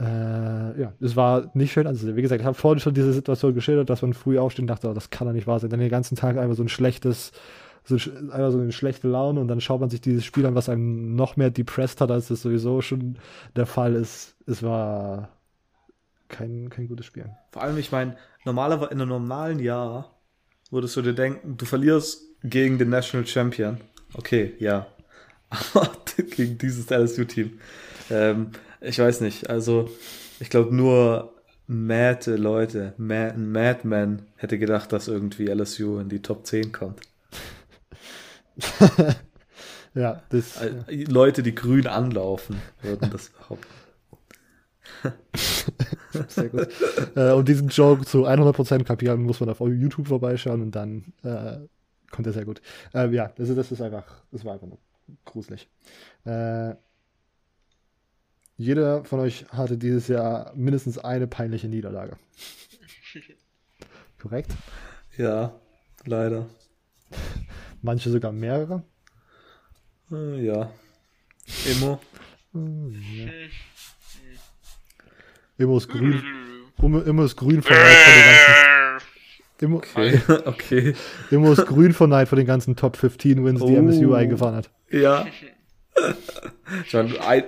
Äh, 0.00 0.80
ja, 0.80 0.92
es 1.00 1.14
war 1.14 1.50
nicht 1.54 1.72
schön. 1.72 1.86
Also, 1.86 2.16
wie 2.16 2.22
gesagt, 2.22 2.40
ich 2.40 2.46
habe 2.46 2.56
vorhin 2.56 2.80
schon 2.80 2.94
diese 2.94 3.12
Situation 3.12 3.54
geschildert, 3.54 3.90
dass 3.90 4.02
man 4.02 4.14
früh 4.14 4.38
aufsteht 4.38 4.62
und 4.62 4.68
dachte, 4.68 4.88
oh, 4.88 4.94
das 4.94 5.10
kann 5.10 5.26
doch 5.26 5.34
nicht 5.34 5.46
wahr 5.46 5.60
sein. 5.60 5.70
Dann 5.70 5.80
den 5.80 5.90
ganzen 5.90 6.16
Tag 6.16 6.38
einfach 6.38 6.56
so 6.56 6.62
ein 6.62 6.68
schlechtes 6.68 7.32
so, 7.84 7.94
einfach 7.94 8.52
so 8.52 8.58
eine 8.58 8.72
schlechte 8.72 9.08
Laune 9.08 9.40
und 9.40 9.48
dann 9.48 9.60
schaut 9.60 9.80
man 9.80 9.90
sich 9.90 10.00
dieses 10.00 10.24
Spiel 10.24 10.46
an, 10.46 10.54
was 10.54 10.68
einen 10.68 11.16
noch 11.16 11.36
mehr 11.36 11.50
depressed 11.50 12.00
hat, 12.00 12.10
als 12.10 12.30
es 12.30 12.42
sowieso 12.42 12.80
schon 12.82 13.18
der 13.56 13.66
Fall 13.66 13.94
ist. 13.94 14.36
Es 14.46 14.62
war 14.62 15.30
kein, 16.28 16.70
kein 16.70 16.88
gutes 16.88 17.06
Spiel. 17.06 17.26
Vor 17.50 17.62
allem, 17.62 17.78
ich 17.78 17.92
meine, 17.92 18.16
normalerweise 18.44 18.92
in 18.92 19.00
einem 19.00 19.08
normalen 19.08 19.58
Jahr 19.58 20.14
würdest 20.70 20.96
du 20.96 21.02
dir 21.02 21.14
denken, 21.14 21.56
du 21.56 21.64
verlierst 21.64 22.22
gegen 22.42 22.78
den 22.78 22.90
National 22.90 23.26
Champion. 23.26 23.78
Okay, 24.14 24.54
ja. 24.58 24.86
Aber 25.74 25.90
gegen 26.16 26.58
dieses 26.58 26.90
LSU-Team. 26.90 27.58
Ähm, 28.10 28.50
ich 28.80 28.98
weiß 28.98 29.20
nicht, 29.20 29.50
also 29.50 29.90
ich 30.38 30.48
glaube 30.48 30.74
nur 30.74 31.34
mad 31.66 32.30
Leute, 32.34 32.94
mad, 32.96 33.36
Madman 33.36 34.22
hätte 34.36 34.58
gedacht, 34.58 34.92
dass 34.92 35.08
irgendwie 35.08 35.46
LSU 35.46 35.98
in 35.98 36.08
die 36.08 36.22
Top 36.22 36.46
10 36.46 36.72
kommt. 36.72 37.00
ja, 39.94 40.22
das. 40.28 40.58
Also, 40.58 40.84
Leute, 40.88 41.42
die 41.42 41.54
grün 41.54 41.86
anlaufen, 41.86 42.60
würden 42.82 43.10
das 43.10 43.30
behaupten. 43.30 43.68
Sehr 46.28 46.48
gut. 46.48 46.68
äh, 47.14 47.30
um 47.30 47.44
diesen 47.44 47.68
Joke 47.68 48.04
zu 48.04 48.26
100% 48.26 48.84
kapieren, 48.84 49.22
muss 49.22 49.40
man 49.40 49.48
auf 49.48 49.60
YouTube 49.60 50.08
vorbeischauen 50.08 50.62
und 50.62 50.72
dann 50.72 51.12
äh, 51.22 51.58
kommt 52.10 52.26
er 52.26 52.32
sehr 52.32 52.44
gut. 52.44 52.60
Äh, 52.92 53.08
ja, 53.10 53.32
also 53.38 53.54
das 53.54 53.72
ist 53.72 53.80
einfach, 53.80 54.04
das 54.30 54.44
war 54.44 54.54
einfach 54.54 54.66
nur 54.66 54.78
gruselig. 55.24 55.68
Äh, 56.24 56.74
jeder 58.56 59.04
von 59.04 59.20
euch 59.20 59.46
hatte 59.48 59.78
dieses 59.78 60.08
Jahr 60.08 60.52
mindestens 60.54 60.98
eine 60.98 61.26
peinliche 61.26 61.68
Niederlage. 61.68 62.18
Korrekt? 64.20 64.52
Ja, 65.16 65.58
leider. 66.04 66.46
Manche 67.82 68.10
sogar 68.10 68.32
mehrere? 68.32 68.82
Äh, 70.12 70.44
ja. 70.44 70.70
Immo. 71.70 72.00
ja. 72.54 73.30
Immo 75.58 75.76
ist 75.76 75.88
grün. 75.88 76.22
Immo 76.78 77.24
ist 77.24 77.36
grün 77.36 77.62
von 77.62 77.76
Neid 77.76 77.96
von 77.96 78.14
den 78.14 78.24
ganzen. 78.24 78.70
Immo, 79.60 79.76
okay. 79.76 80.20
okay. 80.46 80.94
Immo 81.30 81.52
ist 81.52 81.66
grün 81.66 81.92
von 81.92 82.10
Neid 82.10 82.28
von 82.28 82.38
den 82.38 82.46
ganzen 82.46 82.76
Top 82.76 82.96
15 82.96 83.44
Wins, 83.44 83.60
die 83.60 83.76
oh. 83.76 83.82
MSU 83.82 84.14
eingefahren 84.14 84.56
hat. 84.56 84.70
Ja. 84.90 85.26
Ich 86.86 86.94
meine, 86.94 87.20
ein, 87.26 87.44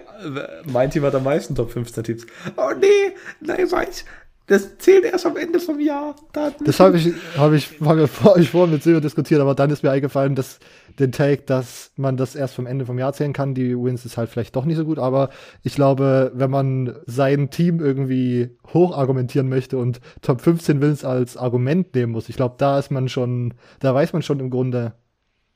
mein 0.64 0.90
Team 0.90 1.04
hat 1.04 1.14
am 1.14 1.22
meisten 1.22 1.54
Top 1.54 1.70
15 1.70 2.04
Teams. 2.04 2.26
Oh 2.56 2.72
nee, 2.78 3.14
nein, 3.40 3.70
weiß. 3.70 4.04
Das 4.46 4.78
zählt 4.78 5.04
erst 5.04 5.24
am 5.24 5.36
Ende 5.36 5.60
vom 5.60 5.78
Jahr. 5.78 6.16
Da 6.32 6.50
das 6.64 6.80
habe 6.80 6.98
ich, 6.98 7.12
hab 7.36 7.52
ich, 7.52 7.70
hab 7.80 8.36
ich 8.36 8.50
vorhin 8.50 8.72
mit 8.72 8.82
Silvio 8.82 9.00
diskutiert, 9.00 9.40
aber 9.40 9.54
dann 9.54 9.70
ist 9.70 9.82
mir 9.82 9.90
eingefallen, 9.90 10.34
dass 10.34 10.58
den 10.98 11.12
Take, 11.12 11.42
dass 11.42 11.92
man 11.96 12.16
das 12.16 12.34
erst 12.34 12.54
vom 12.54 12.66
Ende 12.66 12.84
vom 12.84 12.98
Jahr 12.98 13.12
zählen 13.12 13.32
kann, 13.32 13.54
die 13.54 13.76
Wins 13.76 14.04
ist 14.04 14.16
halt 14.16 14.28
vielleicht 14.28 14.56
doch 14.56 14.64
nicht 14.64 14.76
so 14.76 14.84
gut, 14.84 14.98
aber 14.98 15.30
ich 15.62 15.74
glaube, 15.74 16.32
wenn 16.34 16.50
man 16.50 16.96
sein 17.06 17.50
Team 17.50 17.80
irgendwie 17.80 18.50
hoch 18.72 18.96
argumentieren 18.96 19.48
möchte 19.48 19.78
und 19.78 20.00
Top 20.20 20.40
15 20.40 20.80
Wins 20.80 21.04
als 21.04 21.36
Argument 21.36 21.94
nehmen 21.94 22.12
muss, 22.12 22.28
ich 22.28 22.36
glaube, 22.36 22.56
da 22.58 22.78
ist 22.78 22.90
man 22.90 23.08
schon, 23.08 23.54
da 23.80 23.94
weiß 23.94 24.12
man 24.12 24.22
schon 24.22 24.40
im 24.40 24.50
Grunde 24.50 24.92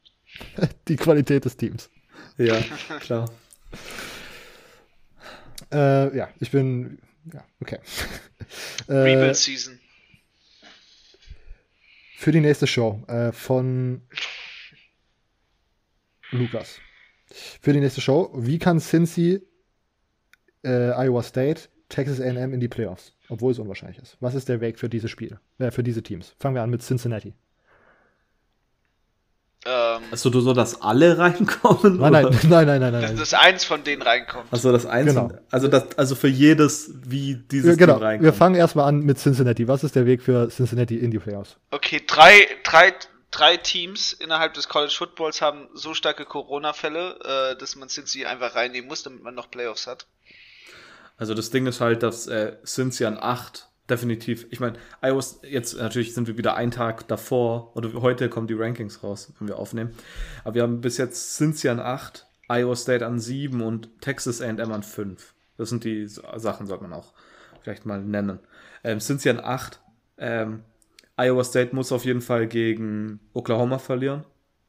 die 0.89 0.97
Qualität 0.97 1.45
des 1.45 1.57
Teams. 1.57 1.91
Ja, 2.39 2.57
klar. 3.01 3.31
äh, 5.73 6.17
ja, 6.17 6.29
ich 6.39 6.51
bin. 6.51 6.99
Ja, 7.33 7.45
okay. 7.61 7.79
äh, 8.89 8.93
Rebuild 8.93 9.37
Season. 9.37 9.79
Für 12.17 12.33
die 12.33 12.41
nächste 12.41 12.67
Show 12.67 13.03
äh, 13.09 13.33
von 13.33 14.03
Lukas. 16.31 16.81
Für 17.61 17.73
die 17.73 17.81
nächste 17.81 18.01
Show, 18.01 18.31
wie 18.35 18.59
kann 18.59 18.81
Cincy, 18.81 19.43
äh, 20.65 20.91
Iowa 20.93 21.23
State, 21.23 21.69
Texas 21.89 22.21
AM 22.21 22.53
in 22.53 22.61
die 22.61 22.69
Playoffs, 22.69 23.13
obwohl 23.29 23.53
es 23.53 23.59
unwahrscheinlich 23.59 23.99
ist? 23.99 24.17
Was 24.21 24.35
ist 24.35 24.49
der 24.49 24.61
Weg 24.61 24.79
für 24.79 24.89
diese 24.89 25.09
Spiele, 25.09 25.41
äh, 25.59 25.71
für 25.71 25.83
diese 25.83 26.03
Teams? 26.03 26.35
Fangen 26.39 26.55
wir 26.55 26.63
an 26.63 26.71
mit 26.71 26.83
Cincinnati. 26.83 27.35
Ähm, 29.67 30.03
also 30.11 30.31
du 30.31 30.41
so, 30.41 30.53
dass 30.53 30.81
alle 30.81 31.19
reinkommen? 31.19 31.99
Nein, 31.99 32.13
nein, 32.13 32.25
nein, 32.25 32.67
nein, 32.67 32.81
nein, 32.81 32.93
nein. 32.93 33.03
Dass, 33.03 33.31
dass 33.31 33.35
eins 33.35 33.65
von 33.65 33.83
denen 33.83 34.03
reinkommt. 34.03 34.47
Also 34.51 34.71
das 34.73 34.87
eins, 34.87 35.09
genau. 35.09 35.31
also 35.51 35.69
das, 35.69 35.99
also 35.99 36.15
für 36.15 36.29
jedes, 36.29 36.93
wie 37.05 37.35
dieses 37.35 37.71
ja, 37.71 37.77
genau. 37.77 37.95
Team 37.95 38.03
reinkommt. 38.03 38.25
Wir 38.25 38.33
fangen 38.33 38.55
erstmal 38.55 38.89
an 38.89 39.01
mit 39.01 39.19
Cincinnati. 39.19 39.67
Was 39.67 39.83
ist 39.83 39.97
der 39.97 40.07
Weg 40.07 40.23
für 40.23 40.49
Cincinnati 40.49 40.97
in 40.97 41.11
die 41.11 41.19
Playoffs? 41.19 41.57
Okay, 41.71 42.03
drei, 42.07 42.47
drei, 42.63 42.95
drei 43.31 43.57
Teams 43.57 44.13
innerhalb 44.13 44.55
des 44.55 44.69
College 44.69 44.95
Footballs 44.97 45.43
haben 45.43 45.69
so 45.75 45.95
starke 45.95 46.25
Corona-Fälle, 46.25 47.53
äh, 47.53 47.59
dass 47.59 47.77
man 47.77 47.89
Cincinnati 47.89 48.27
einfach 48.27 48.55
reinnehmen 48.55 48.89
muss, 48.89 49.03
damit 49.03 49.23
man 49.23 49.35
noch 49.35 49.51
Playoffs 49.51 49.87
hat. 49.87 50.07
Also 51.19 51.35
das 51.35 51.51
Ding 51.51 51.67
ist 51.67 51.81
halt, 51.81 52.03
dass 52.03 52.27
äh, 52.27 52.57
Cincinnati 52.65 53.05
an 53.07 53.19
acht 53.23 53.66
definitiv. 53.89 54.47
Ich 54.51 54.61
meine, 54.61 54.79
iOS, 55.03 55.41
jetzt 55.43 55.77
natürlich 55.77 56.15
sind 56.15 56.27
wir 56.27 56.37
wieder 56.37 56.57
einen 56.57 56.71
Tag 56.71 57.07
davor, 57.09 57.77
oder 57.77 57.93
heute 57.95 58.29
kommen 58.29 58.47
die 58.47 58.55
Rankings 58.55 59.03
raus, 59.03 59.33
wenn 59.39 59.49
wir 59.49 59.59
aufnehmen. 59.59 59.91
Aber 60.45 60.55
wir 60.55 60.63
haben 60.63 60.81
bis 60.81 60.99
jetzt 60.99 61.37
Cincy 61.37 61.69
an 61.69 61.81
8, 61.81 62.27
Iowa 62.49 62.77
State 62.77 63.05
an 63.05 63.19
7 63.19 63.61
und 63.61 64.01
Texas 64.01 64.41
AM 64.41 64.73
an 64.73 64.83
5. 64.83 65.35
Das 65.57 65.69
sind 65.69 65.85
die 65.85 66.07
Sachen, 66.07 66.67
sollte 66.67 66.85
man 66.85 66.93
auch 66.93 67.13
vielleicht 67.63 67.87
mal 67.87 68.03
nennen. 68.03 68.39
Ähm, 68.85 69.01
Cincy 69.01 69.31
an 69.31 69.41
8. 69.41 69.81
Ähm, 70.19 70.63
Iowa 71.17 71.45
State 71.45 71.75
muss 71.75 71.93
auf 71.93 72.05
jeden 72.05 72.21
Fall 72.21 72.47
gegen 72.47 73.21
Oklahoma 73.33 73.79
verlieren. 73.79 74.25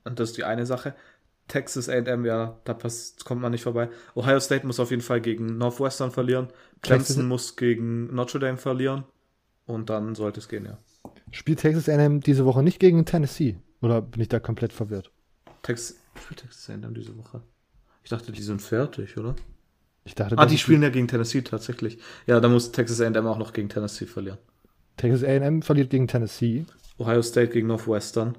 Und 0.05 0.19
das 0.19 0.29
ist 0.29 0.37
die 0.37 0.45
eine 0.45 0.65
Sache. 0.65 0.95
Texas 1.47 1.87
AM, 1.89 2.25
ja, 2.25 2.59
da 2.65 2.73
passt, 2.73 3.23
kommt 3.23 3.41
man 3.41 3.51
nicht 3.51 3.63
vorbei. 3.63 3.89
Ohio 4.15 4.39
State 4.39 4.67
muss 4.67 4.79
auf 4.79 4.91
jeden 4.91 5.01
Fall 5.01 5.21
gegen 5.21 5.57
Northwestern 5.57 6.11
verlieren. 6.11 6.47
Clemson 6.81 7.07
Texas 7.07 7.23
muss 7.23 7.55
gegen 7.55 8.13
Notre 8.13 8.39
Dame 8.39 8.57
verlieren. 8.57 9.05
Und 9.65 9.89
dann 9.89 10.15
sollte 10.15 10.39
es 10.39 10.47
gehen, 10.47 10.65
ja. 10.65 10.77
Spielt 11.31 11.59
Texas 11.59 11.89
AM 11.89 12.21
diese 12.21 12.45
Woche 12.45 12.63
nicht 12.63 12.79
gegen 12.79 13.05
Tennessee? 13.05 13.57
Oder 13.81 14.01
bin 14.01 14.21
ich 14.21 14.29
da 14.29 14.39
komplett 14.39 14.73
verwirrt? 14.73 15.11
Tex 15.61 15.95
spielt 16.19 16.41
Texas 16.41 16.69
AM 16.69 16.93
diese 16.93 17.17
Woche? 17.17 17.41
Ich 18.03 18.09
dachte, 18.09 18.31
die 18.31 18.41
sind 18.41 18.61
fertig, 18.61 19.17
oder? 19.17 19.35
Ich 20.05 20.15
dachte, 20.15 20.37
ah, 20.37 20.45
die 20.45 20.57
spielen 20.57 20.83
ja 20.83 20.89
gegen 20.89 21.09
Tennessee 21.09 21.41
tatsächlich. 21.41 21.99
Ja, 22.25 22.39
da 22.39 22.47
muss 22.47 22.71
Texas 22.71 23.01
AM 23.01 23.27
auch 23.27 23.37
noch 23.37 23.51
gegen 23.51 23.67
Tennessee 23.67 24.05
verlieren. 24.05 24.37
Texas 24.95 25.23
AM 25.23 25.61
verliert 25.61 25.89
gegen 25.89 26.07
Tennessee. 26.07 26.65
Ohio 26.97 27.21
State 27.21 27.49
gegen 27.49 27.67
Northwestern. 27.67 28.37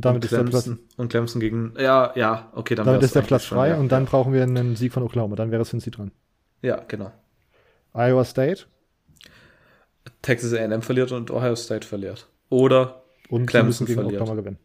Damit 0.00 0.24
ist 0.24 0.32
der 0.32 0.44
Platz, 0.44 0.70
und 0.96 1.08
Clemson 1.08 1.40
gegen. 1.40 1.74
Ja, 1.76 2.12
ja, 2.14 2.52
okay, 2.54 2.76
dann 2.76 2.86
Damit 2.86 3.02
ist 3.02 3.16
der 3.16 3.22
Platz 3.22 3.44
frei 3.44 3.68
schon, 3.68 3.76
ja. 3.76 3.80
und 3.80 3.90
dann 3.90 4.04
brauchen 4.04 4.32
wir 4.32 4.44
einen 4.44 4.76
Sieg 4.76 4.92
von 4.92 5.02
Oklahoma. 5.02 5.34
Dann 5.34 5.50
wäre 5.50 5.64
Cincy 5.64 5.90
dran. 5.90 6.12
Ja, 6.62 6.84
genau. 6.86 7.12
Iowa 7.94 8.24
State. 8.24 8.66
Texas 10.22 10.52
A&M 10.54 10.82
verliert 10.82 11.10
und 11.10 11.32
Ohio 11.32 11.56
State 11.56 11.86
verliert. 11.86 12.28
Oder 12.48 13.02
und 13.28 13.46
Clemson 13.46 13.86
gegen 13.86 14.00
verliert. 14.00 14.22
Oklahoma 14.22 14.40
gewinnen. 14.40 14.58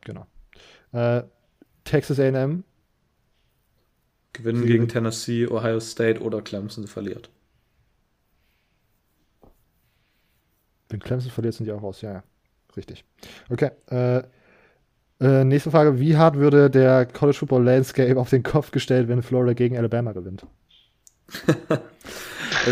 Genau. 0.00 0.26
Äh, 0.92 1.24
Texas 1.84 2.18
A&M 2.18 2.64
gewinnen 4.32 4.66
gegen 4.66 4.88
Tennessee, 4.88 5.46
Ohio 5.46 5.78
State 5.80 6.20
oder 6.20 6.40
Clemson 6.40 6.86
verliert. 6.86 7.30
Wenn 10.88 11.00
Clemson 11.00 11.30
verliert, 11.30 11.54
sind 11.54 11.66
die 11.66 11.72
auch 11.72 11.82
raus. 11.82 12.00
Ja, 12.00 12.12
ja. 12.12 12.24
Richtig. 12.76 13.04
Okay. 13.50 13.70
Äh, 13.90 14.22
äh, 15.20 15.44
nächste 15.44 15.70
Frage. 15.70 15.98
Wie 16.00 16.16
hart 16.16 16.36
würde 16.36 16.70
der 16.70 17.06
College 17.06 17.38
Football 17.38 17.64
Landscape 17.64 18.18
auf 18.18 18.30
den 18.30 18.42
Kopf 18.42 18.70
gestellt, 18.70 19.08
wenn 19.08 19.22
Florida 19.22 19.52
gegen 19.52 19.78
Alabama 19.78 20.12
gewinnt? 20.12 20.46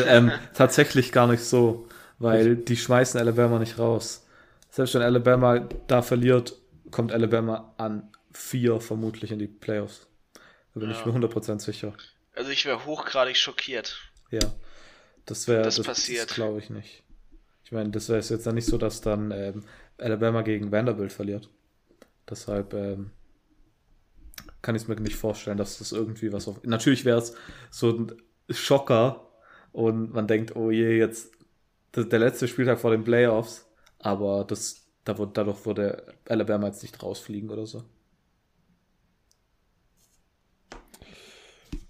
ähm, 0.07 0.33
tatsächlich 0.55 1.13
gar 1.13 1.27
nicht 1.27 1.43
so, 1.43 1.89
weil 2.19 2.57
die 2.57 2.77
schmeißen 2.77 3.19
Alabama 3.19 3.59
nicht 3.59 3.79
raus. 3.79 4.27
Selbst 4.71 4.95
wenn 4.95 5.03
Alabama 5.03 5.61
da 5.87 6.03
verliert, 6.03 6.57
kommt 6.91 7.13
Alabama 7.13 7.75
an 7.79 8.11
vier 8.33 8.81
vermutlich 8.81 9.31
in 9.31 9.39
die 9.39 9.47
Playoffs. 9.47 10.07
Da 10.75 10.81
bin 10.81 10.91
ja. 10.91 10.99
ich 10.99 11.05
mir 11.05 11.13
100% 11.13 11.61
sicher. 11.61 11.93
Also 12.35 12.51
ich 12.51 12.65
wäre 12.65 12.87
hochgradig 12.87 13.37
schockiert. 13.37 14.01
Ja, 14.31 14.41
das 15.27 15.49
wäre 15.49 15.63
das, 15.63 15.77
das 15.77 15.87
passiert. 15.87 16.29
glaube 16.29 16.59
ich 16.59 16.71
nicht. 16.71 17.03
Ich 17.65 17.73
meine, 17.73 17.91
das 17.91 18.09
wäre 18.09 18.21
jetzt 18.21 18.47
dann 18.47 18.55
nicht 18.55 18.67
so, 18.67 18.79
dass 18.79 19.01
dann 19.01 19.31
ähm, 19.31 19.65
Alabama 19.99 20.43
gegen 20.43 20.73
Vanderbilt 20.73 21.13
verliert. 21.13 21.49
Deshalb 22.29 22.75
ähm, 22.75 23.11
kann 24.63 24.75
ich 24.75 24.83
es 24.83 24.89
mir 24.89 24.97
nicht 24.97 25.17
vorstellen, 25.17 25.59
dass 25.59 25.79
das 25.79 25.93
irgendwie 25.93 26.33
was 26.33 26.49
auf. 26.49 26.63
Natürlich 26.65 27.05
wäre 27.05 27.19
es 27.19 27.35
so 27.71 27.91
ein 27.91 28.13
Schocker 28.49 29.29
und 29.73 30.13
man 30.13 30.27
denkt, 30.27 30.57
oh 30.57 30.71
je, 30.71 30.97
jetzt 30.97 31.33
der 31.95 32.19
letzte 32.19 32.49
Spieltag 32.49 32.81
vor 32.81 32.91
den 32.91 33.05
Playoffs, 33.05 33.67
aber 33.99 34.45
das, 34.45 34.87
da 35.05 35.19
wird, 35.19 35.37
dadurch 35.37 35.67
würde 35.67 36.15
Alabama 36.27 36.69
jetzt 36.69 36.83
nicht 36.83 37.03
rausfliegen 37.03 37.51
oder 37.51 37.67
so. 37.67 37.85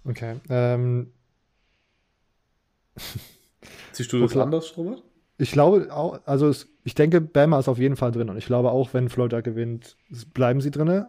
Okay. 0.05 0.39
Ähm. 0.49 1.13
Siehst 3.93 4.11
du 4.11 4.19
das 4.19 4.35
anders, 4.35 4.75
Robert? 4.75 5.03
Ich 5.37 5.51
glaube 5.51 5.87
auch, 5.91 6.19
also 6.25 6.47
es, 6.47 6.67
ich 6.83 6.95
denke, 6.95 7.21
Bama 7.21 7.59
ist 7.59 7.67
auf 7.67 7.79
jeden 7.79 7.95
Fall 7.95 8.11
drin 8.11 8.29
und 8.29 8.37
ich 8.37 8.45
glaube 8.45 8.71
auch, 8.71 8.93
wenn 8.93 9.09
Florida 9.09 9.41
gewinnt, 9.41 9.97
bleiben 10.33 10.61
sie 10.61 10.71
drin. 10.71 11.05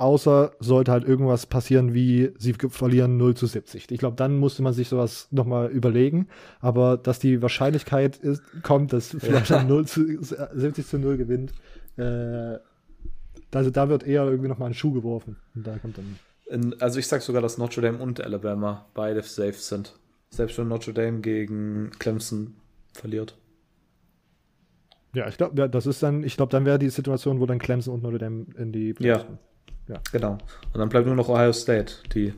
Außer 0.00 0.52
sollte 0.60 0.92
halt 0.92 1.02
irgendwas 1.02 1.46
passieren, 1.46 1.92
wie 1.92 2.30
sie 2.38 2.52
verlieren 2.52 3.16
0 3.16 3.34
zu 3.34 3.46
70. 3.46 3.90
Ich 3.90 3.98
glaube, 3.98 4.14
dann 4.14 4.38
musste 4.38 4.62
man 4.62 4.72
sich 4.72 4.88
sowas 4.88 5.26
nochmal 5.32 5.70
überlegen. 5.70 6.28
Aber 6.60 6.96
dass 6.96 7.18
die 7.18 7.42
Wahrscheinlichkeit 7.42 8.16
ist, 8.16 8.40
kommt, 8.62 8.92
dass 8.92 9.08
Florida 9.08 9.44
ja. 9.56 9.64
0 9.64 9.86
zu, 9.86 10.22
70 10.22 10.86
zu 10.86 10.98
0 11.00 11.16
gewinnt, 11.16 11.52
äh, 11.96 12.58
also 13.52 13.70
da 13.70 13.88
wird 13.88 14.06
eher 14.06 14.24
irgendwie 14.24 14.48
nochmal 14.48 14.70
ein 14.70 14.74
Schuh 14.74 14.92
geworfen. 14.92 15.36
Und 15.54 15.66
da 15.66 15.78
kommt 15.78 15.98
dann. 15.98 16.18
In, 16.46 16.80
also 16.80 16.98
ich 16.98 17.08
sag 17.08 17.22
sogar, 17.22 17.42
dass 17.42 17.58
Notre 17.58 17.82
Dame 17.82 17.98
und 17.98 18.20
Alabama 18.20 18.86
beide 18.94 19.22
safe 19.22 19.54
sind. 19.54 19.94
Selbst 20.30 20.58
wenn 20.58 20.68
Notre 20.68 20.92
Dame 20.92 21.20
gegen 21.20 21.90
Clemson 21.98 22.54
verliert. 22.92 23.36
Ja, 25.14 25.28
ich 25.28 25.36
glaube, 25.36 25.68
das 25.68 25.86
ist 25.86 26.02
dann, 26.02 26.22
ich 26.22 26.36
glaube, 26.36 26.50
dann 26.50 26.64
wäre 26.64 26.78
die 26.78 26.90
Situation, 26.90 27.40
wo 27.40 27.46
dann 27.46 27.58
Clemson 27.58 27.94
und 27.94 28.02
Notre 28.02 28.18
Dame 28.18 28.46
in 28.56 28.72
die 28.72 28.94
ja. 28.98 29.24
Ja. 29.88 30.00
Genau. 30.12 30.32
Und 30.72 30.78
dann 30.78 30.88
bleibt 30.88 31.06
nur 31.06 31.16
noch 31.16 31.28
Ohio 31.28 31.52
State, 31.52 31.94
die 32.14 32.34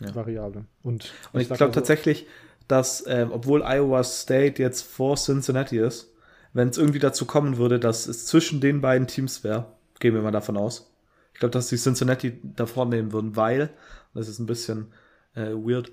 ja. 0.00 0.14
Variable. 0.14 0.66
Und, 0.82 1.12
und 1.32 1.40
ich 1.40 1.48
glaube 1.48 1.64
also, 1.64 1.74
tatsächlich, 1.74 2.26
dass, 2.68 3.04
ähm, 3.06 3.32
obwohl 3.32 3.62
Iowa 3.62 4.04
State 4.04 4.62
jetzt 4.62 4.82
vor 4.82 5.16
Cincinnati 5.16 5.78
ist, 5.78 6.12
wenn 6.52 6.68
es 6.68 6.78
irgendwie 6.78 6.98
dazu 6.98 7.24
kommen 7.24 7.56
würde, 7.56 7.78
dass 7.78 8.06
es 8.06 8.26
zwischen 8.26 8.60
den 8.60 8.80
beiden 8.80 9.06
Teams 9.06 9.42
wäre, 9.42 9.72
gehen 10.00 10.14
wir 10.14 10.22
mal 10.22 10.30
davon 10.30 10.56
aus. 10.56 10.94
Ich 11.32 11.40
glaube, 11.40 11.52
dass 11.52 11.68
die 11.68 11.76
Cincinnati 11.76 12.40
davor 12.42 12.86
nehmen 12.86 13.12
würden, 13.12 13.36
weil, 13.36 13.70
das 14.14 14.28
ist 14.28 14.38
ein 14.38 14.46
bisschen 14.46 14.92
äh, 15.34 15.50
weird, 15.52 15.92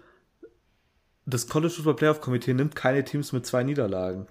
das 1.25 1.47
College 1.47 1.73
Football 1.73 1.95
Playoff 1.95 2.21
Komitee 2.21 2.53
nimmt 2.53 2.75
keine 2.75 3.03
Teams 3.03 3.31
mit 3.31 3.45
zwei 3.45 3.63
Niederlagen. 3.63 4.27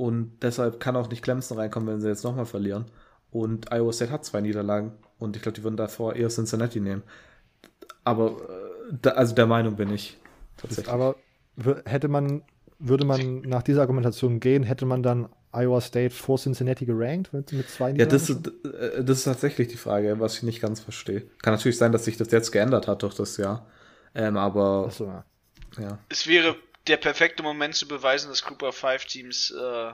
Und 0.00 0.38
deshalb 0.40 0.80
kann 0.80 0.96
auch 0.96 1.10
nicht 1.10 1.22
Clemson 1.22 1.58
reinkommen, 1.58 1.86
wenn 1.86 2.00
sie 2.00 2.08
jetzt 2.08 2.24
nochmal 2.24 2.46
verlieren. 2.46 2.86
Und 3.30 3.70
Iowa 3.70 3.92
State 3.92 4.10
hat 4.10 4.24
zwei 4.24 4.40
Niederlagen 4.40 4.92
und 5.18 5.36
ich 5.36 5.42
glaube, 5.42 5.56
die 5.56 5.62
würden 5.62 5.76
davor 5.76 6.16
eher 6.16 6.30
Cincinnati 6.30 6.80
nehmen. 6.80 7.02
Aber 8.02 8.30
äh, 8.30 8.94
da, 9.02 9.10
also 9.10 9.34
der 9.34 9.46
Meinung 9.46 9.76
bin 9.76 9.92
ich 9.92 10.16
tatsächlich. 10.56 10.90
Aber 10.90 11.16
hätte 11.84 12.08
man, 12.08 12.40
würde 12.78 13.04
man 13.04 13.42
nach 13.42 13.62
dieser 13.62 13.82
Argumentation 13.82 14.40
gehen, 14.40 14.62
hätte 14.62 14.86
man 14.86 15.02
dann 15.02 15.28
Iowa 15.52 15.82
State 15.82 16.14
vor 16.14 16.38
Cincinnati 16.38 16.86
gerankt 16.86 17.34
mit, 17.34 17.52
mit 17.52 17.68
zwei 17.68 17.92
Niederlagen? 17.92 18.10
Ja, 18.10 18.40
das, 18.64 18.70
äh, 18.72 19.04
das 19.04 19.18
ist 19.18 19.24
tatsächlich 19.24 19.68
die 19.68 19.76
Frage, 19.76 20.18
was 20.18 20.38
ich 20.38 20.44
nicht 20.44 20.62
ganz 20.62 20.80
verstehe. 20.80 21.24
Kann 21.42 21.52
natürlich 21.52 21.76
sein, 21.76 21.92
dass 21.92 22.06
sich 22.06 22.16
das 22.16 22.30
jetzt 22.30 22.52
geändert 22.52 22.88
hat 22.88 23.02
durch 23.02 23.16
das 23.16 23.36
Jahr. 23.36 23.66
Ähm, 24.14 24.38
aber 24.38 24.88
so, 24.90 25.04
ja. 25.04 25.24
ja. 25.78 25.98
Es 26.08 26.26
wäre 26.26 26.56
der 26.86 26.96
perfekte 26.96 27.42
Moment 27.42 27.74
zu 27.74 27.86
beweisen, 27.86 28.28
dass 28.28 28.44
Group 28.44 28.62
of 28.62 28.76
Five 28.76 29.04
Teams 29.04 29.52
äh, 29.52 29.90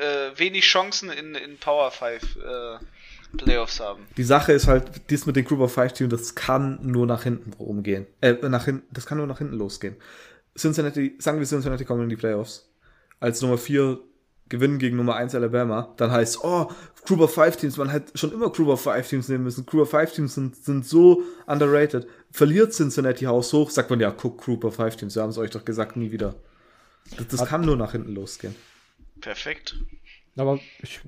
äh, 0.00 0.38
wenig 0.38 0.64
Chancen 0.64 1.10
in, 1.10 1.34
in 1.34 1.58
Power 1.58 1.90
5 1.90 2.36
äh, 2.36 2.78
Playoffs 3.36 3.80
haben. 3.80 4.06
Die 4.16 4.24
Sache 4.24 4.52
ist 4.52 4.66
halt, 4.66 5.10
dies 5.10 5.26
mit 5.26 5.36
den 5.36 5.44
Group 5.44 5.60
of 5.60 5.72
Five 5.72 5.92
Team, 5.92 6.08
das 6.08 6.34
kann 6.34 6.78
nur 6.82 7.06
nach 7.06 7.24
hinten 7.24 7.52
rumgehen. 7.54 8.06
Äh, 8.20 8.34
nach 8.48 8.64
hinten, 8.64 8.86
das 8.92 9.06
kann 9.06 9.18
nur 9.18 9.26
nach 9.26 9.38
hinten 9.38 9.56
losgehen. 9.56 9.96
Cincinnati, 10.56 11.16
sagen 11.18 11.38
wir 11.38 11.46
Cincinnati 11.46 11.84
kommen 11.84 12.04
in 12.04 12.08
die 12.08 12.16
Playoffs. 12.16 12.68
Als 13.20 13.42
Nummer 13.42 13.58
4 13.58 13.98
gewinnen 14.48 14.78
gegen 14.78 14.96
Nummer 14.96 15.16
1 15.16 15.34
Alabama, 15.34 15.92
dann 15.96 16.10
heißt, 16.10 16.42
oh, 16.42 16.70
Group 17.04 17.20
of 17.20 17.32
Five 17.32 17.56
Teams, 17.56 17.76
man 17.76 17.88
hätte 17.88 18.16
schon 18.16 18.32
immer 18.32 18.50
Group 18.50 18.68
of 18.68 18.80
Five 18.80 19.08
Teams 19.08 19.28
nehmen 19.28 19.44
müssen. 19.44 19.64
Group 19.64 19.82
of 19.82 19.90
Five 19.90 20.12
Teams 20.12 20.34
sind, 20.34 20.56
sind 20.56 20.86
so 20.86 21.22
underrated. 21.46 22.06
Verliert 22.30 22.72
Cincinnati 22.72 23.24
Haus 23.24 23.52
hoch, 23.52 23.70
sagt 23.70 23.90
man 23.90 24.00
ja, 24.00 24.10
guck, 24.10 24.38
Group 24.42 24.64
of 24.64 24.76
Five 24.76 24.96
Teams, 24.96 25.14
wir 25.14 25.22
haben 25.22 25.30
es 25.30 25.38
euch 25.38 25.50
doch 25.50 25.64
gesagt, 25.64 25.96
nie 25.96 26.10
wieder. 26.10 26.34
Das, 27.16 27.28
das 27.28 27.46
kann 27.46 27.62
nur 27.62 27.76
nach 27.76 27.92
hinten 27.92 28.14
losgehen. 28.14 28.54
Perfekt. 29.20 29.76
Aber 30.36 30.60
ich, 30.82 31.00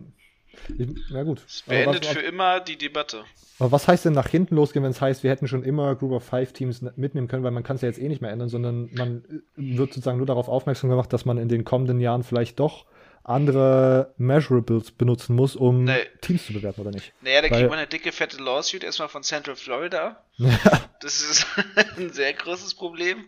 ich 0.78 0.88
na 1.10 1.22
gut. 1.22 1.44
Es 1.46 1.62
beendet 1.62 2.06
was, 2.06 2.12
für 2.12 2.20
immer 2.20 2.60
die 2.60 2.76
Debatte. 2.76 3.24
Aber 3.58 3.72
was 3.72 3.86
heißt 3.86 4.06
denn 4.06 4.14
nach 4.14 4.28
hinten 4.28 4.56
losgehen, 4.56 4.82
wenn 4.82 4.90
es 4.90 5.00
heißt, 5.00 5.22
wir 5.22 5.30
hätten 5.30 5.46
schon 5.46 5.62
immer 5.62 5.94
Group 5.94 6.12
of 6.12 6.24
Five 6.24 6.54
Teams 6.54 6.82
mitnehmen 6.96 7.28
können, 7.28 7.44
weil 7.44 7.50
man 7.50 7.62
kann 7.62 7.76
es 7.76 7.82
ja 7.82 7.88
jetzt 7.88 8.00
eh 8.00 8.08
nicht 8.08 8.22
mehr 8.22 8.30
ändern, 8.30 8.48
sondern 8.48 8.88
man 8.94 9.22
wird 9.56 9.92
sozusagen 9.92 10.16
nur 10.16 10.26
darauf 10.26 10.48
aufmerksam 10.48 10.88
gemacht, 10.88 11.12
dass 11.12 11.26
man 11.26 11.36
in 11.36 11.48
den 11.48 11.64
kommenden 11.64 12.00
Jahren 12.00 12.22
vielleicht 12.22 12.58
doch 12.58 12.86
andere 13.31 14.15
Measurables 14.19 14.90
benutzen 14.90 15.35
muss, 15.35 15.57
um 15.57 15.85
nee. 15.85 16.07
Teams 16.20 16.47
zu 16.47 16.52
bewerten, 16.52 16.81
oder 16.81 16.90
nicht? 16.90 17.12
Naja, 17.23 17.43
da 17.43 17.48
kriegt 17.48 17.70
man 17.70 17.78
eine 17.78 17.86
dicke, 17.86 18.12
fette 18.12 18.43
Lawsuit 18.43 18.85
erstmal 18.85 19.09
von 19.09 19.23
Central 19.23 19.57
Florida. 19.57 20.24
das 21.01 21.23
ist 21.23 21.47
ein 21.97 22.11
sehr 22.11 22.32
großes 22.32 22.74
Problem. 22.74 23.24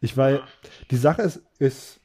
Ich 0.00 0.16
weil, 0.16 0.42
die 0.90 0.96
Sache 0.96 1.22
ist, 1.22 1.42
ist 1.58 2.00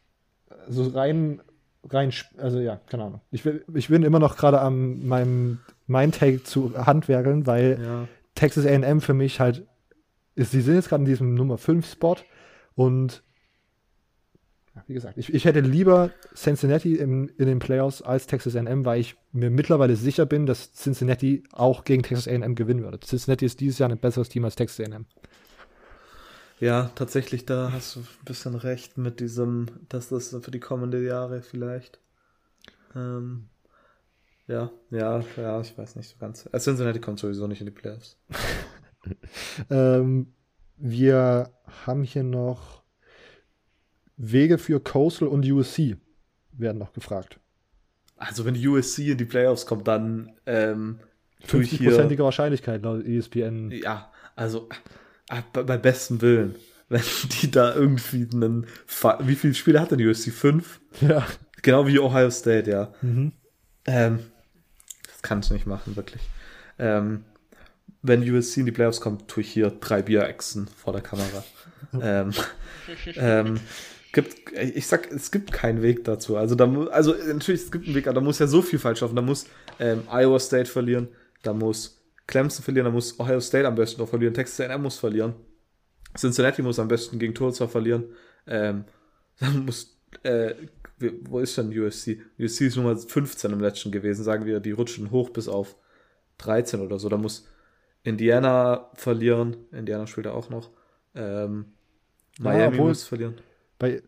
so 0.67 0.87
rein, 0.89 1.41
rein, 1.89 2.13
also 2.37 2.59
ja, 2.59 2.77
keine 2.87 3.03
Ahnung. 3.03 3.21
Ich, 3.31 3.45
will, 3.45 3.63
ich 3.73 3.87
bin 3.89 4.03
immer 4.03 4.19
noch 4.19 4.37
gerade 4.37 4.59
am 4.59 5.07
meinem 5.07 5.59
mein 5.87 6.11
Take 6.11 6.43
zu 6.43 6.73
handwerkeln, 6.85 7.45
weil 7.45 7.79
ja. 7.81 8.07
Texas 8.33 8.65
A&M 8.65 9.01
für 9.01 9.13
mich 9.13 9.39
halt 9.39 9.67
ist, 10.35 10.51
sie 10.51 10.61
sind 10.61 10.75
jetzt 10.75 10.89
gerade 10.89 11.01
in 11.01 11.09
diesem 11.09 11.33
Nummer 11.33 11.57
5 11.57 11.89
Spot 11.89 12.17
und 12.75 13.23
wie 14.87 14.93
gesagt, 14.93 15.17
ich, 15.17 15.33
ich 15.33 15.45
hätte 15.45 15.61
lieber 15.61 16.11
Cincinnati 16.35 16.95
im, 16.95 17.29
in 17.37 17.47
den 17.47 17.59
Playoffs 17.59 18.01
als 18.01 18.27
Texas 18.27 18.55
A&M, 18.55 18.85
weil 18.85 18.99
ich 18.99 19.15
mir 19.31 19.49
mittlerweile 19.49 19.95
sicher 19.95 20.25
bin, 20.25 20.45
dass 20.45 20.73
Cincinnati 20.73 21.43
auch 21.51 21.83
gegen 21.83 22.03
Texas 22.03 22.27
A&M 22.27 22.55
gewinnen 22.55 22.83
würde. 22.83 22.99
Cincinnati 22.99 23.45
ist 23.45 23.59
dieses 23.59 23.79
Jahr 23.79 23.89
ein 23.89 23.97
besseres 23.97 24.29
Team 24.29 24.45
als 24.45 24.55
Texas 24.55 24.85
A&M. 24.85 25.05
Ja, 26.59 26.91
tatsächlich, 26.95 27.45
da 27.45 27.71
hast 27.71 27.95
du 27.95 27.99
ein 28.01 28.25
bisschen 28.25 28.55
recht 28.55 28.97
mit 28.97 29.19
diesem, 29.19 29.67
dass 29.89 30.09
das 30.09 30.29
für 30.29 30.51
die 30.51 30.59
kommenden 30.59 31.05
Jahre 31.05 31.41
vielleicht. 31.41 31.99
Ähm, 32.95 33.49
ja, 34.47 34.71
ja, 34.89 35.23
ja, 35.37 35.59
ich 35.59 35.77
weiß 35.77 35.95
nicht 35.95 36.09
so 36.09 36.15
ganz. 36.19 36.47
Äh, 36.51 36.59
Cincinnati 36.59 36.99
kommt 36.99 37.19
sowieso 37.19 37.47
nicht 37.47 37.61
in 37.61 37.65
die 37.65 37.71
Playoffs. 37.71 38.17
ähm, 39.69 40.33
wir 40.77 41.51
haben 41.85 42.03
hier 42.03 42.23
noch 42.23 42.84
Wege 44.17 44.57
für 44.57 44.79
Coastal 44.79 45.27
und 45.27 45.45
USC 45.45 45.97
werden 46.53 46.77
noch 46.77 46.93
gefragt. 46.93 47.39
Also 48.17 48.45
wenn 48.45 48.53
die 48.53 48.67
USC 48.67 49.11
in 49.11 49.17
die 49.17 49.25
Playoffs 49.25 49.65
kommt, 49.65 49.87
dann 49.87 50.31
ähm, 50.45 50.99
50-prozentige 51.47 52.23
Wahrscheinlichkeit 52.23 52.81
laut 52.83 53.05
ESPN. 53.05 53.71
Ja, 53.71 54.11
also 54.35 54.69
Ah, 55.29 55.43
bei 55.53 55.77
bestem 55.77 56.21
Willen. 56.21 56.55
Wenn 56.89 57.01
die 57.41 57.49
da 57.49 57.73
irgendwie 57.73 58.27
einen. 58.31 58.67
Wie 59.21 59.35
viele 59.35 59.55
Spiele 59.55 59.81
hat 59.81 59.89
denn 59.89 59.97
die 59.97 60.05
USC? 60.05 60.31
Fünf? 60.31 60.79
Ja. 61.01 61.25
Genau 61.63 61.87
wie 61.87 61.97
Ohio 61.97 62.29
State, 62.29 62.69
ja. 62.69 62.93
Mhm. 63.01 63.31
Ähm, 63.85 64.19
das 65.07 65.23
kannst 65.23 65.49
du 65.49 65.55
nicht 65.55 65.65
machen, 65.65 65.95
wirklich. 65.95 66.21
Ähm, 66.77 67.25
wenn 68.03 68.21
USC 68.21 68.57
in 68.59 68.67
die 68.67 68.71
Playoffs 68.71 69.01
kommt, 69.01 69.27
tue 69.27 69.41
ich 69.41 69.51
hier 69.51 69.71
drei 69.71 70.03
Bierechsen 70.03 70.67
vor 70.67 70.93
der 70.93 71.01
Kamera. 71.01 71.43
ähm, 71.99 72.31
ähm, 73.15 73.59
gibt, 74.15 74.51
ich 74.57 74.87
sag, 74.87 75.11
es 75.11 75.29
gibt 75.29 75.51
keinen 75.51 75.81
Weg 75.81 76.05
dazu. 76.05 76.37
Also, 76.37 76.55
da, 76.55 76.65
also 76.87 77.13
natürlich, 77.13 77.63
es 77.63 77.71
gibt 77.71 77.85
einen 77.85 77.95
Weg, 77.95 78.07
aber 78.07 78.15
da 78.15 78.21
muss 78.21 78.39
ja 78.39 78.47
so 78.47 78.61
viel 78.61 78.79
falsch 78.79 79.01
laufen. 79.01 79.15
Da 79.15 79.21
muss 79.21 79.45
ähm, 79.77 80.03
Iowa 80.09 80.39
State 80.39 80.71
verlieren, 80.71 81.09
da 81.43 81.53
muss 81.53 82.01
Clemson 82.25 82.63
verlieren, 82.63 82.85
dann 82.85 82.93
muss 82.93 83.19
Ohio 83.19 83.41
State 83.41 83.67
am 83.67 83.75
besten 83.75 84.01
noch 84.01 84.09
verlieren, 84.09 84.33
Texas 84.33 84.67
A&M 84.67 84.81
muss 84.81 84.97
verlieren, 84.97 85.35
Cincinnati 86.17 86.61
muss 86.61 86.79
am 86.79 86.87
besten 86.87 87.19
gegen 87.19 87.35
Tulsa 87.35 87.67
verlieren, 87.67 88.05
ähm, 88.47 88.85
dann 89.39 89.65
muss, 89.65 89.99
äh, 90.23 90.55
wo 90.97 91.39
ist 91.39 91.57
denn 91.57 91.77
USC? 91.77 92.21
USC 92.39 92.67
ist 92.67 92.77
Nummer 92.77 92.95
15 92.95 93.51
im 93.51 93.59
letzten 93.59 93.91
gewesen, 93.91 94.23
sagen 94.23 94.45
wir, 94.45 94.61
die 94.61 94.71
rutschen 94.71 95.11
hoch 95.11 95.29
bis 95.29 95.49
auf 95.49 95.75
13 96.37 96.79
oder 96.79 96.99
so, 96.99 97.09
da 97.09 97.17
muss 97.17 97.47
Indiana 98.03 98.89
verlieren, 98.93 99.57
Indiana 99.71 100.07
spielt 100.07 100.27
er 100.27 100.35
auch 100.35 100.49
noch, 100.49 100.71
ähm, 101.15 101.73
Miami 102.39 102.77
ja, 102.77 102.83
muss 102.83 103.03
verlieren. 103.03 103.35
Bei, 103.79 104.01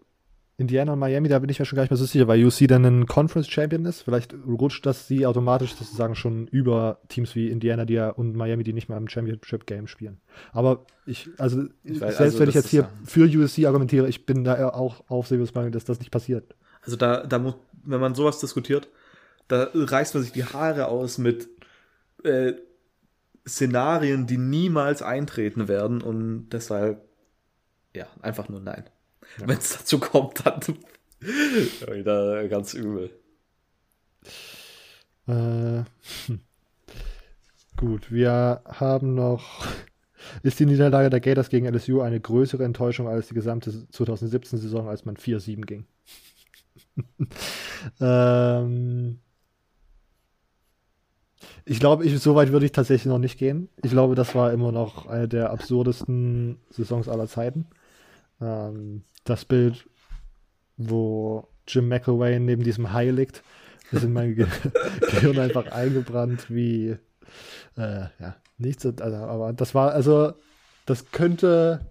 Indiana 0.60 0.94
und 0.94 0.99
Miami, 0.99 1.30
da 1.30 1.38
bin 1.38 1.52
ich 1.52 1.60
ja 1.60 1.65
schon 1.65 1.76
gar 1.76 1.84
nicht 1.84 1.91
mehr 1.91 1.98
so 1.98 2.06
sicher, 2.06 2.27
weil 2.27 2.44
UC 2.44 2.68
dann 2.68 2.84
ein 2.84 3.06
Conference 3.06 3.48
Champion 3.48 3.85
ist. 3.85 4.02
Vielleicht 4.02 4.34
rutscht 4.34 4.88
das 4.88 5.07
sie 5.07 5.27
automatisch 5.27 5.76
sozusagen 5.76 6.15
schon 6.15 6.48
über 6.48 6.99
Teams 7.10 7.35
wie 7.35 7.49
Indiana 7.49 7.85
die 7.85 7.94
ja, 7.94 8.10
und 8.10 8.35
Miami, 8.35 8.64
die 8.64 8.73
nicht 8.73 8.89
mehr 8.89 8.98
im 8.98 9.07
Championship 9.07 9.68
Game 9.68 9.85
spielen. 9.85 10.19
Aber 10.53 10.88
ich, 11.06 11.30
also 11.38 11.65
ich 11.84 12.02
weiß, 12.02 12.18
selbst 12.18 12.22
also 12.22 12.39
wenn 12.39 12.49
ich 12.49 12.56
jetzt 12.56 12.69
hier 12.69 12.81
ja 12.81 12.91
für 13.06 13.26
USC 13.26 13.65
argumentiere, 13.65 14.10
ich 14.10 14.26
bin 14.26 14.44
da 14.44 14.69
auch 14.69 15.03
auf 15.10 15.27
Serious 15.27 15.53
Meinung, 15.53 15.72
dass 15.72 15.85
das 15.85 15.99
nicht 15.99 16.10
passiert. 16.10 16.56
Also 16.81 16.98
da, 16.98 17.23
da 17.23 17.38
muss, 17.38 17.53
wenn 17.84 18.02
man 18.02 18.15
sowas 18.15 18.39
diskutiert, 18.39 18.89
da 19.48 19.69
reißt 19.73 20.15
man 20.15 20.23
sich 20.23 20.34
die 20.34 20.44
Haare 20.44 20.88
aus 20.88 21.19
mit 21.19 21.49
äh, 22.23 22.53
Szenarien, 23.48 24.26
die 24.26 24.39
niemals 24.39 25.03
eintreten 25.03 25.68
werden 25.68 26.02
und 26.02 26.49
deshalb 26.49 27.07
ja, 27.94 28.07
einfach 28.22 28.49
nur 28.49 28.60
nein. 28.60 28.85
Ja. 29.39 29.47
Wenn 29.47 29.57
es 29.57 29.77
dazu 29.77 29.99
kommt, 29.99 30.45
dann 30.45 30.61
wieder 31.21 32.47
ganz 32.47 32.73
übel. 32.73 33.11
Äh, 35.27 35.83
hm. 36.27 36.39
Gut, 37.75 38.11
wir 38.11 38.61
haben 38.65 39.13
noch 39.13 39.67
Ist 40.43 40.59
die 40.59 40.65
Niederlage 40.65 41.09
der 41.09 41.19
Gators 41.19 41.49
gegen 41.49 41.67
LSU 41.67 42.01
eine 42.01 42.19
größere 42.19 42.63
Enttäuschung 42.63 43.07
als 43.07 43.27
die 43.27 43.33
gesamte 43.33 43.71
2017-Saison, 43.71 44.87
als 44.87 45.05
man 45.05 45.15
4-7 45.15 45.65
ging? 45.65 45.85
ähm, 47.99 49.19
ich 51.65 51.79
glaube, 51.79 52.05
ich, 52.05 52.19
so 52.19 52.35
weit 52.35 52.51
würde 52.51 52.65
ich 52.65 52.71
tatsächlich 52.71 53.07
noch 53.07 53.19
nicht 53.19 53.37
gehen. 53.37 53.69
Ich 53.83 53.91
glaube, 53.91 54.15
das 54.15 54.35
war 54.35 54.51
immer 54.51 54.71
noch 54.71 55.07
eine 55.07 55.27
der 55.27 55.51
absurdesten 55.51 56.57
Saisons 56.69 57.07
aller 57.07 57.27
Zeiten. 57.27 57.67
Ähm, 58.41 59.03
das 59.29 59.45
Bild, 59.45 59.87
wo 60.77 61.47
Jim 61.67 61.87
McElwain 61.87 62.45
neben 62.45 62.63
diesem 62.63 62.93
Hai 62.93 63.09
liegt, 63.09 63.43
ist 63.91 64.03
in 64.03 64.13
mein 64.13 64.35
Ge 64.35 64.47
Gehirn 65.11 65.39
einfach 65.39 65.71
eingebrannt 65.71 66.49
wie 66.49 66.97
äh, 67.77 68.05
ja, 68.19 68.35
nichts. 68.57 68.85
Also, 68.85 69.17
aber 69.17 69.53
das 69.53 69.75
war, 69.75 69.91
also, 69.91 70.33
das 70.85 71.11
könnte, 71.11 71.81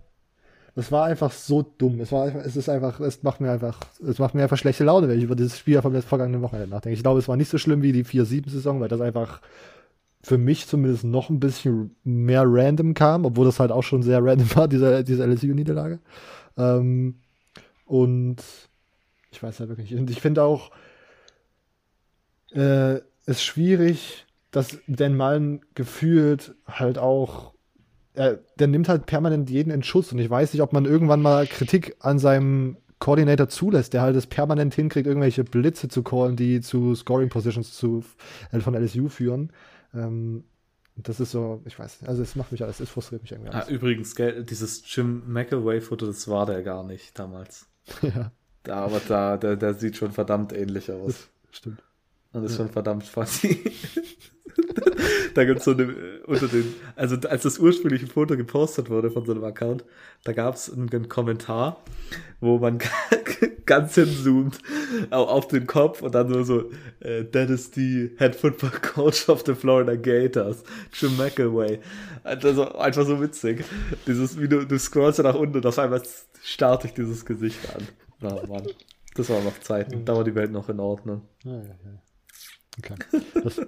das 0.74 0.92
war 0.92 1.04
einfach 1.06 1.30
so 1.30 1.62
dumm. 1.62 2.00
Es 2.00 2.12
war 2.12 2.24
einfach, 2.24 2.40
es 2.40 2.56
ist 2.56 2.68
einfach, 2.68 3.00
es 3.00 3.22
macht 3.22 3.40
mir 3.40 3.50
einfach, 3.50 3.80
es 4.06 4.18
macht 4.18 4.34
mir 4.34 4.42
einfach 4.42 4.58
schlechte 4.58 4.84
Laune, 4.84 5.08
wenn 5.08 5.18
ich 5.18 5.24
über 5.24 5.36
dieses 5.36 5.58
Spiel 5.58 5.80
vom 5.80 5.92
letzten 5.92 6.08
vergangenen 6.08 6.42
Wochenende 6.42 6.68
nachdenke. 6.68 6.94
Ich 6.94 7.02
glaube, 7.02 7.18
es 7.18 7.28
war 7.28 7.36
nicht 7.36 7.50
so 7.50 7.58
schlimm 7.58 7.82
wie 7.82 7.92
die 7.92 8.04
4-7-Saison, 8.04 8.80
weil 8.80 8.88
das 8.88 9.00
einfach 9.00 9.40
für 10.22 10.38
mich 10.38 10.66
zumindest 10.66 11.04
noch 11.04 11.30
ein 11.30 11.38
bisschen 11.38 11.94
mehr 12.02 12.42
random 12.44 12.94
kam, 12.94 13.24
obwohl 13.24 13.46
das 13.46 13.60
halt 13.60 13.70
auch 13.70 13.84
schon 13.84 14.02
sehr 14.02 14.24
random 14.24 14.54
war, 14.56 14.68
diese, 14.68 15.04
diese 15.04 15.24
LSU-Niederlage. 15.24 16.00
Ähm, 16.56 17.16
und 17.86 18.42
ich 19.30 19.42
weiß 19.42 19.60
halt 19.60 19.70
wirklich 19.70 19.90
nicht. 19.90 20.00
Und 20.00 20.10
ich 20.10 20.20
finde 20.20 20.42
auch, 20.42 20.70
äh, 22.52 23.00
es 23.24 23.42
schwierig, 23.42 24.26
dass 24.50 24.78
Dan 24.86 25.16
Mullen 25.16 25.60
gefühlt 25.74 26.54
halt 26.66 26.98
auch, 26.98 27.54
äh, 28.14 28.36
der 28.58 28.66
nimmt 28.68 28.88
halt 28.88 29.06
permanent 29.06 29.50
jeden 29.50 29.70
in 29.70 29.82
Schutz 29.82 30.12
und 30.12 30.18
ich 30.18 30.30
weiß 30.30 30.52
nicht, 30.52 30.62
ob 30.62 30.72
man 30.72 30.84
irgendwann 30.84 31.22
mal 31.22 31.46
Kritik 31.46 31.96
an 32.00 32.18
seinem 32.18 32.76
Coordinator 32.98 33.48
zulässt, 33.48 33.92
der 33.92 34.00
halt 34.00 34.16
es 34.16 34.26
permanent 34.26 34.74
hinkriegt, 34.74 35.06
irgendwelche 35.06 35.44
Blitze 35.44 35.88
zu 35.88 36.02
callen, 36.02 36.36
die 36.36 36.60
zu 36.60 36.94
Scoring 36.94 37.28
Positions 37.28 37.72
zu, 37.72 38.04
äh, 38.52 38.60
von 38.60 38.74
LSU 38.74 39.08
führen. 39.08 39.52
Ähm, 39.94 40.44
das 40.96 41.20
ist 41.20 41.32
so, 41.32 41.60
ich 41.66 41.78
weiß 41.78 42.00
nicht, 42.00 42.08
also 42.08 42.22
es 42.22 42.36
macht 42.36 42.52
mich 42.52 42.62
alles, 42.62 42.80
es 42.80 42.88
frustriert 42.88 43.22
mich 43.22 43.32
irgendwie. 43.32 43.50
Ah, 43.50 43.68
übrigens, 43.68 44.14
gell, 44.16 44.44
dieses 44.44 44.82
Jim 44.86 45.24
McElway-Foto, 45.26 46.06
das 46.06 46.26
war 46.28 46.46
der 46.46 46.62
gar 46.62 46.84
nicht 46.84 47.18
damals. 47.18 47.66
Ja. 48.02 48.32
Da, 48.62 48.84
aber 48.84 49.00
da, 49.00 49.36
der, 49.36 49.56
der 49.56 49.74
sieht 49.74 49.96
schon 49.96 50.12
verdammt 50.12 50.52
ähnlich 50.52 50.90
aus. 50.90 51.28
Das 51.46 51.56
stimmt. 51.56 51.82
Und 52.32 52.44
ist 52.44 52.52
ja. 52.52 52.58
schon 52.58 52.70
verdammt 52.70 53.04
funny. 53.04 53.72
da 55.34 55.44
gibt 55.44 55.58
es 55.58 55.64
so 55.64 55.72
eine, 55.72 56.20
unter 56.26 56.48
den, 56.48 56.74
also 56.94 57.16
als 57.28 57.42
das 57.42 57.58
ursprüngliche 57.58 58.06
Foto 58.06 58.36
gepostet 58.36 58.90
wurde 58.90 59.10
von 59.10 59.24
so 59.26 59.32
einem 59.32 59.44
Account, 59.44 59.84
da 60.24 60.32
gab 60.32 60.54
es 60.54 60.72
einen, 60.72 61.08
Kommentar, 61.08 61.82
wo 62.40 62.58
man 62.58 62.78
ganz 63.66 63.94
hinzoomt 63.94 64.58
auf 65.10 65.48
den 65.48 65.66
Kopf 65.66 66.02
und 66.02 66.14
dann 66.14 66.28
nur 66.28 66.44
so, 66.44 66.70
äh, 67.00 67.24
that 67.24 67.50
is 67.50 67.70
the 67.74 68.10
Head 68.18 68.34
Football 68.34 68.70
Coach 68.82 69.28
of 69.28 69.44
the 69.46 69.54
Florida 69.54 69.94
Gators, 69.94 70.62
Jim 70.92 71.16
McElway. 71.16 71.80
Also 72.24 72.72
einfach 72.76 73.06
so 73.06 73.20
witzig. 73.20 73.64
Dieses, 74.06 74.40
wie 74.40 74.48
du, 74.48 74.66
du 74.66 74.78
scrollst 74.78 75.22
nach 75.22 75.34
unten 75.34 75.56
und 75.56 75.66
auf 75.66 75.78
einmal 75.78 76.02
starrt 76.42 76.84
dich 76.84 76.94
dieses 76.94 77.24
Gesicht 77.24 77.58
an. 77.74 77.86
Oh 78.22 78.46
Mann. 78.46 78.66
Das 79.14 79.30
war 79.30 79.40
noch 79.42 79.58
Zeiten. 79.60 80.04
Da 80.04 80.14
war 80.14 80.24
die 80.24 80.34
Welt 80.34 80.50
noch 80.50 80.68
in 80.68 80.80
Ordnung. 80.80 81.22
Ja, 81.44 81.52
ja, 81.52 81.62
ja. 81.62 82.02
Okay. 82.78 82.94
Das, 83.42 83.60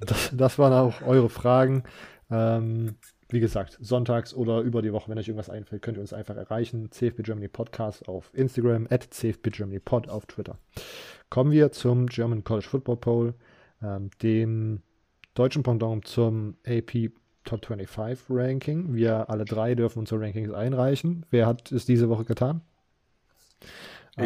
das, 0.00 0.30
das, 0.32 0.58
waren 0.58 0.72
auch 0.72 1.02
eure 1.02 1.28
Fragen. 1.28 1.84
Ähm, 2.30 2.96
wie 3.30 3.40
gesagt, 3.40 3.76
sonntags 3.80 4.32
oder 4.32 4.60
über 4.60 4.80
die 4.80 4.92
Woche, 4.92 5.10
wenn 5.10 5.18
euch 5.18 5.28
irgendwas 5.28 5.50
einfällt, 5.50 5.82
könnt 5.82 5.98
ihr 5.98 6.00
uns 6.00 6.12
einfach 6.12 6.36
erreichen. 6.36 6.90
CFB 6.90 7.22
Germany 7.22 7.48
Podcast 7.48 8.08
auf 8.08 8.30
Instagram, 8.32 8.86
at 8.90 9.02
CFB 9.10 9.50
Germany 9.50 9.80
Pod 9.80 10.08
auf 10.08 10.26
Twitter. 10.26 10.58
Kommen 11.28 11.50
wir 11.50 11.70
zum 11.72 12.06
German 12.06 12.42
College 12.42 12.66
Football 12.68 12.96
Poll, 12.96 13.34
ähm, 13.82 14.10
dem 14.22 14.82
deutschen 15.34 15.62
Pendant 15.62 16.06
zum 16.06 16.56
AP 16.66 17.10
Top 17.44 17.64
25 17.64 18.26
Ranking. 18.30 18.94
Wir 18.94 19.28
alle 19.30 19.44
drei 19.44 19.74
dürfen 19.74 20.00
unsere 20.00 20.20
Rankings 20.20 20.52
einreichen. 20.52 21.24
Wer 21.30 21.46
hat 21.46 21.70
es 21.72 21.84
diese 21.86 22.08
Woche 22.08 22.24
getan? 22.24 22.62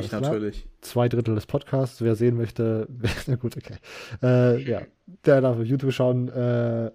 Ich 0.01 0.09
klar. 0.09 0.21
natürlich. 0.21 0.67
Zwei 0.81 1.09
Drittel 1.09 1.35
des 1.35 1.47
Podcasts. 1.47 2.01
Wer 2.01 2.15
sehen 2.15 2.37
möchte, 2.37 2.89
na 3.27 3.37
gut, 3.37 3.57
okay. 3.57 3.77
Äh, 4.23 4.63
ja, 4.63 4.83
der 5.25 5.41
darf 5.41 5.59
auf 5.59 5.65
YouTube 5.65 5.93
schauen. 5.93 6.29
Äh, 6.29 6.91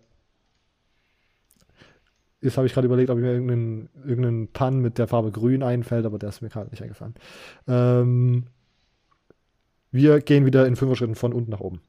jetzt 2.41 2.57
habe 2.57 2.67
ich 2.67 2.73
gerade 2.73 2.87
überlegt, 2.87 3.09
ob 3.09 3.17
mir 3.17 3.33
irgendein, 3.33 3.89
irgendein 4.05 4.47
Pan 4.51 4.79
mit 4.79 4.97
der 4.97 5.07
Farbe 5.07 5.31
grün 5.31 5.63
einfällt, 5.63 6.05
aber 6.05 6.19
der 6.19 6.29
ist 6.29 6.41
mir 6.41 6.49
gerade 6.49 6.69
nicht 6.69 6.81
eingefallen. 6.81 7.15
Ähm, 7.67 8.45
wir 9.91 10.19
gehen 10.21 10.45
wieder 10.45 10.67
in 10.67 10.75
fünf 10.75 10.97
Schritten 10.97 11.15
von 11.15 11.33
unten 11.33 11.51
nach 11.51 11.59
oben. 11.59 11.81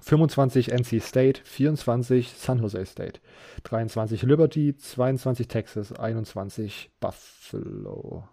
25 0.00 0.70
NC 0.72 1.02
State, 1.02 1.40
24 1.44 2.30
San 2.30 2.60
Jose 2.60 2.86
State, 2.86 3.20
23 3.64 4.22
Liberty, 4.22 4.76
22 4.76 5.48
Texas, 5.48 5.92
21 5.92 6.90
Buffalo. 7.00 8.24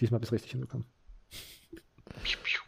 Diesmal 0.00 0.20
bis 0.20 0.32
richtig 0.32 0.52
hinbekommen. 0.52 0.86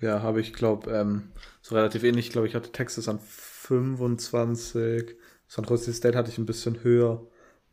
Ja, 0.01 0.23
habe 0.23 0.41
ich, 0.41 0.53
glaube 0.53 0.91
ähm, 0.91 1.33
so 1.61 1.75
relativ 1.75 2.05
ähnlich. 2.05 2.27
Ich 2.27 2.33
glaube, 2.33 2.47
ich 2.47 2.55
hatte 2.55 2.73
Texas 2.73 3.09
an 3.09 3.19
25. 3.21 5.17
San 5.47 5.65
Jose 5.65 5.93
State 5.93 6.17
hatte 6.17 6.31
ich 6.31 6.39
ein 6.39 6.47
bisschen 6.47 6.83
höher. 6.83 7.27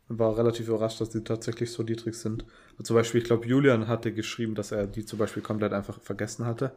War 0.08 0.36
relativ 0.36 0.68
überrascht, 0.68 1.00
dass 1.00 1.10
die 1.10 1.24
tatsächlich 1.24 1.70
so 1.72 1.82
niedrig 1.82 2.14
sind. 2.14 2.44
Und 2.78 2.86
zum 2.86 2.94
Beispiel, 2.94 3.20
ich 3.20 3.26
glaube, 3.26 3.46
Julian 3.46 3.88
hatte 3.88 4.12
geschrieben, 4.12 4.54
dass 4.54 4.72
er 4.72 4.86
die 4.86 5.04
zum 5.04 5.18
Beispiel 5.18 5.42
komplett 5.42 5.72
einfach 5.72 6.00
vergessen 6.00 6.46
hatte. 6.46 6.76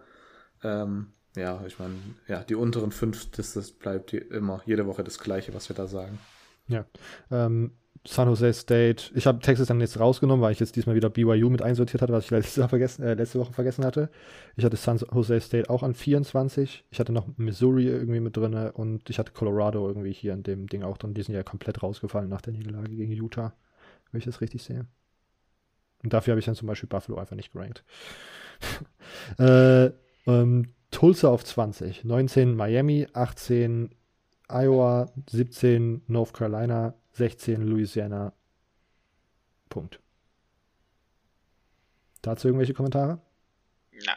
Ähm, 0.64 1.14
ja, 1.36 1.64
ich 1.66 1.78
meine, 1.80 1.96
ja, 2.28 2.44
die 2.44 2.56
unteren 2.56 2.92
fünf, 2.92 3.30
das, 3.32 3.54
das 3.54 3.72
bleibt 3.72 4.14
immer 4.14 4.62
jede 4.66 4.88
Woche 4.88 5.04
das 5.04 5.20
Gleiche, 5.20 5.54
was 5.54 5.70
wir 5.70 5.76
da 5.76 5.88
sagen. 5.88 6.20
Ja. 6.68 6.86
Ähm, 7.32 7.78
San 8.06 8.28
Jose 8.28 8.54
State. 8.54 9.12
Ich 9.14 9.28
habe 9.28 9.40
Texas 9.40 9.68
dann 9.68 9.82
jetzt 9.82 10.00
rausgenommen, 10.00 10.42
weil 10.42 10.54
ich 10.54 10.60
jetzt 10.60 10.76
diesmal 10.76 10.96
wieder 10.96 11.10
BYU 11.10 11.50
mit 11.50 11.62
einsortiert 11.62 12.02
hatte, 12.02 12.14
was 12.14 12.26
ich 12.26 12.32
letzte, 12.32 12.68
vergessen, 12.68 13.04
äh, 13.04 13.14
letzte 13.14 13.40
Woche 13.40 13.54
vergessen 13.54 13.86
hatte. 13.86 14.10
Ich 14.56 14.64
hatte 14.64 14.78
San 14.78 15.00
Jose 15.12 15.40
State 15.42 15.70
auch 15.70 15.84
an 15.84 15.94
24. 15.94 16.86
Ich 16.92 17.00
hatte 17.00 17.12
noch 17.12 17.28
Missouri 17.38 17.88
irgendwie 17.88 18.20
mit 18.20 18.38
drin 18.38 18.54
und 18.54 19.10
ich 19.10 19.20
hatte 19.20 19.34
Colorado 19.34 19.88
irgendwie 19.88 20.14
hier 20.14 20.34
in 20.34 20.44
dem 20.44 20.68
Ding 20.68 20.84
auch 20.84 20.98
drin. 20.98 21.14
Die 21.14 21.24
sind 21.24 21.36
ja 21.36 21.44
komplett 21.44 21.84
rausgefallen 21.84 22.30
nach 22.30 22.42
der 22.42 22.54
Niederlage 22.54 22.96
gegen 22.96 23.12
Utah, 23.12 23.54
wenn 24.12 24.20
ich 24.20 24.26
das 24.26 24.42
richtig 24.42 24.64
sehe. 24.64 24.86
Und 26.04 26.14
dafür 26.14 26.32
habe 26.32 26.40
ich 26.40 26.46
dann 26.46 26.56
zum 26.56 26.68
Beispiel 26.68 26.88
Buffalo 26.88 27.18
einfach 27.18 27.36
nicht 27.36 27.52
gerankt. 27.52 27.84
äh, 29.38 29.92
ähm, 30.26 30.70
Tulsa 30.92 31.30
auf 31.30 31.44
20, 31.44 32.06
19 32.06 32.56
Miami, 32.56 33.08
18 33.14 33.92
Iowa, 34.48 35.12
17 35.30 36.02
North 36.08 36.34
Carolina, 36.34 36.96
16 37.20 37.62
Louisiana. 37.62 38.34
Punkt. 39.68 40.00
Dazu 42.22 42.48
irgendwelche 42.48 42.74
Kommentare? 42.74 43.22
Na. 44.06 44.14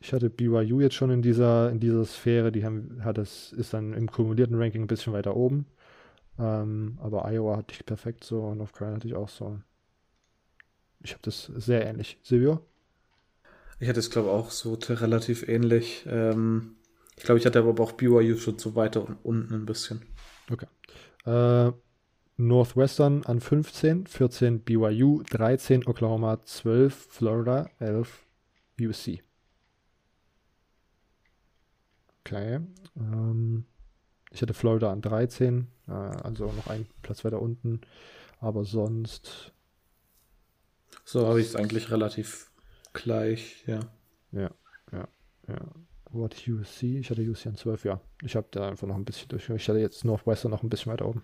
Ich 0.00 0.12
hatte 0.12 0.30
BYU 0.30 0.80
jetzt 0.80 0.94
schon 0.94 1.10
in 1.10 1.20
dieser, 1.20 1.70
in 1.70 1.80
dieser 1.80 2.04
Sphäre, 2.06 2.50
die 2.50 2.64
haben, 2.64 3.04
hat 3.04 3.18
das, 3.18 3.52
ist 3.52 3.74
dann 3.74 3.92
im 3.92 4.10
kumulierten 4.10 4.56
Ranking 4.56 4.84
ein 4.84 4.88
bisschen 4.88 5.12
weiter 5.12 5.36
oben. 5.36 5.66
Ähm, 6.38 6.98
aber 7.02 7.30
Iowa 7.30 7.58
hatte 7.58 7.74
ich 7.74 7.84
perfekt 7.84 8.24
so 8.24 8.40
und 8.44 8.58
North 8.58 8.72
Carolina 8.72 8.96
hatte 8.96 9.08
ich 9.08 9.14
auch 9.14 9.28
so. 9.28 9.60
Ich 11.00 11.12
habe 11.12 11.20
das 11.22 11.44
sehr 11.56 11.86
ähnlich. 11.86 12.18
Silvio? 12.22 12.64
Ich 13.80 13.88
hatte 13.88 14.00
es, 14.00 14.10
glaube 14.10 14.28
ich, 14.28 14.34
auch 14.34 14.50
so 14.50 14.78
relativ 14.88 15.46
ähnlich. 15.46 16.06
Ähm, 16.08 16.77
ich 17.18 17.24
glaube, 17.24 17.40
ich 17.40 17.46
hatte 17.46 17.58
aber 17.58 17.82
auch 17.82 17.92
BYU 17.92 18.36
schon 18.36 18.58
so 18.58 18.76
weiter 18.76 19.06
unten 19.24 19.52
ein 19.52 19.66
bisschen. 19.66 20.02
Okay. 20.50 20.66
Äh, 21.26 21.72
Northwestern 22.36 23.24
an 23.24 23.40
15, 23.40 24.06
14 24.06 24.60
BYU, 24.60 25.24
13 25.28 25.88
Oklahoma, 25.88 26.40
12 26.44 26.94
Florida, 26.94 27.68
11 27.80 28.24
UC. 28.80 29.20
Okay. 32.20 32.60
Ähm, 32.96 33.64
ich 34.30 34.40
hatte 34.40 34.54
Florida 34.54 34.92
an 34.92 35.02
13, 35.02 35.66
äh, 35.88 35.90
also 35.90 36.52
noch 36.52 36.68
einen 36.68 36.86
Platz 37.02 37.24
weiter 37.24 37.42
unten. 37.42 37.80
Aber 38.38 38.64
sonst. 38.64 39.52
So 41.04 41.26
habe 41.26 41.40
ich 41.40 41.48
es 41.48 41.56
eigentlich 41.56 41.90
relativ 41.90 42.52
gleich, 42.92 43.64
ja. 43.66 43.80
Ja, 44.30 44.50
ja, 44.92 45.08
ja. 45.48 45.87
What 46.10 46.36
UC? 46.48 46.82
Ich 46.82 47.10
hatte 47.10 47.22
UC 47.22 47.46
an 47.46 47.56
12, 47.56 47.84
ja. 47.84 48.00
Ich 48.22 48.36
habe 48.36 48.46
da 48.50 48.68
einfach 48.68 48.86
noch 48.86 48.96
ein 48.96 49.04
bisschen 49.04 49.28
durch. 49.28 49.48
Ich 49.48 49.68
hatte 49.68 49.78
jetzt 49.78 50.04
Northwestern 50.04 50.50
noch 50.50 50.62
ein 50.62 50.68
bisschen 50.68 50.92
weiter 50.92 51.06
oben. 51.06 51.22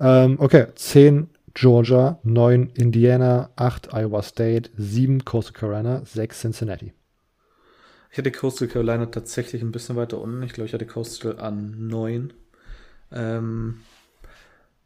Ähm, 0.00 0.36
okay, 0.38 0.66
10 0.74 1.28
Georgia, 1.54 2.18
9 2.22 2.70
Indiana, 2.74 3.50
8 3.56 3.92
Iowa 3.92 4.22
State, 4.22 4.70
7 4.76 5.24
Coastal 5.24 5.52
Carolina, 5.52 6.02
6 6.04 6.40
Cincinnati. 6.40 6.92
Ich 8.10 8.18
hatte 8.18 8.30
Coastal 8.30 8.68
Carolina 8.68 9.06
tatsächlich 9.06 9.62
ein 9.62 9.72
bisschen 9.72 9.96
weiter 9.96 10.20
unten. 10.20 10.42
Ich 10.42 10.52
glaube, 10.52 10.66
ich 10.66 10.74
hatte 10.74 10.86
Coastal 10.86 11.38
an 11.40 11.88
9. 11.88 12.32
Ähm, 13.10 13.80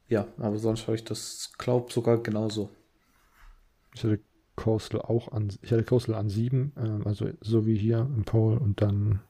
ja, 0.08 0.26
aber 0.38 0.58
sonst 0.58 0.86
habe 0.86 0.94
ich 0.94 1.04
das, 1.04 1.52
glaube 1.58 1.92
sogar 1.92 2.22
genauso. 2.22 2.70
Ich 3.94 4.04
hatte 4.04 4.20
Coastal 4.56 5.00
auch 5.02 5.32
an, 5.32 5.52
ich 5.62 5.70
hatte 5.70 5.84
Coastal 5.84 6.14
an 6.14 6.28
sieben, 6.28 6.72
ähm, 6.76 7.02
also 7.06 7.28
so 7.40 7.66
wie 7.66 7.76
hier 7.76 7.98
im 7.98 8.24
Poll 8.24 8.56
und 8.56 8.80
dann 8.80 9.20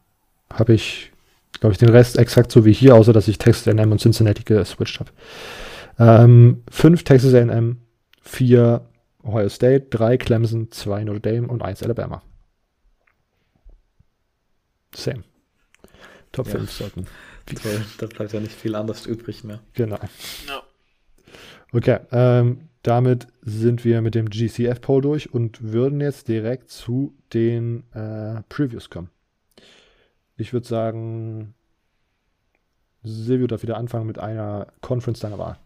habe 0.52 0.74
ich, 0.74 1.12
glaube 1.60 1.72
ich, 1.72 1.78
den 1.78 1.88
Rest 1.88 2.16
exakt 2.16 2.52
so 2.52 2.64
wie 2.64 2.72
hier, 2.72 2.94
außer 2.94 3.12
dass 3.12 3.28
ich 3.28 3.38
Texas 3.38 3.68
A&M 3.68 3.92
und 3.92 4.00
Cincinnati 4.00 4.44
geswitcht 4.44 5.00
habe. 5.00 5.10
Ähm, 5.98 6.62
fünf 6.70 7.02
Texas 7.02 7.34
A&M, 7.34 7.78
vier 8.22 8.86
Ohio 9.22 9.48
State, 9.48 9.86
drei 9.90 10.16
Clemson, 10.16 10.70
zwei 10.70 11.02
Notre 11.04 11.20
Dame 11.20 11.48
und 11.48 11.62
eins 11.62 11.82
Alabama. 11.82 12.22
Same. 14.94 15.24
Top 16.32 16.46
ja. 16.46 16.52
5 16.52 16.70
sollten. 16.70 17.06
Toll, 17.46 17.84
da 17.98 18.06
bleibt 18.06 18.32
ja 18.32 18.40
nicht 18.40 18.52
viel 18.52 18.74
anders 18.74 19.06
übrig 19.06 19.44
mehr. 19.44 19.60
Genau. 19.74 19.98
No. 20.46 20.62
Okay, 21.72 21.98
ähm, 22.12 22.65
damit 22.86 23.26
sind 23.42 23.84
wir 23.84 24.00
mit 24.00 24.14
dem 24.14 24.30
GCF-Poll 24.30 25.02
durch 25.02 25.34
und 25.34 25.72
würden 25.72 26.00
jetzt 26.00 26.28
direkt 26.28 26.70
zu 26.70 27.16
den 27.34 27.82
äh, 27.92 28.42
Previews 28.48 28.90
kommen. 28.90 29.10
Ich 30.36 30.52
würde 30.52 30.68
sagen, 30.68 31.54
Silvio 33.02 33.48
darf 33.48 33.62
wieder 33.62 33.76
anfangen 33.76 34.06
mit 34.06 34.20
einer 34.20 34.68
Conference 34.82 35.18
deiner 35.18 35.38
Wahl. 35.38 35.58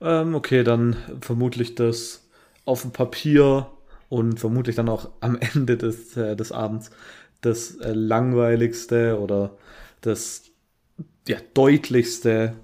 Ähm, 0.00 0.34
okay, 0.34 0.64
dann 0.64 0.96
vermutlich 1.20 1.74
das 1.74 2.26
auf 2.64 2.80
dem 2.80 2.92
Papier 2.92 3.70
und 4.08 4.40
vermutlich 4.40 4.76
dann 4.76 4.88
auch 4.88 5.10
am 5.20 5.36
Ende 5.54 5.76
des, 5.76 6.16
äh, 6.16 6.34
des 6.34 6.50
Abends 6.50 6.90
das 7.42 7.76
äh, 7.76 7.92
langweiligste 7.92 9.20
oder 9.20 9.58
das 10.00 10.44
ja, 11.28 11.36
deutlichste 11.52 12.54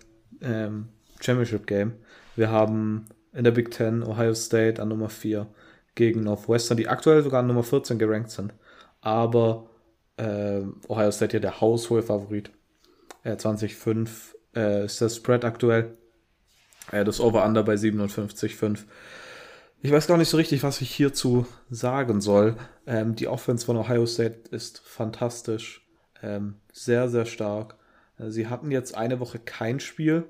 ähm, 0.41 0.89
Championship 1.21 1.67
Game. 1.67 1.93
Wir 2.35 2.51
haben 2.51 3.07
in 3.33 3.45
der 3.45 3.51
Big 3.51 3.71
Ten 3.71 4.03
Ohio 4.03 4.35
State 4.35 4.81
an 4.81 4.89
Nummer 4.89 5.09
4 5.09 5.47
gegen 5.95 6.23
Northwestern, 6.23 6.77
die 6.77 6.89
aktuell 6.89 7.23
sogar 7.23 7.41
an 7.41 7.47
Nummer 7.47 7.63
14 7.63 7.99
gerankt 7.99 8.31
sind. 8.31 8.53
Aber 9.01 9.71
äh, 10.17 10.63
Ohio 10.89 11.11
State 11.11 11.33
hier 11.33 11.41
der 11.41 11.61
haushohe 11.61 12.03
Favorit. 12.03 12.51
Äh, 13.25 13.37
2005 13.37 14.37
äh, 14.55 14.85
ist 14.85 15.01
der 15.01 15.09
Spread 15.09 15.45
aktuell. 15.45 15.97
Äh, 16.91 17.05
das 17.05 17.21
Over-Under 17.21 17.63
bei 17.63 17.75
57,5. 17.75 18.85
Ich 19.85 19.91
weiß 19.91 20.07
gar 20.07 20.17
nicht 20.17 20.29
so 20.29 20.37
richtig, 20.37 20.63
was 20.63 20.81
ich 20.81 20.95
hierzu 20.95 21.47
sagen 21.69 22.21
soll. 22.21 22.57
Ähm, 22.87 23.17
die 23.17 23.29
Offense 23.29 23.67
von 23.67 23.77
Ohio 23.77 24.07
State 24.07 24.51
ist 24.51 24.81
fantastisch. 24.81 25.87
Ähm, 26.23 26.61
sehr, 26.73 27.09
sehr 27.09 27.25
stark. 27.25 27.77
Äh, 28.19 28.31
sie 28.31 28.47
hatten 28.47 28.71
jetzt 28.71 28.97
eine 28.97 29.19
Woche 29.21 29.39
kein 29.39 29.81
Spiel, 29.81 30.25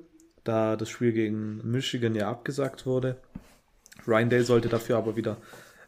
da 0.45 0.77
das 0.77 0.91
Spiel 0.91 1.13
gegen 1.13 1.61
Michigan 1.71 2.15
ja 2.15 2.31
abgesagt 2.31 2.87
wurde. 2.87 3.21
Ryan 4.07 4.31
Day 4.31 4.43
sollte 4.43 4.69
dafür 4.69 4.97
aber 4.97 5.17
wieder 5.17 5.37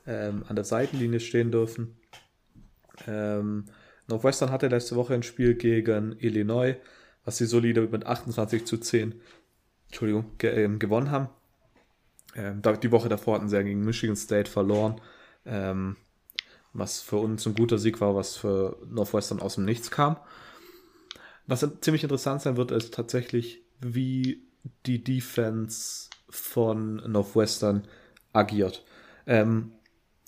ähm, 0.06 0.44
an 0.48 0.56
der 0.56 0.64
Seitenlinie 0.64 1.20
stehen 1.20 1.50
dürfen. 1.50 1.96
Ähm, 3.06 3.64
Northwestern 4.06 4.50
hatte 4.50 4.68
letzte 4.68 4.96
Woche 4.96 5.14
ein 5.14 5.22
Spiel 5.22 5.54
gegen 5.54 6.16
Illinois, 6.18 6.76
was 7.24 7.38
sie 7.38 7.46
solide 7.46 7.82
mit 7.82 8.06
28 8.06 8.66
zu 8.66 8.78
10 8.78 9.20
Entschuldigung, 9.94 10.32
ge 10.38 10.64
äh, 10.64 10.78
gewonnen 10.78 11.10
haben. 11.10 11.28
Ähm, 12.34 12.62
die 12.82 12.90
Woche 12.90 13.08
davor 13.08 13.36
hatten 13.36 13.48
sie 13.48 13.56
ja 13.56 13.62
gegen 13.62 13.84
Michigan 13.84 14.16
State 14.16 14.50
verloren, 14.50 15.00
ähm, 15.46 15.96
was 16.72 17.00
für 17.00 17.16
uns 17.16 17.46
ein 17.46 17.54
guter 17.54 17.78
Sieg 17.78 18.00
war, 18.00 18.16
was 18.16 18.36
für 18.36 18.76
Northwestern 18.90 19.40
aus 19.40 19.54
dem 19.54 19.64
Nichts 19.64 19.90
kam. 19.92 20.16
Was 21.46 21.66
ziemlich 21.80 22.02
interessant 22.02 22.42
sein 22.42 22.56
wird, 22.56 22.72
ist 22.72 22.92
tatsächlich, 22.94 23.62
wie 23.80 24.42
die 24.86 25.02
Defense 25.02 26.08
von 26.28 26.96
Northwestern 27.10 27.86
agiert. 28.32 28.84
Ähm, 29.26 29.72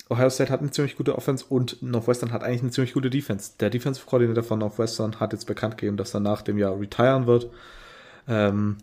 Ohio 0.09 0.29
State 0.29 0.51
hat 0.51 0.61
eine 0.61 0.71
ziemlich 0.71 0.95
gute 0.95 1.15
Offense 1.17 1.45
und 1.49 1.81
Northwestern 1.81 2.31
hat 2.31 2.43
eigentlich 2.43 2.61
eine 2.61 2.71
ziemlich 2.71 2.93
gute 2.93 3.09
Defense. 3.09 3.51
Der 3.59 3.69
Defensive 3.69 4.05
Coordinator 4.05 4.43
von 4.43 4.59
Northwestern 4.59 5.19
hat 5.19 5.33
jetzt 5.33 5.45
bekannt 5.45 5.77
gegeben, 5.77 5.97
dass 5.97 6.13
er 6.13 6.21
nach 6.21 6.41
dem 6.41 6.57
Jahr 6.57 6.79
retiren 6.79 7.27
wird. 7.27 7.49
Ähm, 8.27 8.77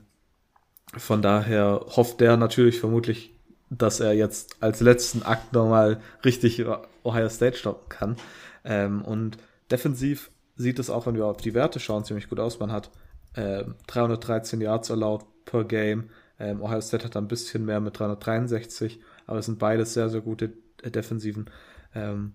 von 0.97 1.23
daher 1.23 1.87
hofft 1.97 2.21
der 2.21 2.37
natürlich 2.37 2.79
vermutlich, 2.79 3.33
dass 3.71 4.01
er 4.01 4.13
jetzt 4.13 4.63
als 4.63 4.81
letzten 4.81 5.23
Akt 5.23 5.53
nochmal 5.53 6.01
richtig 6.25 6.65
Ohio 7.03 7.29
State 7.31 7.57
stoppen 7.57 7.89
kann. 7.89 8.17
Ähm, 8.65 9.03
und 9.03 9.39
defensiv 9.71 10.31
sieht 10.57 10.79
es 10.79 10.91
auch, 10.91 11.07
wenn 11.07 11.17
wir 11.17 11.27
auf 11.27 11.39
die 11.39 11.55
Werte 11.55 11.81
schauen, 11.81 12.05
ziemlich 12.05 12.29
gut 12.29 12.39
aus. 12.39 12.61
Man 12.61 12.71
hat 12.71 12.91
äh, 13.35 13.65
313 13.87 14.61
Yards 14.61 14.91
erlaubt 14.91 15.27
per 15.55 15.65
Game. 15.65 16.11
Ähm, 16.41 16.61
Ohio 16.61 16.81
State 16.81 17.05
hat 17.05 17.17
ein 17.17 17.29
bisschen 17.29 17.65
mehr 17.65 17.81
mit 17.81 17.99
363, 17.99 19.01
aber 19.27 19.39
es 19.39 19.47
sind 19.47 19.61
beides 19.61 19.95
sehr, 19.95 20.09
sehr 20.09 20.21
gute 20.21 20.53
äh, 20.83 20.91
Defensiven. 20.91 21.49
Ähm, 21.95 22.33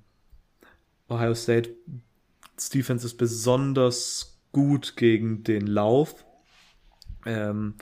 Ohio 1.09 1.35
State 1.35 1.71
Defense 2.73 3.05
ist 3.05 3.17
besonders 3.17 4.39
gut 4.53 4.95
gegen 4.95 5.43
den 5.43 5.67
Lauf. 5.67 6.25
Ähm, 7.25 7.75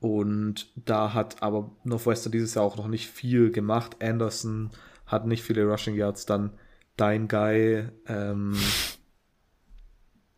und 0.00 0.70
da 0.76 1.12
hat 1.12 1.42
aber 1.42 1.70
Northwestern 1.82 2.30
dieses 2.30 2.54
Jahr 2.54 2.64
auch 2.64 2.76
noch 2.76 2.88
nicht 2.88 3.08
viel 3.08 3.50
gemacht. 3.50 3.96
Anderson 4.00 4.70
hat 5.06 5.26
nicht 5.26 5.42
viele 5.42 5.64
Rushing 5.64 5.96
Yards. 5.96 6.26
Dann 6.26 6.52
dein 6.96 7.26
Guy, 7.26 7.88
ähm, 8.06 8.56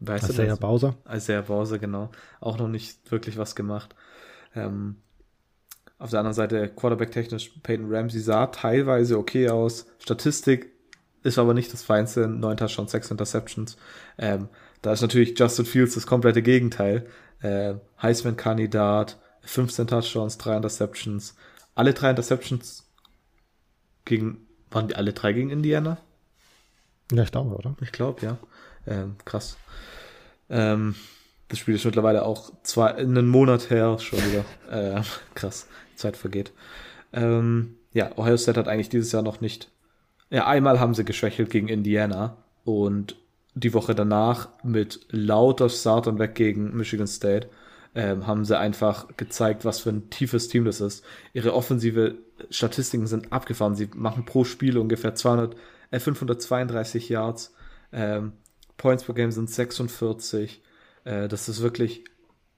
weißt 0.00 0.30
Isaiah 0.30 0.54
du 0.54 0.60
Bowser. 0.60 0.96
Isaiah 1.12 1.42
Bowser, 1.42 1.78
genau. 1.78 2.10
Auch 2.40 2.58
noch 2.58 2.68
nicht 2.68 3.10
wirklich 3.10 3.36
was 3.36 3.54
gemacht. 3.54 3.94
Ähm, 4.56 4.96
auf 5.98 6.10
der 6.10 6.20
anderen 6.20 6.34
Seite, 6.34 6.68
Quarterback-technisch, 6.68 7.52
Peyton 7.62 7.92
Ramsey 7.94 8.20
sah 8.20 8.46
teilweise 8.48 9.18
okay 9.18 9.48
aus. 9.48 9.86
Statistik 9.98 10.72
ist 11.22 11.38
aber 11.38 11.54
nicht 11.54 11.72
das 11.72 11.82
Feinste. 11.82 12.28
Neun 12.28 12.56
Touchdowns, 12.56 12.92
sechs 12.92 13.10
Interceptions. 13.10 13.76
Ähm, 14.18 14.48
da 14.82 14.92
ist 14.92 15.00
natürlich 15.00 15.38
Justin 15.38 15.64
Fields 15.64 15.94
das 15.94 16.06
komplette 16.06 16.42
Gegenteil. 16.42 17.06
Äh, 17.40 17.74
Heisman-Kandidat, 18.00 19.18
15 19.42 19.86
Touchdowns, 19.86 20.38
3 20.38 20.56
Interceptions. 20.56 21.34
Alle 21.74 21.94
drei 21.94 22.10
Interceptions 22.10 22.86
gegen, 24.04 24.46
waren 24.70 24.88
die 24.88 24.96
alle 24.96 25.12
drei 25.12 25.32
gegen 25.32 25.50
Indiana? 25.50 25.98
Ja, 27.12 27.22
ich 27.22 27.30
glaube, 27.32 27.54
oder? 27.54 27.76
Ich 27.80 27.92
glaube, 27.92 28.24
ja. 28.24 28.38
Ähm, 28.86 29.16
krass. 29.24 29.56
Ähm, 30.48 30.94
das 31.48 31.58
Spiel 31.58 31.74
ist 31.74 31.84
mittlerweile 31.84 32.24
auch 32.24 32.52
zwar 32.62 32.96
einen 32.96 33.26
Monat 33.26 33.70
her 33.70 33.98
schon 33.98 34.18
wieder. 34.18 34.44
äh, 34.98 35.02
krass, 35.34 35.68
Zeit 35.94 36.16
vergeht. 36.16 36.52
Ähm, 37.12 37.76
ja, 37.92 38.10
Ohio 38.16 38.36
State 38.36 38.58
hat 38.58 38.68
eigentlich 38.68 38.88
dieses 38.88 39.12
Jahr 39.12 39.22
noch 39.22 39.40
nicht. 39.40 39.70
Ja, 40.30 40.46
einmal 40.46 40.80
haben 40.80 40.94
sie 40.94 41.04
geschwächelt 41.04 41.50
gegen 41.50 41.68
Indiana 41.68 42.36
und 42.64 43.16
die 43.54 43.72
Woche 43.72 43.94
danach 43.94 44.48
mit 44.62 45.06
lauter 45.10 45.68
Startern 45.68 46.18
weg 46.18 46.34
gegen 46.34 46.76
Michigan 46.76 47.06
State 47.06 47.48
ähm, 47.96 48.26
haben 48.26 48.44
sie 48.44 48.56
einfach 48.56 49.08
gezeigt, 49.16 49.64
was 49.64 49.80
für 49.80 49.88
ein 49.88 50.10
tiefes 50.10 50.48
Team 50.48 50.66
das 50.66 50.82
ist. 50.82 51.02
Ihre 51.32 51.54
offensive 51.54 52.16
Statistiken 52.50 53.06
sind 53.06 53.32
abgefahren. 53.32 53.74
Sie 53.74 53.88
machen 53.94 54.26
pro 54.26 54.44
Spiel 54.44 54.76
ungefähr 54.76 55.14
200, 55.14 55.56
äh, 55.90 55.98
532 55.98 57.08
Yards. 57.08 57.54
Ähm, 57.92 58.32
Points 58.76 59.04
per 59.04 59.14
Game 59.14 59.32
sind 59.32 59.48
46. 59.48 60.60
Äh, 61.06 61.28
das 61.28 61.48
ist 61.48 61.62
wirklich 61.62 62.04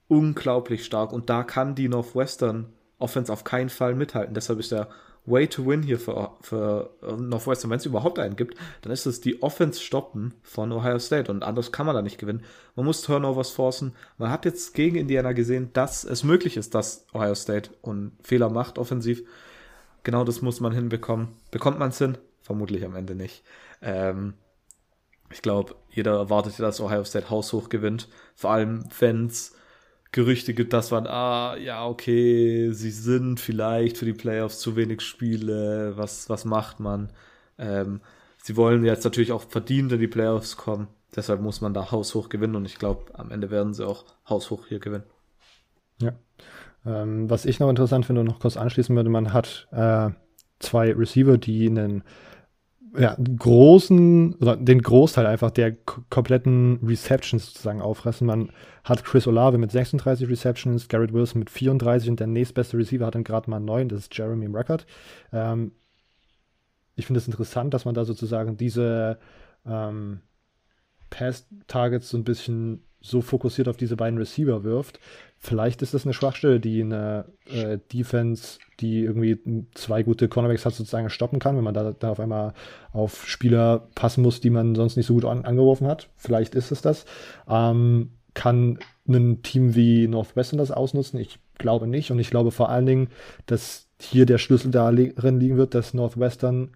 unglaublich 0.09 0.83
stark. 0.83 1.13
Und 1.13 1.29
da 1.29 1.43
kann 1.43 1.75
die 1.75 1.87
Northwestern 1.87 2.73
Offense 2.97 3.31
auf 3.31 3.45
keinen 3.45 3.69
Fall 3.69 3.95
mithalten. 3.95 4.33
Deshalb 4.33 4.59
ist 4.59 4.73
der 4.73 4.89
Way 5.25 5.47
to 5.47 5.65
win 5.65 5.83
hier 5.83 5.99
für, 5.99 6.31
für 6.41 6.89
Northwestern, 7.01 7.69
wenn 7.69 7.77
es 7.77 7.85
überhaupt 7.85 8.19
einen 8.19 8.35
gibt, 8.35 8.57
dann 8.81 8.91
ist 8.91 9.05
es 9.05 9.21
die 9.21 9.43
Offense 9.43 9.79
stoppen 9.79 10.33
von 10.41 10.71
Ohio 10.71 10.97
State 10.97 11.31
und 11.31 11.43
anders 11.43 11.71
kann 11.71 11.85
man 11.85 11.93
da 11.93 12.01
nicht 12.01 12.17
gewinnen. 12.17 12.43
Man 12.75 12.85
muss 12.85 13.01
Turnovers 13.01 13.51
forcen. 13.51 13.93
Man 14.17 14.31
hat 14.31 14.45
jetzt 14.45 14.73
gegen 14.73 14.95
Indiana 14.95 15.33
gesehen, 15.33 15.69
dass 15.73 16.03
es 16.03 16.23
möglich 16.23 16.57
ist, 16.57 16.73
dass 16.73 17.05
Ohio 17.13 17.35
State 17.35 17.71
und 17.81 18.13
Fehler 18.23 18.49
macht 18.49 18.79
offensiv. 18.79 19.23
Genau 20.03 20.23
das 20.23 20.41
muss 20.41 20.61
man 20.61 20.71
hinbekommen. 20.71 21.27
Bekommt 21.51 21.77
man 21.77 21.89
es 21.89 21.97
hin? 21.99 22.17
Vermutlich 22.41 22.83
am 22.83 22.95
Ende 22.95 23.13
nicht. 23.13 23.43
Ähm, 23.81 24.33
ich 25.31 25.41
glaube, 25.41 25.75
jeder 25.89 26.13
erwartet, 26.17 26.59
dass 26.59 26.81
Ohio 26.81 27.03
State 27.03 27.29
haushoch 27.29 27.69
gewinnt. 27.69 28.07
Vor 28.35 28.51
allem, 28.51 28.83
wenn 28.99 29.27
es 29.27 29.55
Gerüchte 30.11 30.53
gibt, 30.55 30.73
dass 30.73 30.89
man, 30.89 31.05
ah, 31.05 31.55
ja, 31.57 31.85
okay, 31.85 32.71
sie 32.71 32.89
sind 32.89 33.39
vielleicht 33.39 33.97
für 33.97 34.05
die 34.05 34.13
Playoffs 34.13 34.59
zu 34.59 34.75
wenig 34.75 35.01
Spiele, 35.01 35.93
was, 35.97 36.29
was 36.29 36.45
macht 36.45 36.79
man? 36.79 37.11
Ähm, 37.59 38.01
sie 38.41 38.57
wollen 38.57 38.83
jetzt 38.83 39.03
natürlich 39.03 39.31
auch 39.31 39.43
verdient 39.43 39.91
in 39.91 39.99
die 39.99 40.07
Playoffs 40.07 40.57
kommen, 40.57 40.87
deshalb 41.15 41.41
muss 41.41 41.61
man 41.61 41.75
da 41.75 41.91
haushoch 41.91 42.29
gewinnen 42.29 42.55
und 42.55 42.65
ich 42.65 42.79
glaube, 42.79 43.05
am 43.13 43.29
Ende 43.29 43.51
werden 43.51 43.75
sie 43.75 43.85
auch 43.85 44.05
haushoch 44.27 44.65
hier 44.65 44.79
gewinnen. 44.79 45.03
Ja. 46.01 46.13
Ähm, 46.87 47.29
was 47.29 47.45
ich 47.45 47.59
noch 47.59 47.69
interessant 47.69 48.07
finde 48.07 48.21
und 48.21 48.27
noch 48.27 48.39
kurz 48.39 48.57
anschließen 48.57 48.95
würde, 48.95 49.11
man 49.11 49.31
hat 49.31 49.67
äh, 49.71 50.09
zwei 50.57 50.91
Receiver, 50.91 51.37
die 51.37 51.67
einen 51.67 52.03
ja, 52.97 53.15
großen, 53.17 54.37
den 54.65 54.81
Großteil 54.81 55.25
einfach 55.25 55.51
der 55.51 55.73
kompletten 56.09 56.79
Receptions 56.83 57.47
sozusagen 57.47 57.81
auffressen. 57.81 58.27
Man 58.27 58.51
hat 58.83 59.03
Chris 59.03 59.27
Olave 59.27 59.57
mit 59.57 59.71
36 59.71 60.27
Receptions, 60.27 60.87
Garrett 60.87 61.13
Wilson 61.13 61.39
mit 61.39 61.49
34 61.49 62.09
und 62.09 62.19
der 62.19 62.27
nächstbeste 62.27 62.77
Receiver 62.77 63.05
hat 63.05 63.15
dann 63.15 63.23
gerade 63.23 63.49
mal 63.49 63.59
9, 63.59 63.89
das 63.89 64.01
ist 64.01 64.17
Jeremy 64.17 64.47
Record. 64.47 64.85
Ähm, 65.31 65.71
ich 66.95 67.05
finde 67.05 67.19
es 67.19 67.27
interessant, 67.27 67.73
dass 67.73 67.85
man 67.85 67.95
da 67.95 68.05
sozusagen 68.05 68.57
diese 68.57 69.19
ähm, 69.65 70.21
Pass-Targets 71.09 72.09
so 72.09 72.17
ein 72.17 72.23
bisschen 72.23 72.83
so 73.01 73.21
fokussiert 73.21 73.67
auf 73.67 73.77
diese 73.77 73.95
beiden 73.95 74.19
Receiver 74.19 74.63
wirft. 74.63 74.99
Vielleicht 75.37 75.81
ist 75.81 75.93
das 75.93 76.05
eine 76.05 76.13
Schwachstelle, 76.13 76.59
die 76.59 76.81
eine 76.81 77.25
äh, 77.45 77.77
Defense, 77.93 78.59
die 78.81 78.99
irgendwie 78.99 79.39
zwei 79.73 80.03
gute 80.03 80.27
Cornerbacks 80.27 80.65
hat, 80.65 80.73
sozusagen 80.73 81.09
stoppen 81.09 81.39
kann, 81.39 81.55
wenn 81.55 81.63
man 81.63 81.73
da, 81.73 81.93
da 81.97 82.11
auf 82.11 82.19
einmal 82.19 82.53
auf 82.91 83.25
Spieler 83.27 83.87
passen 83.95 84.21
muss, 84.21 84.41
die 84.41 84.49
man 84.49 84.75
sonst 84.75 84.97
nicht 84.97 85.05
so 85.05 85.13
gut 85.13 85.25
an, 85.25 85.45
angeworfen 85.45 85.87
hat. 85.87 86.09
Vielleicht 86.17 86.55
ist 86.55 86.71
es 86.71 86.81
das. 86.81 87.05
Ähm, 87.47 88.11
kann 88.33 88.79
ein 89.07 89.41
Team 89.41 89.75
wie 89.75 90.07
Northwestern 90.07 90.57
das 90.57 90.71
ausnutzen? 90.71 91.19
Ich 91.19 91.39
glaube 91.57 91.87
nicht. 91.87 92.11
Und 92.11 92.19
ich 92.19 92.29
glaube 92.29 92.51
vor 92.51 92.69
allen 92.69 92.85
Dingen, 92.85 93.09
dass 93.45 93.87
hier 94.01 94.25
der 94.25 94.37
Schlüssel 94.37 94.71
darin 94.71 95.39
liegen 95.39 95.57
wird, 95.57 95.73
dass 95.73 95.93
Northwestern 95.93 96.71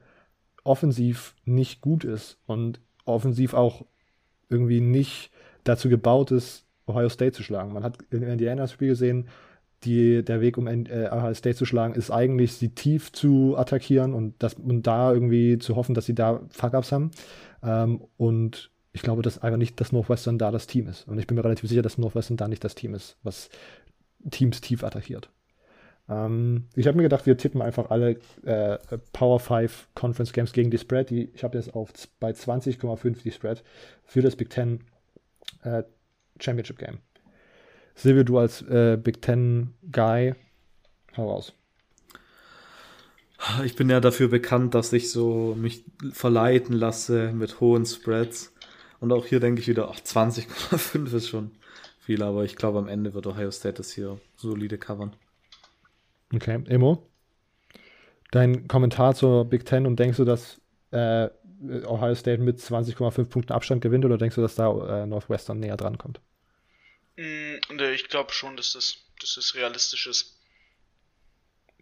offensiv 0.64 1.36
nicht 1.46 1.82
gut 1.82 2.06
ist 2.06 2.38
und 2.46 2.80
offensiv 3.06 3.54
auch 3.54 3.86
irgendwie 4.50 4.82
nicht 4.82 5.32
dazu 5.64 5.90
gebaut 5.90 6.32
ist, 6.32 6.66
Ohio 6.88 7.10
State 7.10 7.34
zu 7.34 7.44
schlagen. 7.44 7.74
Man 7.74 7.84
hat 7.84 7.98
im 8.10 8.24
Indiana-Spiel 8.24 8.90
gesehen, 8.90 9.28
die, 9.84 10.24
der 10.24 10.42
Weg, 10.42 10.58
um 10.58 10.68
äh, 10.68 11.10
Ohio 11.12 11.34
State 11.34 11.56
zu 11.56 11.66
schlagen, 11.66 11.94
ist 11.94 12.12
eigentlich, 12.12 12.54
sie 12.54 12.70
tief 12.70 13.12
zu 13.12 13.58
attackieren 13.58 14.14
und, 14.14 14.36
das, 14.40 14.56
und 14.56 14.84
da 14.84 15.14
irgendwie 15.14 15.58
zu 15.58 15.76
hoffen, 15.76 15.96
dass 15.96 16.06
sie 16.06 16.16
da 16.16 16.42
Fuck-Ups 16.50 16.92
haben. 16.92 17.12
Ähm, 17.62 18.02
und 18.18 18.72
ich 18.94 19.02
glaube, 19.02 19.22
dass 19.22 19.40
einfach 19.40 19.58
nicht, 19.58 19.80
dass 19.82 19.92
Northwestern 19.92 20.38
da 20.38 20.52
das 20.52 20.68
Team 20.68 20.88
ist. 20.88 21.08
Und 21.08 21.18
ich 21.18 21.28
bin 21.28 21.36
mir 21.36 21.44
relativ 21.44 21.70
sicher, 21.70 21.82
dass 21.82 21.98
Northwestern 21.98 22.38
da 22.38 22.48
nicht 22.48 22.64
das 22.64 22.76
Team 22.76 22.94
ist, 22.94 23.18
was 23.24 23.50
Teams 24.30 24.62
tief 24.62 24.84
attackiert. 24.84 25.30
Ähm, 26.10 26.66
ich 26.76 26.88
habe 26.88 26.98
mir 26.98 27.04
gedacht, 27.04 27.26
wir 27.26 27.38
tippen 27.38 27.62
einfach 27.62 27.90
alle 27.90 28.18
äh, 28.46 28.78
Power 29.12 29.40
5 29.40 29.90
Conference 29.96 30.34
Games 30.34 30.54
gegen 30.54 30.70
die 30.70 30.78
Spread. 30.78 31.10
Die, 31.10 31.30
ich 31.34 31.44
habe 31.44 31.58
jetzt 31.58 31.74
auf 31.74 31.92
bei 32.20 32.32
20,5 32.32 33.24
die 33.24 33.32
Spread 33.32 33.64
für 34.04 34.22
das 34.22 34.36
Big 34.36 34.50
Ten 34.50 34.82
äh, 35.64 35.84
Championship 36.40 36.78
Game. 36.78 37.00
Silvio, 37.96 38.24
du 38.24 38.38
als 38.38 38.62
äh, 38.64 38.98
Big 39.02 39.22
Ten 39.22 39.74
Guy, 39.92 40.34
hau 41.16 41.30
raus. 41.30 41.54
Ich 43.66 43.76
bin 43.76 43.90
ja 43.90 44.00
dafür 44.00 44.30
bekannt, 44.30 44.74
dass 44.74 44.94
ich 44.94 45.12
so 45.12 45.54
mich 45.56 45.84
verleiten 46.12 46.74
lasse 46.74 47.34
mit 47.34 47.60
hohen 47.60 47.86
Spreads. 47.86 48.54
Und 49.00 49.12
auch 49.12 49.26
hier 49.26 49.42
denke 49.42 49.60
ich 49.60 49.68
wieder, 49.68 49.90
ach, 49.90 50.00
20,5 50.00 51.14
ist 51.14 51.28
schon 51.28 51.52
viel, 52.00 52.24
aber 52.24 52.46
ich 52.46 52.56
glaube, 52.56 52.80
am 52.80 52.88
Ende 52.88 53.14
wird 53.14 53.28
Ohio 53.28 53.52
State 53.52 53.76
das 53.76 53.92
hier 53.92 54.20
solide 54.38 54.78
covern. 54.78 55.14
Okay, 56.34 56.64
Emo, 56.68 57.06
dein 58.32 58.68
Kommentar 58.68 59.14
zur 59.14 59.46
Big 59.46 59.66
Ten 59.66 59.86
und 59.86 60.00
denkst 60.00 60.18
du, 60.18 60.26
dass 60.26 60.62
äh, 60.92 61.30
Ohio 61.86 62.16
State 62.16 62.42
mit 62.42 62.60
20,5 62.60 63.26
Punkten 63.26 63.54
Abstand 63.54 63.82
gewinnt 63.82 64.06
oder 64.06 64.18
denkst 64.18 64.36
du, 64.36 64.42
dass 64.42 64.56
da 64.56 65.04
äh, 65.04 65.06
Northwestern 65.06 65.60
näher 65.60 65.78
dran 65.78 65.98
kommt? 65.98 66.20
Mm, 67.18 67.76
ne, 67.76 67.92
ich 67.94 68.08
glaube 68.10 68.34
schon, 68.34 68.58
dass 68.58 68.74
das, 68.74 68.98
dass 69.22 69.36
das 69.36 69.56
realistisch 69.56 70.08
ist. 70.08 70.38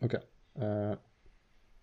Okay. 0.02 0.20
Äh, 0.56 0.98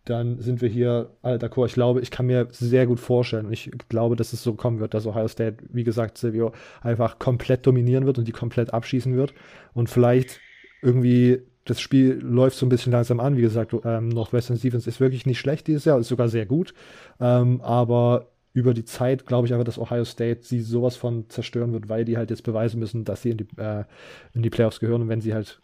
dann 0.05 0.41
sind 0.41 0.62
wir 0.62 0.69
hier 0.69 1.15
alle 1.23 1.37
d'accord. 1.37 1.66
Ich 1.66 1.75
glaube, 1.75 2.01
ich 2.01 2.11
kann 2.11 2.27
mir 2.27 2.49
sehr 2.51 2.87
gut 2.87 2.99
vorstellen 2.99 3.47
und 3.47 3.53
ich 3.53 3.70
glaube, 3.89 4.16
dass 4.16 4.33
es 4.33 4.43
so 4.43 4.55
kommen 4.55 4.81
wird, 4.81 4.95
dass 4.95 5.07
Ohio 5.07 5.29
State, 5.29 5.59
wie 5.69 5.85
gesagt, 5.85 6.16
Silvio, 6.16 6.55
einfach 6.81 7.19
komplett 7.19 7.66
dominieren 7.66 8.07
wird 8.07 8.19
und 8.19 8.27
die 8.27 8.33
komplett 8.33 8.73
abschießen 8.73 9.16
wird 9.16 9.35
und 9.75 9.91
vielleicht 9.91 10.41
irgendwie 10.81 11.43
das 11.69 11.81
Spiel 11.82 12.19
läuft 12.23 12.57
so 12.57 12.65
ein 12.65 12.70
bisschen 12.70 12.93
langsam 12.93 13.20
an. 13.20 13.36
Wie 13.36 13.43
gesagt, 13.43 13.74
ähm, 13.85 14.09
Northwestern 14.09 14.57
Stevens 14.57 14.86
ist 14.86 15.01
wirklich 15.01 15.27
nicht 15.27 15.39
schlecht 15.39 15.66
dieses 15.66 15.85
Jahr, 15.85 15.99
ist 15.99 16.09
sogar 16.09 16.28
sehr 16.28 16.47
gut. 16.47 16.73
Ähm, 17.20 17.61
aber 17.61 18.28
über 18.55 18.73
die 18.73 18.85
Zeit 18.85 19.27
glaube 19.27 19.47
ich 19.47 19.53
einfach, 19.53 19.66
dass 19.66 19.78
Ohio 19.78 20.05
State 20.05 20.40
sie 20.43 20.61
sowas 20.61 20.97
von 20.97 21.28
zerstören 21.28 21.74
wird, 21.74 21.90
weil 21.90 22.07
die 22.07 22.16
halt 22.16 22.31
jetzt 22.31 22.43
beweisen 22.43 22.81
müssen, 22.81 23.05
dass 23.05 23.20
sie 23.20 23.31
in 23.31 23.36
die, 23.36 23.47
äh, 23.59 23.85
in 24.32 24.43
die 24.43 24.51
Playoffs 24.51 24.81
gehören. 24.81 25.03
Und 25.03 25.09
wenn 25.09 25.20
sie 25.20 25.35
halt, 25.35 25.61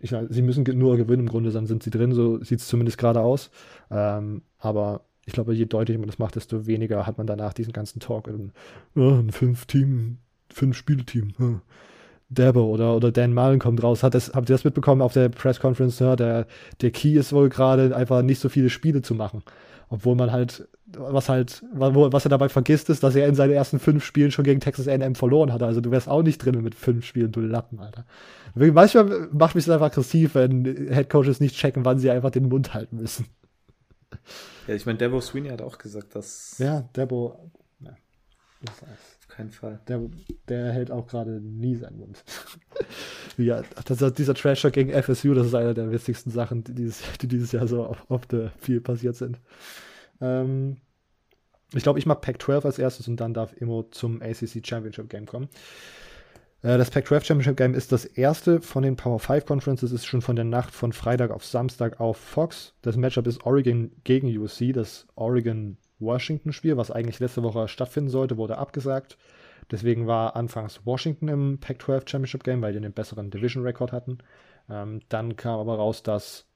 ich 0.00 0.10
meine, 0.10 0.32
sie 0.32 0.42
müssen 0.42 0.64
nur 0.76 0.96
gewinnen 0.96 1.22
im 1.22 1.28
Grunde, 1.28 1.52
dann 1.52 1.66
sind 1.66 1.84
sie 1.84 1.90
drin, 1.90 2.12
so 2.12 2.42
sieht 2.42 2.58
es 2.58 2.66
zumindest 2.66 2.98
gerade 2.98 3.20
aus. 3.20 3.50
Ähm, 3.90 4.42
aber 4.58 5.02
ich 5.26 5.32
glaube, 5.32 5.54
je 5.54 5.66
deutlicher 5.66 6.00
man 6.00 6.08
das 6.08 6.18
macht, 6.18 6.34
desto 6.34 6.66
weniger 6.66 7.06
hat 7.06 7.18
man 7.18 7.28
danach 7.28 7.52
diesen 7.52 7.72
ganzen 7.72 8.00
Talk. 8.00 8.26
In, 8.26 8.50
oh, 8.96 9.14
ein 9.14 9.30
Fünf-Team, 9.30 10.18
Fünf-Spiele-Team. 10.52 11.34
Hm. 11.36 11.60
Dabo 12.28 12.64
oder, 12.64 12.96
oder 12.96 13.12
Dan 13.12 13.34
Mullen 13.34 13.58
kommt 13.58 13.82
raus. 13.82 14.02
Hat 14.02 14.14
das, 14.14 14.32
habt 14.34 14.50
ihr 14.50 14.54
das 14.54 14.64
mitbekommen 14.64 15.00
auf 15.00 15.12
der 15.12 15.28
Press 15.28 15.60
Conference? 15.60 15.98
Ja, 15.98 16.16
der, 16.16 16.46
der 16.80 16.90
Key 16.90 17.14
ist 17.14 17.32
wohl 17.32 17.48
gerade 17.48 17.94
einfach 17.94 18.22
nicht 18.22 18.40
so 18.40 18.48
viele 18.48 18.70
Spiele 18.70 19.02
zu 19.02 19.14
machen. 19.14 19.42
Obwohl 19.88 20.16
man 20.16 20.32
halt, 20.32 20.66
was 20.86 21.28
halt, 21.28 21.62
was 21.72 22.26
er 22.26 22.28
dabei 22.28 22.48
vergisst, 22.48 22.90
ist, 22.90 23.04
dass 23.04 23.14
er 23.14 23.28
in 23.28 23.36
seinen 23.36 23.52
ersten 23.52 23.78
fünf 23.78 24.04
Spielen 24.04 24.32
schon 24.32 24.44
gegen 24.44 24.58
Texas 24.58 24.88
AM 24.88 25.14
verloren 25.14 25.52
hatte. 25.52 25.66
Also 25.66 25.80
du 25.80 25.92
wärst 25.92 26.08
auch 26.08 26.22
nicht 26.22 26.38
drin 26.38 26.60
mit 26.62 26.74
fünf 26.74 27.04
Spielen, 27.04 27.30
du 27.30 27.40
Lappen, 27.40 27.78
Alter. 27.78 28.04
Manchmal 28.54 29.28
macht 29.30 29.54
mich 29.54 29.66
das 29.66 29.74
einfach 29.74 29.86
aggressiv, 29.86 30.34
wenn 30.34 30.64
Headcoaches 30.64 31.38
nicht 31.38 31.54
checken, 31.54 31.84
wann 31.84 32.00
sie 32.00 32.10
einfach 32.10 32.30
den 32.30 32.48
Mund 32.48 32.74
halten 32.74 32.96
müssen. 32.96 33.26
Ja, 34.66 34.74
ich 34.74 34.86
meine, 34.86 34.98
Debo 34.98 35.20
Sweeney 35.20 35.50
hat 35.50 35.62
auch 35.62 35.78
gesagt, 35.78 36.16
dass. 36.16 36.56
Ja, 36.58 36.88
Debo. 36.96 37.50
Ja, 37.80 37.94
das 38.62 38.82
heißt 38.82 39.15
keinen 39.36 39.50
Fall. 39.50 39.80
Der, 39.88 40.00
der 40.48 40.72
hält 40.72 40.90
auch 40.90 41.06
gerade 41.06 41.40
nie 41.40 41.76
seinen 41.76 41.98
Mund. 41.98 42.24
ja, 43.36 43.62
das, 43.84 44.12
dieser 44.14 44.34
Trasher 44.34 44.70
gegen 44.70 44.90
FSU, 44.90 45.34
das 45.34 45.46
ist 45.46 45.54
eine 45.54 45.74
der 45.74 45.90
witzigsten 45.90 46.32
Sachen, 46.32 46.64
die 46.64 46.74
dieses, 46.74 47.02
die 47.20 47.28
dieses 47.28 47.52
Jahr 47.52 47.68
so 47.68 47.94
auf, 48.08 48.26
der 48.26 48.50
viel 48.60 48.80
passiert 48.80 49.16
sind. 49.16 49.38
Ähm, 50.20 50.78
ich 51.74 51.82
glaube, 51.82 51.98
ich 51.98 52.06
mag 52.06 52.20
Pac-12 52.20 52.64
als 52.64 52.78
erstes 52.78 53.08
und 53.08 53.20
dann 53.20 53.34
darf 53.34 53.52
Immo 53.52 53.82
zum 53.84 54.22
ACC 54.22 54.66
Championship 54.66 55.10
Game 55.10 55.26
kommen. 55.26 55.48
Äh, 56.62 56.78
das 56.78 56.90
Pac-12 56.90 57.24
Championship 57.24 57.56
Game 57.56 57.74
ist 57.74 57.92
das 57.92 58.04
erste 58.04 58.60
von 58.62 58.82
den 58.82 58.96
Power 58.96 59.18
5 59.18 59.44
Conferences, 59.44 59.92
ist 59.92 60.06
schon 60.06 60.22
von 60.22 60.36
der 60.36 60.44
Nacht 60.44 60.74
von 60.74 60.92
Freitag 60.92 61.30
auf 61.30 61.44
Samstag 61.44 62.00
auf 62.00 62.16
Fox. 62.16 62.74
Das 62.82 62.96
Matchup 62.96 63.26
ist 63.26 63.44
Oregon 63.44 63.92
gegen 64.04 64.28
USC, 64.38 64.72
das 64.72 65.06
Oregon 65.14 65.76
Washington-Spiel, 65.98 66.76
was 66.76 66.90
eigentlich 66.90 67.20
letzte 67.20 67.42
Woche 67.42 67.68
stattfinden 67.68 68.10
sollte, 68.10 68.36
wurde 68.36 68.58
abgesagt. 68.58 69.18
Deswegen 69.70 70.06
war 70.06 70.36
anfangs 70.36 70.84
Washington 70.84 71.28
im 71.28 71.58
Pac-12 71.58 72.08
Championship 72.08 72.44
Game, 72.44 72.62
weil 72.62 72.72
die 72.72 72.78
einen 72.78 72.92
besseren 72.92 73.30
Division-Rekord 73.30 73.92
hatten. 73.92 74.18
Ähm, 74.68 75.00
dann 75.08 75.36
kam 75.36 75.58
aber 75.58 75.76
raus, 75.76 76.02
dass, 76.02 76.46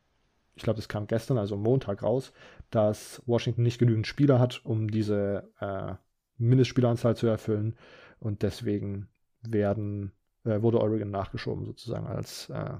ich 0.55 0.63
glaube, 0.63 0.77
das 0.77 0.89
kam 0.89 1.07
gestern, 1.07 1.39
also 1.39 1.57
Montag 1.57 2.03
raus, 2.03 2.33
dass 2.71 3.23
Washington 3.27 3.63
nicht 3.63 3.79
genügend 3.79 4.07
Spieler 4.07 4.39
hat, 4.39 4.65
um 4.65 4.89
diese 4.91 5.51
äh, 5.61 5.95
Mindestspieleranzahl 6.39 7.17
zu 7.17 7.27
erfüllen. 7.27 7.77
Und 8.21 8.43
deswegen 8.43 9.09
werden, 9.43 10.13
äh, 10.45 10.63
wurde 10.63 10.81
Oregon 10.81 11.11
nachgeschoben, 11.11 11.65
sozusagen 11.65 12.07
als 12.07 12.49
äh, 12.51 12.75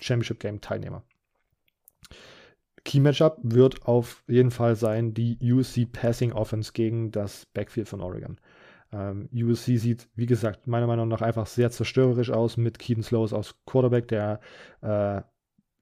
Championship 0.00 0.40
Game 0.40 0.60
Teilnehmer. 0.60 1.04
Key 2.84 3.00
Matchup 3.00 3.38
wird 3.42 3.86
auf 3.86 4.24
jeden 4.28 4.50
Fall 4.50 4.76
sein 4.76 5.14
die 5.14 5.38
USC 5.42 5.86
Passing 5.86 6.32
Offense 6.32 6.72
gegen 6.72 7.10
das 7.10 7.46
Backfield 7.46 7.88
von 7.88 8.00
Oregon. 8.00 8.38
Ähm, 8.92 9.28
USC 9.32 9.76
sieht, 9.76 10.08
wie 10.14 10.26
gesagt, 10.26 10.66
meiner 10.66 10.86
Meinung 10.86 11.08
nach 11.08 11.22
einfach 11.22 11.46
sehr 11.46 11.70
zerstörerisch 11.70 12.30
aus 12.30 12.56
mit 12.56 12.78
Keaton 12.78 13.04
Slows 13.04 13.32
aus 13.32 13.54
Quarterback, 13.66 14.08
der 14.08 14.40
äh, 14.82 15.22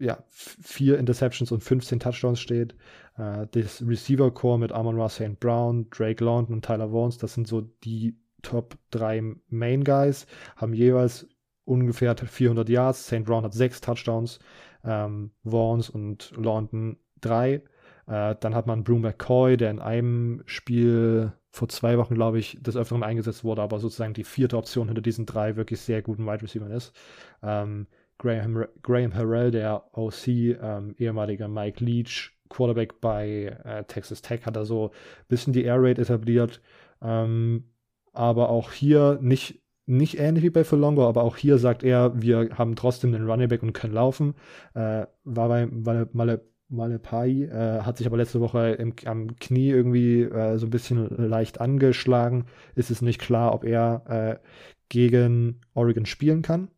ja, 0.01 0.23
vier 0.29 0.99
Interceptions 0.99 1.51
und 1.51 1.63
15 1.63 2.01
Touchdowns 2.01 2.41
steht. 2.41 2.75
Äh, 3.17 3.47
das 3.51 3.83
Receiver 3.87 4.31
Core 4.33 4.59
mit 4.59 4.73
Amon 4.73 4.97
Ross 4.97 5.15
St. 5.15 5.41
Brown, 5.41 5.89
Drake 5.91 6.23
London 6.23 6.57
und 6.57 6.65
Tyler 6.65 6.91
Vaughns, 6.91 7.19
das 7.19 7.35
sind 7.35 7.49
so 7.49 7.63
die 7.83 8.17
Top 8.43 8.77
3 8.91 9.35
Main 9.49 9.83
Guys, 9.83 10.27
haben 10.57 10.75
jeweils 10.75 11.27
ungefähr 11.65 12.17
400 12.17 12.69
Yards. 12.69 13.07
St. 13.07 13.25
Brown 13.25 13.45
hat 13.45 13.53
sechs 13.53 13.81
Touchdowns 13.81 14.39
ähm, 14.85 15.31
Vaughns 15.45 15.91
und 15.91 16.33
London 16.37 16.99
drei. 17.21 17.63
Äh, 18.07 18.37
dann 18.41 18.55
hat 18.55 18.67
man 18.67 18.85
Brew 18.85 18.99
McCoy, 18.99 19.57
der 19.57 19.71
in 19.71 19.81
einem 19.81 20.43
Spiel 20.47 21.33
vor 21.51 21.69
zwei 21.69 21.99
Wochen, 21.99 22.15
glaube 22.15 22.39
ich, 22.39 22.59
des 22.61 22.77
Öfteren 22.77 23.03
eingesetzt 23.03 23.45
wurde, 23.45 23.63
aber 23.63 23.81
sozusagen 23.81 24.15
die 24.15 24.25
vierte 24.25 24.57
Option 24.57 24.89
hinter 24.89 25.03
diesen 25.03 25.27
drei 25.27 25.57
wirklich 25.57 25.81
sehr 25.81 26.03
guten 26.03 26.27
Wide 26.27 26.43
Receivers 26.43 26.71
ist. 26.71 26.97
Ähm, 27.43 27.87
Graham, 28.19 28.67
Graham 28.83 29.15
Harrell, 29.15 29.51
der 29.51 29.85
OC, 29.97 30.29
ähm, 30.29 30.95
ehemaliger 30.99 31.49
Mike 31.49 31.85
Leach, 31.85 32.33
Quarterback 32.49 33.01
bei 33.01 33.57
äh, 33.65 33.85
Texas 33.85 34.23
Tech, 34.23 34.45
hat 34.47 34.57
da 34.57 34.65
so 34.65 34.89
ein 34.89 35.27
bisschen 35.29 35.53
die 35.53 35.65
Air 35.65 35.81
Raid 35.83 35.99
etabliert. 35.99 36.61
Ähm, 37.01 37.65
aber 38.13 38.49
auch 38.49 38.73
hier 38.73 39.19
nicht 39.23 39.61
nicht 39.89 40.19
ähnlich 40.19 40.45
wie 40.45 40.51
bei 40.51 40.65
Fulongo, 40.65 41.09
aber 41.09 41.25
auch 41.25 41.37
hier 41.37 41.59
sagt 41.59 41.83
er, 41.83 42.21
wir 42.21 42.51
haben 42.57 42.77
trotzdem 42.77 43.15
einen 43.15 43.29
Running 43.29 43.49
Back 43.49 43.63
und 43.63 43.73
können 43.73 43.95
laufen. 43.95 44.35
Äh, 44.75 45.07
war 45.25 45.49
bei 45.49 45.67
Male, 45.67 46.43
Malepai, 46.69 47.45
äh, 47.45 47.81
hat 47.83 47.97
sich 47.97 48.07
aber 48.07 48.19
letzte 48.19 48.41
Woche 48.41 48.73
im, 48.73 48.93
am 49.07 49.37
Knie 49.37 49.71
irgendwie 49.71 50.23
äh, 50.23 50.59
so 50.59 50.67
ein 50.67 50.71
bisschen 50.71 51.09
leicht 51.17 51.61
angeschlagen. 51.61 52.45
Ist 52.75 52.91
es 52.91 53.01
nicht 53.01 53.21
klar, 53.21 53.55
ob 53.55 53.65
er 53.65 54.03
äh, 54.43 54.47
gegen 54.91 55.63
Oregon 55.75 56.05
spielen 56.05 56.43
kann. 56.43 56.69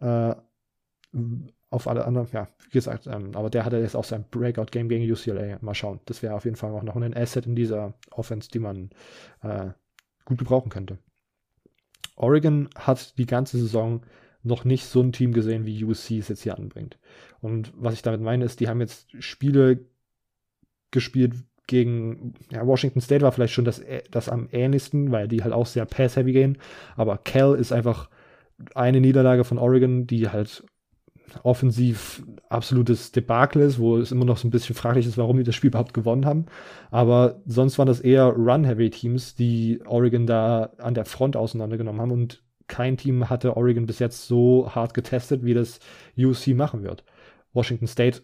Äh, 0.00 0.34
auf 1.70 1.86
alle 1.88 2.06
anderen, 2.06 2.28
ja, 2.32 2.48
wie 2.64 2.70
gesagt, 2.70 3.06
ähm, 3.06 3.32
aber 3.34 3.50
der 3.50 3.64
hatte 3.64 3.78
jetzt 3.78 3.96
auch 3.96 4.04
sein 4.04 4.24
Breakout-Game 4.30 4.88
gegen 4.88 5.10
UCLA. 5.10 5.58
Mal 5.60 5.74
schauen. 5.74 6.00
Das 6.06 6.22
wäre 6.22 6.34
auf 6.34 6.44
jeden 6.44 6.56
Fall 6.56 6.72
auch 6.72 6.82
noch 6.82 6.96
ein 6.96 7.16
Asset 7.16 7.46
in 7.46 7.56
dieser 7.56 7.94
Offense, 8.10 8.48
die 8.48 8.58
man 8.58 8.90
äh, 9.42 9.70
gut 10.24 10.38
gebrauchen 10.38 10.70
könnte. 10.70 10.98
Oregon 12.16 12.68
hat 12.76 13.18
die 13.18 13.26
ganze 13.26 13.58
Saison 13.58 14.02
noch 14.42 14.64
nicht 14.64 14.84
so 14.84 15.00
ein 15.00 15.12
Team 15.12 15.32
gesehen, 15.32 15.64
wie 15.66 15.84
UC 15.84 16.18
es 16.18 16.28
jetzt 16.28 16.42
hier 16.42 16.56
anbringt. 16.56 16.98
Und 17.40 17.72
was 17.76 17.94
ich 17.94 18.02
damit 18.02 18.20
meine, 18.20 18.44
ist, 18.44 18.60
die 18.60 18.68
haben 18.68 18.80
jetzt 18.80 19.10
Spiele 19.22 19.86
gespielt 20.90 21.34
gegen 21.66 22.34
ja, 22.50 22.66
Washington 22.66 23.00
State 23.00 23.22
war 23.22 23.32
vielleicht 23.32 23.54
schon 23.54 23.64
das, 23.64 23.82
das 24.10 24.28
am 24.28 24.48
ähnlichsten, 24.52 25.12
weil 25.12 25.28
die 25.28 25.42
halt 25.42 25.54
auch 25.54 25.66
sehr 25.66 25.86
pass-heavy 25.86 26.32
gehen. 26.32 26.58
Aber 26.94 27.18
Cal 27.18 27.54
ist 27.54 27.72
einfach 27.72 28.10
eine 28.74 29.00
Niederlage 29.00 29.44
von 29.44 29.58
Oregon, 29.58 30.06
die 30.06 30.28
halt 30.28 30.64
offensiv 31.42 32.22
absolutes 32.48 33.12
Debakel 33.12 33.62
ist, 33.62 33.78
wo 33.78 33.98
es 33.98 34.12
immer 34.12 34.24
noch 34.24 34.36
so 34.36 34.46
ein 34.46 34.50
bisschen 34.50 34.74
fraglich 34.74 35.06
ist, 35.06 35.18
warum 35.18 35.36
die 35.36 35.42
das 35.42 35.54
Spiel 35.54 35.68
überhaupt 35.68 35.94
gewonnen 35.94 36.26
haben. 36.26 36.46
Aber 36.90 37.40
sonst 37.46 37.78
waren 37.78 37.86
das 37.86 38.00
eher 38.00 38.26
Run-Heavy-Teams, 38.26 39.34
die 39.34 39.80
Oregon 39.86 40.26
da 40.26 40.70
an 40.78 40.94
der 40.94 41.04
Front 41.04 41.36
auseinandergenommen 41.36 42.00
haben 42.00 42.12
und 42.12 42.42
kein 42.66 42.96
Team 42.96 43.28
hatte 43.28 43.56
Oregon 43.56 43.86
bis 43.86 43.98
jetzt 43.98 44.26
so 44.26 44.70
hart 44.74 44.94
getestet, 44.94 45.44
wie 45.44 45.54
das 45.54 45.80
UC 46.16 46.48
machen 46.54 46.82
wird. 46.82 47.04
Washington 47.52 47.86
State 47.86 48.22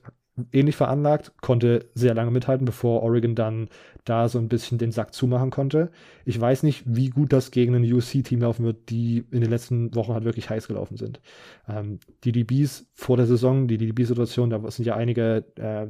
ähnlich 0.52 0.76
veranlagt, 0.76 1.32
konnte 1.40 1.90
sehr 1.94 2.14
lange 2.14 2.30
mithalten, 2.30 2.64
bevor 2.64 3.02
Oregon 3.02 3.34
dann 3.34 3.68
da 4.04 4.28
so 4.28 4.38
ein 4.38 4.48
bisschen 4.48 4.78
den 4.78 4.92
Sack 4.92 5.14
zumachen 5.14 5.50
konnte. 5.50 5.90
Ich 6.24 6.40
weiß 6.40 6.62
nicht, 6.62 6.82
wie 6.86 7.10
gut 7.10 7.32
das 7.32 7.50
gegen 7.50 7.74
ein 7.74 7.92
UC-Team 7.92 8.40
laufen 8.40 8.64
wird, 8.64 8.90
die 8.90 9.24
in 9.30 9.40
den 9.40 9.50
letzten 9.50 9.94
Wochen 9.94 10.14
halt 10.14 10.24
wirklich 10.24 10.48
heiß 10.48 10.68
gelaufen 10.68 10.96
sind. 10.96 11.20
Ähm, 11.68 11.98
die 12.24 12.32
DBs 12.32 12.86
vor 12.94 13.16
der 13.16 13.26
Saison, 13.26 13.68
die 13.68 13.78
DB-Situation, 13.78 14.50
da 14.50 14.70
sind 14.70 14.86
ja 14.86 14.96
einige 14.96 15.44
äh, 15.56 15.86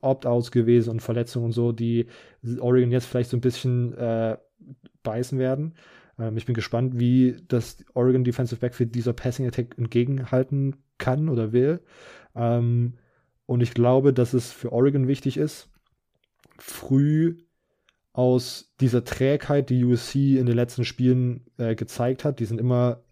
Opt-outs 0.00 0.50
gewesen 0.50 0.90
und 0.90 1.02
Verletzungen 1.02 1.46
und 1.46 1.52
so, 1.52 1.72
die 1.72 2.06
Oregon 2.60 2.90
jetzt 2.90 3.06
vielleicht 3.06 3.30
so 3.30 3.36
ein 3.36 3.42
bisschen 3.42 3.96
äh, 3.96 4.36
beißen 5.02 5.38
werden. 5.38 5.74
Ähm, 6.18 6.36
ich 6.36 6.46
bin 6.46 6.54
gespannt, 6.54 6.98
wie 6.98 7.36
das 7.48 7.84
Oregon 7.94 8.24
Defensive 8.24 8.60
Backfield 8.60 8.94
dieser 8.94 9.12
Passing 9.12 9.46
Attack 9.46 9.76
entgegenhalten 9.78 10.76
kann 10.98 11.28
oder 11.28 11.52
will. 11.52 11.80
Ähm, 12.34 12.94
und 13.46 13.62
ich 13.62 13.74
glaube, 13.74 14.12
dass 14.12 14.34
es 14.34 14.52
für 14.52 14.72
Oregon 14.72 15.08
wichtig 15.08 15.36
ist, 15.36 15.68
früh 16.58 17.38
aus 18.12 18.72
dieser 18.80 19.04
Trägheit, 19.04 19.70
die 19.70 19.84
USC 19.84 20.38
in 20.38 20.46
den 20.46 20.54
letzten 20.54 20.84
Spielen 20.84 21.46
äh, 21.58 21.74
gezeigt 21.74 22.24
hat, 22.24 22.38
die 22.38 22.44
sind 22.44 22.60
immer 22.60 23.02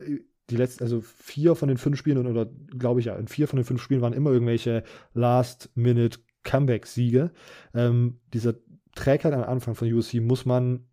die 0.49 0.57
letzten, 0.57 0.85
also 0.85 1.01
vier 1.01 1.55
von 1.55 1.69
den 1.69 1.79
fünf 1.79 1.99
Spielen 1.99 2.27
oder 2.27 2.47
glaube 2.79 3.01
ich 3.01 3.07
ja, 3.07 3.17
in 3.17 3.27
vier 3.27 3.49
von 3.49 3.57
den 3.57 3.65
fünf 3.65 3.83
Spielen 3.83 4.01
waren 4.01 4.13
immer 4.13 4.31
irgendwelche 4.31 4.85
Last-Minute 5.15 6.21
Comeback-Siege. 6.45 7.31
Ähm, 7.75 8.21
diese 8.33 8.63
Trägheit 8.95 9.33
am 9.33 9.43
Anfang 9.43 9.75
von 9.75 9.93
USC 9.93 10.21
muss 10.21 10.45
man 10.45 10.87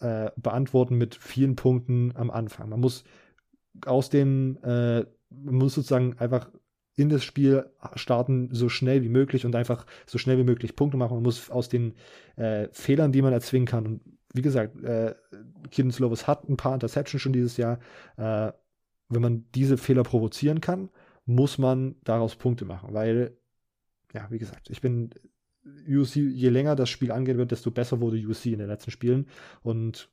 äh, 0.00 0.30
beantworten 0.36 0.96
mit 0.96 1.14
vielen 1.14 1.56
Punkten 1.56 2.12
am 2.16 2.30
Anfang. 2.30 2.68
Man 2.68 2.80
muss 2.80 3.04
aus 3.86 4.10
den, 4.10 4.56
äh, 4.62 5.04
man 5.30 5.54
muss 5.54 5.74
sozusagen 5.74 6.18
einfach 6.18 6.50
in 7.00 7.08
das 7.08 7.24
Spiel 7.24 7.64
starten, 7.94 8.50
so 8.52 8.68
schnell 8.68 9.02
wie 9.02 9.08
möglich 9.08 9.46
und 9.46 9.56
einfach 9.56 9.86
so 10.06 10.18
schnell 10.18 10.36
wie 10.38 10.44
möglich 10.44 10.76
Punkte 10.76 10.98
machen. 10.98 11.14
Man 11.14 11.22
muss 11.22 11.50
aus 11.50 11.68
den 11.68 11.94
äh, 12.36 12.68
Fehlern, 12.72 13.12
die 13.12 13.22
man 13.22 13.32
erzwingen 13.32 13.66
kann, 13.66 13.86
und 13.86 14.00
wie 14.34 14.42
gesagt, 14.42 14.80
äh, 14.84 15.14
Kiden 15.70 15.90
Slovis 15.90 16.26
hat 16.26 16.48
ein 16.48 16.56
paar 16.56 16.74
Interceptions 16.74 17.22
schon 17.22 17.32
dieses 17.32 17.56
Jahr. 17.56 17.78
Äh, 18.16 18.52
wenn 19.08 19.22
man 19.22 19.46
diese 19.54 19.76
Fehler 19.76 20.02
provozieren 20.02 20.60
kann, 20.60 20.90
muss 21.24 21.58
man 21.58 21.96
daraus 22.04 22.36
Punkte 22.36 22.64
machen, 22.64 22.92
weil, 22.92 23.36
ja, 24.12 24.26
wie 24.30 24.38
gesagt, 24.38 24.70
ich 24.70 24.80
bin 24.80 25.10
UC, 25.88 26.16
je 26.16 26.48
länger 26.48 26.76
das 26.76 26.90
Spiel 26.90 27.12
angehen 27.12 27.38
wird, 27.38 27.50
desto 27.50 27.70
besser 27.70 28.00
wurde 28.00 28.16
UC 28.18 28.46
in 28.46 28.58
den 28.58 28.68
letzten 28.68 28.90
Spielen. 28.90 29.26
Und 29.62 30.10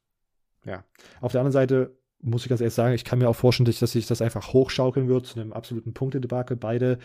ja, 0.66 0.84
auf 1.22 1.32
der 1.32 1.42
anderen 1.42 1.54
Seite 1.54 1.98
muss 2.22 2.44
ich 2.44 2.50
ganz 2.50 2.62
ehrlich 2.62 2.74
sagen, 2.74 2.96
ich 2.96 3.06
kann 3.06 3.20
mir 3.20 3.30
auch 3.30 3.36
vorstellen, 3.36 3.72
dass 3.80 3.92
sich 3.92 4.08
das 4.08 4.22
einfach 4.22 4.54
hochschaukeln 4.54 5.08
wird 5.08 5.28
zu 5.28 5.40
einem 5.40 5.54
absoluten 5.54 5.94
Punktedebakel. 5.94 6.58
Beide 6.58 6.98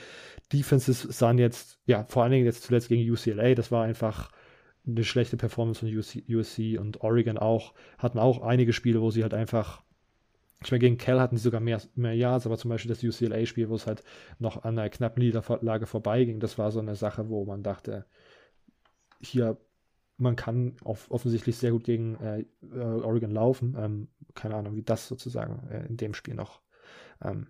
Defenses 0.53 1.03
sahen 1.03 1.39
jetzt, 1.39 1.79
ja, 1.87 2.05
vor 2.05 2.23
allen 2.23 2.33
Dingen 2.33 2.47
jetzt 2.47 2.65
zuletzt 2.65 2.89
gegen 2.89 3.11
UCLA, 3.11 3.55
das 3.55 3.71
war 3.71 3.85
einfach 3.85 4.31
eine 4.87 5.05
schlechte 5.05 5.37
Performance 5.37 5.81
von 5.81 5.97
USC, 5.97 6.25
USC 6.29 6.79
und 6.79 7.03
Oregon 7.03 7.39
auch, 7.39 7.75
hatten 7.99 8.19
auch 8.19 8.43
einige 8.43 8.73
Spiele, 8.73 9.01
wo 9.01 9.11
sie 9.11 9.23
halt 9.23 9.35
einfach, 9.35 9.83
ich 10.65 10.71
meine, 10.71 10.81
gegen 10.81 10.99
Cal 10.99 11.21
hatten 11.21 11.37
sie 11.37 11.43
sogar 11.43 11.61
mehr, 11.61 11.81
mehr 11.95 12.15
Yards, 12.15 12.47
aber 12.47 12.59
zum 12.59 12.71
Beispiel 12.71 12.89
das 12.89 13.03
UCLA-Spiel, 13.03 13.69
wo 13.69 13.77
es 13.77 13.87
halt 13.87 14.03
noch 14.39 14.65
an 14.65 14.79
einer 14.79 14.89
knappen 14.89 15.23
Niederlage 15.23 15.87
vorbeiging, 15.87 16.41
das 16.41 16.59
war 16.59 16.73
so 16.73 16.81
eine 16.81 16.97
Sache, 16.97 17.29
wo 17.29 17.45
man 17.45 17.63
dachte, 17.63 18.07
hier 19.21 19.57
man 20.17 20.37
kann 20.37 20.77
auf, 20.85 21.11
offensichtlich 21.11 21.57
sehr 21.57 21.73
gut 21.73 21.85
gegen 21.85 22.17
äh, 22.17 22.45
äh, 22.75 22.79
Oregon 22.79 23.31
laufen. 23.31 23.77
Ähm, 23.79 24.09
keine 24.35 24.55
Ahnung, 24.55 24.77
wie 24.77 24.83
das 24.83 25.09
sozusagen 25.09 25.69
äh, 25.71 25.87
in 25.87 25.97
dem 25.97 26.15
Spiel 26.15 26.35
noch 26.35 26.61
ähm, 27.23 27.49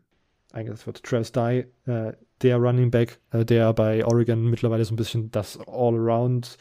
eingesetzt 0.52 0.86
wird. 0.86 1.02
Travis 1.02 1.32
Dye, 1.32 1.66
äh, 1.86 2.12
der 2.43 2.56
Running 2.56 2.90
Back, 2.90 3.20
äh, 3.30 3.44
der 3.44 3.72
bei 3.72 4.05
Oregon 4.05 4.51
mittlerweile 4.51 4.84
so 4.84 4.93
ein 4.94 4.97
bisschen 4.97 5.30
das 5.30 5.59
All-Around, 5.66 6.56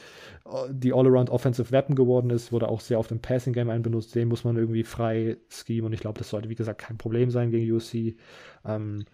die 0.69 0.93
All-Around 0.93 1.29
Offensive 1.29 1.71
Weapon 1.71 1.95
geworden 1.95 2.29
ist, 2.29 2.51
wurde 2.51 2.67
auch 2.67 2.81
sehr 2.81 2.99
oft 2.99 3.11
im 3.11 3.19
Passing 3.19 3.53
Game 3.53 3.69
einbenutzt. 3.69 4.13
Den 4.15 4.27
muss 4.27 4.43
man 4.43 4.57
irgendwie 4.57 4.83
frei 4.83 5.37
schemen 5.49 5.87
und 5.87 5.93
ich 5.93 6.01
glaube, 6.01 6.17
das 6.17 6.29
sollte, 6.29 6.49
wie 6.49 6.55
gesagt, 6.55 6.81
kein 6.81 6.97
Problem 6.97 7.31
sein 7.31 7.51
gegen 7.51 7.71
UC. 7.71 8.15
Ähm, 8.65 9.05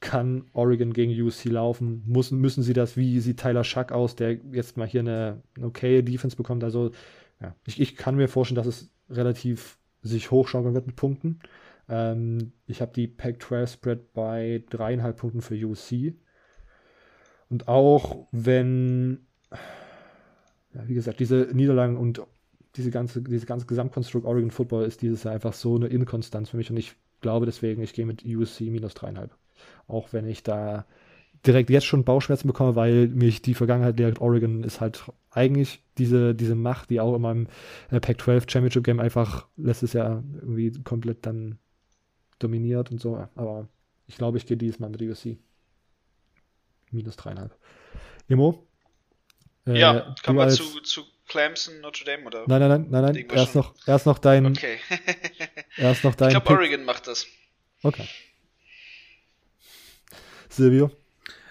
kann 0.00 0.44
Oregon 0.52 0.92
gegen 0.92 1.12
UC 1.12 1.44
laufen? 1.46 2.02
Müssen, 2.06 2.40
müssen 2.40 2.62
sie 2.62 2.72
das? 2.72 2.96
Wie 2.96 3.20
sieht 3.20 3.40
Tyler 3.40 3.64
Schuck 3.64 3.92
aus, 3.92 4.16
der 4.16 4.38
jetzt 4.52 4.76
mal 4.76 4.86
hier 4.86 5.00
eine, 5.00 5.42
eine 5.56 5.66
okay 5.66 6.02
Defense 6.02 6.36
bekommt? 6.36 6.64
Also, 6.64 6.90
ja, 7.40 7.54
ich, 7.66 7.80
ich 7.80 7.96
kann 7.96 8.16
mir 8.16 8.28
vorstellen, 8.28 8.56
dass 8.56 8.66
es 8.66 8.90
relativ 9.08 9.78
sich 10.02 10.30
hochschaukeln 10.30 10.74
wird 10.74 10.86
mit 10.86 10.96
Punkten. 10.96 11.40
Ähm, 11.88 12.52
ich 12.66 12.80
habe 12.80 12.92
die 12.94 13.08
Pac-12 13.08 13.66
Spread 13.66 14.12
bei 14.12 14.64
dreieinhalb 14.70 15.18
Punkten 15.18 15.42
für 15.42 15.54
UC. 15.54 16.14
Und 17.50 17.68
auch 17.68 18.28
wenn, 18.30 19.26
ja, 20.72 20.86
wie 20.86 20.94
gesagt, 20.94 21.20
diese 21.20 21.48
Niederlagen 21.52 21.96
und 21.96 22.22
diese 22.76 22.90
ganze, 22.90 23.22
diese 23.22 23.46
ganze 23.46 23.66
Gesamtkonstrukt 23.66 24.24
Oregon 24.24 24.52
Football 24.52 24.84
ist 24.84 25.02
dieses 25.02 25.24
Jahr 25.24 25.34
einfach 25.34 25.52
so 25.52 25.74
eine 25.74 25.88
Inkonstanz 25.88 26.50
für 26.50 26.56
mich 26.56 26.70
und 26.70 26.76
ich 26.76 26.94
glaube 27.20 27.46
deswegen, 27.46 27.82
ich 27.82 27.92
gehe 27.92 28.06
mit 28.06 28.24
UC 28.24 28.60
minus 28.70 28.94
dreieinhalb. 28.94 29.36
Auch 29.86 30.12
wenn 30.12 30.26
ich 30.26 30.42
da 30.42 30.86
direkt 31.46 31.70
jetzt 31.70 31.86
schon 31.86 32.04
Bauchschmerzen 32.04 32.46
bekomme, 32.46 32.76
weil 32.76 33.08
mich 33.08 33.42
die 33.42 33.54
Vergangenheit 33.54 33.98
lehrt, 33.98 34.20
Oregon 34.20 34.62
ist 34.62 34.80
halt 34.80 35.02
eigentlich 35.30 35.82
diese, 35.98 36.34
diese 36.34 36.54
Macht, 36.54 36.90
die 36.90 37.00
auch 37.00 37.14
in 37.14 37.22
meinem 37.22 37.46
äh, 37.90 38.00
Pac-12 38.00 38.50
Championship 38.50 38.84
Game 38.84 39.00
einfach 39.00 39.46
letztes 39.56 39.92
Jahr 39.92 40.22
irgendwie 40.34 40.72
komplett 40.82 41.24
dann 41.24 41.58
dominiert 42.38 42.90
und 42.90 43.00
so. 43.00 43.26
Aber 43.34 43.68
ich 44.06 44.16
glaube, 44.16 44.38
ich 44.38 44.46
gehe 44.46 44.56
dieses 44.56 44.80
Mal 44.80 44.90
mit 44.90 45.00
USC. 45.00 45.38
Minus 46.90 47.16
dreieinhalb. 47.16 47.56
Immo? 48.28 48.66
Äh, 49.66 49.78
ja, 49.78 50.14
kann 50.22 50.36
man 50.36 50.50
zu, 50.50 50.80
zu 50.80 51.04
Clemson, 51.28 51.80
Notre 51.80 52.04
Dame 52.04 52.24
oder? 52.24 52.44
Nein, 52.46 52.60
nein, 52.60 52.68
nein, 52.68 52.86
nein, 52.90 53.14
nein. 53.14 53.28
Erst 53.30 53.54
noch, 53.54 53.74
erst 53.86 54.06
noch 54.06 54.18
dein. 54.18 54.46
Okay. 54.46 54.78
erst 55.76 56.02
noch 56.04 56.16
dein. 56.16 56.30
Ich 56.30 56.42
glaube, 56.42 56.60
Oregon 56.60 56.84
macht 56.84 57.06
das. 57.06 57.26
Okay. 57.82 58.06
Silvio? 60.50 60.90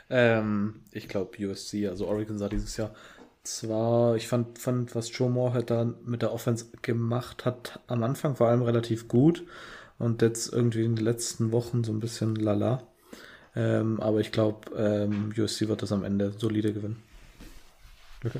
Ähm, 0.09 0.81
ich 0.91 1.07
glaube 1.07 1.37
USC, 1.43 1.87
also 1.87 2.07
Oregon 2.07 2.37
sah 2.37 2.49
dieses 2.49 2.77
Jahr 2.77 2.93
zwar, 3.43 4.15
ich 4.15 4.27
fand, 4.27 4.59
fand 4.59 4.95
was 4.95 5.15
Joe 5.17 5.29
Moore 5.29 5.53
halt 5.53 5.69
da 5.69 5.93
mit 6.05 6.21
der 6.21 6.33
Offense 6.33 6.67
gemacht 6.81 7.45
hat, 7.45 7.79
am 7.87 8.03
Anfang 8.03 8.35
vor 8.35 8.47
allem 8.47 8.61
relativ 8.61 9.07
gut 9.07 9.45
und 9.97 10.21
jetzt 10.21 10.51
irgendwie 10.53 10.83
in 10.83 10.95
den 10.95 11.05
letzten 11.05 11.51
Wochen 11.51 11.83
so 11.83 11.91
ein 11.91 11.99
bisschen 11.99 12.35
lala. 12.35 12.87
Ähm, 13.55 13.99
aber 13.99 14.19
ich 14.19 14.31
glaube, 14.31 14.71
ähm, 14.75 15.33
USC 15.37 15.67
wird 15.67 15.81
das 15.81 15.91
am 15.91 16.03
Ende 16.03 16.31
solide 16.31 16.73
gewinnen. 16.73 17.01
Okay. 18.23 18.39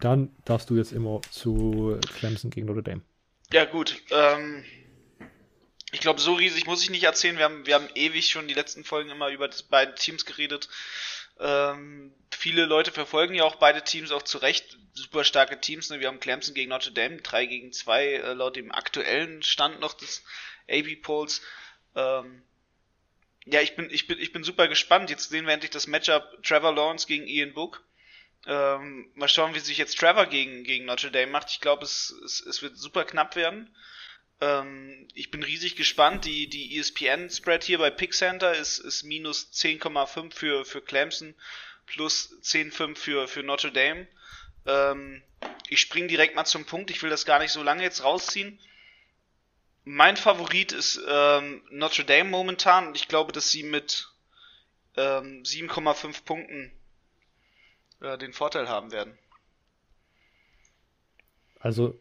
Dann 0.00 0.30
darfst 0.44 0.70
du 0.70 0.76
jetzt 0.76 0.92
immer 0.92 1.20
zu 1.30 1.98
Clemson 2.18 2.50
gegen 2.50 2.66
Notre 2.66 2.82
Dame. 2.82 3.02
Ja, 3.52 3.64
gut. 3.64 4.02
Ähm, 4.10 4.62
glaube, 6.04 6.20
so 6.20 6.34
riesig 6.34 6.66
muss 6.66 6.82
ich 6.82 6.90
nicht 6.90 7.04
erzählen. 7.04 7.36
Wir 7.36 7.44
haben, 7.44 7.66
wir 7.66 7.74
haben 7.74 7.88
ewig 7.94 8.30
schon 8.30 8.46
die 8.46 8.54
letzten 8.54 8.84
Folgen 8.84 9.10
immer 9.10 9.30
über 9.30 9.48
das 9.48 9.62
beide 9.64 9.94
Teams 9.94 10.24
geredet. 10.24 10.68
Ähm, 11.40 12.14
viele 12.30 12.66
Leute 12.66 12.92
verfolgen 12.92 13.34
ja 13.34 13.44
auch 13.44 13.56
beide 13.56 13.82
Teams 13.82 14.12
auch 14.12 14.22
zu 14.22 14.38
Recht. 14.38 14.78
Super 14.92 15.24
starke 15.24 15.60
Teams. 15.60 15.90
Ne? 15.90 16.00
Wir 16.00 16.08
haben 16.08 16.20
Clemson 16.20 16.54
gegen 16.54 16.70
Notre 16.70 16.92
Dame, 16.92 17.20
3 17.20 17.46
gegen 17.46 17.72
2, 17.72 18.06
äh, 18.06 18.32
laut 18.34 18.56
dem 18.56 18.70
aktuellen 18.70 19.42
Stand 19.42 19.80
noch 19.80 19.94
des 19.94 20.22
AP-Polls. 20.70 21.42
Ähm, 21.96 22.42
ja, 23.46 23.60
ich 23.60 23.74
bin, 23.74 23.90
ich 23.90 24.06
bin, 24.06 24.18
ich 24.20 24.32
bin 24.32 24.44
super 24.44 24.68
gespannt. 24.68 25.10
Jetzt 25.10 25.30
sehen 25.30 25.46
wir 25.46 25.52
endlich 25.52 25.72
das 25.72 25.86
Matchup 25.86 26.42
Trevor 26.42 26.74
Lawrence 26.74 27.06
gegen 27.06 27.26
Ian 27.26 27.54
Book. 27.54 27.82
Ähm, 28.46 29.10
mal 29.14 29.28
schauen, 29.28 29.54
wie 29.54 29.60
sich 29.60 29.78
jetzt 29.78 29.98
Trevor 29.98 30.26
gegen, 30.26 30.64
gegen 30.64 30.84
Notre 30.84 31.10
Dame 31.10 31.32
macht. 31.32 31.50
Ich 31.50 31.60
glaube, 31.60 31.84
es, 31.84 32.14
es, 32.24 32.40
es 32.40 32.62
wird 32.62 32.76
super 32.76 33.04
knapp 33.04 33.36
werden. 33.36 33.74
Ähm, 34.40 35.08
ich 35.14 35.30
bin 35.30 35.42
riesig 35.42 35.76
gespannt. 35.76 36.24
Die, 36.24 36.48
die 36.48 36.78
ESPN-Spread 36.78 37.64
hier 37.64 37.78
bei 37.78 37.90
Pick 37.90 38.14
Center 38.14 38.54
ist, 38.54 38.78
ist 38.78 39.04
minus 39.04 39.50
10,5 39.52 40.32
für, 40.32 40.64
für 40.64 40.80
Clemson, 40.80 41.34
plus 41.86 42.36
10,5 42.42 42.96
für, 42.96 43.28
für 43.28 43.42
Notre 43.42 43.72
Dame. 43.72 44.06
Ähm, 44.66 45.22
ich 45.68 45.80
spring 45.80 46.08
direkt 46.08 46.36
mal 46.36 46.44
zum 46.44 46.64
Punkt. 46.64 46.90
Ich 46.90 47.02
will 47.02 47.10
das 47.10 47.24
gar 47.24 47.38
nicht 47.38 47.52
so 47.52 47.62
lange 47.62 47.82
jetzt 47.82 48.02
rausziehen. 48.02 48.58
Mein 49.84 50.16
Favorit 50.16 50.72
ist 50.72 51.00
ähm, 51.06 51.62
Notre 51.70 52.04
Dame 52.04 52.30
momentan 52.30 52.94
ich 52.94 53.06
glaube, 53.08 53.32
dass 53.32 53.50
sie 53.50 53.62
mit 53.62 54.08
ähm, 54.96 55.42
7,5 55.42 56.24
Punkten 56.24 56.72
äh, 58.00 58.16
den 58.16 58.32
Vorteil 58.32 58.68
haben 58.68 58.92
werden. 58.92 59.18
Also, 61.60 61.98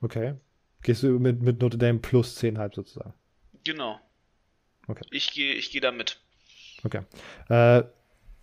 okay. 0.00 0.34
Gehst 0.82 1.02
du 1.02 1.18
mit, 1.18 1.42
mit 1.42 1.60
Notre 1.60 1.78
Dame 1.78 1.98
plus 1.98 2.36
10,5 2.38 2.74
sozusagen? 2.74 3.14
Genau. 3.64 4.00
Okay. 4.88 5.04
Ich 5.10 5.30
gehe 5.32 5.54
ich 5.54 5.70
geh 5.70 5.80
da 5.80 5.92
mit. 5.92 6.18
Okay. 6.84 7.02
Äh, 7.48 7.84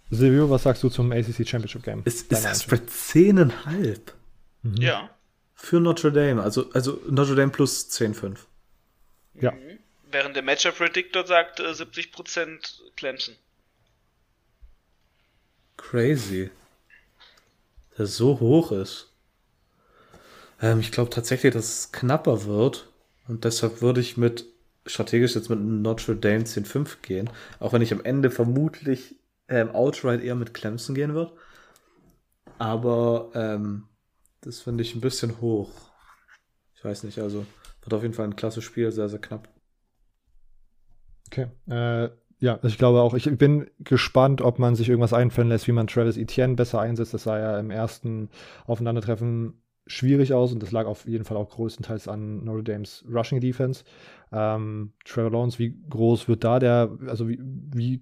Silvio, 0.09 0.49
was 0.49 0.63
sagst 0.63 0.81
du 0.83 0.89
zum 0.89 1.11
ACC 1.11 1.47
Championship 1.47 1.83
Game? 1.83 2.01
Ist, 2.05 2.31
ist 2.31 2.45
das 2.45 2.63
Spread 2.63 2.89
10,5? 2.89 3.99
Mhm. 4.63 4.77
Ja. 4.77 5.09
Für 5.53 5.79
Notre 5.79 6.11
Dame, 6.11 6.41
also, 6.41 6.71
also 6.71 7.01
Notre 7.09 7.35
Dame 7.35 7.51
plus 7.51 7.89
10,5. 7.89 8.37
Ja. 9.35 9.51
Mhm. 9.51 9.79
Während 10.11 10.35
der 10.35 10.43
Matchup 10.43 10.77
Predictor 10.77 11.27
sagt 11.27 11.59
äh, 11.59 11.71
70% 11.71 12.95
Clemson. 12.95 13.35
Crazy. 15.77 16.49
Der 17.97 18.05
so 18.05 18.39
hoch 18.39 18.71
ist. 18.71 19.09
Ähm, 20.61 20.80
ich 20.80 20.91
glaube 20.91 21.10
tatsächlich, 21.10 21.53
dass 21.53 21.65
es 21.65 21.91
knapper 21.91 22.45
wird. 22.45 22.91
Und 23.27 23.44
deshalb 23.45 23.81
würde 23.81 24.02
ich 24.02 24.18
mit 24.18 24.45
strategisch 24.86 25.36
jetzt 25.36 25.49
mit 25.49 25.60
Notre 25.60 26.15
Dame 26.15 26.44
10-5 26.44 26.98
gehen. 27.02 27.30
Auch 27.60 27.73
wenn 27.73 27.81
ich 27.81 27.94
am 27.94 28.03
Ende 28.03 28.31
vermutlich 28.31 29.15
ähm, 29.48 29.69
outright 29.72 30.22
eher 30.23 30.36
mit 30.36 30.53
Clemson 30.53 30.95
gehen 30.95 31.14
wird. 31.14 31.31
Aber 32.57 33.30
ähm, 33.36 33.86
das 34.41 34.61
finde 34.61 34.84
ich 34.84 34.95
ein 34.95 35.02
bisschen 35.02 35.41
hoch. 35.41 35.69
Ich 36.76 36.84
weiß 36.84 37.03
nicht, 37.03 37.19
also 37.19 37.45
wird 37.81 37.94
auf 37.94 38.02
jeden 38.02 38.14
Fall 38.14 38.26
ein 38.26 38.36
klasse 38.36 38.61
Spiel, 38.61 38.91
sehr, 38.91 39.10
sehr 39.10 39.19
knapp. 39.19 39.48
Okay. 41.27 41.48
Äh, 41.69 42.10
ja, 42.40 42.57
ich 42.64 42.77
glaube 42.77 43.02
auch, 43.02 43.14
ich 43.14 43.30
bin 43.38 43.69
gespannt, 43.80 44.41
ob 44.41 44.60
man 44.60 44.76
sich 44.76 44.88
irgendwas 44.90 45.14
einfallen 45.14 45.49
lässt, 45.49 45.68
wie 45.68 45.73
man 45.73 45.88
Travis 45.88 46.18
Etienne 46.18 46.56
besser 46.56 46.80
einsetzt. 46.80 47.14
Das 47.14 47.23
sah 47.23 47.38
ja 47.38 47.60
im 47.60 47.69
ersten 47.69 48.30
Aufeinandertreffen 48.65 49.61
schwierig 49.89 50.33
aus 50.33 50.53
und 50.53 50.63
das 50.63 50.71
lag 50.71 50.85
auf 50.85 51.07
jeden 51.07 51.25
Fall 51.25 51.37
auch 51.37 51.49
größtenteils 51.49 52.07
an 52.07 52.43
Notre 52.43 52.63
Dames 52.63 53.03
Rushing 53.11 53.41
Defense. 53.41 53.83
Ähm, 54.31 54.93
Trevor 55.05 55.31
Lawrence, 55.31 55.59
wie 55.59 55.75
groß 55.89 56.27
wird 56.27 56.43
da 56.43 56.59
der, 56.59 56.97
also 57.07 57.27
wie, 57.27 57.39
wie 57.41 58.01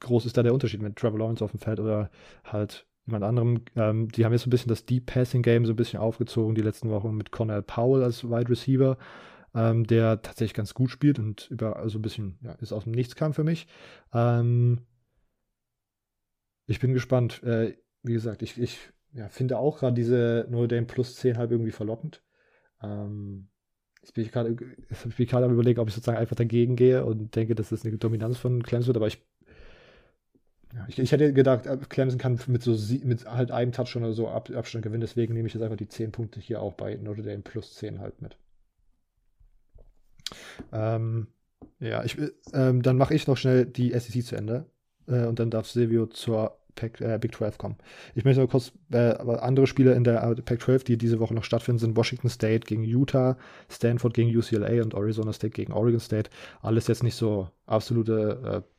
groß 0.00 0.26
ist 0.26 0.36
da 0.36 0.42
der 0.42 0.54
Unterschied 0.54 0.82
mit 0.82 0.96
Trevor 0.96 1.18
Lawrence 1.18 1.44
auf 1.44 1.50
dem 1.50 1.60
Feld 1.60 1.80
oder 1.80 2.10
halt 2.44 2.86
jemand 3.06 3.24
anderem? 3.24 3.62
Ähm, 3.76 4.08
die 4.08 4.24
haben 4.24 4.32
jetzt 4.32 4.42
so 4.42 4.48
ein 4.48 4.50
bisschen 4.50 4.68
das 4.68 4.86
Deep 4.86 5.06
Passing 5.06 5.42
Game 5.42 5.66
so 5.66 5.72
ein 5.72 5.76
bisschen 5.76 6.00
aufgezogen 6.00 6.54
die 6.54 6.62
letzten 6.62 6.90
Wochen 6.90 7.16
mit 7.16 7.30
Cornell 7.30 7.62
Powell 7.62 8.02
als 8.02 8.24
Wide 8.24 8.48
Receiver 8.48 8.96
ähm, 9.54 9.86
der 9.86 10.20
tatsächlich 10.20 10.54
ganz 10.54 10.74
gut 10.74 10.90
spielt 10.90 11.18
und 11.18 11.48
über 11.50 11.76
also 11.76 11.98
ein 11.98 12.02
bisschen 12.02 12.38
ja, 12.42 12.52
ist 12.54 12.72
aus 12.72 12.84
dem 12.84 12.92
Nichts 12.92 13.14
kam 13.14 13.32
für 13.32 13.44
mich. 13.44 13.66
Ähm, 14.12 14.80
ich 16.66 16.80
bin 16.80 16.92
gespannt. 16.92 17.42
Äh, 17.42 17.76
wie 18.02 18.12
gesagt, 18.12 18.42
ich, 18.42 18.60
ich 18.60 18.78
ja, 19.14 19.28
finde 19.28 19.58
auch 19.58 19.78
gerade 19.78 19.94
diese 19.94 20.46
Notre 20.50 20.68
Dame 20.68 20.86
Plus 20.86 21.16
10 21.16 21.38
halb 21.38 21.50
irgendwie 21.50 21.70
verlockend. 21.70 22.22
Ähm, 22.82 23.48
jetzt 24.02 24.12
bin 24.14 24.24
ich 24.24 24.32
gerade 24.32 24.56
am 25.46 25.52
überlegen, 25.52 25.80
ob 25.80 25.88
ich 25.88 25.94
sozusagen 25.94 26.18
einfach 26.18 26.36
dagegen 26.36 26.76
gehe 26.76 27.04
und 27.04 27.34
denke, 27.36 27.54
dass 27.54 27.70
das 27.70 27.84
eine 27.84 27.96
Dominanz 27.96 28.36
von 28.38 28.62
Clemson 28.62 28.88
wird, 28.88 28.96
aber 28.96 29.06
ich 29.06 29.24
ja, 30.74 30.84
ich, 30.88 30.98
ich, 30.98 31.12
hätte 31.12 31.32
gedacht, 31.32 31.66
äh, 31.66 31.78
Clemson 31.88 32.18
kann 32.18 32.40
mit 32.48 32.62
so 32.62 32.76
mit 33.04 33.24
halt 33.26 33.52
einem 33.52 33.70
Touch 33.70 33.94
oder 33.96 34.12
so 34.12 34.28
Ab, 34.28 34.50
Abstand 34.50 34.82
gewinnen, 34.82 35.02
deswegen 35.02 35.32
nehme 35.32 35.46
ich 35.46 35.54
jetzt 35.54 35.62
einfach 35.62 35.76
die 35.76 35.88
10 35.88 36.10
Punkte 36.10 36.40
hier 36.40 36.60
auch 36.60 36.74
bei 36.74 36.96
Notre 36.96 37.22
Dame 37.22 37.42
plus 37.42 37.74
10 37.76 38.00
halt 38.00 38.20
mit. 38.20 38.36
Ähm, 40.72 41.28
ja, 41.78 42.02
ich, 42.02 42.16
ähm, 42.52 42.82
dann 42.82 42.96
mache 42.96 43.14
ich 43.14 43.28
noch 43.28 43.36
schnell 43.36 43.66
die 43.66 43.92
SEC 43.92 44.24
zu 44.24 44.34
Ende 44.34 44.66
äh, 45.06 45.26
und 45.26 45.38
dann 45.38 45.50
darf 45.50 45.68
Silvio 45.68 46.06
zur 46.06 46.58
Pac, 46.74 47.00
äh, 47.00 47.18
Big 47.18 47.34
12 47.34 47.58
kommen. 47.58 47.76
Ich 48.14 48.24
möchte 48.24 48.40
noch 48.40 48.50
kurz 48.50 48.72
äh, 48.92 49.14
andere 49.16 49.66
Spiele 49.66 49.94
in 49.94 50.04
der 50.04 50.22
äh, 50.22 50.34
Pac 50.42 50.60
12, 50.60 50.84
die 50.84 50.98
diese 50.98 51.20
Woche 51.20 51.34
noch 51.34 51.44
stattfinden, 51.44 51.78
sind 51.78 51.96
Washington 51.96 52.28
State 52.28 52.66
gegen 52.66 52.84
Utah, 52.84 53.36
Stanford 53.70 54.14
gegen 54.14 54.36
UCLA 54.36 54.82
und 54.82 54.94
Arizona 54.94 55.32
State 55.32 55.52
gegen 55.52 55.72
Oregon 55.72 56.00
State. 56.00 56.30
Alles 56.62 56.86
jetzt 56.86 57.02
nicht 57.02 57.16
so 57.16 57.48
absolute 57.66 58.62
äh, 58.64 58.74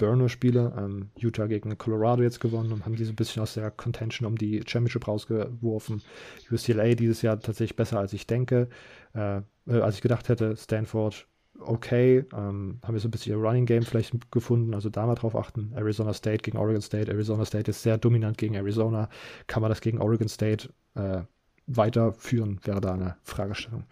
Burner-Spiele. 0.00 0.72
Ähm, 0.76 1.10
Utah 1.16 1.46
gegen 1.46 1.76
Colorado 1.76 2.22
jetzt 2.22 2.40
gewonnen 2.40 2.72
und 2.72 2.84
haben 2.84 2.96
die 2.96 3.04
so 3.04 3.12
ein 3.12 3.16
bisschen 3.16 3.42
aus 3.42 3.54
der 3.54 3.70
Contention 3.70 4.26
um 4.26 4.36
die 4.36 4.62
Championship 4.66 5.06
rausgeworfen. 5.06 6.02
UCLA 6.50 6.94
dieses 6.94 7.22
Jahr 7.22 7.38
tatsächlich 7.38 7.76
besser, 7.76 7.98
als 7.98 8.12
ich 8.12 8.26
denke, 8.26 8.68
äh, 9.14 9.38
äh, 9.38 9.42
als 9.66 9.96
ich 9.96 10.02
gedacht 10.02 10.28
hätte. 10.28 10.56
Stanford 10.56 11.26
okay, 11.60 12.24
ähm, 12.32 12.78
haben 12.82 12.94
wir 12.94 13.00
so 13.00 13.08
ein 13.08 13.10
bisschen 13.10 13.32
ihr 13.32 13.38
Running 13.38 13.66
Game 13.66 13.82
vielleicht 13.82 14.30
gefunden, 14.30 14.74
also 14.74 14.88
da 14.88 15.06
mal 15.06 15.14
drauf 15.14 15.36
achten. 15.36 15.72
Arizona 15.74 16.12
State 16.12 16.42
gegen 16.42 16.58
Oregon 16.58 16.82
State. 16.82 17.10
Arizona 17.10 17.44
State 17.44 17.70
ist 17.70 17.82
sehr 17.82 17.98
dominant 17.98 18.38
gegen 18.38 18.54
Arizona. 18.54 19.08
Kann 19.46 19.62
man 19.62 19.70
das 19.70 19.80
gegen 19.80 20.00
Oregon 20.00 20.28
State 20.28 20.70
äh, 20.94 21.22
weiterführen, 21.66 22.60
wäre 22.64 22.80
da 22.80 22.94
eine 22.94 23.16
Fragestellung. 23.22 23.84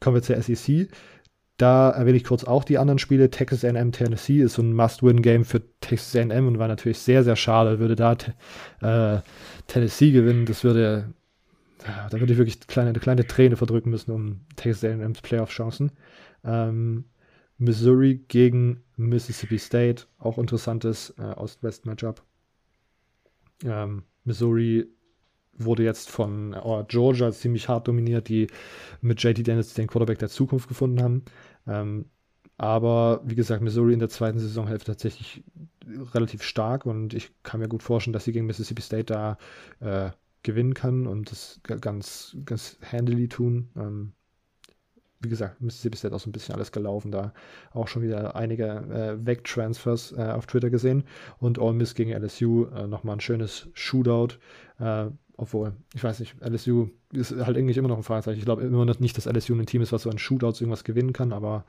Kommen 0.00 0.16
wir 0.16 0.22
zur 0.22 0.40
SEC. 0.40 0.88
Da 1.58 1.90
erwähne 1.90 2.18
ich 2.18 2.24
kurz 2.24 2.44
auch 2.44 2.64
die 2.64 2.76
anderen 2.76 2.98
Spiele. 2.98 3.30
Texas 3.30 3.64
A&M 3.64 3.92
Tennessee 3.92 4.42
ist 4.42 4.54
so 4.54 4.62
ein 4.62 4.74
Must-Win-Game 4.74 5.44
für 5.44 5.62
Texas 5.80 6.14
A&M 6.16 6.46
und 6.46 6.58
war 6.58 6.68
natürlich 6.68 6.98
sehr, 6.98 7.24
sehr 7.24 7.36
schade, 7.36 7.78
würde 7.78 7.96
da 7.96 8.12
äh, 8.82 9.20
Tennessee 9.66 10.12
gewinnen. 10.12 10.44
Das 10.44 10.64
würde, 10.64 11.14
da 12.10 12.20
würde 12.20 12.32
ich 12.32 12.38
wirklich 12.38 12.60
kleine, 12.66 12.90
eine 12.90 12.98
kleine 12.98 13.26
Träne 13.26 13.56
verdrücken 13.56 13.90
müssen 13.90 14.10
um 14.10 14.40
Texas 14.56 14.84
A&M's 14.84 15.22
Playoff-Chancen. 15.22 15.92
Ähm, 16.44 17.04
Missouri 17.58 18.24
gegen 18.28 18.82
Mississippi 18.96 19.58
State, 19.58 20.04
auch 20.18 20.38
interessantes 20.38 21.14
äh, 21.18 21.22
Ost-West-Matchup. 21.22 22.22
Ähm, 23.64 24.02
Missouri 24.24 24.86
wurde 25.58 25.84
jetzt 25.84 26.10
von 26.10 26.54
oh, 26.54 26.84
Georgia 26.86 27.32
ziemlich 27.32 27.68
hart 27.68 27.88
dominiert, 27.88 28.28
die 28.28 28.48
mit 29.00 29.22
JT 29.22 29.46
Dennis 29.46 29.74
den 29.74 29.86
Quarterback 29.86 30.18
der 30.18 30.28
Zukunft 30.28 30.68
gefunden 30.68 31.02
haben. 31.02 31.24
Ähm, 31.66 32.06
aber 32.58 33.20
wie 33.24 33.34
gesagt, 33.34 33.62
Missouri 33.62 33.92
in 33.92 33.98
der 33.98 34.08
zweiten 34.08 34.38
Saisonhälfte 34.38 34.92
tatsächlich 34.92 35.44
relativ 36.14 36.42
stark 36.42 36.86
und 36.86 37.14
ich 37.14 37.30
kann 37.42 37.60
mir 37.60 37.68
gut 37.68 37.82
vorstellen, 37.82 38.12
dass 38.12 38.24
sie 38.24 38.32
gegen 38.32 38.46
Mississippi 38.46 38.82
State 38.82 39.04
da 39.04 39.38
äh, 39.80 40.10
gewinnen 40.42 40.74
kann 40.74 41.06
und 41.06 41.30
das 41.30 41.60
ganz, 41.62 42.36
ganz 42.44 42.78
handily 42.82 43.28
tun. 43.28 43.68
Ähm, 43.76 44.12
wie 45.20 45.28
gesagt, 45.28 45.60
Mississippi 45.60 45.96
State 45.96 46.14
auch 46.14 46.20
so 46.20 46.28
ein 46.28 46.32
bisschen 46.32 46.54
alles 46.54 46.72
gelaufen, 46.72 47.10
da 47.10 47.32
auch 47.72 47.88
schon 47.88 48.02
wieder 48.02 48.36
einige 48.36 48.66
äh, 48.66 49.26
Weg-Transfers 49.26 50.12
äh, 50.12 50.22
auf 50.22 50.46
Twitter 50.46 50.70
gesehen 50.70 51.04
und 51.38 51.58
All 51.58 51.72
Miss 51.72 51.94
gegen 51.94 52.12
LSU, 52.12 52.66
äh, 52.66 52.86
nochmal 52.86 53.16
ein 53.16 53.20
schönes 53.20 53.68
Shootout. 53.72 54.34
Äh, 54.78 55.06
obwohl, 55.38 55.74
ich 55.94 56.02
weiß 56.02 56.20
nicht, 56.20 56.34
LSU 56.40 56.88
ist 57.12 57.32
halt 57.32 57.58
eigentlich 57.58 57.76
immer 57.76 57.88
noch 57.88 57.98
ein 57.98 58.02
Fragezeichen. 58.02 58.38
Ich 58.38 58.46
glaube 58.46 58.62
immer 58.62 58.86
noch 58.86 59.00
nicht, 59.00 59.16
dass 59.16 59.26
LSU 59.26 59.54
ein 59.54 59.66
Team 59.66 59.82
ist, 59.82 59.92
was 59.92 60.02
so 60.02 60.10
an 60.10 60.18
Shootouts 60.18 60.60
irgendwas 60.60 60.84
gewinnen 60.84 61.12
kann, 61.12 61.32
aber 61.32 61.66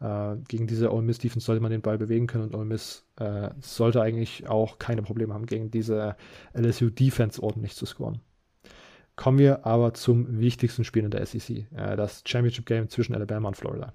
äh, 0.00 0.36
gegen 0.46 0.68
diese 0.68 0.92
Ole 0.92 1.02
Miss 1.02 1.18
Defense 1.18 1.44
sollte 1.44 1.60
man 1.60 1.72
den 1.72 1.82
Ball 1.82 1.98
bewegen 1.98 2.28
können 2.28 2.44
und 2.44 2.54
Ole 2.54 2.64
Miss 2.64 3.04
äh, 3.16 3.50
sollte 3.60 4.02
eigentlich 4.02 4.48
auch 4.48 4.78
keine 4.78 5.02
Probleme 5.02 5.34
haben, 5.34 5.46
gegen 5.46 5.70
diese 5.70 6.16
LSU 6.54 6.90
Defense 6.90 7.42
ordentlich 7.42 7.74
zu 7.74 7.86
scoren. 7.86 8.20
Kommen 9.18 9.38
wir 9.40 9.66
aber 9.66 9.94
zum 9.94 10.38
wichtigsten 10.38 10.84
Spiel 10.84 11.02
in 11.02 11.10
der 11.10 11.26
SEC, 11.26 11.66
äh, 11.74 11.96
das 11.96 12.22
Championship 12.24 12.66
Game 12.66 12.88
zwischen 12.88 13.16
Alabama 13.16 13.48
und 13.48 13.56
Florida. 13.56 13.92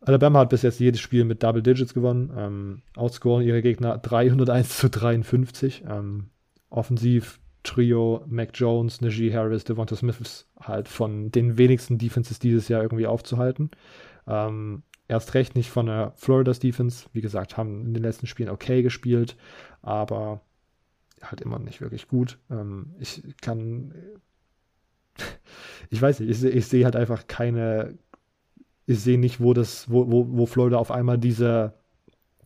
Alabama 0.00 0.38
hat 0.38 0.50
bis 0.50 0.62
jetzt 0.62 0.78
jedes 0.78 1.00
Spiel 1.00 1.24
mit 1.24 1.42
Double 1.42 1.64
Digits 1.64 1.92
gewonnen, 1.92 2.32
ähm, 2.36 2.82
outscoren 2.94 3.44
ihre 3.44 3.60
Gegner 3.60 3.98
301 3.98 4.78
zu 4.78 4.88
53. 4.88 5.82
Ähm, 5.88 6.30
offensiv 6.70 7.40
Trio, 7.64 8.24
Mac 8.28 8.50
Jones, 8.54 9.00
Najee 9.00 9.34
Harris, 9.34 9.64
Devonta 9.64 9.96
Smith 9.96 10.20
ist 10.20 10.48
halt 10.60 10.86
von 10.86 11.32
den 11.32 11.58
wenigsten 11.58 11.98
Defenses 11.98 12.38
dieses 12.38 12.68
Jahr 12.68 12.82
irgendwie 12.82 13.08
aufzuhalten. 13.08 13.72
Ähm, 14.28 14.84
erst 15.08 15.34
recht 15.34 15.56
nicht 15.56 15.70
von 15.70 15.86
der 15.86 16.12
Florida's 16.14 16.60
Defense. 16.60 17.06
Wie 17.12 17.20
gesagt, 17.20 17.56
haben 17.56 17.84
in 17.84 17.94
den 17.94 18.04
letzten 18.04 18.28
Spielen 18.28 18.48
okay 18.48 18.82
gespielt, 18.82 19.36
aber 19.82 20.40
halt 21.22 21.40
immer 21.40 21.58
nicht 21.58 21.80
wirklich 21.80 22.08
gut. 22.08 22.38
Ähm, 22.50 22.94
ich 22.98 23.22
kann, 23.40 23.94
ich 25.90 26.00
weiß 26.00 26.20
nicht, 26.20 26.30
ich, 26.30 26.44
ich 26.44 26.66
sehe 26.66 26.84
halt 26.84 26.96
einfach 26.96 27.26
keine, 27.26 27.98
ich 28.86 29.00
sehe 29.00 29.18
nicht, 29.18 29.40
wo 29.40 29.54
das, 29.54 29.90
wo, 29.90 30.10
wo, 30.10 30.26
wo 30.28 30.46
Florida 30.46 30.78
auf 30.78 30.90
einmal 30.90 31.18
diese 31.18 31.74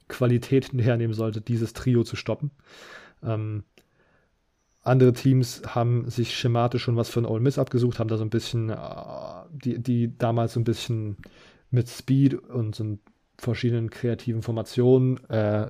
Qualität 0.08 0.72
hernehmen 0.72 1.14
sollte, 1.14 1.40
dieses 1.40 1.72
Trio 1.72 2.04
zu 2.04 2.16
stoppen. 2.16 2.50
Ähm, 3.22 3.64
andere 4.82 5.12
Teams 5.12 5.62
haben 5.66 6.08
sich 6.08 6.36
schematisch 6.36 6.84
schon 6.84 6.96
was 6.96 7.08
von 7.08 7.26
Ole 7.26 7.40
Miss 7.40 7.58
abgesucht, 7.58 7.98
haben 7.98 8.08
da 8.08 8.16
so 8.16 8.24
ein 8.24 8.30
bisschen, 8.30 8.70
äh, 8.70 8.76
die, 9.50 9.82
die 9.82 10.16
damals 10.16 10.52
so 10.52 10.60
ein 10.60 10.64
bisschen 10.64 11.16
mit 11.70 11.88
Speed 11.88 12.34
und 12.34 12.74
so 12.74 12.98
verschiedenen 13.38 13.90
kreativen 13.90 14.42
Formationen 14.42 15.22
äh, 15.28 15.66